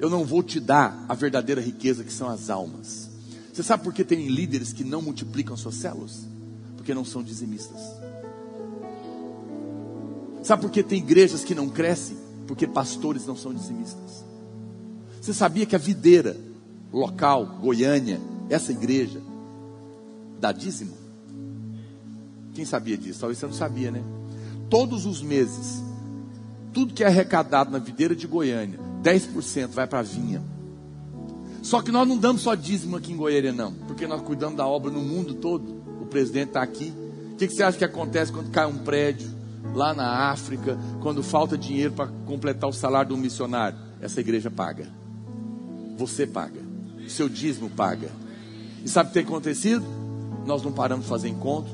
eu 0.00 0.08
não 0.08 0.24
vou 0.24 0.42
te 0.42 0.58
dar 0.58 1.04
a 1.06 1.14
verdadeira 1.14 1.60
riqueza 1.60 2.02
que 2.02 2.12
são 2.12 2.30
as 2.30 2.48
almas. 2.48 3.10
Você 3.52 3.62
sabe 3.62 3.84
por 3.84 3.92
que 3.92 4.02
tem 4.02 4.28
líderes 4.28 4.72
que 4.72 4.82
não 4.82 5.02
multiplicam 5.02 5.54
suas 5.58 5.74
células? 5.74 6.26
Porque 6.74 6.94
não 6.94 7.04
são 7.04 7.22
dizimistas. 7.22 7.78
Sabe 10.42 10.62
por 10.62 10.70
que 10.70 10.82
tem 10.82 10.98
igrejas 10.98 11.44
que 11.44 11.54
não 11.54 11.68
crescem? 11.68 12.16
Porque 12.46 12.66
pastores 12.66 13.26
não 13.26 13.36
são 13.36 13.52
dizimistas. 13.52 14.24
Você 15.20 15.34
sabia 15.34 15.66
que 15.66 15.76
a 15.76 15.78
videira 15.78 16.34
local, 16.90 17.58
Goiânia, 17.60 18.18
essa 18.48 18.72
igreja, 18.72 19.20
dá 20.40 20.50
dízimo? 20.50 20.96
Quem 22.54 22.64
sabia 22.64 22.96
disso? 22.96 23.20
Talvez 23.20 23.38
você 23.38 23.46
não 23.46 23.52
sabia, 23.52 23.90
né? 23.90 24.02
Todos 24.70 25.04
os 25.04 25.20
meses, 25.20 25.82
tudo 26.72 26.94
que 26.94 27.04
é 27.04 27.06
arrecadado 27.06 27.70
na 27.70 27.78
videira 27.78 28.16
de 28.16 28.26
Goiânia, 28.26 28.89
10% 29.02 29.68
vai 29.68 29.86
para 29.86 30.00
a 30.00 30.02
vinha. 30.02 30.42
Só 31.62 31.82
que 31.82 31.92
nós 31.92 32.08
não 32.08 32.16
damos 32.16 32.42
só 32.42 32.54
dízimo 32.54 32.96
aqui 32.96 33.12
em 33.12 33.16
Goiânia, 33.16 33.52
não, 33.52 33.72
porque 33.72 34.06
nós 34.06 34.22
cuidamos 34.22 34.56
da 34.56 34.66
obra 34.66 34.90
no 34.90 35.00
mundo 35.00 35.34
todo. 35.34 35.82
O 36.00 36.06
presidente 36.06 36.48
está 36.48 36.62
aqui. 36.62 36.92
O 37.32 37.36
que, 37.36 37.46
que 37.46 37.54
você 37.54 37.62
acha 37.62 37.78
que 37.78 37.84
acontece 37.84 38.32
quando 38.32 38.50
cai 38.50 38.66
um 38.66 38.78
prédio 38.78 39.30
lá 39.74 39.94
na 39.94 40.30
África, 40.30 40.78
quando 41.00 41.22
falta 41.22 41.56
dinheiro 41.56 41.92
para 41.92 42.08
completar 42.26 42.68
o 42.68 42.72
salário 42.72 43.08
de 43.08 43.14
um 43.14 43.18
missionário? 43.18 43.78
Essa 44.00 44.20
igreja 44.20 44.50
paga. 44.50 44.88
Você 45.96 46.26
paga. 46.26 46.60
Seu 47.08 47.28
dízimo 47.28 47.68
paga. 47.68 48.10
E 48.84 48.88
sabe 48.88 49.08
o 49.08 49.12
que 49.12 49.18
tem 49.18 49.24
acontecido? 49.24 49.84
Nós 50.46 50.62
não 50.62 50.72
paramos 50.72 51.04
de 51.04 51.10
fazer 51.10 51.28
encontro, 51.28 51.72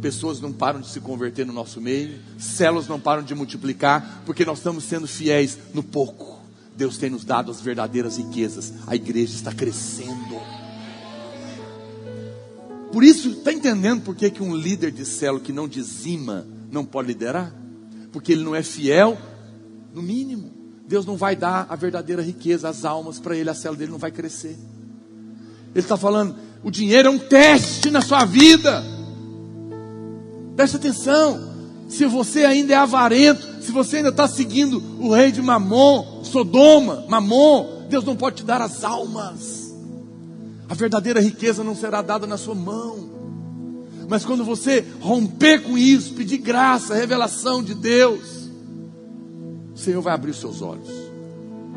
pessoas 0.00 0.40
não 0.40 0.52
param 0.52 0.80
de 0.80 0.88
se 0.88 1.00
converter 1.00 1.44
no 1.44 1.52
nosso 1.52 1.80
meio, 1.80 2.18
células 2.38 2.88
não 2.88 2.98
param 2.98 3.22
de 3.22 3.34
multiplicar, 3.34 4.22
porque 4.24 4.44
nós 4.44 4.58
estamos 4.58 4.84
sendo 4.84 5.06
fiéis 5.06 5.58
no 5.74 5.82
pouco. 5.82 6.39
Deus 6.80 6.96
tem 6.96 7.10
nos 7.10 7.26
dado 7.26 7.50
as 7.50 7.60
verdadeiras 7.60 8.16
riquezas, 8.16 8.72
a 8.86 8.96
igreja 8.96 9.34
está 9.34 9.52
crescendo. 9.52 10.40
Por 12.90 13.04
isso, 13.04 13.28
está 13.32 13.52
entendendo 13.52 14.00
por 14.00 14.16
que, 14.16 14.30
que 14.30 14.42
um 14.42 14.56
líder 14.56 14.90
de 14.90 15.04
célula 15.04 15.44
que 15.44 15.52
não 15.52 15.68
dizima 15.68 16.46
não 16.72 16.82
pode 16.82 17.08
liderar? 17.08 17.54
Porque 18.10 18.32
ele 18.32 18.42
não 18.42 18.54
é 18.54 18.62
fiel 18.62 19.18
no 19.94 20.00
mínimo. 20.00 20.50
Deus 20.88 21.04
não 21.04 21.18
vai 21.18 21.36
dar 21.36 21.66
a 21.68 21.76
verdadeira 21.76 22.22
riqueza, 22.22 22.70
as 22.70 22.86
almas 22.86 23.18
para 23.18 23.36
ele, 23.36 23.50
a 23.50 23.54
célula 23.54 23.78
dele 23.80 23.92
não 23.92 23.98
vai 23.98 24.10
crescer. 24.10 24.58
Ele 25.74 25.84
está 25.84 25.98
falando, 25.98 26.34
o 26.64 26.70
dinheiro 26.70 27.08
é 27.08 27.10
um 27.10 27.18
teste 27.18 27.90
na 27.90 28.00
sua 28.00 28.24
vida. 28.24 28.82
Preste 30.56 30.76
atenção. 30.76 31.50
Se 31.90 32.06
você 32.06 32.46
ainda 32.46 32.72
é 32.72 32.76
avarento, 32.76 33.62
se 33.62 33.70
você 33.70 33.98
ainda 33.98 34.08
está 34.08 34.26
seguindo 34.26 34.82
o 34.98 35.12
rei 35.12 35.30
de 35.30 35.42
Mamon, 35.42 36.19
Sodoma, 36.30 37.04
Mamon, 37.08 37.86
Deus 37.88 38.04
não 38.04 38.16
pode 38.16 38.36
te 38.36 38.44
dar 38.44 38.62
as 38.62 38.84
almas. 38.84 39.74
A 40.68 40.74
verdadeira 40.74 41.20
riqueza 41.20 41.64
não 41.64 41.74
será 41.74 42.00
dada 42.00 42.26
na 42.26 42.36
sua 42.36 42.54
mão. 42.54 43.10
Mas 44.08 44.24
quando 44.24 44.44
você 44.44 44.84
romper 45.00 45.62
com 45.62 45.76
isso, 45.76 46.14
pedir 46.14 46.38
graça, 46.38 46.94
revelação 46.94 47.62
de 47.62 47.74
Deus, 47.74 48.48
o 49.74 49.78
Senhor 49.78 50.00
vai 50.02 50.14
abrir 50.14 50.30
os 50.30 50.40
seus 50.40 50.62
olhos. 50.62 50.88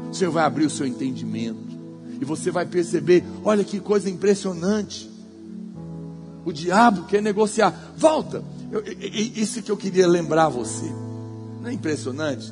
O 0.09 0.13
Senhor 0.13 0.31
vai 0.31 0.43
abrir 0.43 0.65
o 0.65 0.69
seu 0.69 0.85
entendimento. 0.85 1.73
E 2.21 2.25
você 2.25 2.51
vai 2.51 2.65
perceber: 2.65 3.23
olha 3.43 3.63
que 3.63 3.79
coisa 3.79 4.09
impressionante. 4.09 5.09
O 6.45 6.51
diabo 6.51 7.05
quer 7.05 7.21
negociar. 7.21 7.93
Volta. 7.95 8.43
Eu, 8.71 8.83
isso 9.35 9.61
que 9.61 9.71
eu 9.71 9.77
queria 9.77 10.07
lembrar 10.07 10.49
você. 10.49 10.91
Não 11.61 11.69
é 11.69 11.73
impressionante? 11.73 12.51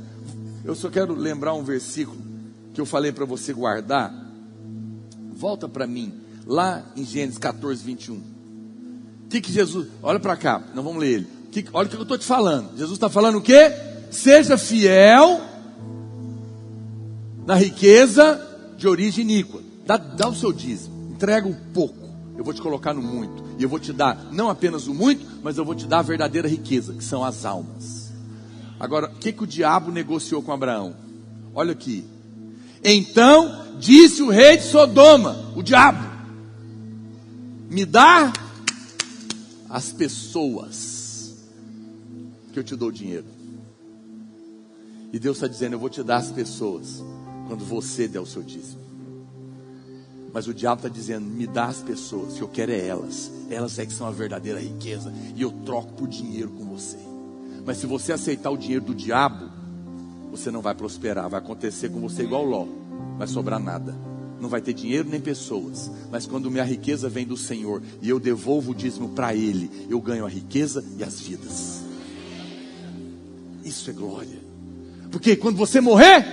Eu 0.64 0.76
só 0.76 0.90
quero 0.90 1.16
lembrar 1.16 1.54
um 1.54 1.64
versículo 1.64 2.22
que 2.74 2.80
eu 2.80 2.86
falei 2.86 3.12
para 3.12 3.26
você 3.26 3.54
guardar. 3.54 4.14
Volta 5.34 5.68
para 5.68 5.88
mim, 5.88 6.14
lá 6.46 6.84
em 6.96 7.04
Gênesis 7.04 7.38
14, 7.38 7.84
21. 7.84 8.16
O 8.16 8.24
que, 9.30 9.42
que 9.42 9.52
Jesus. 9.52 9.88
Olha 10.04 10.20
para 10.20 10.38
cá, 10.38 10.62
não 10.76 10.84
vamos 10.84 11.00
ler 11.02 11.14
ele. 11.14 11.28
Que, 11.52 11.66
olha 11.74 11.88
o 11.88 11.90
que 11.90 11.96
eu 11.96 12.04
estou 12.04 12.18
te 12.18 12.26
falando. 12.26 12.72
Jesus 12.72 12.94
está 12.94 13.10
falando 13.10 13.38
o 13.38 13.42
quê? 13.42 13.72
Seja 14.12 14.58
fiel 14.58 15.42
na 17.46 17.56
riqueza 17.56 18.40
de 18.78 18.88
origem 18.88 19.24
iníqua. 19.24 19.62
Dá, 19.86 19.98
dá 19.98 20.30
o 20.30 20.36
seu 20.36 20.54
dízimo. 20.54 21.12
Entrega 21.12 21.48
um 21.48 21.56
pouco. 21.74 22.10
Eu 22.38 22.44
vou 22.44 22.54
te 22.54 22.62
colocar 22.62 22.94
no 22.94 23.02
muito. 23.02 23.44
E 23.58 23.64
eu 23.64 23.70
vou 23.70 23.80
te 23.80 23.92
dar 23.92 24.28
não 24.32 24.50
apenas 24.50 24.88
o 24.88 24.94
muito, 24.94 25.26
mas 25.44 25.58
eu 25.58 25.66
vou 25.66 25.76
te 25.76 25.86
dar 25.86 26.00
a 26.00 26.04
verdadeira 26.04 26.48
riqueza, 26.48 26.94
que 26.94 27.04
são 27.04 27.24
as 27.24 27.46
almas. 27.46 28.01
Agora, 28.82 29.06
o 29.06 29.20
que, 29.20 29.32
que 29.32 29.44
o 29.44 29.48
diabo 29.48 29.91
negociou 29.91 30.41
com 30.41 30.52
Abraão? 30.52 30.95
Olha 31.53 31.72
aqui. 31.72 32.03
Então 32.84 33.78
disse 33.78 34.24
o 34.24 34.30
rei 34.32 34.58
de 34.58 34.64
Sodoma, 34.64 35.53
o 35.56 35.62
diabo: 35.62 36.03
Me 37.70 37.86
dá 37.86 38.34
as 39.70 39.91
pessoas 39.91 41.36
que 42.52 42.58
eu 42.58 42.64
te 42.64 42.76
dou 42.76 42.91
dinheiro. 42.91 43.28
E 45.14 45.20
Deus 45.20 45.38
está 45.38 45.48
dizendo: 45.48 45.74
Eu 45.74 45.80
vou 45.80 45.90
te 45.90 46.02
dar 46.02 46.18
as 46.18 46.32
pessoas 46.32 47.03
quando 47.48 47.64
você 47.64 48.08
der 48.08 48.20
o 48.20 48.26
seu 48.26 48.41
dízimo. 48.41 48.82
Mas 50.34 50.48
o 50.48 50.56
diabo 50.56 50.80
está 50.80 50.90
dizendo: 50.90 51.28
Me 51.28 51.45
dá 51.45 51.66
as 51.66 51.84
pessoas, 51.84 52.34
que 52.34 52.41
eu 52.41 52.48
quero 52.48 52.72
é 52.72 52.84
elas. 52.84 53.30
Elas 53.48 53.78
é 53.78 53.86
que 53.86 53.94
são 53.94 54.08
a 54.08 54.12
verdadeira 54.12 54.60
riqueza. 54.60 55.14
E 55.36 55.44
eu 55.44 55.52
troco 55.64 55.94
por 55.94 56.08
dinheiro 56.08 56.49
com 56.49 56.66
você. 56.66 57.11
Mas 57.66 57.78
se 57.78 57.86
você 57.86 58.14
aceitar 58.14 58.50
o 58.50 58.58
dinheiro 58.58 58.86
do 58.86 58.96
diabo, 58.96 59.50
você 60.32 60.50
não 60.50 60.62
vai 60.62 60.74
prosperar. 60.74 61.30
Vai 61.30 61.40
acontecer 61.40 61.90
com 61.90 62.00
você 62.00 62.24
igual 62.24 62.46
Ló. 62.46 62.66
Vai 63.18 63.28
sobrar 63.28 63.60
nada. 63.60 63.96
Não 64.40 64.50
vai 64.50 64.62
ter 64.62 64.74
dinheiro 64.74 65.08
nem 65.08 65.22
pessoas. 65.22 65.92
Mas 66.12 66.26
quando 66.26 66.50
minha 66.50 66.64
riqueza 66.64 67.08
vem 67.08 67.26
do 67.26 67.38
Senhor 67.38 67.82
e 68.02 68.10
eu 68.10 68.20
devolvo 68.20 68.72
o 68.72 68.76
dízimo 68.76 69.10
para 69.10 69.36
Ele, 69.36 69.70
eu 69.90 70.02
ganho 70.02 70.26
a 70.26 70.30
riqueza 70.30 70.84
e 70.98 71.04
as 71.04 71.20
vidas. 71.20 71.84
Isso 73.64 73.90
é 73.90 73.94
glória. 73.94 74.40
Porque 75.12 75.36
quando 75.36 75.58
você 75.58 75.80
morrer, 75.80 76.26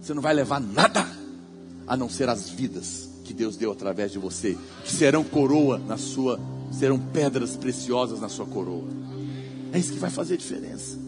você 0.00 0.12
não 0.12 0.22
vai 0.22 0.34
levar 0.34 0.60
nada 0.60 1.06
a 1.86 1.96
não 1.96 2.08
ser 2.08 2.28
as 2.28 2.48
vidas 2.48 3.08
que 3.24 3.34
Deus 3.34 3.56
deu 3.56 3.70
através 3.70 4.10
de 4.10 4.18
você, 4.18 4.56
que 4.82 4.90
serão 4.90 5.22
coroa 5.22 5.78
na 5.78 5.98
sua, 5.98 6.40
serão 6.72 6.98
pedras 6.98 7.56
preciosas 7.56 8.20
na 8.20 8.28
sua 8.28 8.46
coroa. 8.46 8.88
É 9.72 9.78
isso 9.78 9.92
que 9.92 9.98
vai 9.98 10.10
fazer 10.10 10.34
a 10.34 10.36
diferença. 10.36 10.98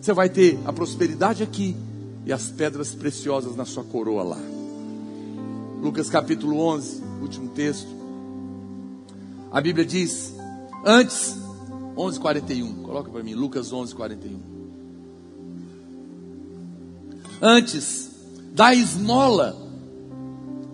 Você 0.00 0.12
vai 0.12 0.28
ter 0.28 0.58
a 0.64 0.72
prosperidade 0.72 1.42
aqui 1.42 1.76
e 2.24 2.32
as 2.32 2.50
pedras 2.50 2.94
preciosas 2.94 3.56
na 3.56 3.64
sua 3.64 3.84
coroa 3.84 4.22
lá. 4.22 4.40
Lucas 5.80 6.08
capítulo 6.08 6.58
11, 6.58 7.02
último 7.20 7.48
texto. 7.50 7.88
A 9.50 9.60
Bíblia 9.60 9.84
diz: 9.84 10.34
Antes, 10.84 11.36
11:41. 11.96 12.82
Coloca 12.82 13.10
para 13.10 13.22
mim, 13.22 13.34
Lucas 13.34 13.72
11:41. 13.72 14.38
Antes, 17.40 18.10
da 18.52 18.74
esmola 18.74 19.56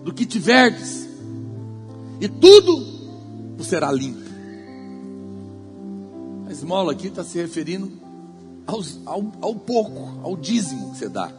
do 0.03 0.13
que 0.13 0.25
tiverdes, 0.25 1.07
e 2.19 2.27
tudo 2.27 3.63
será 3.63 3.91
limpo. 3.91 4.22
Esmola 6.53 6.91
aqui 6.91 7.07
está 7.07 7.23
se 7.23 7.37
referindo 7.39 7.91
aos, 8.67 8.99
ao, 9.05 9.31
ao 9.41 9.55
pouco, 9.55 10.19
ao 10.23 10.37
dízimo 10.37 10.91
que 10.91 10.99
você 10.99 11.09
dá. 11.09 11.31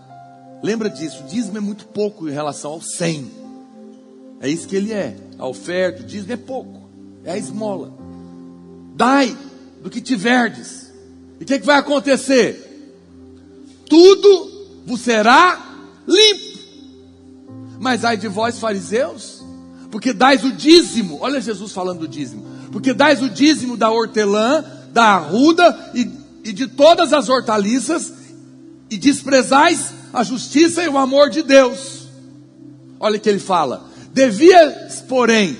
Lembra 0.62 0.91
disso, 0.91 1.23
o 1.23 1.27
dízimo 1.27 1.57
é 1.57 1.61
muito 1.61 1.86
pouco 1.86 2.28
em 2.28 2.32
relação 2.32 2.73
ao 2.73 2.82
cem. 2.82 3.31
É 4.41 4.49
isso 4.49 4.66
que 4.66 4.77
ele 4.77 4.93
é. 4.93 5.16
A 5.39 5.47
oferta, 5.47 6.03
o 6.03 6.07
dízimo 6.07 6.32
é 6.32 6.36
pouco. 6.36 6.82
É 7.24 7.32
a 7.32 7.39
esmola. 7.39 7.93
Dai 8.97 9.36
do 9.82 9.89
que 9.89 10.01
tiverdes. 10.01 10.93
E 11.41 11.45
o 11.45 11.47
que, 11.47 11.61
que 11.61 11.66
vai 11.66 11.78
acontecer? 11.78 12.61
Tudo 13.89 14.82
vos 14.85 15.01
será 15.01 15.77
limpo. 16.07 16.59
Mas 17.78 18.05
ai 18.05 18.16
de 18.16 18.28
vós, 18.28 18.59
fariseus, 18.59 19.45
porque 19.91 20.12
dais 20.12 20.43
o 20.43 20.51
dízimo. 20.51 21.19
Olha 21.20 21.41
Jesus 21.41 21.73
falando 21.73 22.01
do 22.01 22.09
dízimo. 22.09 22.45
Porque 22.73 22.93
dais 22.93 23.23
o 23.23 23.28
dízimo 23.28 23.77
da 23.77 23.91
hortelã, 23.91 24.65
da 24.95 25.16
arruda 25.16 25.91
e, 25.93 26.09
e 26.45 26.53
de 26.53 26.69
todas 26.69 27.12
as 27.12 27.29
hortaliças, 27.29 28.12
e 28.89 28.97
desprezais 28.97 29.93
a 30.12 30.23
justiça 30.23 30.85
e 30.85 30.89
o 30.89 30.97
amor 30.97 31.29
de 31.29 31.43
Deus. 31.43 32.07
Olha 33.01 33.19
o 33.19 33.21
que 33.21 33.29
ele 33.29 33.41
fala: 33.41 33.91
devias, 34.12 35.03
porém, 35.03 35.59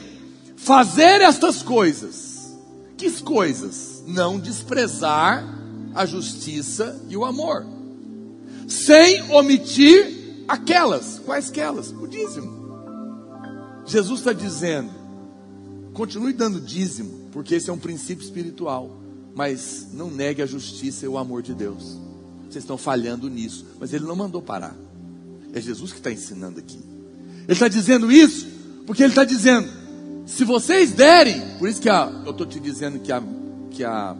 fazer 0.57 1.21
estas 1.21 1.63
coisas. 1.63 2.33
Que 2.97 3.11
coisas? 3.21 4.05
Não 4.07 4.39
desprezar 4.39 5.45
a 5.95 6.07
justiça 6.07 7.01
e 7.09 7.17
o 7.17 7.25
amor, 7.25 7.67
sem 8.69 9.31
omitir 9.33 10.45
aquelas. 10.47 11.21
Quais 11.25 11.51
aquelas? 11.51 11.91
O 11.91 12.07
dízimo. 12.07 12.55
Jesus 13.85 14.21
está 14.21 14.33
dizendo: 14.33 14.91
continue 15.93 16.33
dando 16.33 16.61
dízimo, 16.61 17.29
porque 17.33 17.57
esse 17.57 17.69
é 17.69 17.73
um 17.73 17.79
princípio 17.79 18.25
espiritual, 18.25 19.04
mas 19.35 19.89
não 19.93 20.11
negue 20.11 20.43
a 20.43 20.47
justiça 20.47 21.05
e 21.05 21.09
o 21.09 21.19
amor 21.19 21.43
de 21.43 21.55
Deus. 21.55 21.99
Vocês 22.43 22.63
estão 22.65 22.79
falhando 22.79 23.29
nisso, 23.29 23.67
mas 23.81 23.93
Ele 23.93 24.05
não 24.05 24.15
mandou 24.15 24.41
parar. 24.41 24.77
É 25.53 25.61
Jesus 25.61 25.93
que 25.93 25.99
está 25.99 26.11
ensinando 26.11 26.59
aqui. 26.59 26.79
Ele 27.43 27.53
está 27.53 27.69
dizendo 27.69 28.11
isso 28.11 28.47
porque 28.87 29.03
Ele 29.03 29.13
está 29.13 29.25
dizendo: 29.25 29.69
se 30.27 30.45
vocês 30.45 30.93
derem, 30.93 31.41
por 31.59 31.69
isso 31.69 31.81
que 31.81 31.89
a, 31.89 32.23
eu 32.25 32.31
estou 32.31 32.47
te 32.47 32.61
dizendo 32.61 32.99
que 32.99 33.13
a, 33.13 33.23
que 33.71 33.85
a 33.85 34.17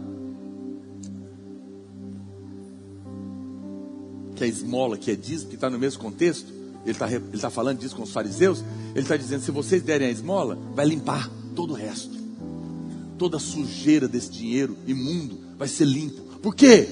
que 4.35 4.43
a 4.43 4.47
esmola, 4.47 4.97
que 4.97 5.09
é 5.09 5.15
dízimo, 5.15 5.49
que 5.49 5.55
está 5.55 5.69
no 5.69 5.79
mesmo 5.79 6.01
contexto, 6.01 6.51
ele 6.83 6.91
está 6.91 7.09
ele 7.11 7.39
tá 7.39 7.49
falando 7.49 7.79
disso 7.79 7.95
com 7.95 8.03
os 8.03 8.11
fariseus, 8.11 8.63
ele 8.91 9.01
está 9.01 9.15
dizendo: 9.15 9.41
se 9.41 9.51
vocês 9.51 9.81
derem 9.81 10.07
a 10.07 10.11
esmola, 10.11 10.57
vai 10.73 10.85
limpar 10.85 11.29
todo 11.55 11.71
o 11.71 11.75
resto, 11.75 12.15
toda 13.17 13.37
a 13.37 13.39
sujeira 13.39 14.07
desse 14.07 14.29
dinheiro 14.29 14.77
imundo 14.87 15.39
vai 15.57 15.67
ser 15.67 15.85
limpo. 15.85 16.21
Por 16.39 16.55
quê? 16.55 16.87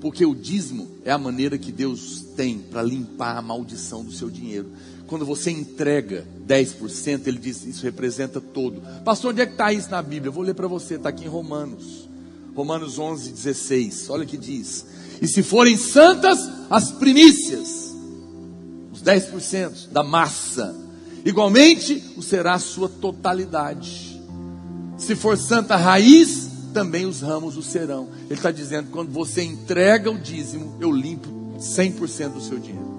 Porque 0.00 0.26
o 0.26 0.34
dízimo 0.34 0.88
é 1.04 1.12
a 1.12 1.18
maneira 1.18 1.56
que 1.56 1.70
Deus 1.70 2.24
tem 2.36 2.58
para 2.58 2.82
limpar 2.82 3.36
a 3.36 3.42
maldição 3.42 4.04
do 4.04 4.12
seu 4.12 4.28
dinheiro. 4.28 4.70
Quando 5.06 5.24
você 5.24 5.50
entrega 5.50 6.26
10%, 6.46 7.26
ele 7.26 7.38
diz 7.38 7.64
isso 7.64 7.84
representa 7.84 8.40
todo. 8.40 8.82
Pastor, 9.04 9.30
onde 9.30 9.42
é 9.42 9.46
que 9.46 9.52
está 9.52 9.72
isso 9.72 9.90
na 9.90 10.02
Bíblia? 10.02 10.28
Eu 10.28 10.32
vou 10.32 10.42
ler 10.42 10.54
para 10.54 10.66
você, 10.66 10.94
está 10.94 11.10
aqui 11.10 11.24
em 11.24 11.28
Romanos. 11.28 12.08
Romanos 12.54 12.98
11, 12.98 13.30
16. 13.30 14.10
Olha 14.10 14.24
o 14.24 14.26
que 14.26 14.36
diz. 14.36 14.86
E 15.20 15.28
se 15.28 15.42
forem 15.42 15.76
santas 15.76 16.50
as 16.68 16.90
primícias, 16.90 17.94
os 18.92 19.02
10% 19.02 19.90
da 19.90 20.02
massa, 20.02 20.74
igualmente 21.24 22.02
o 22.16 22.22
será 22.22 22.54
a 22.54 22.58
sua 22.58 22.88
totalidade. 22.88 24.11
Se 25.02 25.16
for 25.16 25.36
santa 25.36 25.74
raiz, 25.74 26.48
também 26.72 27.06
os 27.06 27.20
ramos 27.20 27.56
o 27.56 27.62
serão. 27.62 28.08
Ele 28.26 28.34
está 28.34 28.52
dizendo: 28.52 28.88
quando 28.92 29.10
você 29.10 29.42
entrega 29.42 30.08
o 30.08 30.18
dízimo, 30.18 30.76
eu 30.80 30.92
limpo 30.92 31.28
100% 31.58 32.34
do 32.34 32.40
seu 32.40 32.56
dinheiro. 32.60 32.92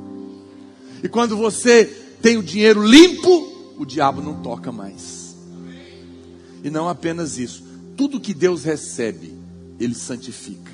E 1.02 1.08
quando 1.08 1.38
você 1.38 1.86
tem 2.22 2.36
o 2.36 2.44
dinheiro 2.44 2.86
limpo, 2.86 3.74
o 3.78 3.86
diabo 3.86 4.22
não 4.22 4.42
toca 4.42 4.70
mais. 4.70 5.34
E 6.62 6.70
não 6.70 6.90
apenas 6.90 7.38
isso, 7.38 7.64
tudo 7.96 8.20
que 8.20 8.34
Deus 8.34 8.66
recebe, 8.66 9.34
Ele 9.80 9.96
santifica. 9.96 10.74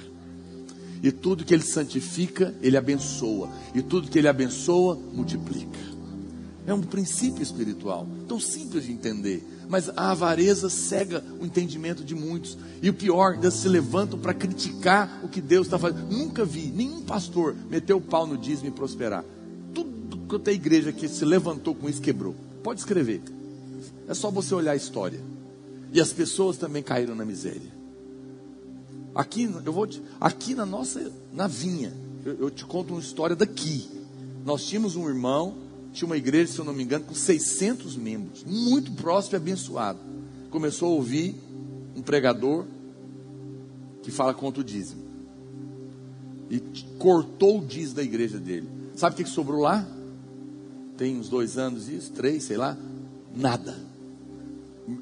E 1.04 1.12
tudo 1.12 1.46
que 1.46 1.54
Ele 1.54 1.64
santifica, 1.64 2.56
Ele 2.60 2.76
abençoa. 2.76 3.50
E 3.76 3.84
tudo 3.84 4.10
que 4.10 4.18
Ele 4.18 4.28
abençoa, 4.28 5.00
multiplica. 5.14 5.80
É 6.66 6.74
um 6.74 6.82
princípio 6.82 7.44
espiritual, 7.44 8.08
tão 8.28 8.40
simples 8.40 8.86
de 8.86 8.92
entender 8.92 9.44
mas 9.70 9.88
a 9.96 10.10
avareza 10.10 10.68
cega 10.68 11.24
o 11.40 11.46
entendimento 11.46 12.04
de 12.04 12.16
muitos. 12.16 12.58
E 12.82 12.90
o 12.90 12.94
pior, 12.94 13.34
ainda 13.34 13.52
se 13.52 13.70
levantam 13.70 14.18
para 14.18 14.34
criticar 14.34 15.22
o 15.24 15.30
que 15.30 15.40
Deus 15.40 15.68
está 15.68 15.78
fazendo. 15.78 16.12
Nunca 16.12 16.44
vi 16.44 16.72
nenhum 16.72 17.04
pastor 17.04 17.56
meter 17.70 17.94
o 17.94 18.02
pau 18.02 18.26
no 18.26 18.36
dízimo 18.36 18.70
e 18.70 18.72
prosperar. 18.72 19.24
Tudo 19.72 20.18
quanto 20.28 20.48
é 20.48 20.54
igreja 20.54 20.92
que 20.92 21.08
se 21.08 21.24
levantou 21.24 21.76
com 21.76 21.88
isso 21.88 22.02
quebrou. 22.02 22.36
Pode 22.64 22.80
escrever. 22.80 23.22
É 24.08 24.16
só 24.16 24.32
você 24.32 24.56
olhar 24.56 24.72
a 24.72 24.76
história. 24.76 25.22
E 25.94 26.02
as 26.02 26.12
pessoas 26.12 26.58
também 26.58 26.82
caíram 26.82 27.14
na 27.14 27.24
miséria. 27.24 27.80
Aqui, 29.14 29.44
eu 29.64 29.72
vou 29.72 29.86
te, 29.86 30.02
aqui 30.20 30.56
na 30.56 30.66
nossa, 30.66 31.12
na 31.32 31.46
vinha, 31.46 31.94
eu, 32.26 32.34
eu 32.40 32.50
te 32.50 32.66
conto 32.66 32.94
uma 32.94 33.00
história 33.00 33.36
daqui. 33.36 33.88
Nós 34.44 34.66
tínhamos 34.66 34.96
um 34.96 35.08
irmão 35.08 35.69
tinha 36.00 36.08
uma 36.08 36.18
igreja, 36.18 36.54
se 36.54 36.60
eu 36.60 36.64
não 36.64 36.72
me 36.72 36.82
engano, 36.82 37.04
com 37.04 37.14
600 37.14 37.98
membros, 37.98 38.46
muito 38.46 38.92
próximo 38.94 39.36
e 39.36 39.38
abençoado. 39.38 40.00
Começou 40.50 40.94
a 40.94 40.96
ouvir 40.96 41.36
um 41.94 42.02
pregador 42.02 42.66
que 44.02 44.10
fala 44.10 44.34
contra 44.34 44.62
o 44.62 44.64
dízimo. 44.64 45.02
E 46.50 46.62
cortou 46.98 47.60
o 47.60 47.66
dízimo 47.66 47.98
da 47.98 48.04
igreja 48.04 48.40
dele. 48.40 48.70
Sabe 48.96 49.14
o 49.14 49.18
que, 49.18 49.30
sobrou 49.30 49.62
lá? 49.62 49.86
Tem 50.98 51.18
uns 51.18 51.28
dois 51.28 51.58
anos 51.58 51.90
isso, 51.90 52.14
três, 52.14 52.46
sei 52.46 52.56
lá. 52.56 52.78
Nada. 53.36 53.78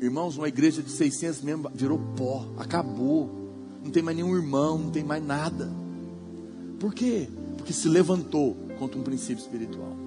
Irmãos, 0.02 0.36
uma 0.36 0.48
igreja 0.48 0.82
de 0.82 0.90
600 0.90 1.42
membros 1.44 1.72
virou 1.76 2.00
pó, 2.18 2.44
acabou. 2.58 3.52
Não 3.84 3.92
tem 3.92 4.02
mais 4.02 4.18
nenhum 4.18 4.36
irmão, 4.36 4.80
não 4.80 4.90
tem 4.90 5.04
mais 5.04 5.24
nada. 5.24 5.72
Por 6.80 6.92
quê? 6.92 7.30
Porque 7.56 7.72
se 7.72 7.88
levantou 7.88 8.58
contra 8.80 9.00
um 9.00 9.04
princípio 9.04 9.42
espiritual 9.42 10.07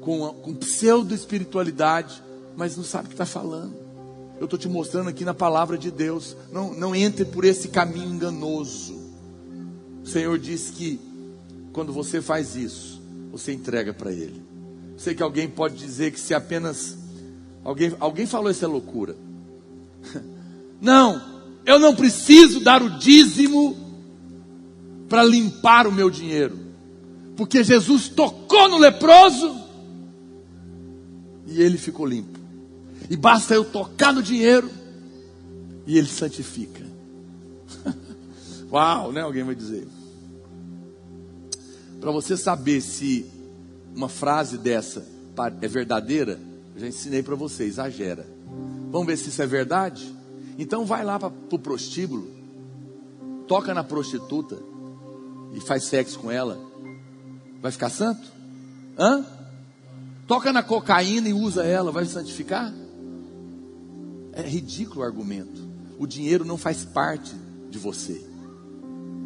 com, 0.00 0.28
com 0.34 0.54
pseudo-espiritualidade, 0.54 2.22
mas 2.56 2.76
não 2.76 2.84
sabe 2.84 3.06
o 3.06 3.08
que 3.08 3.14
está 3.14 3.26
falando. 3.26 3.74
Eu 4.38 4.44
estou 4.44 4.58
te 4.58 4.68
mostrando 4.68 5.10
aqui 5.10 5.24
na 5.24 5.34
palavra 5.34 5.76
de 5.76 5.90
Deus. 5.90 6.34
Não, 6.50 6.72
não 6.72 6.94
entre 6.96 7.26
por 7.26 7.44
esse 7.44 7.68
caminho 7.68 8.14
enganoso. 8.14 8.98
O 10.02 10.08
Senhor 10.08 10.38
disse 10.38 10.72
que 10.72 10.98
quando 11.72 11.92
você 11.92 12.22
faz 12.22 12.56
isso, 12.56 13.00
você 13.30 13.52
entrega 13.52 13.92
para 13.92 14.10
Ele. 14.10 14.42
Sei 14.96 15.14
que 15.14 15.22
alguém 15.22 15.48
pode 15.48 15.76
dizer 15.76 16.10
que 16.10 16.18
se 16.18 16.34
apenas. 16.34 16.96
Alguém, 17.62 17.94
alguém 18.00 18.26
falou 18.26 18.50
isso 18.50 18.64
é 18.64 18.68
loucura. 18.68 19.14
Não, 20.80 21.20
eu 21.66 21.78
não 21.78 21.94
preciso 21.94 22.60
dar 22.60 22.82
o 22.82 22.98
dízimo 22.98 23.76
para 25.10 25.22
limpar 25.22 25.86
o 25.86 25.92
meu 25.92 26.08
dinheiro. 26.08 26.58
Porque 27.36 27.62
Jesus 27.62 28.08
tocou 28.08 28.66
no 28.70 28.78
leproso 28.78 29.59
e 31.50 31.60
ele 31.60 31.76
ficou 31.76 32.06
limpo. 32.06 32.38
E 33.10 33.16
basta 33.16 33.54
eu 33.54 33.64
tocar 33.64 34.12
no 34.12 34.22
dinheiro 34.22 34.70
e 35.86 35.98
ele 35.98 36.06
santifica. 36.06 36.84
Uau, 38.70 39.12
né? 39.12 39.22
Alguém 39.22 39.42
vai 39.42 39.54
dizer. 39.54 39.86
Para 42.00 42.12
você 42.12 42.36
saber 42.36 42.80
se 42.80 43.26
uma 43.94 44.08
frase 44.08 44.56
dessa 44.56 45.04
é 45.60 45.68
verdadeira, 45.68 46.38
eu 46.74 46.80
já 46.80 46.86
ensinei 46.86 47.22
para 47.22 47.34
você, 47.34 47.64
exagera. 47.64 48.26
Vamos 48.90 49.06
ver 49.06 49.16
se 49.16 49.30
isso 49.30 49.42
é 49.42 49.46
verdade? 49.46 50.14
Então 50.58 50.84
vai 50.84 51.04
lá 51.04 51.18
para 51.18 51.32
o 51.50 51.58
prostíbulo, 51.58 52.28
toca 53.48 53.74
na 53.74 53.82
prostituta 53.82 54.58
e 55.54 55.60
faz 55.60 55.84
sexo 55.84 56.18
com 56.18 56.30
ela. 56.30 56.58
Vai 57.60 57.72
ficar 57.72 57.90
santo? 57.90 58.30
Hã? 58.98 59.24
Toca 60.30 60.52
na 60.52 60.62
cocaína 60.62 61.28
e 61.28 61.32
usa 61.32 61.64
ela, 61.64 61.90
vai 61.90 62.04
santificar? 62.04 62.72
É 64.32 64.42
ridículo 64.42 65.00
o 65.00 65.02
argumento. 65.02 65.68
O 65.98 66.06
dinheiro 66.06 66.44
não 66.44 66.56
faz 66.56 66.84
parte 66.84 67.34
de 67.68 67.76
você. 67.80 68.24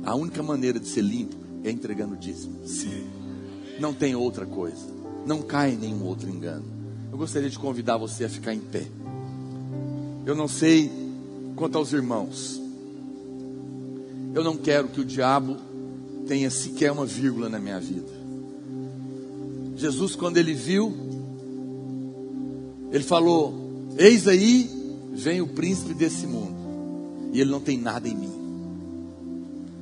A 0.02 0.14
única 0.14 0.42
maneira 0.42 0.80
de 0.80 0.88
ser 0.88 1.02
limpo 1.02 1.36
é 1.62 1.70
entregando 1.70 2.14
o 2.14 2.16
dízimo. 2.16 2.66
Sim. 2.66 3.06
Não 3.78 3.92
tem 3.92 4.14
outra 4.14 4.46
coisa. 4.46 4.86
Não 5.26 5.42
cai 5.42 5.74
em 5.74 5.76
nenhum 5.76 6.04
outro 6.04 6.26
engano. 6.26 6.64
Eu 7.12 7.18
gostaria 7.18 7.50
de 7.50 7.58
convidar 7.58 7.98
você 7.98 8.24
a 8.24 8.28
ficar 8.30 8.54
em 8.54 8.60
pé. 8.60 8.86
Eu 10.24 10.34
não 10.34 10.48
sei 10.48 10.90
quanto 11.54 11.76
aos 11.76 11.92
irmãos. 11.92 12.58
Eu 14.34 14.42
não 14.42 14.56
quero 14.56 14.88
que 14.88 15.02
o 15.02 15.04
diabo 15.04 15.58
tenha 16.26 16.50
sequer 16.50 16.92
uma 16.92 17.04
vírgula 17.04 17.50
na 17.50 17.58
minha 17.58 17.78
vida. 17.78 18.23
Jesus, 19.84 20.16
quando 20.16 20.38
ele 20.38 20.54
viu, 20.54 20.94
ele 22.90 23.04
falou: 23.04 23.52
Eis 23.98 24.26
aí 24.26 24.70
vem 25.12 25.42
o 25.42 25.48
príncipe 25.48 25.92
desse 25.92 26.26
mundo, 26.26 26.56
e 27.34 27.40
ele 27.40 27.50
não 27.50 27.60
tem 27.60 27.76
nada 27.76 28.08
em 28.08 28.14
mim. 28.14 28.32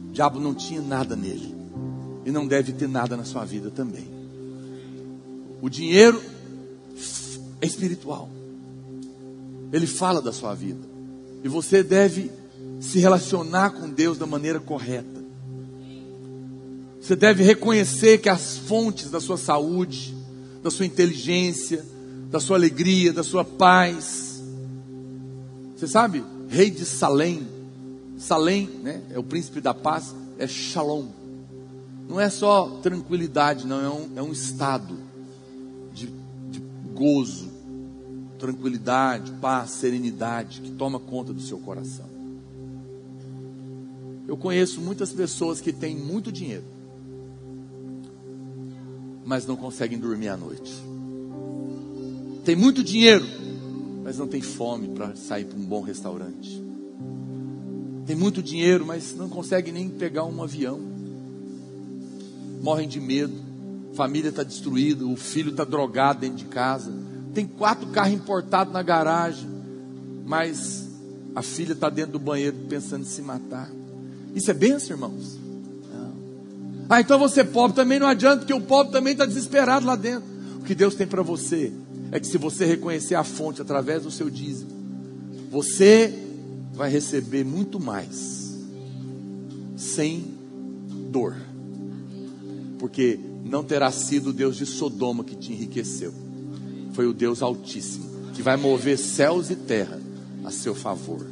O 0.08 0.12
diabo 0.12 0.40
não 0.40 0.54
tinha 0.54 0.82
nada 0.82 1.14
nele, 1.14 1.54
e 2.26 2.32
não 2.32 2.48
deve 2.48 2.72
ter 2.72 2.88
nada 2.88 3.16
na 3.16 3.24
sua 3.24 3.44
vida 3.44 3.70
também. 3.70 4.08
O 5.60 5.68
dinheiro 5.68 6.20
é 7.60 7.66
espiritual, 7.66 8.28
ele 9.72 9.86
fala 9.86 10.20
da 10.20 10.32
sua 10.32 10.52
vida, 10.52 10.84
e 11.44 11.48
você 11.48 11.80
deve 11.80 12.28
se 12.80 12.98
relacionar 12.98 13.70
com 13.70 13.88
Deus 13.88 14.18
da 14.18 14.26
maneira 14.26 14.58
correta. 14.58 15.21
Você 17.02 17.16
deve 17.16 17.42
reconhecer 17.42 18.18
que 18.18 18.28
as 18.28 18.56
fontes 18.56 19.10
da 19.10 19.20
sua 19.20 19.36
saúde, 19.36 20.16
da 20.62 20.70
sua 20.70 20.86
inteligência, 20.86 21.84
da 22.30 22.38
sua 22.38 22.56
alegria, 22.56 23.12
da 23.12 23.24
sua 23.24 23.44
paz. 23.44 24.40
Você 25.76 25.88
sabe, 25.88 26.24
rei 26.48 26.70
de 26.70 26.84
Salém, 26.84 27.44
Salém, 28.16 28.70
né, 28.84 29.02
é 29.10 29.18
o 29.18 29.24
príncipe 29.24 29.60
da 29.60 29.74
paz, 29.74 30.14
é 30.38 30.46
Shalom. 30.46 31.08
Não 32.08 32.20
é 32.20 32.30
só 32.30 32.68
tranquilidade, 32.80 33.66
não, 33.66 33.80
é 33.80 33.90
um, 33.90 34.10
é 34.18 34.22
um 34.22 34.30
estado 34.30 34.96
de, 35.92 36.06
de 36.52 36.62
gozo, 36.94 37.50
tranquilidade, 38.38 39.32
paz, 39.40 39.70
serenidade 39.70 40.60
que 40.60 40.70
toma 40.70 41.00
conta 41.00 41.32
do 41.32 41.40
seu 41.40 41.58
coração. 41.58 42.06
Eu 44.28 44.36
conheço 44.36 44.80
muitas 44.80 45.12
pessoas 45.12 45.60
que 45.60 45.72
têm 45.72 45.96
muito 45.96 46.30
dinheiro, 46.30 46.64
mas 49.24 49.46
não 49.46 49.56
conseguem 49.56 49.98
dormir 49.98 50.28
à 50.28 50.36
noite. 50.36 50.72
Tem 52.44 52.56
muito 52.56 52.82
dinheiro, 52.82 53.24
mas 54.02 54.18
não 54.18 54.26
tem 54.26 54.40
fome 54.40 54.88
para 54.88 55.14
sair 55.14 55.44
para 55.44 55.58
um 55.58 55.64
bom 55.64 55.80
restaurante. 55.80 56.62
Tem 58.04 58.16
muito 58.16 58.42
dinheiro, 58.42 58.84
mas 58.84 59.14
não 59.14 59.28
consegue 59.28 59.70
nem 59.70 59.88
pegar 59.88 60.24
um 60.24 60.42
avião. 60.42 60.80
Morrem 62.60 62.88
de 62.88 63.00
medo. 63.00 63.34
Família 63.94 64.30
está 64.30 64.42
destruída, 64.42 65.06
o 65.06 65.16
filho 65.16 65.50
está 65.50 65.64
drogado 65.64 66.20
dentro 66.20 66.38
de 66.38 66.46
casa. 66.46 66.92
Tem 67.32 67.46
quatro 67.46 67.88
carros 67.88 68.14
importados 68.14 68.72
na 68.72 68.82
garagem, 68.82 69.48
mas 70.26 70.88
a 71.34 71.42
filha 71.42 71.72
está 71.72 71.88
dentro 71.88 72.12
do 72.12 72.18
banheiro 72.18 72.56
pensando 72.68 73.02
em 73.02 73.08
se 73.08 73.22
matar. 73.22 73.70
Isso 74.34 74.50
é 74.50 74.54
benção, 74.54 74.96
irmãos? 74.96 75.38
Ah, 76.88 77.00
então 77.00 77.18
você 77.18 77.40
é 77.40 77.44
pobre 77.44 77.74
também 77.74 77.98
não 77.98 78.06
adianta, 78.06 78.38
porque 78.38 78.52
o 78.52 78.60
pobre 78.60 78.92
também 78.92 79.12
está 79.12 79.24
desesperado 79.24 79.86
lá 79.86 79.96
dentro. 79.96 80.24
O 80.60 80.64
que 80.64 80.74
Deus 80.74 80.94
tem 80.94 81.06
para 81.06 81.22
você 81.22 81.72
é 82.10 82.20
que 82.20 82.26
se 82.26 82.36
você 82.36 82.66
reconhecer 82.66 83.14
a 83.14 83.24
fonte 83.24 83.62
através 83.62 84.02
do 84.02 84.10
seu 84.10 84.28
dízimo, 84.28 84.70
você 85.50 86.12
vai 86.74 86.90
receber 86.90 87.44
muito 87.44 87.80
mais, 87.80 88.58
sem 89.76 90.24
dor, 91.10 91.36
porque 92.78 93.18
não 93.44 93.64
terá 93.64 93.90
sido 93.90 94.30
o 94.30 94.32
Deus 94.32 94.56
de 94.56 94.66
Sodoma 94.66 95.24
que 95.24 95.34
te 95.34 95.52
enriqueceu, 95.52 96.12
foi 96.92 97.06
o 97.06 97.12
Deus 97.12 97.42
Altíssimo, 97.42 98.10
que 98.34 98.42
vai 98.42 98.56
mover 98.56 98.98
céus 98.98 99.50
e 99.50 99.56
terra 99.56 100.00
a 100.44 100.50
seu 100.50 100.74
favor. 100.74 101.26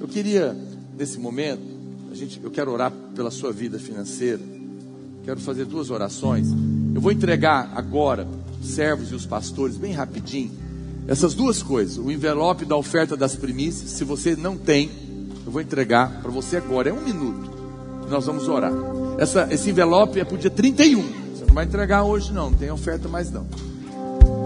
Eu 0.00 0.08
queria, 0.08 0.56
nesse 0.96 1.18
momento, 1.18 1.62
a 2.10 2.14
gente, 2.14 2.40
eu 2.42 2.50
quero 2.50 2.70
orar 2.70 2.92
pela 3.14 3.30
sua 3.30 3.52
vida 3.52 3.78
financeira. 3.78 4.55
Quero 5.26 5.40
fazer 5.40 5.64
duas 5.64 5.90
orações. 5.90 6.46
Eu 6.94 7.00
vou 7.00 7.10
entregar 7.10 7.72
agora, 7.74 8.28
os 8.62 8.68
servos 8.68 9.10
e 9.10 9.14
os 9.16 9.26
pastores, 9.26 9.76
bem 9.76 9.92
rapidinho, 9.92 10.52
essas 11.08 11.34
duas 11.34 11.64
coisas: 11.64 11.98
o 11.98 12.12
envelope 12.12 12.64
da 12.64 12.76
oferta 12.76 13.16
das 13.16 13.34
primícias. 13.34 13.90
Se 13.90 14.04
você 14.04 14.36
não 14.36 14.56
tem, 14.56 14.88
eu 15.44 15.50
vou 15.50 15.60
entregar 15.60 16.22
para 16.22 16.30
você 16.30 16.58
agora. 16.58 16.90
É 16.90 16.92
um 16.92 17.02
minuto. 17.02 17.50
Nós 18.08 18.24
vamos 18.24 18.46
orar. 18.46 18.72
Essa, 19.18 19.48
esse 19.50 19.68
envelope 19.68 20.20
é 20.20 20.24
para 20.24 20.36
o 20.36 20.38
dia 20.38 20.48
31. 20.48 21.02
Você 21.02 21.44
não 21.44 21.54
vai 21.54 21.64
entregar 21.64 22.04
hoje, 22.04 22.32
não. 22.32 22.50
Não 22.50 22.56
tem 22.56 22.70
oferta 22.70 23.08
mais, 23.08 23.28
não. 23.28 23.48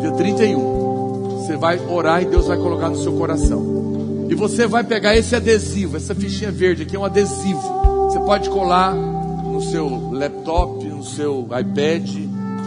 Dia 0.00 0.12
31. 0.12 1.40
Você 1.40 1.58
vai 1.58 1.78
orar 1.78 2.22
e 2.22 2.24
Deus 2.24 2.46
vai 2.46 2.56
colocar 2.56 2.88
no 2.88 2.96
seu 2.96 3.12
coração. 3.12 4.26
E 4.30 4.34
você 4.34 4.66
vai 4.66 4.82
pegar 4.82 5.14
esse 5.14 5.36
adesivo, 5.36 5.98
essa 5.98 6.14
fichinha 6.14 6.50
verde 6.50 6.84
aqui 6.84 6.96
é 6.96 6.98
um 6.98 7.04
adesivo. 7.04 7.60
Você 8.08 8.18
pode 8.20 8.48
colar 8.48 9.19
no 9.60 9.66
seu 9.66 10.10
laptop, 10.12 10.84
no 10.86 11.04
seu 11.04 11.42
iPad, 11.42 12.08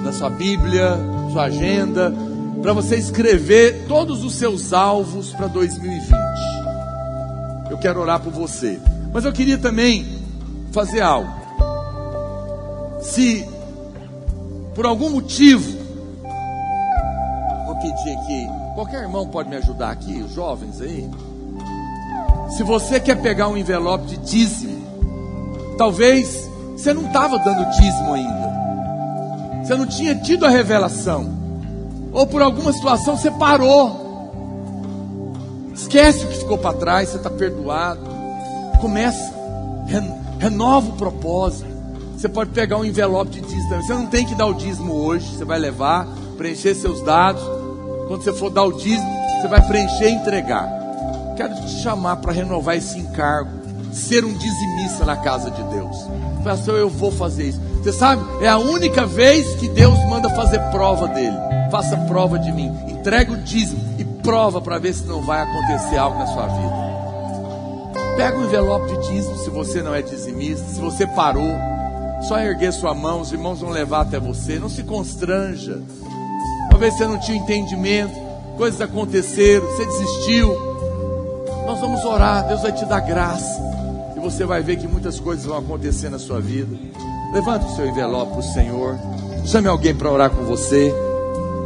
na 0.03 0.13
sua 0.13 0.29
Bíblia, 0.29 0.95
sua 1.31 1.45
agenda, 1.45 2.13
para 2.61 2.71
você 2.71 2.95
escrever 2.97 3.85
todos 3.87 4.23
os 4.23 4.35
seus 4.35 4.71
alvos 4.73 5.33
para 5.33 5.47
2020. 5.47 6.13
Eu 7.71 7.79
quero 7.79 7.99
orar 7.99 8.19
por 8.19 8.31
você. 8.31 8.79
Mas 9.11 9.25
eu 9.25 9.33
queria 9.33 9.57
também 9.57 10.05
fazer 10.71 11.01
algo. 11.01 11.33
Se 13.01 13.43
por 14.75 14.85
algum 14.85 15.09
motivo, 15.09 15.75
vou 17.65 17.75
pedir 17.77 18.17
aqui, 18.17 18.47
qualquer 18.75 19.01
irmão 19.01 19.27
pode 19.27 19.49
me 19.49 19.55
ajudar 19.55 19.89
aqui, 19.89 20.21
os 20.21 20.31
jovens 20.31 20.79
aí. 20.79 21.09
Se 22.55 22.61
você 22.61 22.99
quer 22.99 23.19
pegar 23.19 23.47
um 23.47 23.57
envelope 23.57 24.05
de 24.05 24.17
dízimo, 24.17 24.83
talvez 25.75 26.42
você 26.75 26.93
não 26.93 27.05
estava 27.05 27.37
dando 27.39 27.69
dízimo 27.71 28.13
ainda. 28.13 29.63
Você 29.63 29.75
não 29.75 29.85
tinha 29.85 30.15
tido 30.15 30.45
a 30.45 30.49
revelação. 30.49 31.31
Ou 32.11 32.27
por 32.27 32.41
alguma 32.41 32.73
situação 32.73 33.15
você 33.15 33.31
parou. 33.31 34.01
Esquece 35.73 36.25
o 36.25 36.27
que 36.27 36.37
ficou 36.37 36.57
para 36.57 36.77
trás, 36.77 37.09
você 37.09 37.17
está 37.17 37.29
perdoado. 37.29 38.01
Começa. 38.81 39.33
Renova 40.39 40.89
o 40.89 40.93
propósito. 40.93 41.71
Você 42.17 42.27
pode 42.27 42.51
pegar 42.51 42.77
um 42.77 42.85
envelope 42.85 43.31
de 43.31 43.41
dízimo. 43.41 43.81
Você 43.81 43.93
não 43.93 44.07
tem 44.07 44.25
que 44.25 44.35
dar 44.35 44.47
o 44.47 44.53
dízimo 44.53 44.93
hoje. 44.93 45.27
Você 45.35 45.45
vai 45.45 45.59
levar, 45.59 46.07
preencher 46.37 46.75
seus 46.75 47.01
dados. 47.01 47.43
Quando 48.07 48.23
você 48.23 48.33
for 48.33 48.49
dar 48.49 48.63
o 48.63 48.73
dízimo, 48.73 49.09
você 49.41 49.47
vai 49.47 49.65
preencher 49.65 50.09
e 50.09 50.15
entregar. 50.15 50.69
Quero 51.37 51.55
te 51.55 51.69
chamar 51.81 52.17
para 52.17 52.31
renovar 52.31 52.75
esse 52.75 52.99
encargo 52.99 53.62
ser 53.93 54.25
um 54.25 54.33
dizimista 54.33 55.05
na 55.05 55.15
casa 55.15 55.51
de 55.51 55.63
Deus. 55.63 55.95
Pastor, 56.43 56.77
eu 56.77 56.89
vou 56.89 57.11
fazer 57.11 57.49
isso. 57.49 57.61
Você 57.81 57.93
sabe, 57.93 58.23
é 58.43 58.47
a 58.47 58.57
única 58.57 59.05
vez 59.05 59.55
que 59.55 59.69
Deus 59.69 59.97
manda 60.09 60.29
fazer 60.31 60.59
prova 60.71 61.07
dele. 61.07 61.35
Faça 61.71 61.95
prova 61.97 62.37
de 62.39 62.51
mim. 62.51 62.71
Entrega 62.87 63.31
o 63.31 63.37
dízimo 63.37 63.81
e 63.97 64.03
prova 64.03 64.61
para 64.61 64.79
ver 64.79 64.93
se 64.93 65.05
não 65.05 65.21
vai 65.21 65.41
acontecer 65.41 65.97
algo 65.97 66.17
na 66.17 66.27
sua 66.27 66.47
vida. 66.47 66.83
Pega 68.17 68.37
o 68.37 68.45
envelope 68.45 68.87
de 68.87 69.07
dízimo 69.07 69.37
se 69.37 69.49
você 69.49 69.81
não 69.81 69.93
é 69.93 70.01
dizimista, 70.01 70.65
se 70.65 70.79
você 70.79 71.07
parou. 71.07 71.51
Só 72.27 72.39
erguer 72.39 72.71
sua 72.71 72.93
mão, 72.93 73.21
os 73.21 73.31
irmãos 73.31 73.59
vão 73.59 73.69
levar 73.69 74.01
até 74.01 74.19
você. 74.19 74.59
Não 74.59 74.69
se 74.69 74.83
constranja. 74.83 75.81
Talvez 76.69 76.95
você 76.95 77.05
não 77.05 77.19
tinha 77.19 77.37
entendimento, 77.37 78.13
coisas 78.57 78.79
aconteceram, 78.81 79.65
você 79.67 79.85
desistiu. 79.85 80.73
Nós 81.65 81.79
vamos 81.79 82.03
orar, 82.03 82.47
Deus 82.47 82.61
vai 82.61 82.71
te 82.71 82.85
dar 82.85 82.99
graça 83.01 83.72
você 84.23 84.45
vai 84.45 84.63
ver 84.63 84.77
que 84.77 84.87
muitas 84.87 85.19
coisas 85.19 85.45
vão 85.45 85.57
acontecer 85.57 86.09
na 86.09 86.17
sua 86.17 86.39
vida. 86.39 86.73
Levante 87.33 87.65
o 87.65 87.75
seu 87.75 87.85
envelope 87.85 88.31
para 88.31 88.39
o 88.39 88.53
Senhor. 88.53 88.97
Chame 89.45 89.67
alguém 89.67 89.93
para 89.93 90.09
orar 90.09 90.29
com 90.29 90.45
você. 90.45 90.93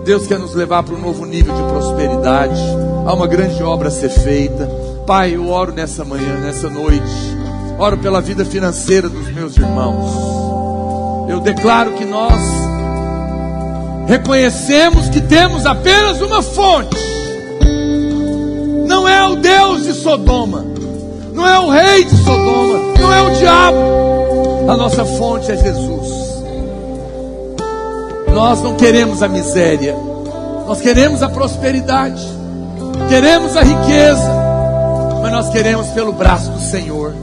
Deus 0.03 0.25
quer 0.25 0.39
nos 0.39 0.55
levar 0.55 0.81
para 0.81 0.95
um 0.95 0.99
novo 0.99 1.23
nível 1.23 1.53
de 1.53 1.61
prosperidade. 1.61 2.59
Há 3.05 3.13
uma 3.13 3.27
grande 3.27 3.61
obra 3.61 3.89
a 3.89 3.91
ser 3.91 4.09
feita. 4.09 4.67
Pai, 5.05 5.35
eu 5.35 5.47
oro 5.49 5.71
nessa 5.71 6.03
manhã, 6.03 6.39
nessa 6.39 6.67
noite. 6.67 7.05
Oro 7.77 7.97
pela 7.99 8.19
vida 8.21 8.43
financeira 8.43 9.07
dos 9.07 9.31
meus 9.31 9.55
irmãos. 9.55 11.29
Eu 11.29 11.39
declaro 11.39 11.91
que 11.93 12.05
nós 12.05 12.41
reconhecemos 14.07 15.09
que 15.09 15.21
temos 15.21 15.63
apenas 15.65 16.21
uma 16.21 16.41
fonte. 16.41 16.97
Não 18.87 19.07
é 19.07 19.27
o 19.27 19.35
Deus 19.35 19.83
de 19.83 19.93
Sodoma 19.93 20.76
não 21.37 21.47
é 21.47 21.59
o 21.59 21.69
rei 21.69 22.03
de 22.03 22.17
Sodoma, 22.17 22.79
não 22.99 23.13
é 23.13 23.21
o 23.21 23.29
diabo. 23.35 23.77
A 24.67 24.75
nossa 24.75 25.05
fonte 25.05 25.51
é 25.51 25.55
Jesus. 25.55 26.43
Nós 28.33 28.61
não 28.63 28.75
queremos 28.75 29.21
a 29.21 29.27
miséria, 29.27 29.95
nós 30.67 30.81
queremos 30.81 31.21
a 31.21 31.29
prosperidade, 31.29 32.21
queremos 33.07 33.55
a 33.55 33.61
riqueza, 33.61 34.31
mas 35.21 35.31
nós 35.31 35.49
queremos 35.49 35.87
pelo 35.89 36.11
braço 36.11 36.49
do 36.49 36.59
Senhor. 36.59 37.13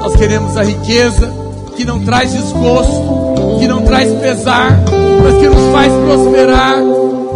Nós 0.00 0.16
queremos 0.16 0.56
a 0.56 0.64
riqueza 0.64 1.32
que 1.76 1.84
não 1.84 2.04
traz 2.04 2.32
desgosto, 2.32 3.56
que 3.60 3.68
não 3.68 3.82
traz 3.82 4.12
pesar, 4.14 4.80
mas 5.22 5.38
que 5.38 5.48
nos 5.48 5.72
faz 5.72 5.92
prosperar, 5.92 6.76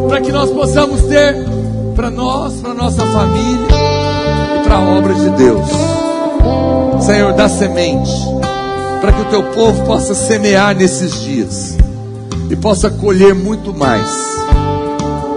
para 0.08 0.20
que 0.20 0.32
nós 0.32 0.50
possamos 0.50 1.00
ter 1.02 1.36
para 1.94 2.10
nós, 2.10 2.54
para 2.54 2.74
nossa 2.74 3.06
família 3.06 3.81
para 4.72 4.78
a 4.78 4.96
obra 4.96 5.12
de 5.12 5.28
Deus. 5.30 5.66
Senhor, 7.04 7.34
dá 7.34 7.46
semente 7.46 8.10
para 9.02 9.12
que 9.12 9.20
o 9.20 9.24
teu 9.26 9.42
povo 9.50 9.84
possa 9.84 10.14
semear 10.14 10.74
nesses 10.74 11.20
dias. 11.20 11.76
e 12.50 12.56
possa 12.56 12.90
colher 12.90 13.34
muito 13.34 13.72
mais. 13.72 14.06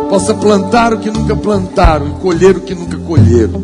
Possa 0.10 0.34
plantar 0.34 0.94
o 0.94 1.00
que 1.00 1.10
nunca 1.10 1.36
plantaram 1.36 2.08
e 2.08 2.12
colher 2.22 2.58
o 2.58 2.62
que 2.62 2.76
nunca 2.76 2.98
colheram. 2.98 3.62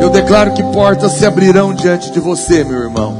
Eu 0.00 0.10
declaro 0.10 0.52
que 0.52 0.62
portas 0.64 1.12
se 1.12 1.26
abrirão 1.26 1.74
diante 1.74 2.10
de 2.10 2.20
você, 2.20 2.62
meu 2.62 2.82
irmão. 2.82 3.16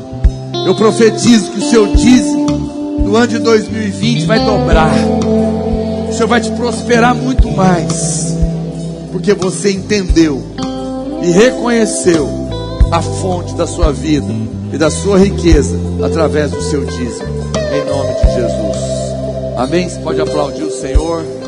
Eu 0.67 0.75
profetizo 0.77 1.51
que 1.51 1.59
o 1.59 1.71
seu 1.71 1.87
dízimo 1.89 2.47
no 3.05 3.17
ano 3.17 3.29
de 3.29 3.39
2020 3.39 4.27
vai 4.27 4.39
dobrar. 4.45 4.95
O 6.09 6.13
Senhor 6.13 6.29
vai 6.29 6.41
te 6.41 6.51
prosperar 6.53 7.15
muito 7.15 7.51
mais. 7.51 8.37
Porque 9.13 9.35
você 9.35 9.73
entendeu 9.73 10.41
e 11.23 11.31
reconheceu 11.31 12.29
a 12.91 13.01
fonte 13.01 13.55
da 13.55 13.67
sua 13.67 13.93
vida 13.93 14.33
e 14.73 14.79
da 14.79 14.91
sua 14.91 15.19
riqueza 15.19 15.77
através 16.05 16.51
do 16.51 16.63
seu 16.63 16.85
dízimo. 16.85 17.29
Em 17.73 17.85
nome 17.89 18.15
de 18.15 18.35
Jesus. 18.35 19.57
Amém? 19.57 19.89
Você 19.89 20.01
pode 20.01 20.21
aplaudir 20.21 20.63
o 20.63 20.71
Senhor. 20.71 21.40